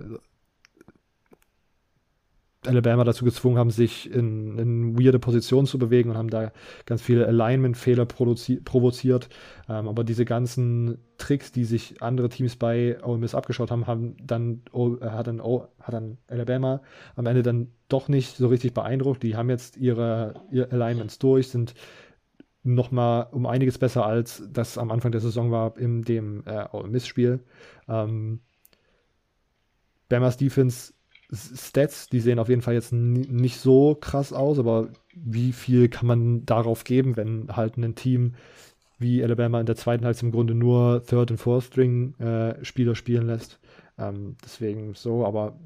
Alabama 2.67 3.05
dazu 3.05 3.25
gezwungen 3.25 3.59
haben, 3.59 3.71
sich 3.71 4.11
in, 4.11 4.59
in 4.59 4.99
weirde 4.99 5.19
Positionen 5.19 5.67
zu 5.67 5.79
bewegen 5.79 6.11
und 6.11 6.17
haben 6.17 6.31
da 6.31 6.53
ganz 6.85 7.03
viele 7.03 7.27
Alignment-Fehler 7.27 8.07
provoziert. 8.07 9.29
Ähm, 9.69 9.89
aber 9.89 10.05
diese 10.05 10.25
ganzen 10.25 10.99
Tricks, 11.19 11.53
die 11.53 11.65
sich 11.65 12.03
andere 12.03 12.29
Teams 12.29 12.57
bei 12.57 13.03
Ole 13.05 13.19
Miss 13.19 13.35
abgeschaut 13.35 13.71
haben, 13.71 13.87
haben 13.87 14.17
dann, 14.23 14.63
oh, 14.73 15.01
hat, 15.01 15.27
dann 15.27 15.41
oh, 15.41 15.67
hat 15.81 15.95
dann 15.95 16.19
Alabama 16.29 16.83
am 17.15 17.27
Ende 17.27 17.43
dann 17.43 17.69
doch 17.89 18.09
nicht 18.09 18.37
so 18.37 18.49
richtig 18.49 18.75
beeindruckt. 18.75 19.23
Die 19.23 19.37
haben 19.37 19.51
jetzt 19.51 19.77
ihre, 19.77 20.35
ihre 20.51 20.71
Alignments 20.73 21.19
durch, 21.19 21.49
sind 21.49 21.75
nochmal 22.63 23.29
um 23.31 23.47
einiges 23.47 23.79
besser 23.79 24.05
als 24.05 24.43
das 24.53 24.77
am 24.77 24.91
Anfang 24.91 25.13
der 25.13 25.21
Saison 25.21 25.51
war 25.53 25.79
in 25.79 26.03
dem 26.03 26.43
äh, 26.47 26.67
Ole 26.73 26.89
Miss-Spiel. 26.89 27.41
Ähm, 27.89 28.41
Bama's 30.09 30.37
Defense 30.37 30.93
Stats, 31.33 32.09
die 32.09 32.21
sehen 32.21 32.39
auf 32.39 32.49
jeden 32.49 32.63
Fall 32.63 32.75
jetzt 32.75 32.93
nicht 32.93 33.59
so 33.59 33.95
krass 33.95 34.33
aus, 34.33 34.59
aber 34.59 34.89
wie 35.15 35.53
viel 35.53 35.89
kann 35.89 36.07
man 36.07 36.47
darauf 36.47 36.85
geben, 36.85 37.17
wenn 37.17 37.49
halt 37.57 37.77
ein 37.77 37.95
Team 37.95 38.35
wie 38.99 39.23
Alabama 39.23 39.61
in 39.61 39.67
der 39.67 39.77
zweiten 39.77 40.05
Halbzeit 40.05 40.25
im 40.25 40.33
Grunde 40.33 40.55
nur 40.55 41.05
Third- 41.05 41.31
und 41.31 41.39
Fourth-String-Spieler 41.39 42.93
äh, 42.93 42.95
spielen 42.95 43.27
lässt. 43.27 43.61
Ähm, 43.99 44.37
deswegen 44.45 44.95
so, 44.95 45.27
aber 45.27 45.59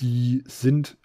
die 0.00 0.42
sind 0.46 0.96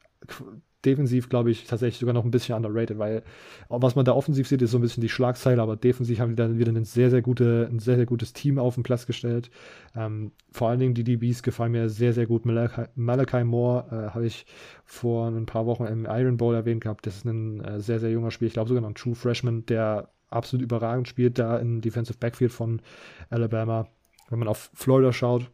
defensiv, 0.85 1.29
glaube 1.29 1.51
ich, 1.51 1.65
tatsächlich 1.65 1.99
sogar 1.99 2.13
noch 2.13 2.23
ein 2.23 2.31
bisschen 2.31 2.55
underrated, 2.55 2.97
weil 2.97 3.23
was 3.69 3.95
man 3.95 4.05
da 4.05 4.13
offensiv 4.13 4.47
sieht, 4.47 4.61
ist 4.61 4.71
so 4.71 4.77
ein 4.77 4.81
bisschen 4.81 5.01
die 5.01 5.09
Schlagzeile, 5.09 5.61
aber 5.61 5.75
defensiv 5.75 6.19
haben 6.19 6.29
die 6.29 6.35
dann 6.35 6.59
wieder 6.59 6.71
ein 6.71 6.85
sehr, 6.85 7.09
sehr, 7.09 7.21
gute, 7.21 7.67
ein 7.71 7.79
sehr, 7.79 7.95
sehr 7.95 8.05
gutes 8.05 8.33
Team 8.33 8.59
auf 8.59 8.75
den 8.75 8.83
Platz 8.83 9.05
gestellt. 9.05 9.49
Ähm, 9.95 10.31
vor 10.51 10.69
allen 10.69 10.79
Dingen 10.79 10.93
die 10.93 11.03
DBs 11.03 11.43
gefallen 11.43 11.71
mir 11.71 11.89
sehr, 11.89 12.13
sehr 12.13 12.27
gut. 12.27 12.45
Malachi, 12.45 12.83
Malachi 12.95 13.43
Moore 13.43 13.85
äh, 13.91 14.13
habe 14.13 14.25
ich 14.25 14.45
vor 14.85 15.27
ein 15.27 15.45
paar 15.45 15.65
Wochen 15.65 15.85
im 15.85 16.05
Iron 16.05 16.37
Bowl 16.37 16.55
erwähnt 16.55 16.81
gehabt. 16.81 17.05
Das 17.07 17.17
ist 17.17 17.25
ein 17.25 17.61
äh, 17.61 17.79
sehr, 17.79 17.99
sehr 17.99 18.11
junger 18.11 18.31
Spieler, 18.31 18.47
ich 18.47 18.53
glaube 18.53 18.69
sogar 18.69 18.81
noch 18.81 18.89
ein 18.89 18.95
True 18.95 19.15
Freshman, 19.15 19.65
der 19.65 20.09
absolut 20.29 20.63
überragend 20.63 21.07
spielt 21.07 21.39
da 21.39 21.57
im 21.57 21.81
Defensive 21.81 22.17
Backfield 22.17 22.51
von 22.51 22.81
Alabama. 23.29 23.87
Wenn 24.29 24.39
man 24.39 24.47
auf 24.47 24.69
Florida 24.73 25.13
schaut, 25.13 25.49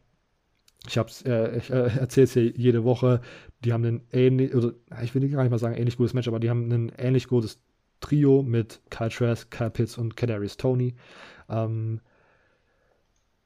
ich, 0.86 0.96
äh, 0.96 1.56
ich 1.56 1.70
äh, 1.70 1.88
erzähle 1.98 2.24
es 2.24 2.32
hier 2.32 2.50
jede 2.50 2.84
Woche, 2.84 3.20
die 3.64 3.72
haben 3.72 3.84
ein 3.84 4.02
ähnlich, 4.12 4.54
oder 4.54 4.72
ich 5.02 5.14
will 5.14 5.28
gar 5.28 5.42
nicht 5.42 5.50
mal 5.50 5.58
sagen 5.58 5.74
ähnlich 5.74 5.96
gutes 5.96 6.14
Match, 6.14 6.28
aber 6.28 6.40
die 6.40 6.50
haben 6.50 6.70
ein 6.70 6.92
ähnlich 6.96 7.28
gutes 7.28 7.60
Trio 8.00 8.42
mit 8.42 8.80
Kyle 8.90 9.08
Trask, 9.08 9.50
Kyle 9.50 9.70
Pitts 9.70 9.96
und 9.96 10.16
Kadarius 10.16 10.56
Tony. 10.56 10.94
Ähm, 11.48 12.00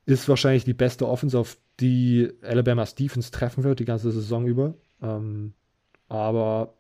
ist 0.06 0.28
wahrscheinlich 0.28 0.65
die 0.65 0.74
beste 0.74 1.06
Offense, 1.06 1.39
auf 1.39 1.59
die 1.81 2.31
Alabama's 2.43 2.94
Defense 2.94 3.31
treffen 3.31 3.62
wird, 3.62 3.78
die 3.78 3.85
ganze 3.85 4.10
Saison 4.10 4.47
über. 4.47 4.74
Ähm, 5.02 5.52
aber 6.09 6.74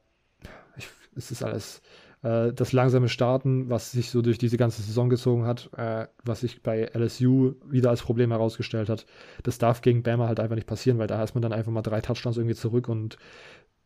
ich, 0.76 0.88
es 1.14 1.30
ist 1.30 1.42
alles 1.42 1.82
äh, 2.22 2.52
das 2.52 2.72
langsame 2.72 3.08
Starten, 3.08 3.70
was 3.70 3.92
sich 3.92 4.10
so 4.10 4.22
durch 4.22 4.38
diese 4.38 4.56
ganze 4.56 4.82
Saison 4.82 5.08
gezogen 5.08 5.46
hat, 5.46 5.70
äh, 5.76 6.06
was 6.24 6.40
sich 6.40 6.62
bei 6.62 6.90
LSU 6.94 7.54
wieder 7.66 7.90
als 7.90 8.02
Problem 8.02 8.30
herausgestellt 8.30 8.88
hat, 8.88 9.06
das 9.42 9.58
darf 9.58 9.80
gegen 9.80 10.02
Bama 10.02 10.28
halt 10.28 10.40
einfach 10.40 10.56
nicht 10.56 10.66
passieren, 10.66 10.98
weil 10.98 11.06
da 11.06 11.22
ist 11.22 11.34
man 11.34 11.42
dann 11.42 11.52
einfach 11.52 11.72
mal 11.72 11.82
drei 11.82 12.00
Touchdowns 12.00 12.36
irgendwie 12.36 12.56
zurück 12.56 12.88
und 12.88 13.18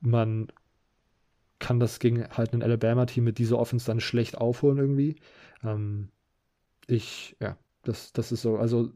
man 0.00 0.48
kann 1.58 1.78
das 1.78 2.00
gegen 2.00 2.28
halt 2.28 2.52
ein 2.52 2.62
Alabama-Team 2.62 3.24
mit 3.24 3.38
dieser 3.38 3.58
Offense 3.58 3.86
dann 3.86 4.00
schlecht 4.00 4.36
aufholen 4.36 4.78
irgendwie. 4.78 5.16
Ähm, 5.62 6.08
ich, 6.88 7.36
ja, 7.40 7.56
das, 7.84 8.12
das 8.12 8.32
ist 8.32 8.42
so, 8.42 8.56
also 8.56 8.90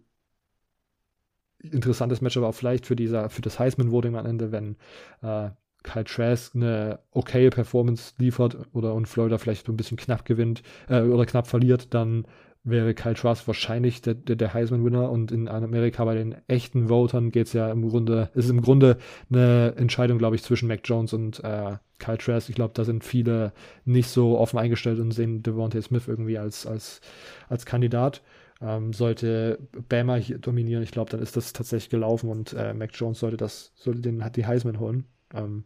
interessantes 1.61 2.21
Matchup 2.21 2.45
auch 2.45 2.55
vielleicht 2.55 2.87
für 2.87 2.97
dieser, 2.97 3.31
für 3.31 3.43
das 3.43 3.59
Heisman-Voting 3.59 4.17
am 4.17 4.27
Ende, 4.27 4.53
wenn 4.53 4.77
äh, 5.23 5.51
Kyle 5.87 6.05
Trask 6.05 6.55
eine 6.55 6.99
okaye 7.13 7.51
Performance 7.51 8.15
liefert 8.19 8.59
oder 8.73 8.95
und 8.95 9.07
Florida 9.07 9.39
vielleicht 9.39 9.69
ein 9.69 9.77
bisschen 9.77 9.97
knapp 9.97 10.25
gewinnt 10.25 10.63
äh, 10.89 11.01
oder 11.01 11.25
knapp 11.25 11.47
verliert, 11.47 11.95
dann 11.95 12.27
wäre 12.65 12.95
Kyle 12.95 13.15
Trask 13.15 13.47
wahrscheinlich 13.47 14.03
der, 14.03 14.15
der, 14.15 14.35
der 14.35 14.53
Heisman-Winner 14.53 15.09
und 15.11 15.31
in 15.31 15.47
Amerika 15.49 16.05
bei 16.05 16.17
den 16.17 16.35
echten 16.49 16.89
Votern 16.89 17.31
geht 17.31 17.47
es 17.47 17.53
ja 17.53 17.71
im 17.71 17.89
Grunde, 17.89 18.31
ist 18.35 18.51
im 18.51 18.61
Grunde 18.61 18.99
eine 19.31 19.75
Entscheidung, 19.77 20.19
glaube 20.19 20.35
ich, 20.35 20.43
zwischen 20.43 20.67
Mac 20.67 20.81
Jones 20.85 21.13
und 21.13 21.43
äh, 21.45 21.77
Kyle 21.99 22.19
Trask. 22.19 22.49
Ich 22.49 22.57
glaube, 22.57 22.75
da 22.75 22.85
sind 22.85 23.05
viele 23.05 23.53
nicht 23.85 24.09
so 24.09 24.37
offen 24.37 24.59
eingestellt 24.59 24.99
und 24.99 25.13
sehen 25.13 25.45
Devontae 25.45 25.81
Smith 25.81 26.09
irgendwie 26.09 26.39
als, 26.39 26.67
als, 26.67 27.01
als 27.49 27.65
Kandidat. 27.67 28.23
Ähm, 28.61 28.93
sollte 28.93 29.59
Bama 29.89 30.17
hier 30.17 30.39
dominieren, 30.39 30.83
ich 30.83 30.91
glaube, 30.91 31.11
dann 31.11 31.21
ist 31.21 31.37
das 31.37 31.53
tatsächlich 31.53 31.91
gelaufen 31.91 32.31
und 32.31 32.53
äh, 32.55 32.75
Mac 32.75 32.91
Jones 32.95 33.21
sollte 33.21 33.37
das, 33.37 33.73
sollte 33.77 34.01
den, 34.01 34.25
hat 34.25 34.37
die 34.37 34.47
Heisman 34.47 34.81
holen. 34.81 35.05
Ähm, 35.35 35.65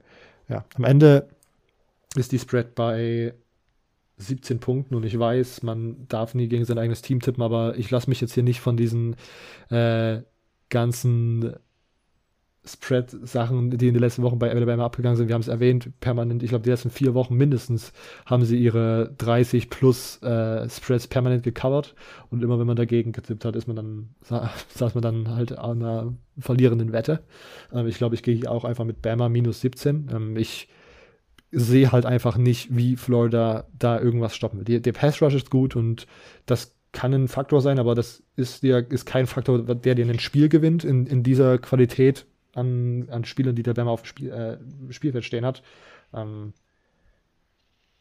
ja, 0.48 0.64
am 0.74 0.84
Ende 0.84 1.28
ist 2.16 2.32
die 2.32 2.38
Spread 2.38 2.74
bei 2.74 3.34
17 4.18 4.60
Punkten 4.60 4.94
und 4.94 5.04
ich 5.04 5.18
weiß, 5.18 5.62
man 5.62 6.06
darf 6.08 6.34
nie 6.34 6.48
gegen 6.48 6.64
sein 6.64 6.78
eigenes 6.78 7.02
Team 7.02 7.20
tippen, 7.20 7.42
aber 7.42 7.78
ich 7.78 7.90
lasse 7.90 8.10
mich 8.10 8.20
jetzt 8.20 8.34
hier 8.34 8.42
nicht 8.42 8.60
von 8.60 8.76
diesen 8.76 9.16
äh, 9.70 10.22
ganzen 10.68 11.54
Spread-Sachen, 12.64 13.70
die 13.70 13.88
in 13.88 13.94
den 13.94 14.02
letzten 14.02 14.22
Wochen 14.22 14.38
bei 14.38 14.50
Alabama 14.50 14.84
abgegangen 14.84 15.16
sind. 15.16 15.28
Wir 15.28 15.34
haben 15.34 15.40
es 15.40 15.48
erwähnt, 15.48 15.88
permanent, 16.00 16.42
ich 16.42 16.50
glaube, 16.50 16.62
die 16.62 16.70
letzten 16.70 16.90
vier 16.90 17.14
Wochen 17.14 17.34
mindestens 17.34 17.92
haben 18.26 18.44
sie 18.44 18.58
ihre 18.58 19.14
30 19.16 19.70
plus 19.70 20.22
äh, 20.22 20.68
Spreads 20.68 21.06
permanent 21.06 21.42
gecovert. 21.42 21.94
Und 22.28 22.42
immer 22.42 22.58
wenn 22.58 22.66
man 22.66 22.76
dagegen 22.76 23.12
getippt 23.12 23.46
hat, 23.46 23.56
ist 23.56 23.66
man 23.66 23.76
dann, 23.76 24.08
saß 24.74 24.94
man 24.94 25.02
dann 25.02 25.34
halt 25.34 25.58
an 25.58 25.82
einer 25.82 26.14
verlierenden 26.38 26.92
Wette. 26.92 27.20
Ähm, 27.72 27.86
ich 27.86 27.96
glaube, 27.96 28.14
ich 28.14 28.22
gehe 28.22 28.34
hier 28.34 28.50
auch 28.50 28.64
einfach 28.64 28.84
mit 28.84 29.00
Bama 29.00 29.30
minus 29.30 29.62
17. 29.62 30.10
Ähm, 30.12 30.36
ich 30.36 30.68
sehe 31.52 31.90
halt 31.92 32.04
einfach 32.04 32.36
nicht, 32.36 32.76
wie 32.76 32.96
Florida 32.96 33.66
da 33.78 33.98
irgendwas 33.98 34.36
stoppen. 34.36 34.64
Der, 34.64 34.80
der 34.80 34.92
Pass 34.92 35.20
Rush 35.22 35.34
ist 35.34 35.50
gut 35.50 35.76
und 35.76 36.06
das 36.46 36.74
kann 36.92 37.14
ein 37.14 37.28
Faktor 37.28 37.60
sein, 37.60 37.78
aber 37.78 37.94
das 37.94 38.22
ist, 38.36 38.62
ja, 38.62 38.78
ist 38.78 39.06
kein 39.06 39.26
Faktor, 39.26 39.62
der 39.62 39.94
dir 39.94 40.06
ein 40.06 40.18
Spiel 40.18 40.48
gewinnt 40.48 40.84
in, 40.84 41.06
in 41.06 41.22
dieser 41.22 41.58
Qualität 41.58 42.26
an, 42.54 43.08
an 43.10 43.24
Spielern, 43.24 43.54
die 43.54 43.62
der 43.62 43.74
Bama 43.74 43.90
auf 43.90 44.02
dem 44.02 44.06
Spiel, 44.06 44.30
äh, 44.30 44.92
Spielfeld 44.92 45.24
stehen 45.24 45.44
hat. 45.44 45.62
Ähm, 46.12 46.52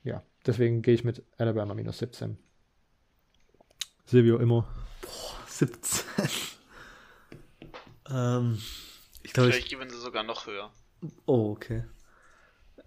ja, 0.04 0.24
deswegen 0.46 0.82
gehe 0.82 0.94
ich 0.94 1.04
mit 1.04 1.24
Alabama 1.38 1.74
minus 1.74 2.00
17. 2.00 2.38
Silvio 4.06 4.38
immer. 4.38 4.68
Boah, 5.02 5.48
17. 5.48 6.06
ähm, 8.10 8.60
ich 9.22 9.34
glaube, 9.34 9.52
Vielleicht 9.52 9.70
gewinnen 9.70 9.92
sie 9.92 10.00
sogar 10.00 10.24
noch 10.24 10.48
höher. 10.48 10.72
Oh, 11.26 11.52
okay. 11.52 11.84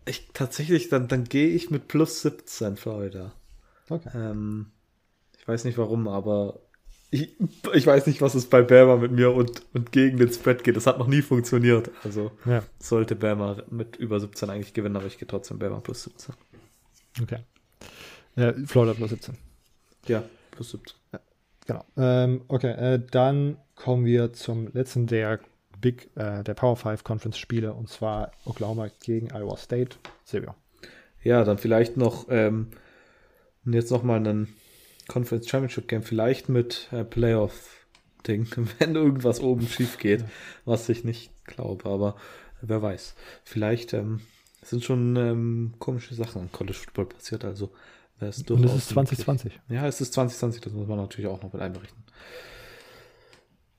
Ich, 0.04 0.28
tatsächlich, 0.32 0.88
dann, 0.88 1.06
dann 1.06 1.24
gehe 1.24 1.48
ich 1.48 1.70
mit 1.70 1.86
plus 1.86 2.22
17 2.22 2.76
für 2.76 2.92
heute. 2.92 3.32
Okay. 3.88 4.10
Ähm, 4.14 4.72
ich 5.38 5.46
weiß 5.46 5.64
nicht 5.64 5.78
warum, 5.78 6.08
aber 6.08 6.60
ich, 7.12 7.36
ich 7.74 7.86
weiß 7.86 8.06
nicht, 8.06 8.22
was 8.22 8.34
es 8.34 8.46
bei 8.46 8.62
Bama 8.62 8.96
mit 8.96 9.12
mir 9.12 9.34
und, 9.34 9.62
und 9.74 9.92
gegen 9.92 10.16
den 10.16 10.32
Spread 10.32 10.64
geht. 10.64 10.76
Das 10.76 10.86
hat 10.86 10.98
noch 10.98 11.06
nie 11.06 11.20
funktioniert. 11.20 11.90
Also 12.02 12.32
ja. 12.46 12.62
sollte 12.78 13.14
Bama 13.14 13.58
mit 13.70 13.96
über 13.96 14.18
17 14.18 14.48
eigentlich 14.48 14.72
gewinnen, 14.72 14.96
aber 14.96 15.06
ich 15.06 15.18
gehe 15.18 15.28
trotzdem 15.28 15.58
Bama 15.58 15.80
plus 15.80 16.04
17. 16.04 16.34
Okay. 17.22 17.40
Äh, 18.36 18.54
Florida 18.66 18.94
plus 18.94 19.10
17. 19.10 19.36
Ja, 20.06 20.24
plus 20.52 20.70
17. 20.70 20.96
Ja, 21.12 21.20
genau. 21.66 21.84
Ähm, 21.98 22.40
okay, 22.48 22.72
äh, 22.94 23.00
dann 23.10 23.58
kommen 23.74 24.06
wir 24.06 24.32
zum 24.32 24.72
letzten 24.72 25.06
der 25.06 25.40
Big, 25.82 26.08
äh, 26.14 26.42
der 26.42 26.54
Power 26.54 26.76
5 26.76 27.04
Conference 27.04 27.36
Spiele 27.36 27.74
und 27.74 27.90
zwar 27.90 28.32
Oklahoma 28.46 28.88
gegen 29.02 29.28
Iowa 29.34 29.58
State. 29.58 29.98
Silvio. 30.24 30.54
Ja, 31.22 31.44
dann 31.44 31.58
vielleicht 31.58 31.98
noch 31.98 32.28
ähm, 32.30 32.68
jetzt 33.66 33.90
nochmal 33.90 34.16
einen 34.16 34.48
Conference 35.08 35.48
Championship 35.48 35.88
Game, 35.88 36.02
vielleicht 36.02 36.48
mit 36.48 36.88
äh, 36.92 37.04
Playoff-Ding, 37.04 38.48
wenn 38.78 38.94
irgendwas 38.94 39.40
oben 39.40 39.66
schief 39.68 39.98
geht, 39.98 40.24
was 40.64 40.88
ich 40.88 41.04
nicht 41.04 41.30
glaube, 41.44 41.88
aber 41.88 42.16
wer 42.60 42.82
weiß. 42.82 43.14
Vielleicht 43.44 43.92
ähm, 43.92 44.20
sind 44.62 44.84
schon 44.84 45.16
ähm, 45.16 45.74
komische 45.78 46.14
Sachen 46.14 46.42
an 46.42 46.52
College 46.52 46.78
Football 46.78 47.06
passiert, 47.06 47.44
also 47.44 47.72
es 48.20 48.42
Und 48.48 48.64
es 48.64 48.74
ist 48.74 48.88
2020. 48.90 49.60
Ja, 49.68 49.86
es 49.86 50.00
ist 50.00 50.12
2020, 50.12 50.60
das 50.60 50.72
muss 50.72 50.86
man 50.86 50.98
natürlich 50.98 51.28
auch 51.28 51.42
noch 51.42 51.52
mit 51.52 51.60
einberichten. 51.60 52.04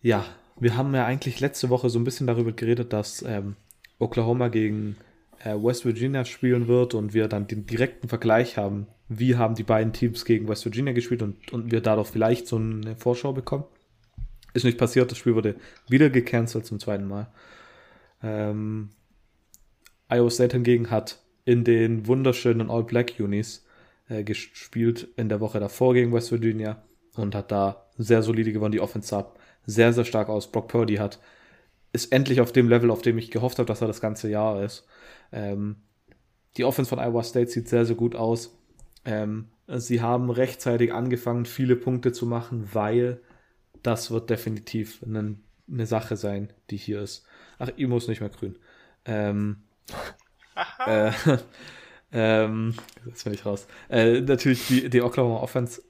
Ja, 0.02 0.26
wir 0.60 0.76
haben 0.76 0.94
ja 0.94 1.06
eigentlich 1.06 1.40
letzte 1.40 1.70
Woche 1.70 1.90
so 1.90 1.98
ein 1.98 2.04
bisschen 2.04 2.28
darüber 2.28 2.52
geredet, 2.52 2.91
dass 2.91 3.22
ähm, 3.22 3.56
Oklahoma 4.00 4.50
gegen 4.50 4.98
West 5.45 5.86
Virginia 5.86 6.26
spielen 6.26 6.68
wird 6.68 6.94
und 6.94 7.14
wir 7.14 7.28
dann 7.28 7.48
den 7.48 7.65
direkten 7.65 8.07
Vergleich 8.07 8.57
haben 8.57 8.88
wie 9.20 9.36
haben 9.36 9.56
die 9.56 9.64
beiden 9.64 9.94
Teams 9.94 10.26
gegen 10.26 10.48
West 10.48 10.65
Virginia 10.65 10.94
gespielt 10.94 11.22
und, 11.22 11.52
und 11.52 11.72
wir 11.72 11.82
dadurch 11.82 12.07
vielleicht 12.07 12.48
so 12.48 12.57
eine 12.57 12.95
Vorschau 12.95 13.34
bekommen. 13.34 13.65
Ist 14.53 14.65
nicht 14.65 14.78
passiert, 14.78 15.11
das 15.11 15.18
Spiel 15.18 15.36
wurde 15.36 15.56
wieder 15.88 16.10
gecancelt 16.10 16.65
zum 16.65 16.80
zweiten 16.80 17.07
Mal. 17.07 17.28
Ähm, 18.22 18.90
Iowa 20.10 20.30
State 20.30 20.56
hingegen 20.56 20.91
hat 20.91 21.20
in 21.45 21.64
den 21.64 22.07
wunderschönen 22.07 22.70
All-Black-Unis 22.70 23.65
äh, 24.10 24.24
gespielt 24.24 25.10
in 25.18 25.28
der 25.28 25.40
Woche 25.40 25.60
davor 25.60 25.94
gegen 25.94 26.14
West 26.14 26.32
Virginia 26.32 26.84
und 27.15 27.36
hat 27.36 27.52
da 27.52 27.88
sehr 27.98 28.22
solide 28.22 28.53
gewonnen. 28.53 28.72
Die 28.72 28.80
Offense 28.80 29.10
sah 29.10 29.34
sehr, 29.65 29.91
sehr 29.91 30.06
stark 30.06 30.30
aus. 30.30 30.52
Brock 30.52 30.68
Purdy 30.68 30.95
hat 30.95 31.20
ist 31.94 32.11
endlich 32.11 32.41
auf 32.41 32.52
dem 32.52 32.70
Level, 32.70 32.90
auf 32.90 33.03
dem 33.03 33.20
ich 33.20 33.30
gehofft 33.30 33.60
habe, 33.60 33.68
dass 33.68 33.82
er 33.82 33.88
das 33.88 34.02
ganze 34.02 34.28
Jahr 34.28 34.64
ist. 34.64 34.88
Ähm, 35.32 35.78
die 36.58 36.66
Offense 36.66 36.90
von 36.90 37.00
Iowa 37.00 37.24
State 37.24 37.50
sieht 37.50 37.68
sehr, 37.68 37.86
sehr 37.86 37.95
gut 37.95 38.16
aus. 38.16 38.58
Ähm, 39.06 39.50
sie 39.68 40.02
haben 40.02 40.30
rechtzeitig 40.30 40.94
angefangen, 40.94 41.45
viele 41.45 41.76
Punkte 41.76 42.12
zu 42.12 42.26
machen, 42.26 42.70
weil 42.74 43.22
das 43.82 44.12
wird 44.12 44.30
definitiv 44.30 45.04
eine, 45.04 45.36
eine 45.72 45.86
Sache 45.86 46.16
sein, 46.16 46.52
die 46.70 46.78
hier 46.78 47.02
ist. 47.02 47.26
Ach, 47.60 47.70
Imo 47.76 47.98
ist 47.98 48.08
nicht 48.08 48.22
mehr 48.22 48.30
grün. 48.30 48.58
Ähm, 49.06 49.64
äh, 50.86 51.12
ähm, 52.12 52.76
jetzt 53.06 53.24
bin 53.24 53.34
ich 53.34 53.45
raus. 53.45 53.68
Äh, 53.90 54.22
natürlich, 54.22 54.68
die, 54.68 54.90
die 54.90 55.02
Oklahoma 55.02 55.40
Offense 55.40 55.82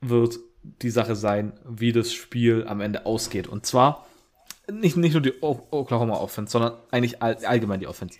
wird 0.00 0.38
die 0.82 0.90
Sache 0.90 1.14
sein, 1.14 1.52
wie 1.64 1.92
das 1.92 2.12
Spiel 2.12 2.66
am 2.66 2.80
Ende 2.80 3.06
ausgeht. 3.06 3.46
Und 3.46 3.66
zwar 3.66 4.06
nicht, 4.70 4.96
nicht 4.96 5.12
nur 5.12 5.22
die 5.22 5.40
Oklahoma 5.42 6.14
Offense, 6.14 6.50
sondern 6.50 6.74
eigentlich 6.90 7.22
all, 7.22 7.36
allgemein 7.44 7.80
die 7.80 7.86
Offense. 7.86 8.18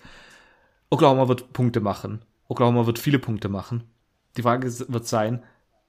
Oklahoma 0.90 1.28
wird 1.28 1.52
Punkte 1.52 1.80
machen. 1.80 2.22
Oklahoma 2.48 2.86
wird 2.86 2.98
viele 2.98 3.18
Punkte 3.18 3.48
machen. 3.48 3.84
Die 4.36 4.42
Frage 4.42 4.66
wird 4.88 5.06
sein, 5.06 5.42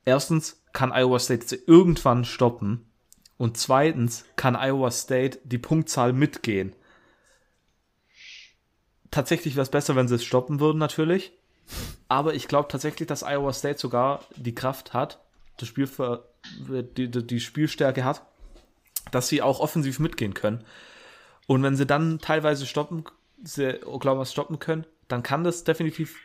erstens, 0.06 0.64
kann 0.74 0.91
Iowa 0.91 1.19
State 1.19 1.56
irgendwann 1.56 2.26
stoppen? 2.26 2.90
Und 3.38 3.57
zweitens, 3.57 4.26
kann 4.36 4.56
Iowa 4.56 4.90
State 4.91 5.40
die 5.44 5.57
Punktzahl 5.57 6.14
mitgehen? 6.14 6.76
Tatsächlich 9.11 9.56
wäre 9.56 9.64
es 9.64 9.69
besser, 9.69 9.95
wenn 9.95 10.07
sie 10.07 10.15
es 10.15 10.24
stoppen 10.24 10.60
würden, 10.60 10.80
natürlich. 10.80 11.32
Aber 12.07 12.34
ich 12.34 12.48
glaube 12.48 12.69
tatsächlich, 12.69 13.07
dass 13.07 13.24
Iowa 13.24 13.53
State 13.53 13.80
sogar 13.80 14.22
die 14.36 14.56
Kraft 14.56 14.94
hat, 14.94 15.19
das 15.57 15.68
Spiel 15.68 15.88
für, 15.88 16.30
die, 16.60 17.10
die 17.10 17.40
Spielstärke 17.40 18.03
hat, 18.03 18.24
dass 19.11 19.28
sie 19.28 19.41
auch 19.41 19.60
offensiv 19.60 19.99
mitgehen 19.99 20.34
können. 20.34 20.64
Und 21.48 21.64
wenn 21.64 21.76
sie 21.76 21.86
dann 21.86 22.19
teilweise 22.19 22.65
stoppen, 22.65 23.06
sie 23.43 23.84
Oklahoma 23.85 24.26
stoppen 24.26 24.59
können, 24.59 24.85
dann 25.07 25.23
kann 25.23 25.43
das 25.43 25.64
definitiv 25.64 26.18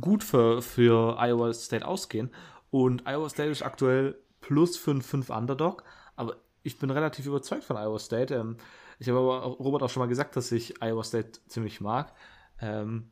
gut 0.00 0.24
für, 0.24 0.62
für 0.62 1.18
Iowa 1.18 1.52
State 1.52 1.86
ausgehen. 1.86 2.30
Und 2.70 3.06
Iowa 3.06 3.28
State 3.28 3.50
ist 3.50 3.62
aktuell 3.62 4.16
plus 4.40 4.78
5-5 4.78 5.36
Underdog, 5.36 5.84
aber 6.16 6.36
ich 6.62 6.78
bin 6.78 6.90
relativ 6.90 7.26
überzeugt 7.26 7.64
von 7.64 7.76
Iowa 7.76 7.98
State. 7.98 8.34
Ähm, 8.34 8.56
ich 8.98 9.08
habe 9.08 9.18
aber 9.18 9.46
Robert 9.46 9.82
auch 9.82 9.90
schon 9.90 10.00
mal 10.00 10.08
gesagt, 10.08 10.36
dass 10.36 10.52
ich 10.52 10.80
Iowa 10.82 11.04
State 11.04 11.40
ziemlich 11.48 11.80
mag. 11.80 12.12
Ähm, 12.60 13.10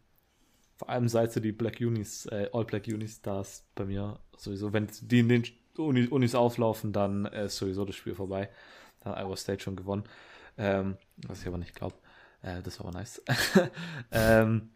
vor 0.77 0.89
allem 0.89 1.09
seit 1.09 1.33
sie 1.33 1.41
die 1.41 1.53
Black 1.53 1.79
Unis, 1.81 2.27
äh, 2.27 2.49
All 2.53 2.65
Black 2.65 2.87
Unis 2.87 3.17
Stars 3.17 3.67
bei 3.75 3.85
mir 3.85 4.19
sowieso, 4.37 4.73
wenn 4.73 4.89
die 5.03 5.19
in 5.21 5.29
den 5.29 5.45
Uni, 5.77 6.07
Unis 6.07 6.35
auflaufen, 6.35 6.93
dann 6.93 7.27
ist 7.27 7.57
sowieso 7.57 7.85
das 7.85 7.97
Spiel 7.97 8.15
vorbei. 8.15 8.49
Dann 9.01 9.13
hat 9.15 9.23
Iowa 9.23 9.37
State 9.37 9.63
schon 9.63 9.77
gewonnen. 9.77 10.05
Ähm, 10.57 10.97
was 11.27 11.43
ich 11.43 11.49
aber 11.49 11.59
nicht 11.59 11.75
glaube. 11.75 11.97
Äh, 12.43 12.63
das 12.63 12.81
war 12.81 12.87
aber 12.87 12.99
nice. 12.99 13.23
ähm, 14.13 14.71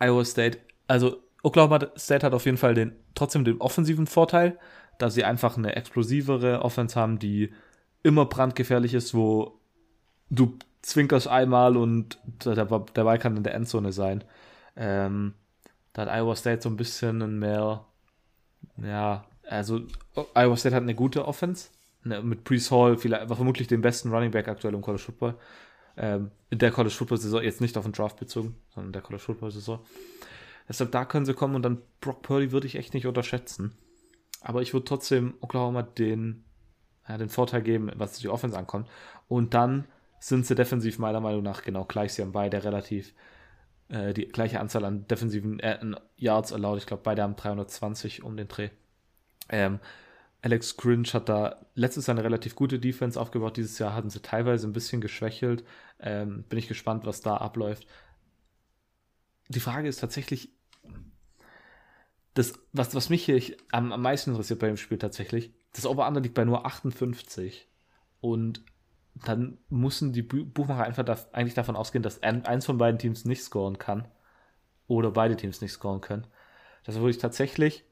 Iowa 0.00 0.24
State, 0.24 0.58
also 0.86 1.22
Oklahoma 1.42 1.78
State 1.96 2.24
hat 2.24 2.34
auf 2.34 2.46
jeden 2.46 2.56
Fall 2.56 2.74
den, 2.74 2.92
trotzdem 3.14 3.44
den 3.44 3.60
offensiven 3.60 4.06
Vorteil, 4.06 4.58
da 4.98 5.10
sie 5.10 5.24
einfach 5.24 5.56
eine 5.56 5.76
explosivere 5.76 6.62
Offense 6.62 6.98
haben, 6.98 7.18
die 7.18 7.52
immer 8.02 8.26
brandgefährlich 8.26 8.94
ist, 8.94 9.14
wo 9.14 9.60
du 10.30 10.58
zwinkerst 10.82 11.28
einmal 11.28 11.76
und 11.76 12.18
der, 12.44 12.54
der 12.54 12.64
Ball 13.04 13.18
kann 13.18 13.36
in 13.36 13.42
der 13.42 13.54
Endzone 13.54 13.92
sein. 13.92 14.24
Ähm, 14.76 15.34
da 15.92 16.02
hat 16.02 16.08
Iowa 16.08 16.36
State 16.36 16.62
so 16.62 16.68
ein 16.68 16.76
bisschen 16.76 17.38
mehr, 17.38 17.84
ja, 18.76 19.24
also 19.48 19.80
Iowa 20.34 20.56
State 20.56 20.74
hat 20.74 20.82
eine 20.82 20.94
gute 20.94 21.26
Offense. 21.26 21.68
Ne, 22.06 22.22
mit 22.22 22.44
Priest 22.44 22.70
Hall, 22.70 22.98
vielleicht, 22.98 23.28
vermutlich 23.28 23.66
den 23.66 23.80
besten 23.80 24.10
Running 24.10 24.30
Back 24.30 24.48
aktuell 24.48 24.74
im 24.74 24.82
College 24.82 25.02
Football. 25.02 25.36
Ähm, 25.96 26.30
in 26.50 26.58
der 26.58 26.70
College 26.70 26.94
Football 26.94 27.18
Saison, 27.18 27.42
jetzt 27.42 27.60
nicht 27.60 27.76
auf 27.76 27.84
den 27.84 27.92
Draft 27.92 28.18
bezogen, 28.18 28.56
sondern 28.70 28.88
in 28.88 28.92
der 28.92 29.02
College 29.02 29.22
Football 29.22 29.50
Saison. 29.50 29.80
Deshalb 30.68 30.92
da 30.92 31.04
können 31.04 31.26
sie 31.26 31.34
kommen 31.34 31.54
und 31.54 31.62
dann 31.62 31.82
Brock 32.00 32.22
Purdy 32.22 32.52
würde 32.52 32.66
ich 32.66 32.76
echt 32.76 32.94
nicht 32.94 33.06
unterschätzen. 33.06 33.74
Aber 34.40 34.62
ich 34.62 34.72
würde 34.72 34.84
trotzdem 34.84 35.34
Oklahoma 35.40 35.82
den, 35.82 36.44
ja, 37.08 37.18
den 37.18 37.28
Vorteil 37.28 37.62
geben, 37.62 37.90
was 37.96 38.18
die 38.18 38.28
Offense 38.28 38.56
ankommt. 38.56 38.88
Und 39.28 39.54
dann 39.54 39.86
sind 40.20 40.46
sie 40.46 40.54
defensiv 40.54 40.98
meiner 40.98 41.20
Meinung 41.20 41.42
nach 41.42 41.62
genau 41.62 41.84
gleich. 41.84 42.14
Sie 42.14 42.22
haben 42.22 42.32
beide 42.32 42.64
relativ 42.64 43.14
äh, 43.88 44.14
die 44.14 44.26
gleiche 44.26 44.60
Anzahl 44.60 44.84
an 44.84 45.06
defensiven 45.06 45.60
äh, 45.60 45.78
Yards 46.16 46.50
erlaubt. 46.50 46.78
Ich 46.78 46.86
glaube, 46.86 47.02
beide 47.02 47.22
haben 47.22 47.36
320 47.36 48.22
um 48.22 48.36
den 48.36 48.48
Dreh. 48.48 48.70
Ähm, 49.48 49.80
Alex 50.44 50.76
Grinch 50.76 51.14
hat 51.14 51.30
da 51.30 51.64
letztes 51.74 52.06
Jahr 52.06 52.16
eine 52.16 52.24
relativ 52.24 52.54
gute 52.54 52.78
Defense 52.78 53.18
aufgebaut. 53.18 53.56
Dieses 53.56 53.78
Jahr 53.78 53.94
hatten 53.94 54.10
sie 54.10 54.20
teilweise 54.20 54.68
ein 54.68 54.74
bisschen 54.74 55.00
geschwächelt. 55.00 55.64
Ähm, 55.98 56.44
bin 56.50 56.58
ich 56.58 56.68
gespannt, 56.68 57.06
was 57.06 57.22
da 57.22 57.38
abläuft. 57.38 57.86
Die 59.48 59.60
Frage 59.60 59.88
ist 59.88 60.00
tatsächlich, 60.00 60.50
das, 62.34 62.52
was, 62.72 62.94
was 62.94 63.08
mich 63.08 63.24
hier 63.24 63.40
am, 63.72 63.90
am 63.90 64.02
meisten 64.02 64.32
interessiert 64.32 64.58
bei 64.58 64.66
dem 64.66 64.76
Spiel 64.76 64.98
tatsächlich, 64.98 65.54
das 65.72 65.86
Over-Under 65.86 66.20
liegt 66.20 66.34
bei 66.34 66.44
nur 66.44 66.66
58. 66.66 67.66
Und 68.20 68.62
dann 69.14 69.56
müssen 69.70 70.12
die 70.12 70.22
Buchmacher 70.22 70.84
einfach 70.84 71.06
da, 71.06 71.16
eigentlich 71.32 71.54
davon 71.54 71.74
ausgehen, 71.74 72.02
dass 72.02 72.22
eins 72.22 72.66
von 72.66 72.76
beiden 72.76 72.98
Teams 72.98 73.24
nicht 73.24 73.42
scoren 73.42 73.78
kann. 73.78 74.08
Oder 74.88 75.10
beide 75.10 75.36
Teams 75.36 75.62
nicht 75.62 75.72
scoren 75.72 76.02
können. 76.02 76.26
Das 76.84 76.96
würde 76.96 77.12
ich 77.12 77.18
tatsächlich 77.18 77.86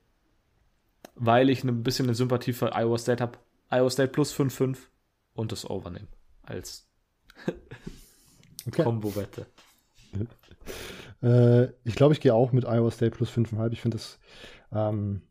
weil 1.15 1.51
ich 1.51 1.65
ein 1.65 1.83
bisschen 1.83 2.07
eine 2.07 2.15
Sympathie 2.15 2.53
für 2.53 2.75
Iowa 2.75 2.99
State 2.99 3.23
habe. 3.23 3.39
Iowa 3.71 3.91
State 3.91 4.13
plus 4.13 4.35
5-5 4.35 4.77
und 5.35 5.53
das 5.53 5.69
Over 5.69 5.91
nehmen 5.91 6.09
als 6.43 6.87
okay. 8.67 8.83
Kombo-Wette. 8.83 9.47
Äh, 11.23 11.69
ich 11.85 11.95
glaube, 11.95 12.15
ich 12.15 12.21
gehe 12.21 12.35
auch 12.35 12.51
mit 12.51 12.65
Iowa 12.65 12.91
State 12.91 13.17
plus 13.17 13.31
5,5. 13.31 13.73
Ich 13.73 13.81
finde 13.81 13.97
das. 13.97 14.19
Ähm, 14.73 15.23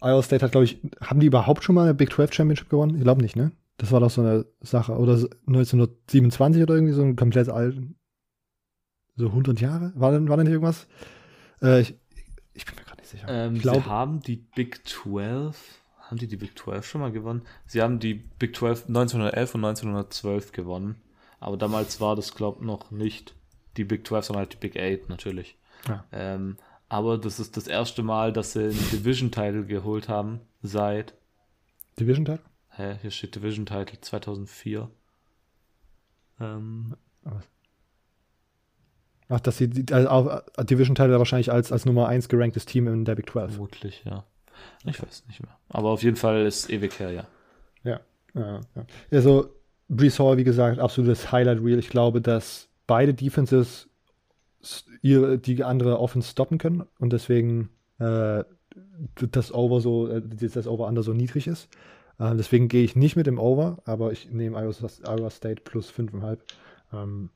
Iowa 0.00 0.22
State 0.22 0.42
hat, 0.42 0.52
glaube 0.52 0.64
ich, 0.64 0.80
haben 1.00 1.20
die 1.20 1.26
überhaupt 1.26 1.62
schon 1.62 1.74
mal 1.74 1.82
eine 1.84 1.94
Big 1.94 2.10
12 2.10 2.32
Championship 2.32 2.70
gewonnen? 2.70 2.96
Ich 2.96 3.02
glaube 3.02 3.20
nicht, 3.20 3.36
ne? 3.36 3.52
Das 3.76 3.92
war 3.92 4.00
doch 4.00 4.10
so 4.10 4.22
eine 4.22 4.46
Sache. 4.62 4.96
Oder 4.96 5.14
1927 5.46 6.62
oder 6.62 6.74
irgendwie 6.74 6.94
so 6.94 7.02
ein 7.02 7.16
komplett 7.16 7.48
alt. 7.48 7.76
So 9.16 9.26
100 9.26 9.60
Jahre? 9.60 9.92
War, 9.94 10.12
war 10.26 10.36
da 10.36 10.42
nicht 10.42 10.52
irgendwas? 10.52 10.86
Äh, 11.60 11.80
ich, 11.80 11.94
ich 12.54 12.64
bin 12.64 12.76
mir 12.76 12.85
sicher. 13.10 13.26
Ähm, 13.28 13.60
sie 13.60 13.84
haben 13.84 14.20
die 14.20 14.36
Big 14.36 14.86
12, 14.86 15.80
haben 16.00 16.18
die 16.18 16.26
die 16.26 16.36
Big 16.36 16.58
12 16.58 16.86
schon 16.86 17.00
mal 17.00 17.12
gewonnen? 17.12 17.42
Sie 17.66 17.82
haben 17.82 17.98
die 17.98 18.14
Big 18.14 18.56
12 18.56 18.86
1911 18.88 19.54
und 19.54 19.64
1912 19.64 20.52
gewonnen. 20.52 20.96
Aber 21.40 21.56
damals 21.56 22.00
war 22.00 22.16
das, 22.16 22.34
glaube 22.34 22.58
ich, 22.60 22.66
noch 22.66 22.90
nicht 22.90 23.34
die 23.76 23.84
Big 23.84 24.06
12, 24.06 24.26
sondern 24.26 24.40
halt 24.42 24.54
die 24.54 24.68
Big 24.68 24.76
8 24.76 25.08
natürlich. 25.08 25.56
Ja. 25.88 26.04
Ähm, 26.12 26.56
aber 26.88 27.18
das 27.18 27.40
ist 27.40 27.56
das 27.56 27.66
erste 27.66 28.02
Mal, 28.02 28.32
dass 28.32 28.52
sie 28.52 28.64
einen 28.64 28.90
Division-Title 28.90 29.66
geholt 29.66 30.08
haben 30.08 30.40
seit. 30.62 31.14
Division-Title? 31.98 32.44
Hä, 32.70 32.96
hier 33.02 33.10
steht 33.10 33.34
Division-Title 33.34 34.00
2004. 34.00 34.90
Ähm? 36.40 36.96
Ach, 39.28 39.40
dass 39.40 39.58
sie 39.58 39.70
also 39.90 40.40
Division-Title 40.58 41.18
wahrscheinlich 41.18 41.50
als, 41.50 41.72
als 41.72 41.84
Nummer 41.84 42.08
1 42.08 42.28
geranktes 42.28 42.64
Team 42.64 42.86
in 42.86 43.04
der 43.04 43.16
Big 43.16 43.30
12. 43.30 43.52
Vermutlich, 43.52 44.02
ja. 44.04 44.24
Ich 44.84 45.02
weiß 45.02 45.24
nicht 45.26 45.42
mehr. 45.42 45.56
Aber 45.68 45.90
auf 45.90 46.02
jeden 46.02 46.16
Fall 46.16 46.46
ist 46.46 46.70
ewig 46.70 46.98
her, 46.98 47.10
ja. 47.10 47.26
Ja, 47.82 48.00
ja, 48.34 48.60
ja. 48.74 48.86
Also, 49.10 49.50
Brees 49.88 50.18
Hall, 50.18 50.36
wie 50.36 50.44
gesagt, 50.44 50.78
absolutes 50.78 51.32
Highlight-Reel. 51.32 51.78
Ich 51.78 51.88
glaube, 51.88 52.20
dass 52.20 52.68
beide 52.86 53.14
Defenses 53.14 53.88
ihre, 55.02 55.38
die 55.38 55.62
andere 55.62 55.98
Offense 56.00 56.30
stoppen 56.30 56.58
können 56.58 56.84
und 56.98 57.12
deswegen 57.12 57.70
äh, 57.98 58.44
das 59.14 59.52
Over 59.52 59.80
so, 59.80 60.08
äh, 60.08 60.22
das 60.22 60.66
Over-Under 60.66 61.02
so 61.02 61.12
niedrig 61.12 61.46
ist. 61.46 61.68
Äh, 62.18 62.34
deswegen 62.36 62.68
gehe 62.68 62.84
ich 62.84 62.96
nicht 62.96 63.16
mit 63.16 63.26
dem 63.26 63.38
Over, 63.38 63.78
aber 63.84 64.12
ich 64.12 64.30
nehme 64.30 64.58
Iowa, 64.58 65.30
State 65.30 65.62
plus 65.62 65.90
5,5. 65.90 66.38
Ähm, 66.92 67.30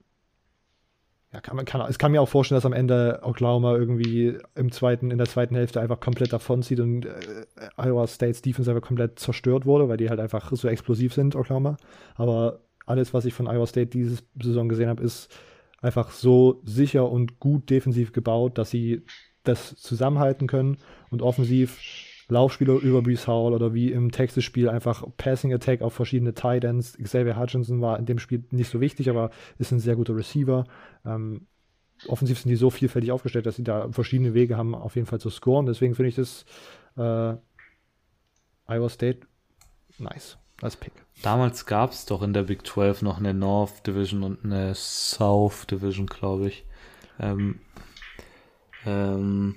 ja, 1.32 1.40
kann 1.40 1.54
man, 1.54 1.64
kann, 1.64 1.80
es 1.88 1.98
kann 1.98 2.10
mir 2.10 2.20
auch 2.20 2.28
vorstellen, 2.28 2.56
dass 2.56 2.66
am 2.66 2.72
Ende 2.72 3.20
Oklahoma 3.22 3.76
irgendwie 3.76 4.36
im 4.56 4.72
zweiten, 4.72 5.12
in 5.12 5.18
der 5.18 5.28
zweiten 5.28 5.54
Hälfte 5.54 5.80
einfach 5.80 6.00
komplett 6.00 6.32
davonzieht 6.32 6.80
und 6.80 7.06
äh, 7.06 7.44
Iowa 7.76 8.06
State's 8.08 8.42
Defense 8.42 8.68
einfach 8.68 8.86
komplett 8.86 9.20
zerstört 9.20 9.64
wurde, 9.64 9.88
weil 9.88 9.96
die 9.96 10.10
halt 10.10 10.18
einfach 10.18 10.50
so 10.52 10.66
explosiv 10.66 11.14
sind, 11.14 11.36
Oklahoma. 11.36 11.76
Aber 12.16 12.62
alles, 12.84 13.14
was 13.14 13.26
ich 13.26 13.34
von 13.34 13.46
Iowa 13.46 13.66
State 13.66 13.90
diese 13.90 14.22
Saison 14.42 14.68
gesehen 14.68 14.88
habe, 14.88 15.04
ist 15.04 15.28
einfach 15.80 16.10
so 16.10 16.60
sicher 16.64 17.08
und 17.08 17.38
gut 17.38 17.70
defensiv 17.70 18.12
gebaut, 18.12 18.58
dass 18.58 18.70
sie 18.70 19.04
das 19.44 19.76
zusammenhalten 19.76 20.48
können 20.48 20.78
und 21.10 21.22
offensiv 21.22 21.78
Laufspieler 22.30 22.74
über 22.74 23.02
Brees 23.02 23.26
Hall 23.26 23.52
oder 23.52 23.74
wie 23.74 23.92
im 23.92 24.10
Texas-Spiel 24.10 24.68
einfach 24.68 25.04
Passing 25.16 25.52
Attack 25.52 25.82
auf 25.82 25.92
verschiedene 25.92 26.34
Tight 26.34 26.64
Ends. 26.64 26.96
Xavier 26.96 27.38
Hutchinson 27.38 27.80
war 27.80 27.98
in 27.98 28.06
dem 28.06 28.18
Spiel 28.18 28.44
nicht 28.50 28.70
so 28.70 28.80
wichtig, 28.80 29.10
aber 29.10 29.30
ist 29.58 29.72
ein 29.72 29.80
sehr 29.80 29.96
guter 29.96 30.16
Receiver. 30.16 30.64
Ähm, 31.04 31.46
offensiv 32.06 32.38
sind 32.38 32.50
die 32.50 32.56
so 32.56 32.70
vielfältig 32.70 33.12
aufgestellt, 33.12 33.46
dass 33.46 33.56
sie 33.56 33.64
da 33.64 33.90
verschiedene 33.90 34.34
Wege 34.34 34.56
haben, 34.56 34.74
auf 34.74 34.96
jeden 34.96 35.06
Fall 35.06 35.20
zu 35.20 35.30
scoren. 35.30 35.66
Deswegen 35.66 35.94
finde 35.94 36.08
ich 36.08 36.14
das 36.14 36.44
äh, 36.96 37.34
Iowa 38.66 38.88
State 38.88 39.20
nice 39.98 40.38
als 40.62 40.76
Pick. 40.76 40.92
Damals 41.22 41.66
gab 41.66 41.92
es 41.92 42.06
doch 42.06 42.22
in 42.22 42.32
der 42.32 42.44
Big 42.44 42.66
12 42.66 43.02
noch 43.02 43.18
eine 43.18 43.34
North 43.34 43.86
Division 43.86 44.22
und 44.22 44.44
eine 44.44 44.74
South 44.74 45.66
Division, 45.66 46.06
glaube 46.06 46.48
ich. 46.48 46.64
Ähm, 47.18 47.60
ähm, 48.86 49.56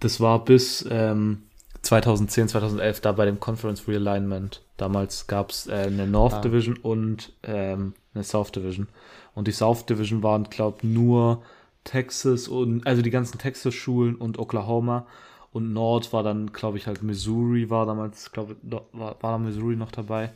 das 0.00 0.20
war 0.20 0.44
bis 0.44 0.86
ähm, 0.90 1.42
2010, 1.82 2.48
2011 2.48 3.00
da 3.00 3.12
bei 3.12 3.24
dem 3.24 3.40
Conference 3.40 3.86
Realignment. 3.88 4.62
Damals 4.76 5.26
gab 5.26 5.50
es 5.50 5.66
äh, 5.66 5.72
eine 5.86 6.06
North 6.06 6.34
ah. 6.34 6.40
Division 6.40 6.76
und 6.76 7.32
ähm, 7.42 7.94
eine 8.14 8.24
South 8.24 8.52
Division. 8.52 8.88
Und 9.34 9.48
die 9.48 9.52
South 9.52 9.86
Division 9.86 10.22
waren, 10.22 10.44
glaube 10.44 10.78
ich, 10.78 10.84
nur 10.84 11.42
Texas 11.84 12.48
und, 12.48 12.86
also 12.86 13.02
die 13.02 13.10
ganzen 13.10 13.38
Texas-Schulen 13.38 14.14
und 14.14 14.38
Oklahoma. 14.38 15.06
Und 15.52 15.72
Nord 15.72 16.12
war 16.12 16.22
dann, 16.22 16.52
glaube 16.52 16.78
ich, 16.78 16.86
halt 16.86 17.02
Missouri 17.02 17.68
war 17.68 17.84
damals, 17.84 18.32
glaube 18.32 18.56
war, 18.62 18.86
war 18.92 19.32
da 19.32 19.38
Missouri 19.38 19.76
noch 19.76 19.90
dabei. 19.90 20.32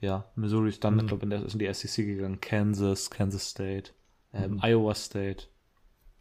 Ja, 0.00 0.24
Missouri 0.34 0.70
ist 0.70 0.84
dann, 0.84 0.96
mhm. 0.96 1.06
glaube 1.06 1.26
ich, 1.26 1.52
in, 1.52 1.58
die 1.58 1.72
SEC 1.72 2.04
gegangen. 2.04 2.40
Kansas, 2.40 3.10
Kansas 3.10 3.48
State, 3.48 3.92
ähm, 4.32 4.52
mhm. 4.52 4.60
Iowa 4.62 4.94
State, 4.94 5.46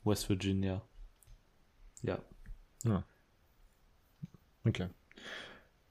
West 0.03 0.29
Virginia. 0.29 0.81
Ja. 2.01 2.19
Ja. 2.83 3.03
Okay. 4.65 4.87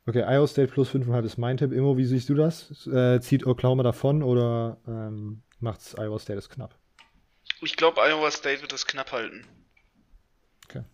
Okay, 0.07 0.23
Iowa 0.23 0.47
State 0.47 0.73
plus 0.73 0.89
5,5 0.91 1.25
ist 1.25 1.37
mein 1.37 1.59
Tipp. 1.59 1.73
Immo, 1.73 1.99
wie 1.99 2.07
siehst 2.07 2.31
du 2.31 2.35
das? 2.35 2.87
Äh, 2.87 3.21
zieht 3.21 3.47
Oklahoma 3.47 3.83
davon 3.83 4.23
oder 4.23 4.79
ähm, 4.87 5.43
macht 5.61 5.81
es 5.81 5.95
Iowa 5.99 6.19
State 6.19 6.39
es 6.39 6.49
knapp? 6.49 6.75
Ich 7.61 7.77
glaube, 7.77 8.01
Iowa 8.01 8.31
State 8.31 8.63
wird 8.63 8.73
es 8.73 8.87
knapp 8.87 9.13
halten. 9.13 9.45
Okay. 10.65 10.85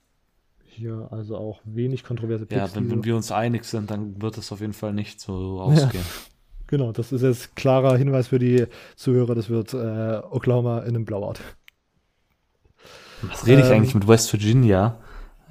Hier 0.64 1.08
also 1.12 1.36
auch 1.36 1.60
wenig 1.64 2.02
kontroverse 2.02 2.46
Picks. 2.46 2.60
Ja, 2.60 2.74
wenn, 2.74 2.90
wenn 2.90 3.04
wir 3.04 3.14
uns 3.14 3.30
einig 3.30 3.64
sind, 3.64 3.90
dann 3.90 4.20
wird 4.20 4.36
es 4.36 4.50
auf 4.50 4.60
jeden 4.60 4.72
Fall 4.72 4.92
nicht 4.92 5.20
so 5.20 5.60
ausgehen. 5.60 5.92
Ja. 5.92 6.00
Genau, 6.66 6.92
das 6.92 7.12
ist 7.12 7.20
jetzt 7.20 7.56
klarer 7.56 7.96
Hinweis 7.98 8.28
für 8.28 8.38
die 8.38 8.66
Zuhörer. 8.96 9.34
Das 9.34 9.50
wird 9.50 9.74
äh, 9.74 10.22
Oklahoma 10.30 10.78
in 10.80 10.96
einem 10.96 11.04
Blowout. 11.04 11.34
Was 13.20 13.46
rede 13.46 13.60
ich 13.60 13.66
ähm, 13.68 13.74
eigentlich 13.74 13.94
mit 13.94 14.08
West 14.08 14.32
Virginia? 14.32 14.98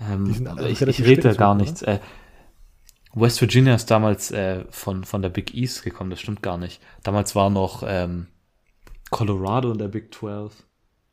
Ähm, 0.10 0.56
ich, 0.68 0.82
ich 0.82 1.04
rede 1.04 1.22
da 1.22 1.34
gar 1.34 1.56
nichts. 1.56 1.82
Äh, 1.82 2.00
West 3.14 3.42
Virginia 3.42 3.76
ist 3.76 3.92
damals 3.92 4.32
äh, 4.32 4.66
von, 4.70 5.04
von 5.04 5.22
der 5.22 5.30
Big 5.30 5.54
East 5.54 5.84
gekommen, 5.84 6.10
das 6.10 6.20
stimmt 6.20 6.42
gar 6.42 6.58
nicht. 6.58 6.82
Damals 7.04 7.36
war 7.36 7.50
noch 7.50 7.84
ähm, 7.86 8.28
Colorado 9.12 9.72
in 9.72 9.78
der 9.78 9.88
Big 9.88 10.14
12, 10.14 10.52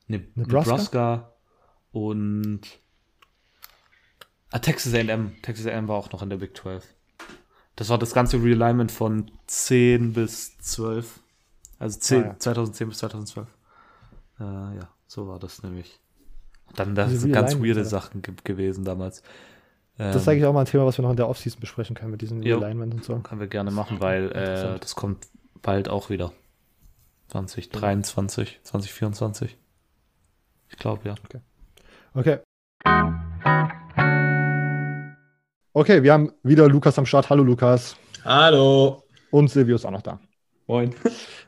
ne, 0.06 0.26
Nebraska? 0.34 0.70
Nebraska 0.70 1.32
und 1.92 2.60
ah, 4.50 4.58
Texas 4.58 4.94
AM. 4.94 5.36
Texas 5.42 5.66
AM 5.66 5.88
war 5.88 5.96
auch 5.96 6.10
noch 6.12 6.22
in 6.22 6.30
der 6.30 6.38
Big 6.38 6.56
12. 6.56 6.86
Das 7.76 7.90
war 7.90 7.98
das 7.98 8.14
ganze 8.14 8.42
Realignment 8.42 8.92
von 8.92 9.30
10 9.46 10.14
bis 10.14 10.56
12. 10.58 11.20
Also 11.78 11.98
10, 11.98 12.22
ah, 12.22 12.26
ja. 12.28 12.38
2010 12.38 12.88
bis 12.88 12.98
2012. 12.98 13.48
Äh, 14.38 14.44
ja, 14.44 14.88
so 15.06 15.28
war 15.28 15.38
das 15.38 15.62
nämlich. 15.62 16.00
Dann 16.76 16.94
das 16.94 17.10
sind 17.12 17.32
ganz 17.32 17.56
weirde 17.56 17.84
Sachen 17.84 18.22
gewesen 18.44 18.84
damals. 18.84 19.22
Das 19.98 20.16
ist 20.16 20.28
eigentlich 20.28 20.46
auch 20.46 20.54
mal 20.54 20.60
ein 20.60 20.66
Thema, 20.66 20.86
was 20.86 20.96
wir 20.96 21.02
noch 21.02 21.10
in 21.10 21.16
der 21.16 21.28
Offseason 21.28 21.60
besprechen 21.60 21.94
können 21.94 22.10
mit 22.10 22.22
diesen 22.22 22.42
Alignment 22.42 22.94
und 22.94 23.04
so. 23.04 23.18
Können 23.18 23.40
wir 23.40 23.48
gerne 23.48 23.70
machen, 23.70 24.00
weil 24.00 24.32
äh, 24.32 24.78
das 24.80 24.94
kommt 24.94 25.26
bald 25.60 25.90
auch 25.90 26.08
wieder. 26.08 26.32
2023, 27.28 28.60
2024. 28.62 29.56
Ich 30.70 30.76
glaube, 30.78 31.06
ja. 31.06 31.14
Okay. 31.24 31.40
Okay. 32.14 32.38
Okay, 35.72 36.02
wir 36.02 36.12
haben 36.12 36.32
wieder 36.42 36.68
Lukas 36.68 36.98
am 36.98 37.06
Start. 37.06 37.30
Hallo 37.30 37.44
Lukas. 37.44 37.96
Hallo. 38.24 39.04
Und 39.30 39.48
Silvio 39.50 39.76
ist 39.76 39.84
auch 39.84 39.90
noch 39.90 40.02
da. 40.02 40.18
Moin. 40.66 40.94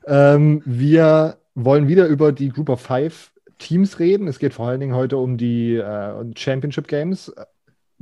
Ähm, 0.06 0.62
wir 0.64 1.38
wollen 1.54 1.88
wieder 1.88 2.06
über 2.06 2.32
die 2.32 2.50
Group 2.50 2.68
of 2.68 2.80
Five 2.80 3.32
Teams 3.62 3.98
reden. 3.98 4.28
Es 4.28 4.38
geht 4.38 4.54
vor 4.54 4.68
allen 4.68 4.80
Dingen 4.80 4.94
heute 4.94 5.16
um 5.16 5.36
die 5.36 5.76
äh, 5.76 6.24
Championship 6.36 6.88
Games 6.88 7.32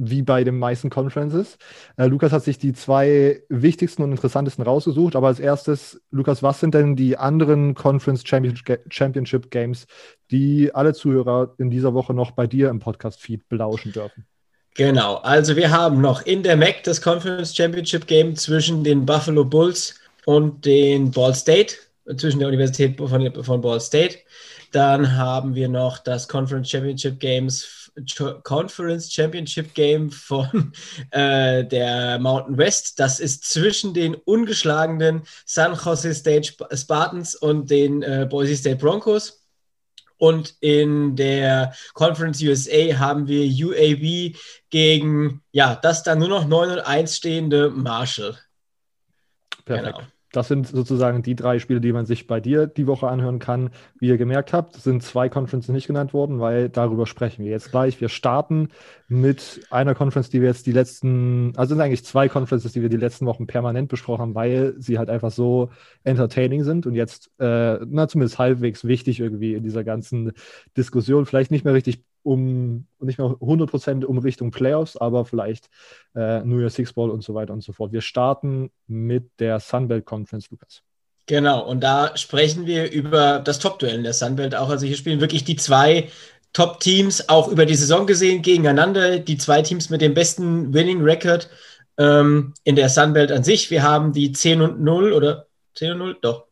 wie 0.02 0.22
bei 0.22 0.44
den 0.44 0.58
meisten 0.58 0.88
Conferences. 0.88 1.58
Äh, 1.98 2.06
Lukas 2.06 2.32
hat 2.32 2.42
sich 2.42 2.58
die 2.58 2.72
zwei 2.72 3.42
wichtigsten 3.50 4.02
und 4.02 4.12
interessantesten 4.12 4.64
rausgesucht, 4.64 5.14
aber 5.14 5.26
als 5.26 5.40
erstes, 5.40 6.00
Lukas, 6.10 6.42
was 6.42 6.60
sind 6.60 6.74
denn 6.74 6.96
die 6.96 7.18
anderen 7.18 7.74
Conference 7.74 8.24
Championship 8.26 9.50
Games, 9.50 9.86
die 10.30 10.74
alle 10.74 10.94
Zuhörer 10.94 11.54
in 11.58 11.70
dieser 11.70 11.92
Woche 11.92 12.14
noch 12.14 12.30
bei 12.30 12.46
dir 12.46 12.70
im 12.70 12.78
Podcast-Feed 12.78 13.48
belauschen 13.48 13.92
dürfen? 13.92 14.26
Genau, 14.74 15.16
also 15.16 15.56
wir 15.56 15.70
haben 15.70 16.00
noch 16.00 16.22
in 16.22 16.42
der 16.42 16.56
MAC 16.56 16.84
das 16.84 17.02
Conference 17.02 17.54
Championship 17.54 18.06
Game 18.06 18.36
zwischen 18.36 18.82
den 18.84 19.04
Buffalo 19.04 19.44
Bulls 19.44 19.96
und 20.24 20.64
den 20.64 21.10
Ball 21.10 21.34
State, 21.34 21.74
zwischen 22.16 22.38
der 22.38 22.48
Universität 22.48 22.96
von, 22.96 23.44
von 23.44 23.60
Ball 23.60 23.80
State. 23.80 24.18
Dann 24.72 25.16
haben 25.16 25.54
wir 25.54 25.68
noch 25.68 25.98
das 25.98 26.28
Conference 26.28 26.70
Championship 26.70 27.18
Games 27.18 27.76
Conference 28.44 29.12
Championship 29.12 29.74
Game 29.74 30.10
von 30.10 30.72
äh, 31.10 31.64
der 31.64 32.18
Mountain 32.20 32.56
West. 32.56 33.00
Das 33.00 33.18
ist 33.18 33.44
zwischen 33.44 33.94
den 33.94 34.14
ungeschlagenen 34.14 35.22
San 35.44 35.74
Jose 35.74 36.14
State 36.14 36.52
Spartans 36.72 37.34
und 37.34 37.68
den 37.68 38.02
äh, 38.02 38.26
Boise 38.30 38.56
State 38.56 38.76
Broncos. 38.76 39.44
Und 40.18 40.54
in 40.60 41.16
der 41.16 41.74
Conference 41.94 42.42
USA 42.42 42.98
haben 42.98 43.26
wir 43.26 43.46
UAB 43.66 44.36
gegen, 44.68 45.42
ja, 45.50 45.74
das 45.74 46.02
dann 46.02 46.18
nur 46.18 46.28
noch 46.28 46.46
9 46.46 46.70
und 46.72 46.80
1 46.80 47.16
stehende 47.16 47.70
Marshall. 47.70 48.38
Perfekt. 49.64 49.96
Genau 49.96 50.06
das 50.32 50.48
sind 50.48 50.68
sozusagen 50.68 51.22
die 51.22 51.34
drei 51.34 51.58
Spiele, 51.58 51.80
die 51.80 51.92
man 51.92 52.06
sich 52.06 52.26
bei 52.26 52.40
dir 52.40 52.66
die 52.66 52.86
Woche 52.86 53.08
anhören 53.08 53.40
kann. 53.40 53.70
Wie 53.98 54.08
ihr 54.08 54.16
gemerkt 54.16 54.52
habt, 54.52 54.76
sind 54.76 55.02
zwei 55.02 55.28
Conferences 55.28 55.72
nicht 55.72 55.88
genannt 55.88 56.14
worden, 56.14 56.38
weil 56.38 56.68
darüber 56.68 57.06
sprechen 57.06 57.44
wir 57.44 57.50
jetzt 57.50 57.70
gleich. 57.70 58.00
Wir 58.00 58.08
starten 58.08 58.68
mit 59.08 59.60
einer 59.70 59.94
Conference, 59.94 60.30
die 60.30 60.40
wir 60.40 60.48
jetzt 60.48 60.66
die 60.66 60.72
letzten, 60.72 61.52
also 61.56 61.74
sind 61.74 61.82
eigentlich 61.82 62.04
zwei 62.04 62.28
Conferences, 62.28 62.72
die 62.72 62.82
wir 62.82 62.88
die 62.88 62.96
letzten 62.96 63.26
Wochen 63.26 63.46
permanent 63.46 63.88
besprochen 63.88 64.22
haben, 64.22 64.34
weil 64.36 64.74
sie 64.78 64.98
halt 64.98 65.10
einfach 65.10 65.32
so 65.32 65.70
entertaining 66.04 66.62
sind 66.62 66.86
und 66.86 66.94
jetzt, 66.94 67.30
äh, 67.40 67.78
na, 67.86 68.06
zumindest 68.06 68.38
halbwegs 68.38 68.84
wichtig 68.84 69.18
irgendwie 69.18 69.54
in 69.54 69.64
dieser 69.64 69.82
ganzen 69.82 70.32
Diskussion. 70.76 71.26
Vielleicht 71.26 71.50
nicht 71.50 71.64
mehr 71.64 71.74
richtig 71.74 72.04
um 72.22 72.86
nicht 73.00 73.18
mehr 73.18 73.28
100% 73.28 74.04
um 74.04 74.18
Richtung 74.18 74.50
Playoffs, 74.50 74.96
aber 74.96 75.24
vielleicht 75.24 75.68
äh, 76.14 76.40
New 76.40 76.60
Year 76.60 76.70
Six 76.70 76.92
Ball 76.92 77.10
und 77.10 77.22
so 77.22 77.34
weiter 77.34 77.52
und 77.52 77.62
so 77.62 77.72
fort. 77.72 77.92
Wir 77.92 78.02
starten 78.02 78.70
mit 78.86 79.30
der 79.38 79.60
Sunbelt 79.60 80.04
Conference, 80.04 80.50
Lukas. 80.50 80.82
Genau, 81.26 81.64
und 81.64 81.80
da 81.80 82.16
sprechen 82.16 82.66
wir 82.66 82.90
über 82.90 83.38
das 83.38 83.60
Top-Duell 83.60 83.94
in 83.94 84.02
der 84.02 84.14
Sunbelt 84.14 84.54
auch. 84.54 84.68
Also 84.68 84.86
hier 84.86 84.96
spielen 84.96 85.20
wirklich 85.20 85.44
die 85.44 85.56
zwei 85.56 86.08
Top-Teams, 86.52 87.28
auch 87.28 87.48
über 87.48 87.66
die 87.66 87.76
Saison 87.76 88.06
gesehen, 88.06 88.42
gegeneinander. 88.42 89.20
Die 89.20 89.38
zwei 89.38 89.62
Teams 89.62 89.90
mit 89.90 90.00
dem 90.00 90.14
besten 90.14 90.74
Winning-Record 90.74 91.48
ähm, 91.98 92.54
in 92.64 92.76
der 92.76 92.88
Sunbelt 92.88 93.30
an 93.30 93.44
sich. 93.44 93.70
Wir 93.70 93.82
haben 93.82 94.12
die 94.12 94.32
10 94.32 94.60
und 94.60 94.80
0 94.80 95.12
oder 95.12 95.46
10 95.74 95.92
und 95.92 95.98
0? 95.98 96.18
Doch. 96.20 96.46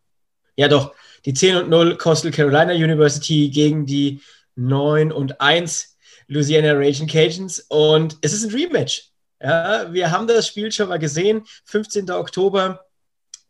Ja, 0.57 0.69
doch. 0.69 0.95
Die 1.25 1.35
10 1.35 1.57
und 1.57 1.71
0 1.71 1.97
Coastal 1.97 2.31
Carolina 2.31 2.73
University 2.73 3.51
gegen 3.51 3.85
die 3.87 4.21
9 4.59 5.13
und 5.13 5.41
1 5.41 5.97
Louisiana 6.27 6.73
Raging 6.73 7.07
Cajuns. 7.07 7.61
Und 7.69 8.19
es 8.21 8.33
ist 8.33 8.45
ein 8.45 8.55
Rematch. 8.55 9.11
Ja, 9.41 9.93
wir 9.93 10.11
haben 10.11 10.27
das 10.27 10.49
Spiel 10.49 10.71
schon 10.73 10.89
mal 10.89 10.99
gesehen, 10.99 11.45
15. 11.65 12.11
Oktober. 12.11 12.85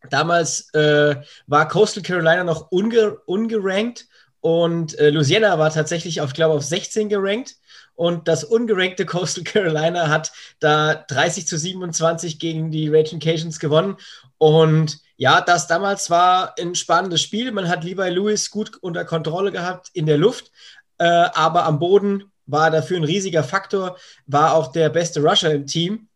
Damals 0.09 0.73
äh, 0.73 1.15
war 1.47 1.67
Coastal 1.67 2.03
Carolina 2.03 2.43
noch 2.43 2.71
unge 2.71 3.17
ungerankt 3.25 4.07
und 4.41 4.97
äh, 4.97 5.09
Louisiana 5.09 5.59
war 5.59 5.71
tatsächlich 5.71 6.21
auf, 6.21 6.33
glaube 6.33 6.55
auf 6.55 6.63
16 6.63 7.09
gerankt. 7.09 7.55
Und 7.95 8.29
das 8.29 8.45
ungerankte 8.45 9.05
Coastal 9.05 9.43
Carolina 9.43 10.07
hat 10.07 10.31
da 10.59 10.95
30 10.95 11.47
zu 11.47 11.57
27 11.57 12.39
gegen 12.39 12.71
die 12.71 12.87
Raging 12.87 13.19
Cajuns 13.19 13.59
gewonnen. 13.59 13.97
Und 14.37 14.99
ja, 15.17 15.41
das 15.41 15.67
damals 15.67 16.09
war 16.09 16.55
ein 16.57 16.75
spannendes 16.75 17.21
Spiel. 17.21 17.51
Man 17.51 17.67
hat 17.67 17.83
Levi 17.83 18.07
Lewis 18.09 18.51
gut 18.51 18.77
unter 18.77 19.03
Kontrolle 19.03 19.51
gehabt 19.51 19.89
in 19.91 20.05
der 20.05 20.17
Luft, 20.17 20.49
äh, 20.99 21.29
aber 21.33 21.65
am 21.65 21.79
Boden 21.79 22.31
war 22.45 22.71
dafür 22.71 22.97
ein 22.97 23.03
riesiger 23.03 23.43
Faktor, 23.43 23.97
war 24.25 24.53
auch 24.53 24.71
der 24.71 24.89
beste 24.89 25.21
Rusher 25.21 25.51
im 25.51 25.65
Team. 25.65 26.07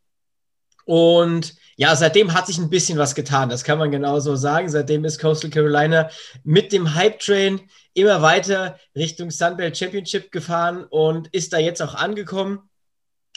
Und 0.86 1.56
ja, 1.76 1.96
seitdem 1.96 2.34
hat 2.34 2.48
sich 2.48 2.58
ein 2.58 2.70
bisschen 2.70 2.98
was 2.98 3.16
getan, 3.16 3.50
das 3.50 3.64
kann 3.64 3.80
man 3.80 3.92
genauso 3.92 4.36
sagen. 4.36 4.70
Seitdem 4.70 5.06
ist 5.06 5.20
Coastal 5.20 5.50
Carolina 5.50 6.10
mit 6.44 6.72
dem 6.72 6.94
Hype-Train 6.94 7.62
immer 7.94 8.22
weiter 8.22 8.80
Richtung 8.96 9.32
Sunbelt 9.32 9.78
Championship 9.78 10.32
gefahren 10.32 10.86
und 10.86 11.28
ist 11.34 11.54
da 11.54 11.58
jetzt 11.58 11.82
auch 11.82 11.96
angekommen. 11.96 12.70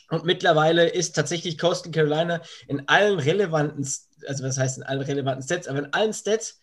Und 0.08 0.24
mittlerweile 0.24 0.88
ist 0.88 1.14
tatsächlich 1.14 1.58
Coastal 1.58 1.92
Carolina 1.92 2.40
in 2.68 2.88
allen 2.88 3.18
relevanten, 3.18 3.86
also 4.26 4.44
was 4.44 4.58
heißt 4.58 4.78
in 4.78 4.84
allen 4.84 5.02
relevanten 5.02 5.42
Stats, 5.42 5.68
aber 5.68 5.80
in 5.80 5.92
allen 5.92 6.12
Stats 6.12 6.60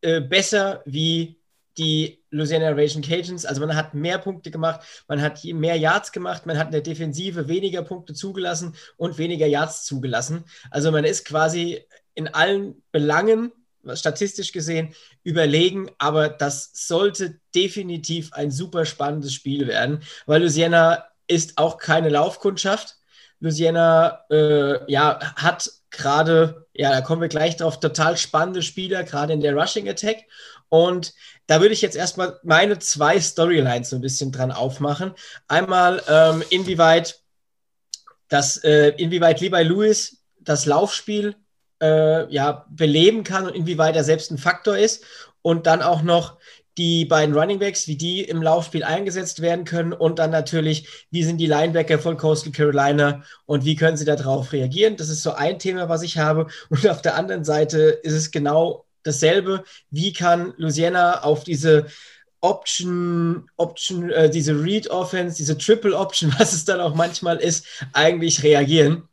äh, 0.00 0.20
besser 0.20 0.82
wie 0.84 1.41
die 1.78 2.22
Louisiana 2.30 2.70
Raging 2.70 3.02
Cajuns. 3.02 3.44
Also 3.44 3.60
man 3.60 3.74
hat 3.76 3.94
mehr 3.94 4.18
Punkte 4.18 4.50
gemacht, 4.50 4.80
man 5.08 5.20
hat 5.20 5.42
mehr 5.44 5.76
Yards 5.76 6.12
gemacht, 6.12 6.46
man 6.46 6.58
hat 6.58 6.66
in 6.66 6.72
der 6.72 6.80
Defensive 6.80 7.48
weniger 7.48 7.82
Punkte 7.82 8.14
zugelassen 8.14 8.74
und 8.96 9.18
weniger 9.18 9.46
Yards 9.46 9.84
zugelassen. 9.84 10.44
Also 10.70 10.90
man 10.90 11.04
ist 11.04 11.24
quasi 11.24 11.84
in 12.14 12.28
allen 12.28 12.82
Belangen, 12.92 13.52
statistisch 13.94 14.52
gesehen, 14.52 14.94
überlegen, 15.24 15.90
aber 15.98 16.28
das 16.28 16.70
sollte 16.72 17.40
definitiv 17.54 18.32
ein 18.32 18.50
super 18.50 18.84
spannendes 18.84 19.32
Spiel 19.32 19.66
werden, 19.66 20.02
weil 20.26 20.40
Louisiana 20.40 21.04
ist 21.26 21.58
auch 21.58 21.78
keine 21.78 22.08
Laufkundschaft. 22.08 22.96
Louisiana 23.40 24.20
äh, 24.30 24.90
ja, 24.90 25.18
hat 25.34 25.68
gerade, 25.90 26.66
ja, 26.74 26.90
da 26.90 27.00
kommen 27.00 27.20
wir 27.20 27.28
gleich 27.28 27.56
drauf, 27.56 27.80
total 27.80 28.16
spannende 28.16 28.62
Spieler, 28.62 29.02
gerade 29.02 29.32
in 29.32 29.40
der 29.40 29.54
Rushing 29.54 29.88
Attack. 29.88 30.24
Und 30.72 31.12
da 31.48 31.60
würde 31.60 31.74
ich 31.74 31.82
jetzt 31.82 31.96
erstmal 31.96 32.40
meine 32.44 32.78
zwei 32.78 33.20
Storylines 33.20 33.90
so 33.90 33.96
ein 33.96 34.00
bisschen 34.00 34.32
dran 34.32 34.50
aufmachen. 34.50 35.12
Einmal, 35.46 36.02
ähm, 36.08 36.42
inwieweit 36.48 37.20
das, 38.28 38.56
äh, 38.64 38.94
inwieweit 38.96 39.42
Levi 39.42 39.64
Lewis 39.64 40.22
das 40.40 40.64
Laufspiel 40.64 41.36
äh, 41.82 42.32
ja, 42.32 42.64
beleben 42.70 43.22
kann 43.22 43.46
und 43.46 43.54
inwieweit 43.54 43.96
er 43.96 44.02
selbst 44.02 44.30
ein 44.30 44.38
Faktor 44.38 44.78
ist. 44.78 45.04
Und 45.42 45.66
dann 45.66 45.82
auch 45.82 46.00
noch 46.00 46.38
die 46.78 47.04
beiden 47.04 47.34
Running 47.34 47.58
Backs, 47.58 47.86
wie 47.86 47.96
die 47.96 48.22
im 48.22 48.40
Laufspiel 48.40 48.82
eingesetzt 48.82 49.42
werden 49.42 49.66
können 49.66 49.92
und 49.92 50.18
dann 50.18 50.30
natürlich, 50.30 51.06
wie 51.10 51.22
sind 51.22 51.36
die 51.36 51.46
Linebacker 51.48 51.98
von 51.98 52.16
Coastal 52.16 52.50
Carolina 52.50 53.22
und 53.44 53.66
wie 53.66 53.76
können 53.76 53.98
sie 53.98 54.06
darauf 54.06 54.54
reagieren. 54.54 54.96
Das 54.96 55.10
ist 55.10 55.22
so 55.22 55.32
ein 55.32 55.58
Thema, 55.58 55.90
was 55.90 56.00
ich 56.00 56.16
habe. 56.16 56.46
Und 56.70 56.88
auf 56.88 57.02
der 57.02 57.16
anderen 57.16 57.44
Seite 57.44 57.78
ist 58.02 58.14
es 58.14 58.30
genau 58.30 58.86
dasselbe. 59.02 59.64
Wie 59.90 60.12
kann 60.12 60.54
Louisiana 60.56 61.22
auf 61.22 61.44
diese 61.44 61.86
Option, 62.40 63.48
Option, 63.56 64.10
äh, 64.10 64.28
diese 64.28 64.52
Read 64.62 64.88
Offense, 64.90 65.36
diese 65.36 65.56
Triple 65.56 65.96
Option, 65.96 66.34
was 66.38 66.52
es 66.52 66.64
dann 66.64 66.80
auch 66.80 66.94
manchmal 66.94 67.38
ist, 67.38 67.66
eigentlich 67.92 68.42
reagieren? 68.42 69.08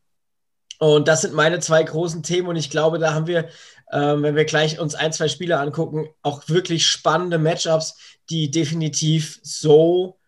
Und 0.80 1.08
das 1.08 1.22
sind 1.22 1.34
meine 1.34 1.60
zwei 1.60 1.84
großen 1.84 2.24
Themen 2.24 2.48
und 2.48 2.56
ich 2.56 2.70
glaube, 2.70 3.00
da 3.00 3.14
haben 3.14 3.28
wir, 3.28 3.50
ähm, 3.92 4.24
wenn 4.24 4.36
wir 4.36 4.46
gleich 4.46 4.80
uns 4.80 4.96
ein, 4.96 5.12
zwei 5.12 5.28
Spiele 5.28 5.60
angucken, 5.60 6.08
auch 6.22 6.48
wirklich 6.48 6.88
spannende 6.88 7.38
Matchups, 7.38 7.98
die 8.30 8.50
definitiv 8.50 9.40
so 9.44 10.19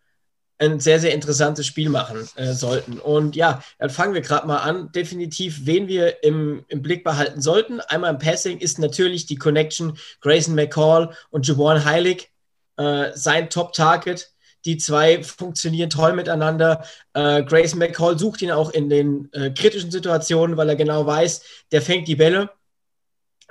ein 0.62 0.80
sehr, 0.80 1.00
sehr 1.00 1.12
interessantes 1.12 1.66
Spiel 1.66 1.88
machen 1.88 2.28
äh, 2.36 2.52
sollten. 2.52 2.98
Und 2.98 3.36
ja, 3.36 3.62
dann 3.78 3.90
fangen 3.90 4.14
wir 4.14 4.20
gerade 4.20 4.46
mal 4.46 4.58
an. 4.58 4.92
Definitiv, 4.92 5.66
wen 5.66 5.88
wir 5.88 6.22
im, 6.22 6.64
im 6.68 6.82
Blick 6.82 7.04
behalten 7.04 7.40
sollten. 7.40 7.80
Einmal 7.80 8.12
im 8.12 8.18
Passing 8.18 8.58
ist 8.58 8.78
natürlich 8.78 9.26
die 9.26 9.36
Connection 9.36 9.98
Grayson 10.20 10.54
McCall 10.54 11.14
und 11.30 11.46
Jawan 11.46 11.84
Heilig 11.84 12.30
äh, 12.76 13.10
sein 13.14 13.50
Top-Target. 13.50 14.30
Die 14.64 14.76
zwei 14.76 15.24
funktionieren 15.24 15.90
toll 15.90 16.12
miteinander. 16.12 16.84
Äh, 17.14 17.42
Grayson 17.42 17.80
McCall 17.80 18.18
sucht 18.18 18.42
ihn 18.42 18.52
auch 18.52 18.70
in 18.70 18.88
den 18.88 19.28
äh, 19.32 19.50
kritischen 19.50 19.90
Situationen, 19.90 20.56
weil 20.56 20.68
er 20.68 20.76
genau 20.76 21.04
weiß, 21.04 21.42
der 21.72 21.82
fängt 21.82 22.06
die 22.06 22.16
Bälle. 22.16 22.50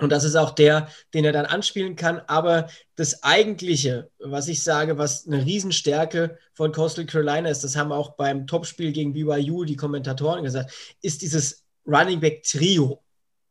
Und 0.02 0.12
das 0.12 0.24
ist 0.24 0.36
auch 0.36 0.52
der, 0.52 0.90
den 1.14 1.26
er 1.26 1.32
dann 1.32 1.46
anspielen 1.46 1.96
kann. 1.96 2.22
Aber 2.26 2.68
das 2.96 3.24
Eigentliche, 3.24 4.10
was 4.20 4.48
ich 4.48 4.64
sage, 4.64 4.98
was 4.98 5.28
eine 5.28 5.46
Riesenstärke 5.46 6.40
von 6.54 6.72
Coastal 6.72 7.06
Carolina 7.06 7.50
ist, 7.50 7.64
das 7.64 7.76
haben 7.76 7.92
auch 7.92 8.16
beim 8.16 8.48
Topspiel 8.48 8.92
gegen 8.92 9.14
BYU 9.14 9.64
die 9.64 9.76
Kommentatoren 9.76 10.44
gesagt, 10.44 10.98
ist 11.02 11.22
dieses 11.22 11.66
Running 11.86 12.20
Back 12.20 12.44
Trio. 12.44 13.04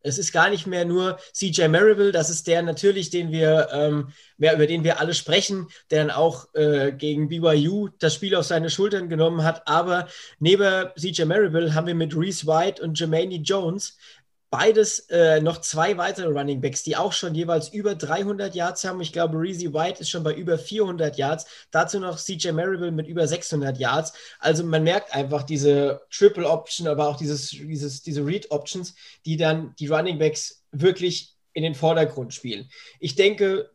Es 0.02 0.18
ist 0.18 0.32
gar 0.32 0.48
nicht 0.48 0.66
mehr 0.66 0.86
nur 0.86 1.18
CJ 1.34 1.68
Marable, 1.68 2.10
das 2.10 2.30
ist 2.30 2.46
der 2.46 2.62
natürlich, 2.62 3.10
den 3.10 3.30
wir, 3.32 3.68
ähm, 3.70 4.08
mehr, 4.38 4.54
über 4.54 4.66
den 4.66 4.82
wir 4.82 4.98
alle 4.98 5.12
sprechen, 5.12 5.68
der 5.90 6.06
dann 6.06 6.10
auch 6.10 6.52
äh, 6.54 6.90
gegen 6.92 7.28
BYU 7.28 7.88
das 7.98 8.14
Spiel 8.14 8.34
auf 8.34 8.46
seine 8.46 8.70
Schultern 8.70 9.10
genommen 9.10 9.44
hat. 9.44 9.68
Aber 9.68 10.08
neben 10.38 10.88
CJ 10.98 11.24
Marable 11.24 11.74
haben 11.74 11.86
wir 11.86 11.94
mit 11.94 12.16
Reese 12.16 12.46
White 12.46 12.82
und 12.82 12.98
Jermaine 12.98 13.36
Jones 13.36 13.98
Beides 14.50 15.06
äh, 15.10 15.40
noch 15.40 15.60
zwei 15.60 15.96
weitere 15.96 16.26
Running 16.26 16.60
Backs, 16.60 16.82
die 16.82 16.96
auch 16.96 17.12
schon 17.12 17.36
jeweils 17.36 17.68
über 17.68 17.94
300 17.94 18.52
Yards 18.56 18.82
haben. 18.84 19.00
Ich 19.00 19.12
glaube, 19.12 19.38
Reezy 19.38 19.72
White 19.72 20.00
ist 20.00 20.10
schon 20.10 20.24
bei 20.24 20.34
über 20.34 20.58
400 20.58 21.16
Yards. 21.16 21.46
Dazu 21.70 22.00
noch 22.00 22.18
CJ 22.18 22.50
Marable 22.50 22.90
mit 22.90 23.06
über 23.06 23.28
600 23.28 23.78
Yards. 23.78 24.12
Also 24.40 24.64
man 24.64 24.82
merkt 24.82 25.14
einfach 25.14 25.44
diese 25.44 26.00
Triple 26.10 26.48
Option, 26.48 26.88
aber 26.88 27.06
auch 27.06 27.16
dieses, 27.16 27.50
dieses, 27.50 28.02
diese 28.02 28.26
Read 28.26 28.50
Options, 28.50 28.96
die 29.24 29.36
dann 29.36 29.72
die 29.78 29.86
Running 29.86 30.18
Backs 30.18 30.64
wirklich 30.72 31.36
in 31.52 31.62
den 31.62 31.76
Vordergrund 31.76 32.34
spielen. 32.34 32.68
Ich 32.98 33.14
denke, 33.14 33.70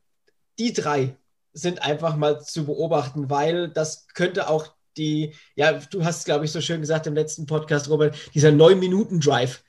die 0.60 0.74
drei 0.74 1.16
sind 1.54 1.82
einfach 1.84 2.18
mal 2.18 2.42
zu 2.42 2.66
beobachten, 2.66 3.30
weil 3.30 3.70
das 3.70 4.08
könnte 4.14 4.50
auch 4.50 4.74
die, 4.98 5.34
ja, 5.56 5.74
du 5.74 6.04
hast, 6.04 6.26
glaube 6.26 6.46
ich, 6.46 6.52
so 6.52 6.60
schön 6.60 6.82
gesagt 6.82 7.08
im 7.08 7.16
letzten 7.16 7.46
Podcast, 7.46 7.90
Robert, 7.90 8.16
dieser 8.34 8.50
9-Minuten-Drive 8.50 9.64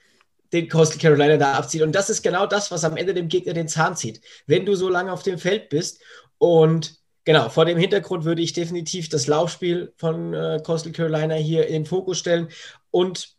den 0.52 0.68
Coastal 0.68 0.98
Carolina 0.98 1.36
da 1.36 1.52
abzieht. 1.52 1.82
Und 1.82 1.93
das 1.93 2.10
ist 2.10 2.23
genau 2.23 2.47
das, 2.47 2.70
was 2.70 2.85
am 2.85 2.97
Ende 2.97 3.14
dem 3.14 3.28
Gegner 3.28 3.52
den 3.52 3.68
Zahn 3.68 3.97
zieht. 3.97 4.20
Wenn 4.47 4.66
du 4.66 4.74
so 4.74 4.89
lange 4.89 5.12
auf 5.12 5.23
dem 5.23 5.39
Feld 5.39 5.68
bist 5.68 6.01
und 6.39 6.97
genau, 7.24 7.48
vor 7.48 7.64
dem 7.64 7.78
Hintergrund 7.78 8.24
würde 8.24 8.43
ich 8.43 8.52
definitiv 8.52 9.09
das 9.09 9.27
Laufspiel 9.27 9.93
von 9.97 10.35
äh, 10.35 10.60
Coastal 10.64 10.93
Carolina 10.93 11.35
hier 11.35 11.66
in 11.66 11.73
den 11.73 11.86
Fokus 11.86 12.18
stellen 12.18 12.48
und 12.90 13.36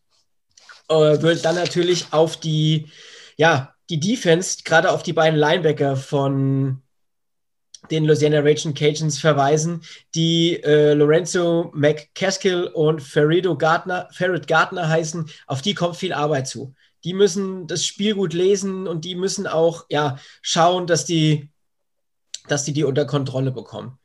äh, 0.89 0.93
würde 0.93 1.37
dann 1.37 1.55
natürlich 1.55 2.07
auf 2.11 2.37
die, 2.37 2.91
ja, 3.37 3.73
die 3.89 3.99
Defense, 3.99 4.59
gerade 4.63 4.91
auf 4.91 5.03
die 5.03 5.13
beiden 5.13 5.39
Linebacker 5.39 5.95
von 5.95 6.81
den 7.89 8.05
Louisiana 8.05 8.39
Raging 8.39 8.73
Cajuns 8.73 9.19
verweisen, 9.19 9.81
die 10.13 10.61
äh, 10.63 10.93
Lorenzo 10.93 11.71
McCaskill 11.73 12.65
und 12.73 13.01
Ferredo 13.01 13.57
Gardner, 13.57 14.09
Ferret 14.11 14.47
Gardner 14.47 14.89
heißen. 14.89 15.29
Auf 15.45 15.61
die 15.61 15.73
kommt 15.73 15.95
viel 15.95 16.11
Arbeit 16.11 16.47
zu 16.47 16.73
die 17.03 17.13
müssen 17.13 17.67
das 17.67 17.85
Spiel 17.85 18.15
gut 18.15 18.33
lesen 18.33 18.87
und 18.87 19.05
die 19.05 19.15
müssen 19.15 19.47
auch 19.47 19.85
ja, 19.89 20.17
schauen, 20.41 20.87
dass 20.87 21.05
die, 21.05 21.49
dass 22.47 22.63
die 22.63 22.73
die 22.73 22.83
unter 22.83 23.05
Kontrolle 23.05 23.51
bekommen. 23.51 23.99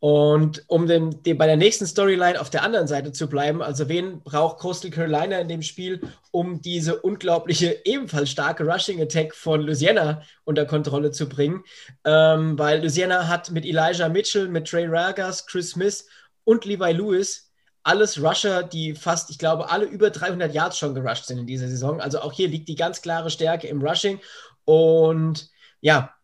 Und 0.00 0.62
um 0.68 0.86
den, 0.86 1.24
den, 1.24 1.36
bei 1.38 1.46
der 1.46 1.56
nächsten 1.56 1.84
Storyline 1.84 2.40
auf 2.40 2.50
der 2.50 2.62
anderen 2.62 2.86
Seite 2.86 3.10
zu 3.10 3.28
bleiben, 3.28 3.62
also 3.62 3.88
wen 3.88 4.20
braucht 4.20 4.58
Coastal 4.58 4.92
Carolina 4.92 5.40
in 5.40 5.48
dem 5.48 5.62
Spiel, 5.62 6.00
um 6.30 6.62
diese 6.62 7.00
unglaubliche, 7.00 7.80
ebenfalls 7.84 8.30
starke 8.30 8.62
Rushing 8.62 9.02
Attack 9.02 9.34
von 9.34 9.62
Louisiana 9.62 10.22
unter 10.44 10.66
Kontrolle 10.66 11.10
zu 11.10 11.28
bringen? 11.28 11.64
Ähm, 12.04 12.56
weil 12.56 12.78
Louisiana 12.78 13.26
hat 13.26 13.50
mit 13.50 13.64
Elijah 13.64 14.08
Mitchell, 14.08 14.48
mit 14.48 14.68
Trey 14.68 14.86
Ragas, 14.86 15.46
Chris 15.46 15.70
Smith 15.70 16.06
und 16.44 16.64
Levi 16.64 16.92
Lewis 16.92 17.47
alles 17.88 18.22
Rusher, 18.22 18.62
die 18.64 18.94
fast, 18.94 19.30
ich 19.30 19.38
glaube, 19.38 19.70
alle 19.70 19.86
über 19.86 20.10
300 20.10 20.52
Yards 20.52 20.76
schon 20.76 20.94
gerusht 20.94 21.24
sind 21.24 21.38
in 21.38 21.46
dieser 21.46 21.68
Saison. 21.68 22.02
Also 22.02 22.20
auch 22.20 22.34
hier 22.34 22.46
liegt 22.46 22.68
die 22.68 22.74
ganz 22.74 23.00
klare 23.00 23.30
Stärke 23.30 23.66
im 23.66 23.80
Rushing. 23.80 24.20
Und 24.66 25.48
ja, 25.80 26.14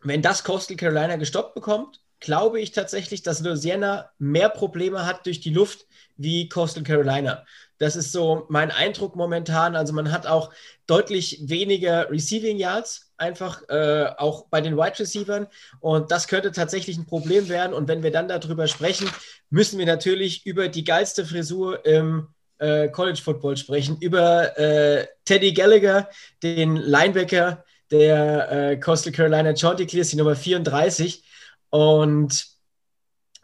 wenn 0.00 0.22
das 0.22 0.42
Coastal 0.42 0.76
Carolina 0.76 1.14
gestoppt 1.16 1.54
bekommt, 1.54 2.01
glaube 2.22 2.60
ich 2.60 2.72
tatsächlich, 2.72 3.22
dass 3.22 3.40
Louisiana 3.40 4.10
mehr 4.18 4.48
Probleme 4.48 5.04
hat 5.04 5.26
durch 5.26 5.40
die 5.40 5.50
Luft 5.50 5.86
wie 6.16 6.48
Coastal 6.48 6.82
Carolina. 6.82 7.44
Das 7.78 7.96
ist 7.96 8.12
so 8.12 8.46
mein 8.48 8.70
Eindruck 8.70 9.16
momentan. 9.16 9.74
Also 9.74 9.92
man 9.92 10.12
hat 10.12 10.26
auch 10.26 10.52
deutlich 10.86 11.40
weniger 11.42 12.08
Receiving 12.10 12.56
Yards, 12.56 13.12
einfach 13.16 13.68
äh, 13.68 14.06
auch 14.18 14.46
bei 14.46 14.60
den 14.60 14.76
Wide 14.76 15.00
Receivers. 15.00 15.48
Und 15.80 16.10
das 16.10 16.28
könnte 16.28 16.52
tatsächlich 16.52 16.96
ein 16.96 17.06
Problem 17.06 17.48
werden. 17.48 17.74
Und 17.74 17.88
wenn 17.88 18.02
wir 18.02 18.12
dann 18.12 18.28
darüber 18.28 18.68
sprechen, 18.68 19.10
müssen 19.50 19.78
wir 19.78 19.86
natürlich 19.86 20.46
über 20.46 20.68
die 20.68 20.84
geilste 20.84 21.26
Frisur 21.26 21.84
im 21.84 22.28
äh, 22.58 22.88
College 22.88 23.20
Football 23.20 23.56
sprechen, 23.56 23.96
über 24.00 24.56
äh, 24.56 25.06
Teddy 25.24 25.52
Gallagher, 25.52 26.08
den 26.42 26.76
Linebacker 26.76 27.64
der 27.90 28.50
äh, 28.50 28.76
Coastal 28.76 29.12
Carolina 29.12 29.54
Chanticleers, 29.54 30.10
die 30.10 30.16
Nummer 30.16 30.36
34. 30.36 31.24
Und 31.72 32.48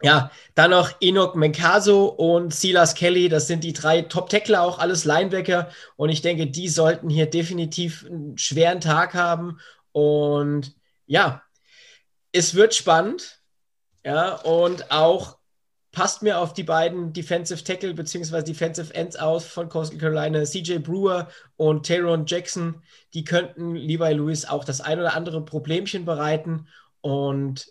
ja, 0.03 0.31
dann 0.53 0.69
noch 0.71 0.91
Enoch 1.01 1.33
Menkaso 1.33 2.05
und 2.05 2.53
Silas 2.53 2.93
Kelly, 2.93 3.27
das 3.27 3.47
sind 3.47 3.63
die 3.63 3.73
drei 3.73 4.03
Top-Tackler, 4.03 4.61
auch 4.61 4.77
alles 4.77 5.03
Linebacker. 5.03 5.69
Und 5.95 6.09
ich 6.09 6.21
denke, 6.21 6.47
die 6.47 6.69
sollten 6.69 7.09
hier 7.09 7.25
definitiv 7.25 8.05
einen 8.05 8.37
schweren 8.37 8.81
Tag 8.81 9.15
haben. 9.15 9.59
Und 9.91 10.75
ja, 11.07 11.41
es 12.31 12.53
wird 12.53 12.75
spannend. 12.75 13.41
Ja, 14.05 14.35
und 14.35 14.91
auch 14.91 15.39
passt 15.91 16.21
mir 16.21 16.37
auf 16.37 16.53
die 16.53 16.63
beiden 16.63 17.11
Defensive 17.11 17.63
Tackle 17.63 17.95
bzw. 17.95 18.43
Defensive 18.43 18.93
Ends 18.93 19.15
aus 19.15 19.45
von 19.45 19.69
Coastal 19.69 19.97
Carolina, 19.97 20.43
CJ 20.43 20.77
Brewer 20.77 21.27
und 21.57 21.87
Taron 21.87 22.25
Jackson. 22.27 22.83
Die 23.15 23.23
könnten 23.23 23.75
Levi 23.75 24.13
Lewis 24.13 24.45
auch 24.45 24.63
das 24.63 24.81
ein 24.81 24.99
oder 24.99 25.15
andere 25.15 25.43
Problemchen 25.43 26.05
bereiten. 26.05 26.67
Und 27.01 27.67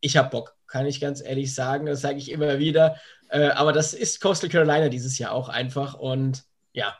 ich 0.00 0.16
habe 0.16 0.30
Bock 0.30 0.56
kann 0.70 0.86
ich 0.86 1.00
ganz 1.00 1.20
ehrlich 1.20 1.54
sagen, 1.54 1.86
das 1.86 2.00
sage 2.00 2.18
ich 2.18 2.30
immer 2.30 2.58
wieder. 2.58 2.96
Äh, 3.28 3.48
aber 3.48 3.72
das 3.72 3.92
ist 3.92 4.20
Coastal 4.20 4.48
Carolina 4.48 4.88
dieses 4.88 5.18
Jahr 5.18 5.32
auch 5.32 5.48
einfach. 5.48 5.94
Und 5.94 6.44
ja, 6.72 6.96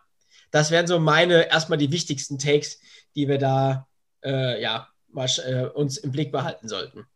das 0.51 0.71
wären 0.71 0.87
so 0.87 0.99
meine 0.99 1.49
erstmal 1.49 1.79
die 1.79 1.93
wichtigsten 1.93 2.39
Takes, 2.39 2.81
die 3.15 3.29
wir 3.29 3.39
da 3.39 3.87
äh, 4.25 4.61
ja, 4.61 4.89
mal, 5.09 5.29
äh, 5.47 5.67
uns 5.67 5.97
im 5.99 6.11
Blick 6.11 6.33
behalten 6.33 6.69
sollten. 6.69 7.07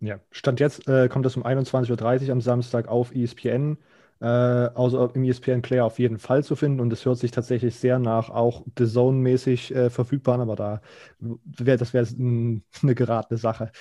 Ja, 0.00 0.20
Stand 0.30 0.60
jetzt 0.60 0.86
äh, 0.86 1.08
kommt 1.08 1.24
das 1.24 1.36
um 1.36 1.44
21.30 1.44 2.26
Uhr 2.26 2.32
am 2.32 2.40
Samstag 2.42 2.86
auf 2.88 3.14
ESPN. 3.14 3.78
Äh, 4.20 4.26
also 4.26 5.06
im 5.06 5.24
ESPN 5.24 5.62
Player 5.62 5.86
auf 5.86 5.98
jeden 5.98 6.18
Fall 6.18 6.44
zu 6.44 6.54
finden 6.54 6.80
und 6.80 6.92
es 6.92 7.06
hört 7.06 7.16
sich 7.16 7.30
tatsächlich 7.30 7.76
sehr 7.76 7.98
nach 7.98 8.28
auch 8.28 8.64
The 8.78 8.86
Zone-mäßig 8.86 9.74
verfügbar 9.88 10.38
aber 10.38 10.54
da 10.54 10.80
wäre 11.18 11.78
das 11.78 11.94
wäre 11.94 12.06
eine 12.18 12.94
geratene 12.94 13.38
Sache. 13.38 13.72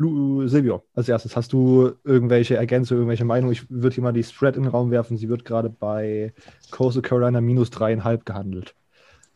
Lu, 0.00 0.48
Silvio, 0.48 0.82
als 0.94 1.10
erstes, 1.10 1.36
hast 1.36 1.52
du 1.52 1.92
irgendwelche 2.04 2.56
Ergänzungen, 2.56 3.02
irgendwelche 3.02 3.26
Meinungen? 3.26 3.52
Ich 3.52 3.68
würde 3.68 3.94
hier 3.94 4.02
mal 4.02 4.14
die 4.14 4.24
Spread 4.24 4.56
in 4.56 4.62
den 4.62 4.70
Raum 4.72 4.90
werfen. 4.90 5.18
Sie 5.18 5.28
wird 5.28 5.44
gerade 5.44 5.68
bei 5.68 6.32
Coastal 6.70 7.02
Carolina 7.02 7.42
minus 7.42 7.68
dreieinhalb 7.68 8.24
gehandelt. 8.24 8.74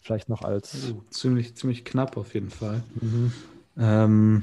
Vielleicht 0.01 0.31
noch 0.31 0.41
als. 0.41 0.95
Oh, 0.95 1.03
ziemlich, 1.11 1.55
ziemlich 1.55 1.85
knapp 1.85 2.17
auf 2.17 2.33
jeden 2.33 2.49
Fall. 2.49 2.83
Mhm. 2.99 3.33
Ähm, 3.79 4.43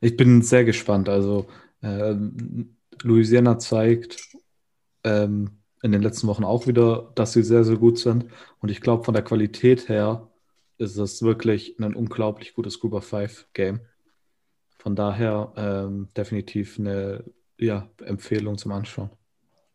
ich 0.00 0.16
bin 0.16 0.42
sehr 0.42 0.64
gespannt. 0.64 1.08
Also, 1.08 1.48
ähm, 1.82 2.76
Louisiana 3.02 3.58
zeigt 3.58 4.28
ähm, 5.02 5.50
in 5.82 5.90
den 5.90 6.02
letzten 6.02 6.28
Wochen 6.28 6.44
auch 6.44 6.68
wieder, 6.68 7.10
dass 7.16 7.32
sie 7.32 7.42
sehr, 7.42 7.64
sehr 7.64 7.78
gut 7.78 7.98
sind. 7.98 8.26
Und 8.60 8.70
ich 8.70 8.80
glaube, 8.80 9.02
von 9.02 9.14
der 9.14 9.24
Qualität 9.24 9.88
her 9.88 10.28
ist 10.78 10.98
es 10.98 11.20
wirklich 11.20 11.80
ein 11.80 11.94
unglaublich 11.94 12.54
gutes 12.54 12.78
Group 12.78 12.92
of 12.92 13.04
Five 13.04 13.48
Game. 13.54 13.80
Von 14.88 14.96
daher 14.96 15.52
ähm, 15.58 16.08
definitiv 16.16 16.78
eine 16.78 17.22
ja, 17.58 17.90
Empfehlung 18.02 18.56
zum 18.56 18.72
Anschauen. 18.72 19.10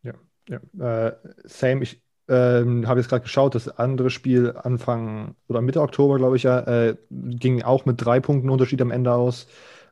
Ja, 0.02 0.16
ja. 0.50 1.08
Äh, 1.08 1.16
same, 1.44 1.84
ich 1.84 2.02
ähm, 2.28 2.88
habe 2.88 3.00
jetzt 3.00 3.10
gerade 3.10 3.22
geschaut, 3.22 3.54
das 3.54 3.68
andere 3.68 4.10
Spiel 4.10 4.56
Anfang 4.58 5.36
oder 5.48 5.62
Mitte 5.62 5.82
Oktober, 5.82 6.18
glaube 6.18 6.36
ich 6.38 6.42
ja, 6.42 6.62
äh, 6.62 6.98
ging 7.12 7.62
auch 7.62 7.86
mit 7.86 8.04
drei 8.04 8.22
Punkten 8.22 8.50
Unterschied 8.50 8.82
am 8.82 8.90
Ende 8.90 9.14
aus. 9.14 9.46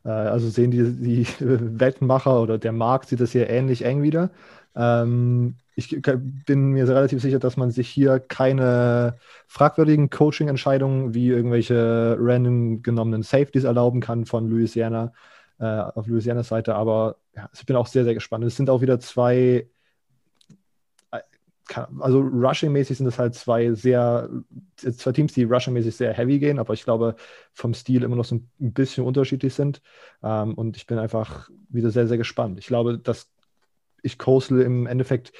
Äh, 0.03 0.09
also 0.09 0.49
sehen 0.49 0.71
die, 0.71 0.91
die 0.91 1.27
Wettenmacher 1.39 2.41
oder 2.41 2.57
der 2.57 2.71
Markt 2.71 3.09
sieht 3.09 3.19
das 3.19 3.31
hier 3.31 3.47
ähnlich 3.47 3.85
eng 3.85 4.01
wieder. 4.01 4.31
Ähm, 4.75 5.55
ich 5.75 6.01
bin 6.45 6.71
mir 6.71 6.87
relativ 6.87 7.21
sicher, 7.21 7.39
dass 7.39 7.57
man 7.57 7.71
sich 7.71 7.89
hier 7.89 8.19
keine 8.19 9.17
fragwürdigen 9.47 10.09
Coaching-Entscheidungen 10.09 11.13
wie 11.13 11.29
irgendwelche 11.29 12.17
random 12.19 12.81
genommenen 12.83 13.23
Safeties 13.23 13.63
erlauben 13.63 14.01
kann 14.01 14.25
von 14.25 14.49
Louisiana 14.49 15.13
äh, 15.59 15.65
auf 15.65 16.07
Louisianas 16.07 16.49
Seite. 16.49 16.75
Aber 16.75 17.17
ja, 17.35 17.49
ich 17.53 17.65
bin 17.65 17.75
auch 17.75 17.87
sehr, 17.87 18.03
sehr 18.03 18.13
gespannt. 18.13 18.43
Es 18.43 18.55
sind 18.57 18.69
auch 18.69 18.81
wieder 18.81 18.99
zwei, 18.99 19.67
äh, 21.11 21.19
also 21.99 22.19
Rushing-mäßig 22.19 22.97
sind 22.97 23.07
es 23.07 23.17
halt 23.19 23.35
zwei 23.35 23.73
sehr, 23.73 24.29
zwei 24.75 25.11
Teams, 25.13 25.33
die 25.33 25.43
Rushing-mäßig 25.45 25.95
sehr 25.95 26.13
heavy 26.13 26.39
gehen, 26.39 26.59
aber 26.59 26.73
ich 26.73 26.83
glaube 26.83 27.15
vom 27.53 27.73
Stil 27.73 28.03
immer 28.03 28.15
noch 28.17 28.25
so 28.25 28.35
ein 28.35 28.49
bisschen 28.59 29.05
unterschiedlich 29.05 29.53
sind. 29.53 29.81
Ähm, 30.23 30.53
und 30.55 30.77
ich 30.77 30.85
bin 30.85 30.97
einfach 30.97 31.49
wieder 31.69 31.91
sehr, 31.91 32.07
sehr 32.07 32.17
gespannt. 32.17 32.59
Ich 32.59 32.67
glaube, 32.67 32.97
dass 32.99 33.29
ich 34.01 34.17
Coastal 34.17 34.61
im 34.61 34.87
Endeffekt 34.87 35.31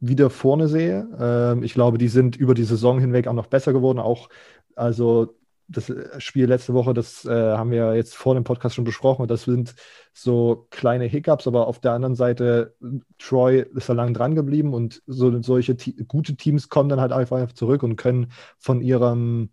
wieder 0.00 0.30
vorne 0.30 0.68
sehe. 0.68 1.08
Ähm, 1.18 1.62
ich 1.62 1.74
glaube, 1.74 1.98
die 1.98 2.08
sind 2.08 2.36
über 2.36 2.54
die 2.54 2.64
Saison 2.64 2.98
hinweg 2.98 3.26
auch 3.26 3.32
noch 3.32 3.46
besser 3.46 3.72
geworden. 3.72 3.98
Auch 3.98 4.28
also 4.76 5.34
das 5.68 5.90
Spiel 6.18 6.46
letzte 6.46 6.74
Woche, 6.74 6.92
das 6.92 7.24
äh, 7.24 7.30
haben 7.30 7.70
wir 7.70 7.94
jetzt 7.94 8.14
vor 8.14 8.34
dem 8.34 8.44
Podcast 8.44 8.74
schon 8.74 8.84
besprochen. 8.84 9.26
Das 9.26 9.44
sind 9.44 9.74
so 10.12 10.66
kleine 10.70 11.06
Hiccups, 11.06 11.46
aber 11.46 11.66
auf 11.66 11.80
der 11.80 11.92
anderen 11.92 12.14
Seite, 12.14 12.74
Troy 13.18 13.64
ist 13.74 13.88
da 13.88 13.94
lang 13.94 14.12
dran 14.12 14.34
geblieben 14.34 14.74
und 14.74 15.02
so, 15.06 15.40
solche 15.42 15.74
gute 16.06 16.36
Teams 16.36 16.68
kommen 16.68 16.90
dann 16.90 17.00
halt 17.00 17.12
einfach 17.12 17.52
zurück 17.52 17.82
und 17.82 17.96
können 17.96 18.30
von 18.58 18.82
ihrem 18.82 19.50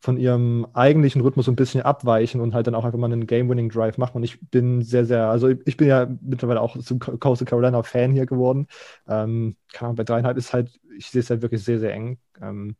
von 0.00 0.16
ihrem 0.16 0.66
eigentlichen 0.74 1.22
Rhythmus 1.22 1.48
ein 1.48 1.56
bisschen 1.56 1.82
abweichen 1.82 2.40
und 2.40 2.54
halt 2.54 2.66
dann 2.66 2.74
auch 2.74 2.84
einfach 2.84 2.98
mal 2.98 3.10
einen 3.10 3.26
Game-Winning-Drive 3.26 3.98
machen. 3.98 4.18
Und 4.18 4.22
ich 4.22 4.38
bin 4.40 4.82
sehr, 4.82 5.04
sehr, 5.04 5.28
also 5.28 5.48
ich, 5.48 5.76
bin 5.76 5.88
ja 5.88 6.08
mittlerweile 6.20 6.60
auch 6.60 6.78
zum 6.78 7.00
Coastal 7.00 7.46
Carolina 7.46 7.82
Fan 7.82 8.12
hier 8.12 8.26
geworden. 8.26 8.68
Ähm, 9.08 9.56
kann 9.72 9.88
man 9.88 9.96
bei 9.96 10.04
dreieinhalb 10.04 10.36
ist 10.36 10.52
halt, 10.52 10.70
ich 10.96 11.10
sehe 11.10 11.20
es 11.20 11.30
halt 11.30 11.42
wirklich 11.42 11.64
sehr, 11.64 11.80
sehr 11.80 11.92
eng. 11.92 12.18
Ähm, 12.40 12.76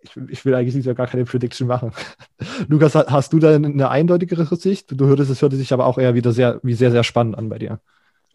ich, 0.00 0.16
ich, 0.28 0.44
will 0.44 0.54
eigentlich 0.54 0.84
gar 0.96 1.06
keine 1.06 1.24
Prediction 1.24 1.66
machen. 1.66 1.92
Lukas, 2.68 2.94
hast 2.94 3.32
du 3.32 3.38
da 3.38 3.54
eine 3.54 3.90
eindeutigere 3.90 4.44
Sicht? 4.56 4.98
Du 4.98 5.06
hörtest, 5.06 5.30
es 5.30 5.42
hörte 5.42 5.56
sich 5.56 5.72
aber 5.72 5.86
auch 5.86 5.98
eher 5.98 6.14
wieder 6.14 6.32
sehr, 6.32 6.60
wie 6.62 6.74
sehr, 6.74 6.90
sehr 6.90 7.04
spannend 7.04 7.36
an 7.36 7.48
bei 7.48 7.58
dir. 7.58 7.80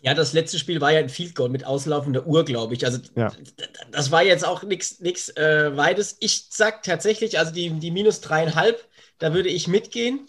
Ja, 0.01 0.13
das 0.13 0.33
letzte 0.33 0.59
Spiel 0.59 0.79
war 0.79 0.91
ja 0.93 0.99
ein 0.99 1.09
Field 1.09 1.35
Goal 1.35 1.49
mit 1.49 1.65
auslaufender 1.65 2.25
Uhr, 2.25 2.45
glaube 2.45 2.73
ich. 2.73 2.85
Also 2.85 2.99
ja. 3.15 3.31
das 3.91 4.11
war 4.11 4.23
jetzt 4.23 4.45
auch 4.45 4.63
nichts 4.63 5.29
äh, 5.35 5.75
Weites. 5.75 6.15
Ich 6.19 6.45
sag 6.49 6.83
tatsächlich, 6.83 7.37
also 7.37 7.51
die, 7.51 7.69
die 7.71 7.91
minus 7.91 8.21
dreieinhalb, 8.21 8.87
da 9.17 9.33
würde 9.33 9.49
ich 9.49 9.67
mitgehen. 9.67 10.27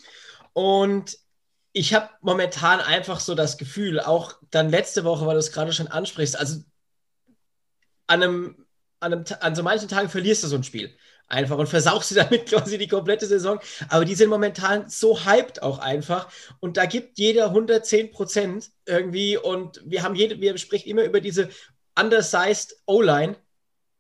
Und 0.52 1.18
ich 1.72 1.94
habe 1.94 2.10
momentan 2.20 2.80
einfach 2.80 3.20
so 3.20 3.36
das 3.36 3.59
Gefühl, 3.59 4.01
auch 4.01 4.34
dann 4.51 4.70
letzte 4.70 5.05
Woche, 5.05 5.24
weil 5.24 5.34
du 5.34 5.38
es 5.38 5.52
gerade 5.52 5.72
schon 5.72 5.86
ansprichst, 5.86 6.36
also 6.36 6.62
an, 8.09 8.22
einem, 8.22 8.66
an, 8.98 9.12
einem, 9.12 9.24
an 9.38 9.55
so 9.55 9.62
manchen 9.62 9.88
Tagen 9.88 10.09
verlierst 10.09 10.42
du 10.42 10.48
so 10.48 10.56
ein 10.56 10.64
Spiel 10.64 10.97
einfach 11.31 11.57
und 11.59 11.69
versauchst 11.69 12.11
du 12.11 12.15
damit 12.16 12.47
quasi 12.47 12.77
die 12.77 12.89
komplette 12.89 13.27
Saison. 13.27 13.61
Aber 13.89 14.05
die 14.05 14.15
sind 14.15 14.28
momentan 14.28 14.89
so 14.89 15.24
hyped 15.24 15.62
auch 15.62 15.78
einfach. 15.78 16.28
Und 16.61 16.77
da 16.77 16.86
gibt 16.86 17.19
jeder 17.19 17.47
110 17.47 18.11
Prozent 18.11 18.70
irgendwie. 18.85 19.36
Und 19.36 19.81
wir 19.85 20.02
haben 20.02 20.15
jede, 20.15 20.40
wir 20.40 20.59
sprechen 20.59 20.90
immer 20.90 21.05
über 21.05 21.20
diese 21.20 21.48
undersized 21.98 22.77
O-Line. 22.86 23.36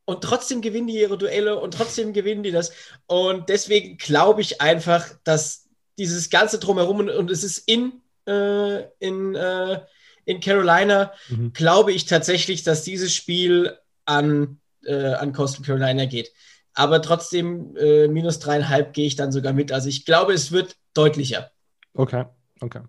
Und 0.04 0.24
trotzdem 0.24 0.60
gewinnen 0.60 0.88
die 0.88 0.98
ihre 0.98 1.16
Duelle 1.16 1.60
und 1.60 1.74
trotzdem 1.74 2.12
gewinnen 2.12 2.42
die 2.42 2.50
das. 2.50 2.72
Und 3.06 3.48
deswegen 3.48 3.96
glaube 3.96 4.40
ich 4.40 4.60
einfach, 4.60 5.08
dass 5.22 5.68
dieses 5.98 6.30
ganze 6.30 6.58
drumherum 6.58 6.98
und, 6.98 7.10
und 7.10 7.30
es 7.30 7.44
ist 7.44 7.58
in 7.58 8.00
äh, 8.26 8.82
in 8.98 9.36
äh, 9.36 9.82
in 10.24 10.40
Carolina 10.40 11.12
mhm. 11.28 11.52
glaube 11.52 11.92
ich 11.92 12.06
tatsächlich, 12.06 12.64
dass 12.64 12.82
dieses 12.82 13.14
Spiel 13.14 13.78
an 14.04 14.58
äh, 14.84 15.12
an 15.12 15.32
Coastal 15.32 15.64
Carolina 15.64 16.06
geht 16.06 16.32
aber 16.74 17.02
trotzdem 17.02 17.76
äh, 17.76 18.08
minus 18.08 18.38
dreieinhalb 18.38 18.92
gehe 18.92 19.06
ich 19.06 19.16
dann 19.16 19.32
sogar 19.32 19.52
mit. 19.52 19.72
Also 19.72 19.88
ich 19.88 20.04
glaube, 20.04 20.32
es 20.32 20.52
wird 20.52 20.76
deutlicher. 20.94 21.50
Okay, 21.94 22.24
okay. 22.60 22.80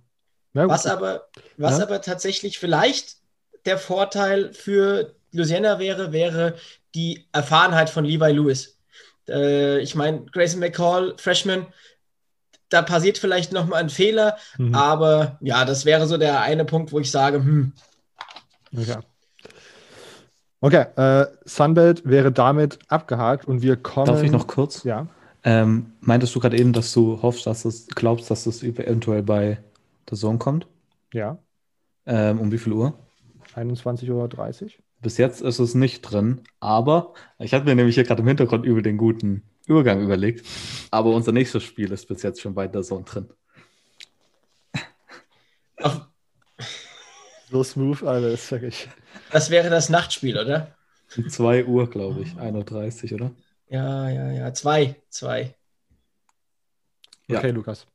was 0.54 0.86
aber, 0.86 1.28
was 1.58 1.78
ja. 1.78 1.86
aber 1.86 2.02
tatsächlich 2.02 2.60
vielleicht 2.60 3.18
der 3.66 3.78
Vorteil 3.78 4.54
für 4.54 5.16
Louisiana 5.32 5.80
wäre, 5.80 6.12
wäre 6.12 6.56
die 6.96 7.28
Erfahrenheit 7.32 7.90
von 7.90 8.06
Levi 8.06 8.32
Lewis. 8.32 8.80
Äh, 9.28 9.80
ich 9.80 9.96
meine, 9.96 10.26
Grayson 10.26 10.60
McCall, 10.60 11.16
Freshman, 11.18 11.68
da 12.70 12.82
passiert 12.82 13.18
vielleicht 13.18 13.52
nochmal 13.52 13.82
ein 13.82 13.90
Fehler, 13.90 14.38
mhm. 14.58 14.74
aber 14.76 15.38
ja, 15.42 15.66
das 15.66 15.86
wäre 15.86 16.08
so 16.08 16.18
der 16.18 16.42
eine 16.42 16.66
Punkt, 16.66 16.92
wo 16.92 17.00
ich 17.00 17.12
sage, 17.12 17.38
hm. 17.38 17.74
Okay. 18.76 18.98
Okay, 20.64 20.86
äh, 20.96 21.26
Sunbelt 21.44 22.06
wäre 22.06 22.32
damit 22.32 22.78
abgehakt 22.88 23.46
und 23.46 23.64
wir 23.64 23.78
kommen. 23.78 24.06
Darf 24.06 24.22
ich 24.22 24.32
noch 24.32 24.46
kurz? 24.46 24.84
Ja. 24.84 25.08
Ähm, 25.44 25.94
meintest 26.02 26.36
du 26.36 26.40
gerade 26.40 26.58
eben, 26.58 26.72
dass 26.72 26.94
du 26.94 27.20
hoffst, 27.24 27.48
dass 27.48 27.66
es 27.66 27.88
glaubst, 27.88 28.30
dass 28.30 28.46
es 28.46 28.62
eventuell 28.62 29.24
bei 29.24 29.58
der 30.10 30.18
Zone 30.18 30.38
kommt? 30.38 30.68
Ja. 31.14 31.40
Ähm, 32.06 32.40
um 32.40 32.52
wie 32.52 32.60
viel 32.60 32.74
Uhr? 32.74 32.94
21.30 33.56 34.10
Uhr. 34.12 34.70
Bis 35.02 35.18
jetzt 35.18 35.42
ist 35.42 35.58
es 35.58 35.74
nicht 35.74 36.02
drin, 36.02 36.42
aber 36.60 37.14
ich 37.40 37.56
hatte 37.56 37.66
mir 37.66 37.76
nämlich 37.76 37.96
hier 37.96 38.04
gerade 38.04 38.22
im 38.22 38.28
Hintergrund 38.28 38.64
über 38.64 38.84
den 38.84 38.98
guten 38.98 39.42
Übergang 39.66 40.00
überlegt. 40.02 40.46
Aber 40.92 41.10
unser 41.10 41.32
nächstes 41.32 41.64
Spiel 41.64 41.92
ist 41.92 42.08
bis 42.08 42.22
jetzt 42.22 42.40
schon 42.40 42.54
bei 42.54 42.68
der 42.68 42.84
Zone 42.84 43.04
drin. 43.04 43.30
Ach. 45.82 46.11
So 47.52 47.64
smooth 47.64 48.04
alles, 48.04 48.48
sag 48.48 48.64
ich. 48.64 48.88
Das 49.30 49.50
wäre 49.50 49.70
das 49.70 49.90
Nachtspiel, 49.90 50.38
oder? 50.38 50.74
2 51.30 51.66
Uhr, 51.66 51.90
glaube 51.90 52.22
ich. 52.22 52.30
1.30 52.30 53.12
Uhr, 53.12 53.16
oder? 53.16 53.32
Ja, 53.68 54.10
ja, 54.10 54.32
ja. 54.32 54.54
2. 54.54 54.96
2. 55.10 55.54
Okay, 57.28 57.48
ja. 57.48 57.54
Lukas. 57.54 57.88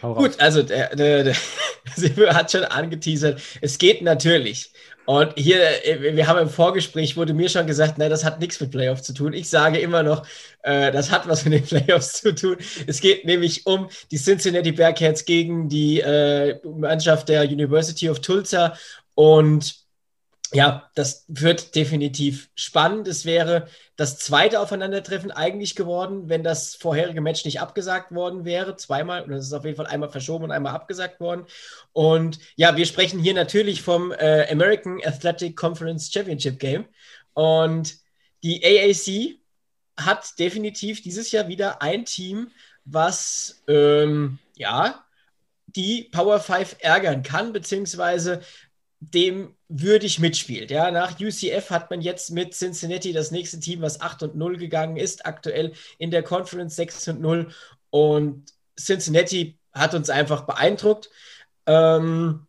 Gut, 0.00 0.40
also 0.40 0.62
der, 0.62 0.96
der, 0.96 1.24
der 1.24 1.36
Silvio 1.96 2.32
hat 2.32 2.50
schon 2.50 2.64
angeteasert. 2.64 3.40
Es 3.60 3.78
geht 3.78 4.02
natürlich. 4.02 4.72
Und 5.06 5.34
hier, 5.36 5.58
wir 5.98 6.26
haben 6.26 6.38
im 6.38 6.48
Vorgespräch, 6.48 7.16
wurde 7.16 7.34
mir 7.34 7.50
schon 7.50 7.66
gesagt, 7.66 7.98
nein, 7.98 8.08
das 8.08 8.24
hat 8.24 8.40
nichts 8.40 8.58
mit 8.60 8.70
Playoffs 8.70 9.02
zu 9.02 9.12
tun. 9.12 9.34
Ich 9.34 9.50
sage 9.50 9.78
immer 9.78 10.02
noch, 10.02 10.26
äh, 10.62 10.90
das 10.92 11.10
hat 11.10 11.28
was 11.28 11.44
mit 11.44 11.52
den 11.52 11.64
Playoffs 11.64 12.22
zu 12.22 12.34
tun. 12.34 12.56
Es 12.86 13.00
geht 13.00 13.26
nämlich 13.26 13.66
um 13.66 13.88
die 14.10 14.16
Cincinnati 14.16 14.72
Bearcats 14.72 15.26
gegen 15.26 15.68
die 15.68 16.00
äh, 16.00 16.58
Mannschaft 16.66 17.28
der 17.28 17.42
University 17.42 18.08
of 18.08 18.20
Tulsa. 18.20 18.74
Und 19.14 19.76
ja, 20.52 20.90
das 20.94 21.24
wird 21.28 21.74
definitiv 21.74 22.48
spannend. 22.54 23.06
Es 23.08 23.26
wäre 23.26 23.68
das 23.96 24.18
zweite 24.18 24.60
Aufeinandertreffen 24.60 25.30
eigentlich 25.30 25.76
geworden, 25.76 26.28
wenn 26.28 26.42
das 26.42 26.74
vorherige 26.74 27.20
Match 27.20 27.44
nicht 27.44 27.60
abgesagt 27.60 28.12
worden 28.12 28.44
wäre. 28.44 28.76
Zweimal, 28.76 29.24
oder 29.24 29.36
es 29.36 29.46
ist 29.46 29.52
auf 29.52 29.64
jeden 29.64 29.76
Fall 29.76 29.86
einmal 29.86 30.08
verschoben 30.10 30.44
und 30.44 30.50
einmal 30.50 30.74
abgesagt 30.74 31.20
worden. 31.20 31.46
Und 31.92 32.38
ja, 32.56 32.76
wir 32.76 32.86
sprechen 32.86 33.20
hier 33.20 33.34
natürlich 33.34 33.82
vom 33.82 34.10
äh, 34.12 34.50
American 34.50 35.00
Athletic 35.04 35.56
Conference 35.56 36.12
Championship 36.12 36.58
Game. 36.58 36.86
Und 37.34 37.98
die 38.42 38.64
AAC 38.64 39.38
hat 39.96 40.38
definitiv 40.38 41.02
dieses 41.02 41.30
Jahr 41.30 41.46
wieder 41.46 41.80
ein 41.80 42.04
Team, 42.04 42.50
was 42.84 43.62
ähm, 43.68 44.38
ja 44.56 45.04
die 45.66 46.08
Power 46.12 46.40
5 46.40 46.76
ärgern 46.80 47.22
kann, 47.22 47.52
beziehungsweise 47.52 48.42
dem 49.12 49.54
würdig 49.68 50.18
mitspielt. 50.18 50.70
Ja, 50.70 50.90
nach 50.90 51.18
UCF 51.20 51.70
hat 51.70 51.90
man 51.90 52.00
jetzt 52.00 52.30
mit 52.30 52.54
Cincinnati 52.54 53.12
das 53.12 53.30
nächste 53.30 53.60
Team, 53.60 53.82
was 53.82 54.00
8 54.00 54.22
und 54.24 54.36
0 54.36 54.56
gegangen 54.56 54.96
ist, 54.96 55.26
aktuell 55.26 55.72
in 55.98 56.10
der 56.10 56.22
Conference 56.22 56.76
6 56.76 57.08
und 57.08 57.20
0. 57.20 57.48
Und 57.90 58.44
Cincinnati 58.78 59.58
hat 59.72 59.94
uns 59.94 60.10
einfach 60.10 60.42
beeindruckt. 60.42 61.10
Ähm, 61.66 62.46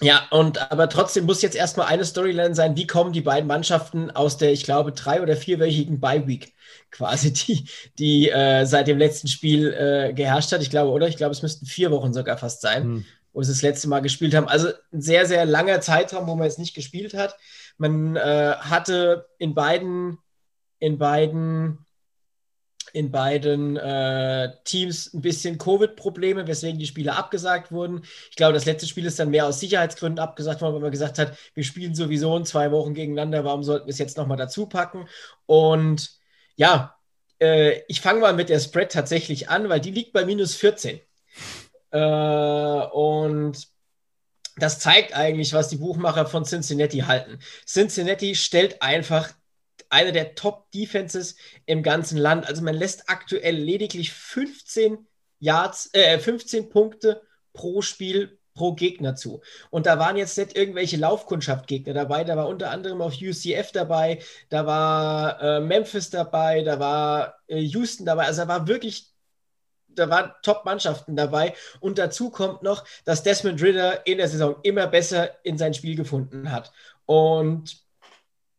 ja, 0.00 0.26
und 0.30 0.70
aber 0.72 0.88
trotzdem 0.88 1.24
muss 1.24 1.42
jetzt 1.42 1.54
erstmal 1.54 1.86
eine 1.86 2.04
Storyline 2.04 2.54
sein, 2.54 2.76
wie 2.76 2.86
kommen 2.86 3.12
die 3.12 3.20
beiden 3.20 3.46
Mannschaften 3.46 4.10
aus 4.10 4.36
der, 4.36 4.52
ich 4.52 4.64
glaube, 4.64 4.92
drei- 4.92 5.22
oder 5.22 5.36
vierwöchigen 5.36 6.00
Bye-Week 6.00 6.52
quasi, 6.90 7.32
die, 7.32 7.68
die 7.98 8.30
äh, 8.30 8.64
seit 8.66 8.88
dem 8.88 8.98
letzten 8.98 9.28
Spiel 9.28 9.72
äh, 9.72 10.12
geherrscht 10.12 10.52
hat. 10.52 10.62
Ich 10.62 10.70
glaube, 10.70 10.90
oder? 10.90 11.08
Ich 11.08 11.16
glaube, 11.16 11.32
es 11.32 11.42
müssten 11.42 11.66
vier 11.66 11.90
Wochen 11.90 12.12
sogar 12.12 12.38
fast 12.38 12.60
sein, 12.60 12.82
hm. 12.82 13.04
Wo 13.34 13.42
sie 13.42 13.52
das 13.52 13.62
letzte 13.62 13.88
Mal 13.88 14.00
gespielt 14.00 14.34
haben. 14.34 14.48
Also 14.48 14.68
ein 14.92 15.02
sehr, 15.02 15.26
sehr 15.26 15.44
langer 15.44 15.80
Zeitraum, 15.80 16.26
wo 16.26 16.34
man 16.34 16.46
jetzt 16.46 16.58
nicht 16.58 16.74
gespielt 16.74 17.12
hat. 17.12 17.36
Man 17.76 18.16
äh, 18.16 18.54
hatte 18.58 19.26
in 19.38 19.54
beiden, 19.54 20.18
in 20.78 20.96
beiden 20.96 21.84
in 22.94 23.10
beiden 23.10 23.76
äh, 23.76 24.52
Teams 24.62 25.12
ein 25.12 25.20
bisschen 25.20 25.58
Covid-Probleme, 25.58 26.46
weswegen 26.46 26.78
die 26.78 26.86
Spiele 26.86 27.16
abgesagt 27.16 27.72
wurden. 27.72 28.02
Ich 28.30 28.36
glaube, 28.36 28.52
das 28.52 28.66
letzte 28.66 28.86
Spiel 28.86 29.04
ist 29.04 29.18
dann 29.18 29.30
mehr 29.30 29.46
aus 29.46 29.58
Sicherheitsgründen 29.58 30.20
abgesagt 30.20 30.62
worden, 30.62 30.74
weil 30.74 30.80
man 30.80 30.92
gesagt 30.92 31.18
hat, 31.18 31.36
wir 31.54 31.64
spielen 31.64 31.96
sowieso 31.96 32.36
in 32.36 32.44
zwei 32.44 32.70
Wochen 32.70 32.94
gegeneinander, 32.94 33.44
warum 33.44 33.64
sollten 33.64 33.86
wir 33.86 33.90
es 33.90 33.98
jetzt 33.98 34.16
nochmal 34.16 34.36
dazu 34.36 34.66
packen? 34.66 35.08
Und 35.46 36.12
ja, 36.54 36.94
äh, 37.40 37.80
ich 37.88 38.00
fange 38.00 38.20
mal 38.20 38.32
mit 38.32 38.48
der 38.48 38.60
Spread 38.60 38.92
tatsächlich 38.92 39.48
an, 39.48 39.68
weil 39.68 39.80
die 39.80 39.90
liegt 39.90 40.12
bei 40.12 40.24
minus 40.24 40.54
14. 40.54 41.00
Äh, 41.94 42.86
und 42.92 43.68
das 44.56 44.78
zeigt 44.80 45.14
eigentlich, 45.14 45.52
was 45.52 45.68
die 45.68 45.76
Buchmacher 45.76 46.26
von 46.26 46.44
Cincinnati 46.44 47.00
halten. 47.00 47.38
Cincinnati 47.66 48.34
stellt 48.34 48.82
einfach 48.82 49.32
eine 49.90 50.12
der 50.12 50.34
Top-Defenses 50.34 51.36
im 51.66 51.82
ganzen 51.82 52.18
Land. 52.18 52.46
Also 52.48 52.62
man 52.62 52.74
lässt 52.74 53.08
aktuell 53.08 53.56
lediglich 53.56 54.12
15 54.12 55.06
Yards, 55.38 55.90
äh, 55.92 56.18
15 56.18 56.68
Punkte 56.68 57.22
pro 57.52 57.80
Spiel 57.80 58.38
pro 58.54 58.72
Gegner 58.74 59.14
zu. 59.16 59.40
Und 59.70 59.86
da 59.86 59.98
waren 59.98 60.16
jetzt 60.16 60.38
nicht 60.38 60.56
irgendwelche 60.56 60.96
Laufkundschaft-Gegner 60.96 61.92
dabei, 61.92 62.24
da 62.24 62.36
war 62.36 62.48
unter 62.48 62.70
anderem 62.70 63.00
auch 63.02 63.12
UCF 63.12 63.72
dabei, 63.72 64.20
da 64.48 64.64
war 64.66 65.40
äh, 65.42 65.60
Memphis 65.60 66.10
dabei, 66.10 66.62
da 66.62 66.78
war 66.78 67.40
äh, 67.48 67.58
Houston 67.58 68.06
dabei, 68.06 68.26
also 68.26 68.42
da 68.42 68.48
war 68.48 68.68
wirklich, 68.68 69.13
da 69.96 70.10
waren 70.10 70.32
Top-Mannschaften 70.42 71.16
dabei. 71.16 71.54
Und 71.80 71.98
dazu 71.98 72.30
kommt 72.30 72.62
noch, 72.62 72.84
dass 73.04 73.22
Desmond 73.22 73.62
Ritter 73.62 74.06
in 74.06 74.18
der 74.18 74.28
Saison 74.28 74.56
immer 74.62 74.86
besser 74.86 75.30
in 75.44 75.58
sein 75.58 75.74
Spiel 75.74 75.96
gefunden 75.96 76.50
hat. 76.50 76.72
Und 77.06 77.84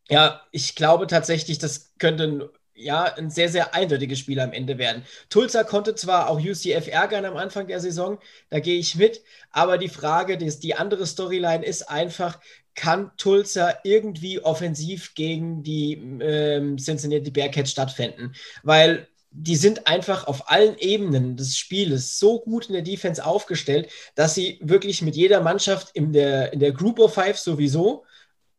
ja, 0.09 0.41
ich 0.51 0.75
glaube 0.75 1.07
tatsächlich, 1.07 1.57
das 1.57 1.93
könnte 1.97 2.23
ein, 2.23 2.43
ja, 2.75 3.03
ein 3.03 3.29
sehr, 3.29 3.49
sehr 3.49 3.73
eindeutiges 3.73 4.19
Spiel 4.19 4.39
am 4.39 4.53
Ende 4.53 4.77
werden. 4.77 5.03
Tulsa 5.29 5.63
konnte 5.63 5.95
zwar 5.95 6.29
auch 6.29 6.39
UCF 6.39 6.87
ärgern 6.87 7.25
am 7.25 7.37
Anfang 7.37 7.67
der 7.67 7.79
Saison, 7.79 8.19
da 8.49 8.59
gehe 8.59 8.77
ich 8.77 8.95
mit, 8.95 9.21
aber 9.51 9.77
die 9.77 9.89
Frage, 9.89 10.37
die, 10.37 10.49
die 10.59 10.75
andere 10.75 11.07
Storyline 11.07 11.65
ist 11.65 11.89
einfach, 11.89 12.39
kann 12.75 13.11
Tulsa 13.17 13.73
irgendwie 13.83 14.41
offensiv 14.41 15.15
gegen 15.15 15.63
die 15.63 15.93
ähm, 15.93 16.77
Cincinnati 16.77 17.31
Bearcats 17.31 17.71
stattfinden? 17.71 18.33
Weil 18.63 19.07
die 19.37 19.57
sind 19.57 19.85
einfach 19.85 20.27
auf 20.27 20.49
allen 20.49 20.77
Ebenen 20.77 21.35
des 21.35 21.57
Spieles 21.57 22.19
so 22.19 22.39
gut 22.39 22.67
in 22.67 22.73
der 22.73 22.81
Defense 22.81 23.23
aufgestellt, 23.23 23.89
dass 24.15 24.33
sie 24.33 24.59
wirklich 24.61 25.01
mit 25.01 25.15
jeder 25.15 25.41
Mannschaft 25.41 25.89
in 25.93 26.13
der, 26.13 26.53
in 26.53 26.59
der 26.59 26.71
Group 26.71 26.99
of 26.99 27.13
Five 27.13 27.37
sowieso, 27.37 28.05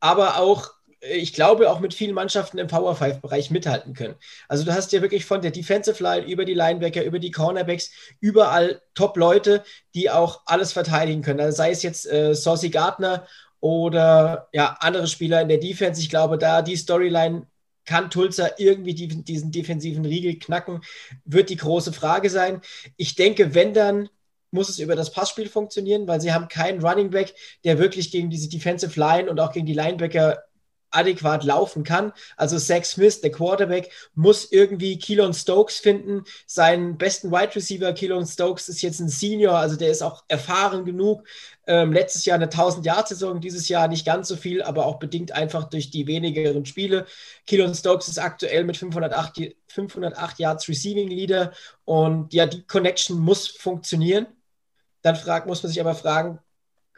aber 0.00 0.38
auch 0.38 0.76
ich 1.00 1.34
glaube, 1.34 1.70
auch 1.70 1.78
mit 1.78 1.94
vielen 1.94 2.14
Mannschaften 2.14 2.58
im 2.58 2.66
Power 2.66 2.96
Five-Bereich 2.96 3.50
mithalten 3.50 3.94
können. 3.94 4.16
Also 4.48 4.64
du 4.64 4.72
hast 4.72 4.92
ja 4.92 5.02
wirklich 5.02 5.24
von 5.24 5.40
der 5.40 5.50
Defensive 5.50 6.02
Line 6.02 6.26
über 6.26 6.44
die 6.44 6.54
Linebacker, 6.54 7.04
über 7.04 7.18
die 7.18 7.30
Cornerbacks, 7.30 7.90
überall 8.18 8.80
Top-Leute, 8.94 9.62
die 9.94 10.10
auch 10.10 10.40
alles 10.46 10.72
verteidigen 10.72 11.22
können. 11.22 11.40
Also 11.40 11.58
sei 11.58 11.70
es 11.70 11.82
jetzt 11.82 12.10
äh, 12.10 12.34
Saucy 12.34 12.70
Gardner 12.70 13.26
oder 13.60 14.48
ja, 14.52 14.78
andere 14.80 15.06
Spieler 15.06 15.42
in 15.42 15.48
der 15.48 15.58
Defense. 15.58 16.00
Ich 16.00 16.08
glaube, 16.08 16.38
da 16.38 16.62
die 16.62 16.76
Storyline 16.76 17.46
kann 17.86 18.10
Tulsa 18.10 18.50
irgendwie 18.58 18.94
die, 18.94 19.08
diesen 19.24 19.52
defensiven 19.52 20.04
Riegel 20.04 20.38
knacken, 20.38 20.80
wird 21.24 21.50
die 21.50 21.56
große 21.56 21.92
Frage 21.92 22.28
sein. 22.30 22.60
Ich 22.96 23.14
denke, 23.14 23.54
wenn 23.54 23.72
dann 23.72 24.08
muss 24.50 24.68
es 24.68 24.78
über 24.78 24.96
das 24.96 25.12
Passspiel 25.12 25.48
funktionieren, 25.48 26.06
weil 26.06 26.20
sie 26.20 26.32
haben 26.32 26.48
keinen 26.48 26.84
Running 26.84 27.10
Back, 27.10 27.34
der 27.64 27.78
wirklich 27.78 28.10
gegen 28.10 28.30
diese 28.30 28.48
Defensive 28.48 28.98
Line 28.98 29.30
und 29.30 29.40
auch 29.40 29.52
gegen 29.52 29.66
die 29.66 29.74
Linebacker 29.74 30.42
adäquat 30.96 31.44
laufen 31.44 31.84
kann. 31.84 32.12
Also 32.36 32.58
Zach 32.58 32.84
Smith, 32.84 33.20
der 33.20 33.30
Quarterback, 33.30 33.90
muss 34.14 34.50
irgendwie 34.50 34.98
Keelan 34.98 35.34
Stokes 35.34 35.78
finden. 35.78 36.24
Seinen 36.46 36.96
besten 36.98 37.30
Wide 37.30 37.54
Receiver, 37.54 37.92
Keelan 37.92 38.26
Stokes, 38.26 38.68
ist 38.68 38.82
jetzt 38.82 39.00
ein 39.00 39.08
Senior, 39.08 39.56
also 39.56 39.76
der 39.76 39.90
ist 39.90 40.02
auch 40.02 40.24
erfahren 40.28 40.84
genug. 40.84 41.24
Ähm, 41.66 41.92
letztes 41.92 42.24
Jahr 42.24 42.36
eine 42.36 42.46
1000-Yard-Saison, 42.46 43.40
dieses 43.40 43.68
Jahr 43.68 43.88
nicht 43.88 44.06
ganz 44.06 44.28
so 44.28 44.36
viel, 44.36 44.62
aber 44.62 44.86
auch 44.86 44.98
bedingt 44.98 45.32
einfach 45.32 45.64
durch 45.64 45.90
die 45.90 46.06
wenigeren 46.06 46.64
Spiele. 46.64 47.06
Keelan 47.46 47.74
Stokes 47.74 48.08
ist 48.08 48.18
aktuell 48.18 48.64
mit 48.64 48.76
508, 48.76 49.56
508 49.68 50.38
Yards 50.38 50.68
Receiving 50.68 51.08
Leader 51.08 51.52
und 51.84 52.32
ja, 52.32 52.46
die 52.46 52.62
Connection 52.62 53.18
muss 53.18 53.48
funktionieren. 53.48 54.26
Dann 55.02 55.16
frag, 55.16 55.46
muss 55.46 55.62
man 55.62 55.70
sich 55.70 55.80
aber 55.80 55.94
fragen, 55.94 56.38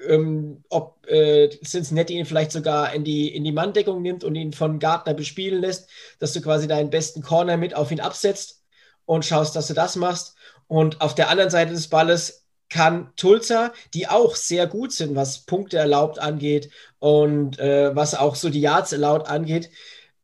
ähm, 0.07 0.65
ob 0.69 1.07
äh, 1.07 1.49
Cincinnati 1.65 2.15
ihn 2.15 2.27
vielleicht 2.27 2.53
sogar 2.53 2.93
in 2.93 3.05
die, 3.05 3.35
in 3.35 3.45
die 3.45 3.53
Manndeckung 3.53 4.03
nimmt 4.03 4.25
und 4.25 4.35
ihn 4.35 4.53
von 4.53 4.79
Gardner 4.79 5.15
bespielen 5.15 5.61
lässt, 5.61 5.89
dass 6.19 6.33
du 6.33 6.41
quasi 6.41 6.69
deinen 6.69 6.91
besten 6.91 7.23
Corner 7.23 7.57
mit 7.57 7.75
auf 7.75 7.91
ihn 7.91 8.01
absetzt 8.01 8.63
und 9.07 9.25
schaust, 9.25 9.57
dass 9.57 9.69
du 9.69 9.75
das 9.75 9.97
machst. 9.97 10.37
Und 10.67 11.01
auf 11.01 11.15
der 11.15 11.31
anderen 11.31 11.51
Seite 11.51 11.73
des 11.73 11.89
Balles 11.89 12.47
kann 12.69 13.13
Tulsa, 13.17 13.73
die 13.95 14.09
auch 14.09 14.37
sehr 14.37 14.67
gut 14.67 14.93
sind, 14.93 15.17
was 15.17 15.47
Punkte 15.47 15.79
erlaubt 15.79 16.19
angeht 16.19 16.71
und 16.99 17.59
äh, 17.59 17.95
was 17.97 18.15
auch 18.15 18.35
so 18.35 18.51
die 18.51 18.61
Yards 18.61 18.93
erlaubt 18.93 19.29
angeht, 19.29 19.71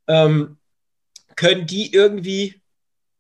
ähm, 0.07 0.59
können 1.37 1.67
die 1.67 1.93
irgendwie 1.93 2.61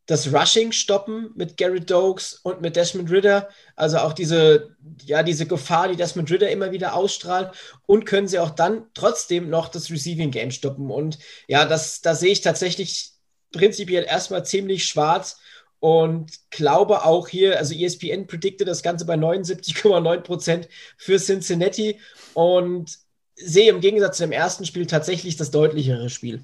das 0.07 0.33
Rushing 0.33 0.73
stoppen 0.73 1.31
mit 1.35 1.57
Garrett 1.57 1.91
Dokes 1.91 2.35
und 2.43 2.61
mit 2.61 2.77
Desmond 2.77 3.11
Ritter. 3.11 3.49
Also 3.75 3.99
auch 3.99 4.13
diese, 4.13 4.77
ja, 5.05 5.23
diese 5.23 5.47
Gefahr, 5.47 5.89
die 5.89 5.97
Desmond 5.97 6.31
Ritter 6.31 6.51
immer 6.51 6.73
wieder 6.73 6.95
ausstrahlt. 6.95 7.53
Und 7.87 8.05
können 8.05 8.29
sie 8.29 8.39
auch 8.39 8.51
dann 8.51 8.87
trotzdem 8.95 9.49
noch 9.49 9.69
das 9.69 9.91
Receiving 9.91 10.31
Game 10.31 10.51
stoppen. 10.51 10.91
Und 10.91 11.19
ja, 11.49 11.65
das, 11.65 12.03
da 12.03 12.15
sehe 12.15 12.33
ich 12.33 12.43
tatsächlich 12.43 13.13
prinzipiell 13.53 14.05
erstmal 14.05 14.45
ziemlich 14.45 14.85
schwarz 14.85 15.39
und 15.85 16.33
glaube 16.51 17.05
auch 17.05 17.29
hier, 17.29 17.59
also 17.59 17.75
ESPN 17.75 18.27
predikte 18.27 18.65
das 18.65 18.83
Ganze 18.83 19.05
bei 19.05 19.17
79,9 19.17 20.21
Prozent 20.21 20.69
für 20.97 21.19
Cincinnati 21.19 22.01
und 22.33 22.99
sehe 23.37 23.69
im 23.69 23.81
Gegensatz 23.81 24.17
zu 24.17 24.23
dem 24.23 24.33
ersten 24.33 24.65
Spiel 24.65 24.87
tatsächlich 24.87 25.37
das 25.37 25.51
deutlichere 25.51 26.09
Spiel. 26.09 26.43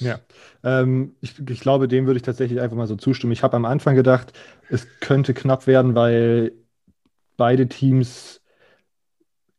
Ja, 0.00 0.20
ähm, 0.62 1.14
ich, 1.20 1.34
ich, 1.48 1.60
glaube, 1.60 1.88
dem 1.88 2.06
würde 2.06 2.18
ich 2.18 2.22
tatsächlich 2.22 2.60
einfach 2.60 2.76
mal 2.76 2.86
so 2.86 2.96
zustimmen. 2.96 3.32
Ich 3.32 3.42
habe 3.42 3.56
am 3.56 3.64
Anfang 3.64 3.94
gedacht, 3.94 4.32
es 4.68 4.86
könnte 5.00 5.34
knapp 5.34 5.66
werden, 5.66 5.94
weil 5.94 6.52
beide 7.36 7.68
Teams 7.68 8.40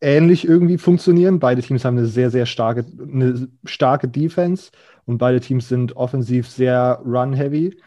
ähnlich 0.02 0.48
irgendwie 0.48 0.78
funktionieren. 0.78 1.40
Beide 1.40 1.62
Teams 1.62 1.84
haben 1.86 1.98
eine 1.98 2.08
sehr, 2.08 2.30
sehr 2.32 2.46
starke, 2.46 2.86
eine 3.02 3.50
starke 3.66 4.08
Defense 4.08 4.72
und 5.06 5.18
beide 5.18 5.40
Teams 5.40 5.68
sind 5.68 5.96
offensiv 5.96 6.48
sehr 6.48 7.02
run-heavy. 7.06 7.78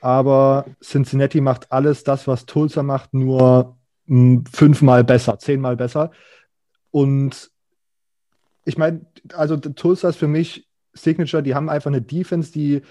Aber 0.00 0.66
Cincinnati 0.82 1.40
macht 1.40 1.72
alles 1.72 2.04
das, 2.04 2.28
was 2.28 2.46
Tulsa 2.46 2.82
macht, 2.82 3.14
nur 3.14 3.76
hm, 4.06 4.44
fünfmal 4.46 5.02
besser, 5.04 5.38
zehnmal 5.38 5.76
besser. 5.76 6.10
Und 6.90 7.50
ich 8.64 8.76
meine, 8.78 9.06
also 9.32 9.56
Tulsa 9.56 10.10
ist 10.10 10.16
für 10.16 10.28
mich 10.28 10.68
Signature, 10.96 11.42
die 11.42 11.54
haben 11.54 11.68
einfach 11.68 11.90
eine 11.90 12.02
Defense, 12.02 12.52
die 12.52 12.82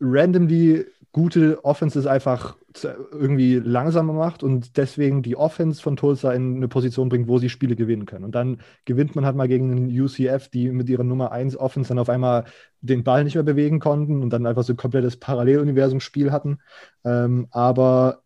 randomly 0.00 0.86
gute 1.12 1.64
Offenses 1.64 2.06
einfach 2.06 2.56
irgendwie 2.84 3.56
langsamer 3.56 4.12
macht 4.12 4.42
und 4.42 4.76
deswegen 4.76 5.22
die 5.22 5.36
Offense 5.36 5.82
von 5.82 5.96
Tulsa 5.96 6.32
in 6.32 6.56
eine 6.56 6.68
Position 6.68 7.08
bringt, 7.08 7.28
wo 7.28 7.38
sie 7.38 7.48
Spiele 7.48 7.76
gewinnen 7.76 8.06
können. 8.06 8.24
Und 8.24 8.34
dann 8.34 8.60
gewinnt 8.84 9.16
man 9.16 9.24
halt 9.24 9.34
mal 9.34 9.48
gegen 9.48 9.72
einen 9.72 10.00
UCF, 10.00 10.48
die 10.48 10.70
mit 10.70 10.88
ihrer 10.88 11.04
Nummer 11.04 11.32
1 11.32 11.56
Offense 11.56 11.88
dann 11.88 11.98
auf 11.98 12.10
einmal 12.10 12.44
den 12.80 13.04
Ball 13.04 13.24
nicht 13.24 13.34
mehr 13.34 13.42
bewegen 13.42 13.80
konnten 13.80 14.22
und 14.22 14.30
dann 14.30 14.46
einfach 14.46 14.62
so 14.62 14.74
ein 14.74 14.76
komplettes 14.76 15.16
Paralleluniversum-Spiel 15.16 16.30
hatten. 16.30 16.58
Ähm, 17.04 17.48
aber 17.50 18.22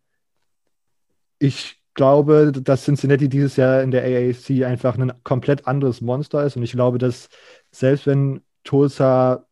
ich 1.39 1.81
glaube, 1.93 2.51
dass 2.51 2.83
Cincinnati 2.83 3.29
dieses 3.29 3.55
Jahr 3.55 3.81
in 3.81 3.91
der 3.91 4.03
AAC 4.03 4.65
einfach 4.65 4.97
ein 4.97 5.13
komplett 5.23 5.67
anderes 5.67 6.01
Monster 6.01 6.43
ist 6.43 6.57
und 6.57 6.63
ich 6.63 6.73
glaube, 6.73 6.97
dass 6.97 7.29
selbst 7.71 8.07
wenn 8.07 8.41
Tulsa 8.63 9.45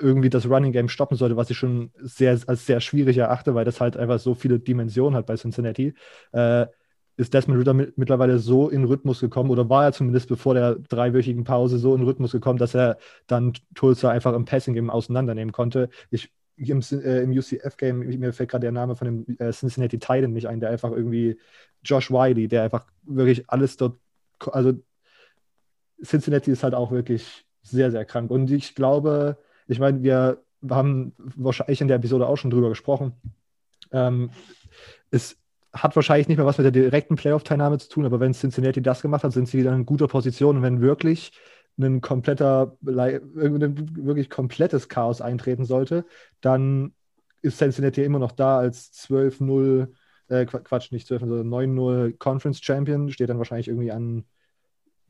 irgendwie 0.00 0.30
das 0.30 0.48
Running 0.48 0.72
Game 0.72 0.88
stoppen 0.88 1.16
sollte, 1.16 1.36
was 1.36 1.50
ich 1.50 1.56
schon 1.56 1.90
sehr, 1.96 2.38
als 2.46 2.66
sehr 2.66 2.80
schwierig 2.80 3.16
erachte, 3.16 3.54
weil 3.54 3.64
das 3.64 3.80
halt 3.80 3.96
einfach 3.96 4.18
so 4.18 4.34
viele 4.34 4.58
Dimensionen 4.58 5.16
hat 5.16 5.26
bei 5.26 5.36
Cincinnati, 5.36 5.94
äh, 6.32 6.66
ist 7.16 7.32
Desmond 7.32 7.60
Ritter 7.60 7.74
mit, 7.74 7.96
mittlerweile 7.96 8.38
so 8.38 8.68
in 8.68 8.84
Rhythmus 8.84 9.20
gekommen 9.20 9.50
oder 9.50 9.68
war 9.68 9.84
er 9.84 9.92
zumindest 9.92 10.28
bevor 10.28 10.54
der 10.54 10.74
dreiwöchigen 10.74 11.44
Pause 11.44 11.78
so 11.78 11.94
in 11.94 12.02
Rhythmus 12.02 12.32
gekommen, 12.32 12.58
dass 12.58 12.74
er 12.74 12.98
dann 13.26 13.52
Tulsa 13.74 14.10
einfach 14.10 14.34
im 14.34 14.44
Passing 14.44 14.74
Game 14.74 14.90
auseinandernehmen 14.90 15.52
konnte. 15.52 15.88
Ich 16.10 16.30
im, 16.56 16.80
äh, 16.92 17.22
im 17.22 17.30
UCF-Game, 17.30 18.00
mir 18.00 18.32
fällt 18.32 18.50
gerade 18.50 18.62
der 18.62 18.72
Name 18.72 18.96
von 18.96 19.06
dem 19.06 19.36
äh, 19.38 19.52
Cincinnati 19.52 19.98
Titan 19.98 20.32
nicht 20.32 20.48
ein, 20.48 20.60
der 20.60 20.70
einfach 20.70 20.92
irgendwie 20.92 21.38
Josh 21.82 22.10
Wiley, 22.10 22.48
der 22.48 22.64
einfach 22.64 22.86
wirklich 23.02 23.48
alles 23.48 23.76
dort, 23.76 23.98
also 24.52 24.72
Cincinnati 26.02 26.50
ist 26.50 26.62
halt 26.62 26.74
auch 26.74 26.90
wirklich 26.90 27.44
sehr, 27.64 27.90
sehr 27.90 28.04
krank. 28.04 28.30
Und 28.30 28.50
ich 28.50 28.74
glaube, 28.74 29.38
ich 29.66 29.80
meine, 29.80 30.02
wir 30.02 30.38
haben 30.68 31.12
wahrscheinlich 31.18 31.80
in 31.80 31.88
der 31.88 31.96
Episode 31.96 32.28
auch 32.28 32.36
schon 32.36 32.50
drüber 32.50 32.68
gesprochen. 32.68 33.12
Ähm, 33.92 34.30
es 35.10 35.36
hat 35.72 35.96
wahrscheinlich 35.96 36.28
nicht 36.28 36.36
mehr 36.36 36.46
was 36.46 36.58
mit 36.58 36.64
der 36.64 36.70
direkten 36.70 37.16
Playoff-Teilnahme 37.16 37.78
zu 37.78 37.88
tun, 37.88 38.06
aber 38.06 38.20
wenn 38.20 38.32
Cincinnati 38.32 38.80
das 38.80 39.02
gemacht 39.02 39.24
hat, 39.24 39.32
sind 39.32 39.48
sie 39.48 39.58
wieder 39.58 39.74
in 39.74 39.86
guter 39.86 40.06
Position. 40.06 40.58
Und 40.58 40.62
wenn 40.62 40.80
wirklich 40.80 41.32
ein 41.78 42.00
kompletter, 42.00 42.76
ein 42.86 43.96
wirklich 43.96 44.30
komplettes 44.30 44.88
Chaos 44.88 45.20
eintreten 45.20 45.64
sollte, 45.64 46.04
dann 46.40 46.92
ist 47.42 47.58
Cincinnati 47.58 48.04
immer 48.04 48.20
noch 48.20 48.32
da 48.32 48.58
als 48.58 48.92
12-0, 49.08 49.88
äh, 50.28 50.46
Quatsch, 50.46 50.92
nicht 50.92 51.08
12, 51.08 51.22
sondern 51.22 51.48
9-0 51.48 52.16
Conference 52.18 52.60
Champion, 52.62 53.10
steht 53.10 53.28
dann 53.28 53.38
wahrscheinlich 53.38 53.68
irgendwie 53.68 53.90
an, 53.90 54.24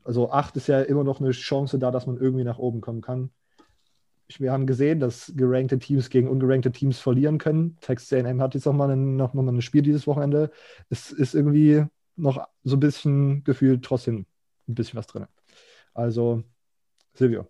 also 0.05 0.31
8 0.31 0.55
ist 0.55 0.67
ja 0.67 0.81
immer 0.81 1.03
noch 1.03 1.19
eine 1.19 1.31
Chance 1.31 1.77
da, 1.77 1.91
dass 1.91 2.07
man 2.07 2.17
irgendwie 2.17 2.45
nach 2.45 2.59
oben 2.59 2.79
kommen 2.79 3.01
kann 3.01 3.31
wir 4.39 4.51
haben 4.51 4.65
gesehen, 4.65 4.99
dass 4.99 5.31
gerankte 5.35 5.79
Teams 5.79 6.09
gegen 6.09 6.27
ungerankte 6.27 6.71
Teams 6.71 6.99
verlieren 6.99 7.37
können. 7.37 7.77
Texas 7.81 8.13
A&M 8.13 8.41
hat 8.41 8.55
jetzt 8.55 8.65
noch 8.65 8.73
mal, 8.73 8.89
ein, 8.89 9.15
noch 9.15 9.33
mal 9.33 9.47
ein 9.47 9.61
Spiel 9.61 9.81
dieses 9.81 10.07
Wochenende. 10.07 10.51
Es 10.89 11.11
ist 11.11 11.35
irgendwie 11.35 11.85
noch 12.15 12.47
so 12.63 12.75
ein 12.75 12.79
bisschen 12.79 13.43
gefühlt 13.43 13.83
trotzdem 13.83 14.25
ein 14.67 14.75
bisschen 14.75 14.97
was 14.97 15.07
drin. 15.07 15.27
Also, 15.93 16.43
Silvio, 17.13 17.47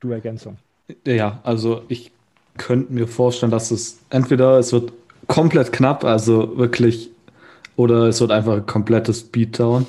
du 0.00 0.10
Ergänzung. 0.10 0.58
Ja, 1.06 1.40
also 1.44 1.82
ich 1.88 2.12
könnte 2.58 2.92
mir 2.92 3.08
vorstellen, 3.08 3.50
dass 3.50 3.70
es 3.70 4.00
entweder 4.10 4.58
es 4.58 4.72
wird 4.72 4.92
komplett 5.26 5.72
knapp, 5.72 6.04
also 6.04 6.58
wirklich, 6.58 7.10
oder 7.76 8.08
es 8.08 8.20
wird 8.20 8.30
einfach 8.30 8.54
ein 8.54 8.66
komplettes 8.66 9.24
Beatdown. 9.24 9.86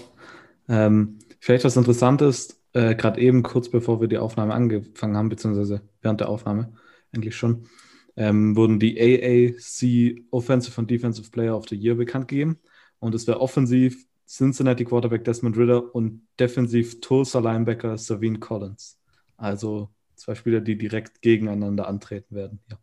Ähm, 0.70 1.20
vielleicht 1.46 1.64
was 1.64 1.78
Interessantes, 1.78 2.60
äh, 2.74 2.96
gerade 2.96 3.22
eben, 3.22 3.44
kurz 3.44 3.70
bevor 3.70 4.02
wir 4.02 4.08
die 4.08 4.18
Aufnahme 4.18 4.56
angefangen 4.56 5.16
haben, 5.16 5.30
beziehungsweise 5.30 5.82
während 6.02 6.20
der 6.20 6.30
Aufnahme 6.30 6.74
eigentlich 7.14 7.36
schon, 7.36 7.68
ähm, 8.16 8.56
wurden 8.56 8.80
die 8.80 9.00
AAC 9.00 10.26
Offensive 10.32 10.82
und 10.82 10.90
Defensive 10.90 11.30
Player 11.30 11.56
of 11.56 11.70
the 11.70 11.76
Year 11.76 11.94
bekannt 11.94 12.30
gegeben. 12.30 12.58
Und 12.98 13.14
es 13.14 13.28
wäre 13.28 13.42
offensiv 13.42 14.08
Cincinnati 14.28 14.86
Quarterback 14.86 15.24
Desmond 15.24 15.56
Ritter 15.56 15.94
und 15.94 16.28
defensiv 16.40 17.00
Tulsa 17.00 17.38
Linebacker 17.38 17.96
Savine 18.00 18.40
Collins. 18.40 18.98
Also 19.38 19.92
zwei 20.16 20.34
Spieler, 20.34 20.62
die 20.62 20.80
direkt 20.80 21.22
gegeneinander 21.22 21.88
antreten 21.88 22.34
werden. 22.34 22.60
Ja. 22.72 22.80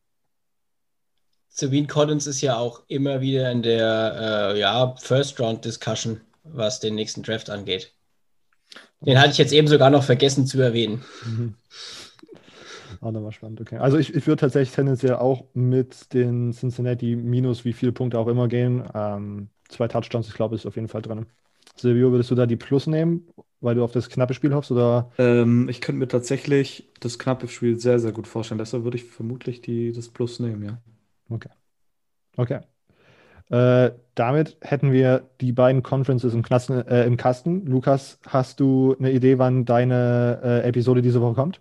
Savine 1.48 1.88
Collins 1.88 2.28
ist 2.28 2.42
ja 2.42 2.58
auch 2.58 2.84
immer 2.86 3.20
wieder 3.20 3.50
in 3.50 3.62
der 3.62 4.52
äh, 4.54 4.60
ja, 4.60 4.94
First-Round-Discussion, 5.00 6.20
was 6.44 6.78
den 6.78 6.94
nächsten 6.94 7.24
Draft 7.24 7.50
angeht. 7.50 7.92
Den 9.04 9.18
hatte 9.18 9.30
ich 9.30 9.38
jetzt 9.38 9.52
eben 9.52 9.68
sogar 9.68 9.90
noch 9.90 10.04
vergessen 10.04 10.46
zu 10.46 10.60
erwähnen. 10.60 11.02
Mhm. 11.24 11.54
Auch 13.00 13.10
nochmal 13.10 13.32
spannend, 13.32 13.60
okay. 13.60 13.78
Also 13.78 13.98
ich, 13.98 14.14
ich 14.14 14.26
würde 14.26 14.40
tatsächlich 14.40 14.74
tendenziell 14.74 15.16
auch 15.16 15.44
mit 15.54 16.12
den 16.14 16.52
Cincinnati 16.52 17.16
minus 17.16 17.64
wie 17.64 17.72
viele 17.72 17.90
Punkte 17.90 18.18
auch 18.18 18.28
immer 18.28 18.46
gehen. 18.46 18.84
Ähm, 18.94 19.48
zwei 19.68 19.88
Touchdowns, 19.88 20.28
ich 20.28 20.34
glaube, 20.34 20.54
ist 20.54 20.66
auf 20.66 20.76
jeden 20.76 20.88
Fall 20.88 21.02
drin. 21.02 21.26
Silvio, 21.74 22.12
würdest 22.12 22.30
du 22.30 22.34
da 22.34 22.46
die 22.46 22.56
Plus 22.56 22.86
nehmen, 22.86 23.26
weil 23.60 23.74
du 23.74 23.82
auf 23.82 23.92
das 23.92 24.08
knappe 24.08 24.34
Spiel 24.34 24.54
hoffst? 24.54 24.70
Oder? 24.70 25.10
Ähm, 25.18 25.68
ich 25.68 25.80
könnte 25.80 25.98
mir 25.98 26.08
tatsächlich 26.08 26.92
das 27.00 27.18
knappe 27.18 27.48
Spiel 27.48 27.80
sehr, 27.80 27.98
sehr 27.98 28.12
gut 28.12 28.28
vorstellen. 28.28 28.58
Deshalb 28.58 28.84
würde 28.84 28.98
ich 28.98 29.04
vermutlich 29.04 29.62
die, 29.62 29.90
das 29.92 30.08
Plus 30.08 30.38
nehmen, 30.38 30.62
ja. 30.62 30.80
Okay. 31.28 31.50
Okay. 32.36 32.60
Äh, 33.52 33.92
damit 34.14 34.56
hätten 34.62 34.92
wir 34.92 35.28
die 35.42 35.52
beiden 35.52 35.82
Conferences 35.82 36.32
im, 36.32 36.42
Knasten, 36.42 36.86
äh, 36.86 37.04
im 37.04 37.18
Kasten. 37.18 37.66
Lukas, 37.66 38.18
hast 38.26 38.60
du 38.60 38.96
eine 38.98 39.12
Idee, 39.12 39.38
wann 39.38 39.66
deine 39.66 40.40
äh, 40.42 40.68
Episode 40.68 41.02
diese 41.02 41.20
Woche 41.20 41.34
kommt? 41.34 41.60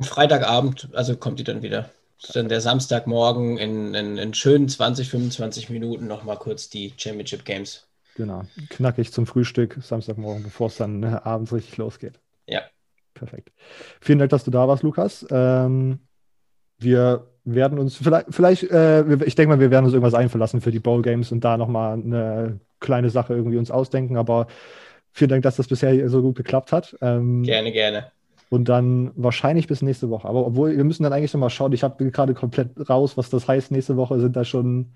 Freitagabend, 0.00 0.88
also 0.92 1.16
kommt 1.16 1.40
die 1.40 1.44
dann 1.44 1.62
wieder. 1.62 1.90
Das 2.20 2.30
ist 2.30 2.36
dann 2.36 2.48
der 2.48 2.60
Samstagmorgen 2.60 3.58
in, 3.58 3.94
in, 3.94 4.16
in 4.16 4.32
schönen 4.32 4.68
20, 4.68 5.08
25 5.08 5.70
Minuten 5.70 6.06
nochmal 6.06 6.36
kurz 6.36 6.68
die 6.68 6.94
Championship 6.96 7.44
Games. 7.44 7.88
Genau, 8.14 8.42
knackig 8.70 9.12
zum 9.12 9.26
Frühstück, 9.26 9.78
Samstagmorgen, 9.80 10.44
bevor 10.44 10.68
es 10.68 10.76
dann 10.76 11.02
äh, 11.02 11.20
abends 11.24 11.52
richtig 11.52 11.76
losgeht. 11.78 12.20
Ja. 12.46 12.62
Perfekt. 13.14 13.50
Vielen 14.00 14.20
Dank, 14.20 14.30
dass 14.30 14.44
du 14.44 14.52
da 14.52 14.68
warst, 14.68 14.84
Lukas. 14.84 15.26
Ähm, 15.30 15.98
wir 16.78 17.26
werden 17.44 17.78
uns 17.78 17.96
vielleicht, 17.96 18.26
vielleicht 18.30 18.62
äh, 18.64 19.24
ich 19.24 19.34
denke 19.34 19.48
mal, 19.48 19.60
wir 19.60 19.70
werden 19.70 19.84
uns 19.84 19.94
irgendwas 19.94 20.14
einverlassen 20.14 20.60
für 20.60 20.70
die 20.70 20.80
Bowl 20.80 21.02
Games 21.02 21.32
und 21.32 21.44
da 21.44 21.56
nochmal 21.56 21.94
eine 21.94 22.60
kleine 22.80 23.10
Sache 23.10 23.34
irgendwie 23.34 23.58
uns 23.58 23.70
ausdenken. 23.70 24.16
Aber 24.16 24.46
vielen 25.12 25.30
Dank, 25.30 25.42
dass 25.42 25.56
das 25.56 25.68
bisher 25.68 26.08
so 26.08 26.22
gut 26.22 26.36
geklappt 26.36 26.72
hat. 26.72 26.96
Ähm, 27.00 27.42
gerne, 27.42 27.72
gerne. 27.72 28.12
Und 28.50 28.68
dann 28.68 29.10
wahrscheinlich 29.14 29.66
bis 29.66 29.82
nächste 29.82 30.08
Woche. 30.08 30.28
Aber 30.28 30.46
obwohl, 30.46 30.76
wir 30.76 30.84
müssen 30.84 31.02
dann 31.02 31.12
eigentlich 31.12 31.34
nochmal 31.34 31.50
schauen. 31.50 31.72
Ich 31.72 31.82
habe 31.82 32.10
gerade 32.10 32.34
komplett 32.34 32.88
raus, 32.88 33.16
was 33.16 33.28
das 33.28 33.46
heißt. 33.46 33.70
Nächste 33.70 33.96
Woche 33.96 34.20
sind 34.20 34.36
da 34.36 34.44
schon. 34.44 34.94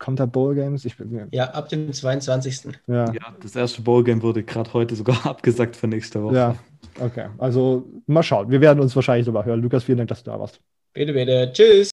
Kommt 0.00 0.18
da 0.18 0.24
Bowl 0.24 0.54
Games? 0.54 0.86
Ich 0.86 0.96
ja, 1.30 1.50
ab 1.50 1.68
dem 1.68 1.92
22. 1.92 2.72
Ja, 2.86 3.12
ja 3.12 3.36
das 3.42 3.54
erste 3.54 3.82
Bowl 3.82 4.02
Game 4.02 4.22
wurde 4.22 4.42
gerade 4.42 4.72
heute 4.72 4.96
sogar 4.96 5.26
abgesagt 5.26 5.76
für 5.76 5.88
nächste 5.88 6.22
Woche. 6.22 6.34
Ja, 6.34 6.56
okay. 6.98 7.28
Also 7.36 7.86
mal 8.06 8.22
schauen. 8.22 8.50
Wir 8.50 8.62
werden 8.62 8.80
uns 8.80 8.96
wahrscheinlich 8.96 9.26
sogar 9.26 9.44
hören. 9.44 9.60
Lukas, 9.60 9.84
vielen 9.84 9.98
Dank, 9.98 10.08
dass 10.08 10.24
du 10.24 10.30
da 10.30 10.40
warst. 10.40 10.58
Bitte, 10.94 11.12
bitte. 11.12 11.50
Tschüss. 11.52 11.90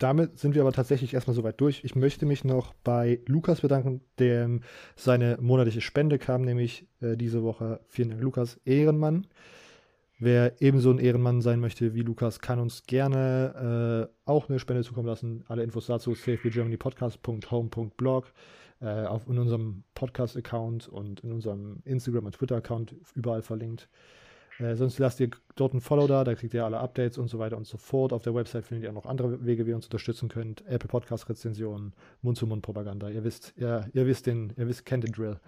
Damit 0.00 0.40
sind 0.40 0.56
wir 0.56 0.62
aber 0.62 0.72
tatsächlich 0.72 1.14
erstmal 1.14 1.36
soweit 1.36 1.60
durch. 1.60 1.84
Ich 1.84 1.94
möchte 1.94 2.26
mich 2.26 2.42
noch 2.42 2.74
bei 2.82 3.20
Lukas 3.26 3.60
bedanken, 3.60 4.00
dem 4.18 4.62
seine 4.96 5.38
monatliche 5.40 5.80
Spende 5.80 6.18
kam, 6.18 6.42
nämlich 6.42 6.88
äh, 7.00 7.16
diese 7.16 7.44
Woche. 7.44 7.78
Vielen 7.86 8.10
Dank, 8.10 8.22
Lukas, 8.22 8.60
Ehrenmann. 8.64 9.28
Wer 10.20 10.60
ebenso 10.60 10.90
ein 10.90 10.98
Ehrenmann 10.98 11.42
sein 11.42 11.60
möchte 11.60 11.94
wie 11.94 12.02
Lukas, 12.02 12.40
kann 12.40 12.58
uns 12.58 12.82
gerne 12.82 14.08
äh, 14.08 14.12
auch 14.28 14.48
eine 14.48 14.58
Spende 14.58 14.82
zukommen 14.82 15.06
lassen. 15.06 15.44
Alle 15.46 15.62
Infos 15.62 15.86
dazu 15.86 16.12
safebygermanypodcast.home.blog 16.12 18.32
äh, 18.80 19.04
auf 19.04 19.28
in 19.28 19.38
unserem 19.38 19.84
Podcast-Account 19.94 20.88
und 20.88 21.20
in 21.20 21.30
unserem 21.30 21.82
Instagram- 21.84 22.26
und 22.26 22.34
Twitter-Account 22.34 22.96
überall 23.14 23.42
verlinkt. 23.42 23.88
Äh, 24.58 24.74
sonst 24.74 24.98
lasst 24.98 25.20
ihr 25.20 25.30
dort 25.54 25.74
ein 25.74 25.80
Follow 25.80 26.08
da, 26.08 26.24
da 26.24 26.34
kriegt 26.34 26.52
ihr 26.52 26.64
alle 26.64 26.78
Updates 26.78 27.16
und 27.16 27.28
so 27.28 27.38
weiter 27.38 27.56
und 27.56 27.68
so 27.68 27.76
fort. 27.76 28.12
Auf 28.12 28.24
der 28.24 28.34
Website 28.34 28.64
findet 28.64 28.82
ihr 28.84 28.90
auch 28.90 28.94
noch 28.94 29.06
andere 29.06 29.46
Wege, 29.46 29.66
wie 29.66 29.70
ihr 29.70 29.76
uns 29.76 29.86
unterstützen 29.86 30.28
könnt. 30.28 30.66
Apple 30.66 30.88
Podcast 30.88 31.28
Rezensionen, 31.28 31.92
Mund-zu-Mund-Propaganda. 32.22 33.08
Ihr 33.08 33.22
wisst, 33.22 33.54
ihr, 33.56 33.88
ihr 33.92 34.06
wisst 34.06 34.26
den, 34.26 34.52
ihr 34.56 34.66
wisst, 34.66 34.84
kennt 34.84 35.04
den 35.04 35.12
Drill. 35.12 35.38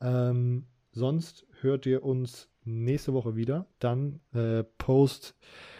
Ähm, 0.00 0.66
sonst 0.92 1.48
hört 1.62 1.86
ihr 1.86 2.04
uns 2.04 2.48
nächste 2.64 3.12
Woche 3.12 3.36
wieder. 3.36 3.66
Dann 3.78 4.20
äh, 4.32 4.64
Post 4.78 5.34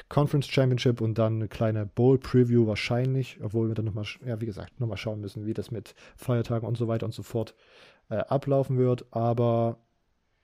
Conference 0.08 0.48
Championship 0.48 1.00
und 1.00 1.18
dann 1.18 1.36
eine 1.36 1.48
kleine 1.48 1.86
Bowl 1.86 2.18
Preview 2.18 2.66
wahrscheinlich, 2.66 3.38
obwohl 3.42 3.68
wir 3.68 3.74
dann 3.74 3.84
nochmal, 3.84 4.04
ja, 4.24 4.40
wie 4.40 4.46
gesagt, 4.46 4.80
nochmal 4.80 4.96
schauen 4.96 5.20
müssen, 5.20 5.46
wie 5.46 5.54
das 5.54 5.70
mit 5.70 5.94
Feiertagen 6.16 6.66
und 6.66 6.76
so 6.76 6.88
weiter 6.88 7.06
und 7.06 7.12
so 7.12 7.22
fort 7.22 7.54
äh, 8.08 8.16
ablaufen 8.16 8.76
wird. 8.76 9.06
Aber 9.12 9.78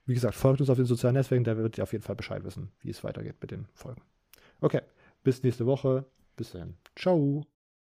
wie 0.07 0.15
gesagt, 0.15 0.37
folgt 0.37 0.61
uns 0.61 0.71
auf 0.71 0.77
den 0.77 0.87
sozialen 0.87 1.15
Netzwerken, 1.15 1.45
da 1.45 1.57
wird 1.57 1.79
ihr 1.79 1.83
auf 1.83 1.93
jeden 1.93 2.05
Fall 2.05 2.17
Bescheid 2.17 2.45
wissen, 2.45 2.71
wie 2.81 2.91
es 2.91 3.03
weitergeht 3.03 3.37
mit 3.41 3.51
den 3.51 3.67
Folgen. 3.75 4.03
Okay, 4.61 4.83
bis 5.25 5.43
nächste 5.43 5.67
Woche. 5.67 6.05
Bis 6.37 6.53
dann. 6.53 6.77
Ciao. 6.95 7.47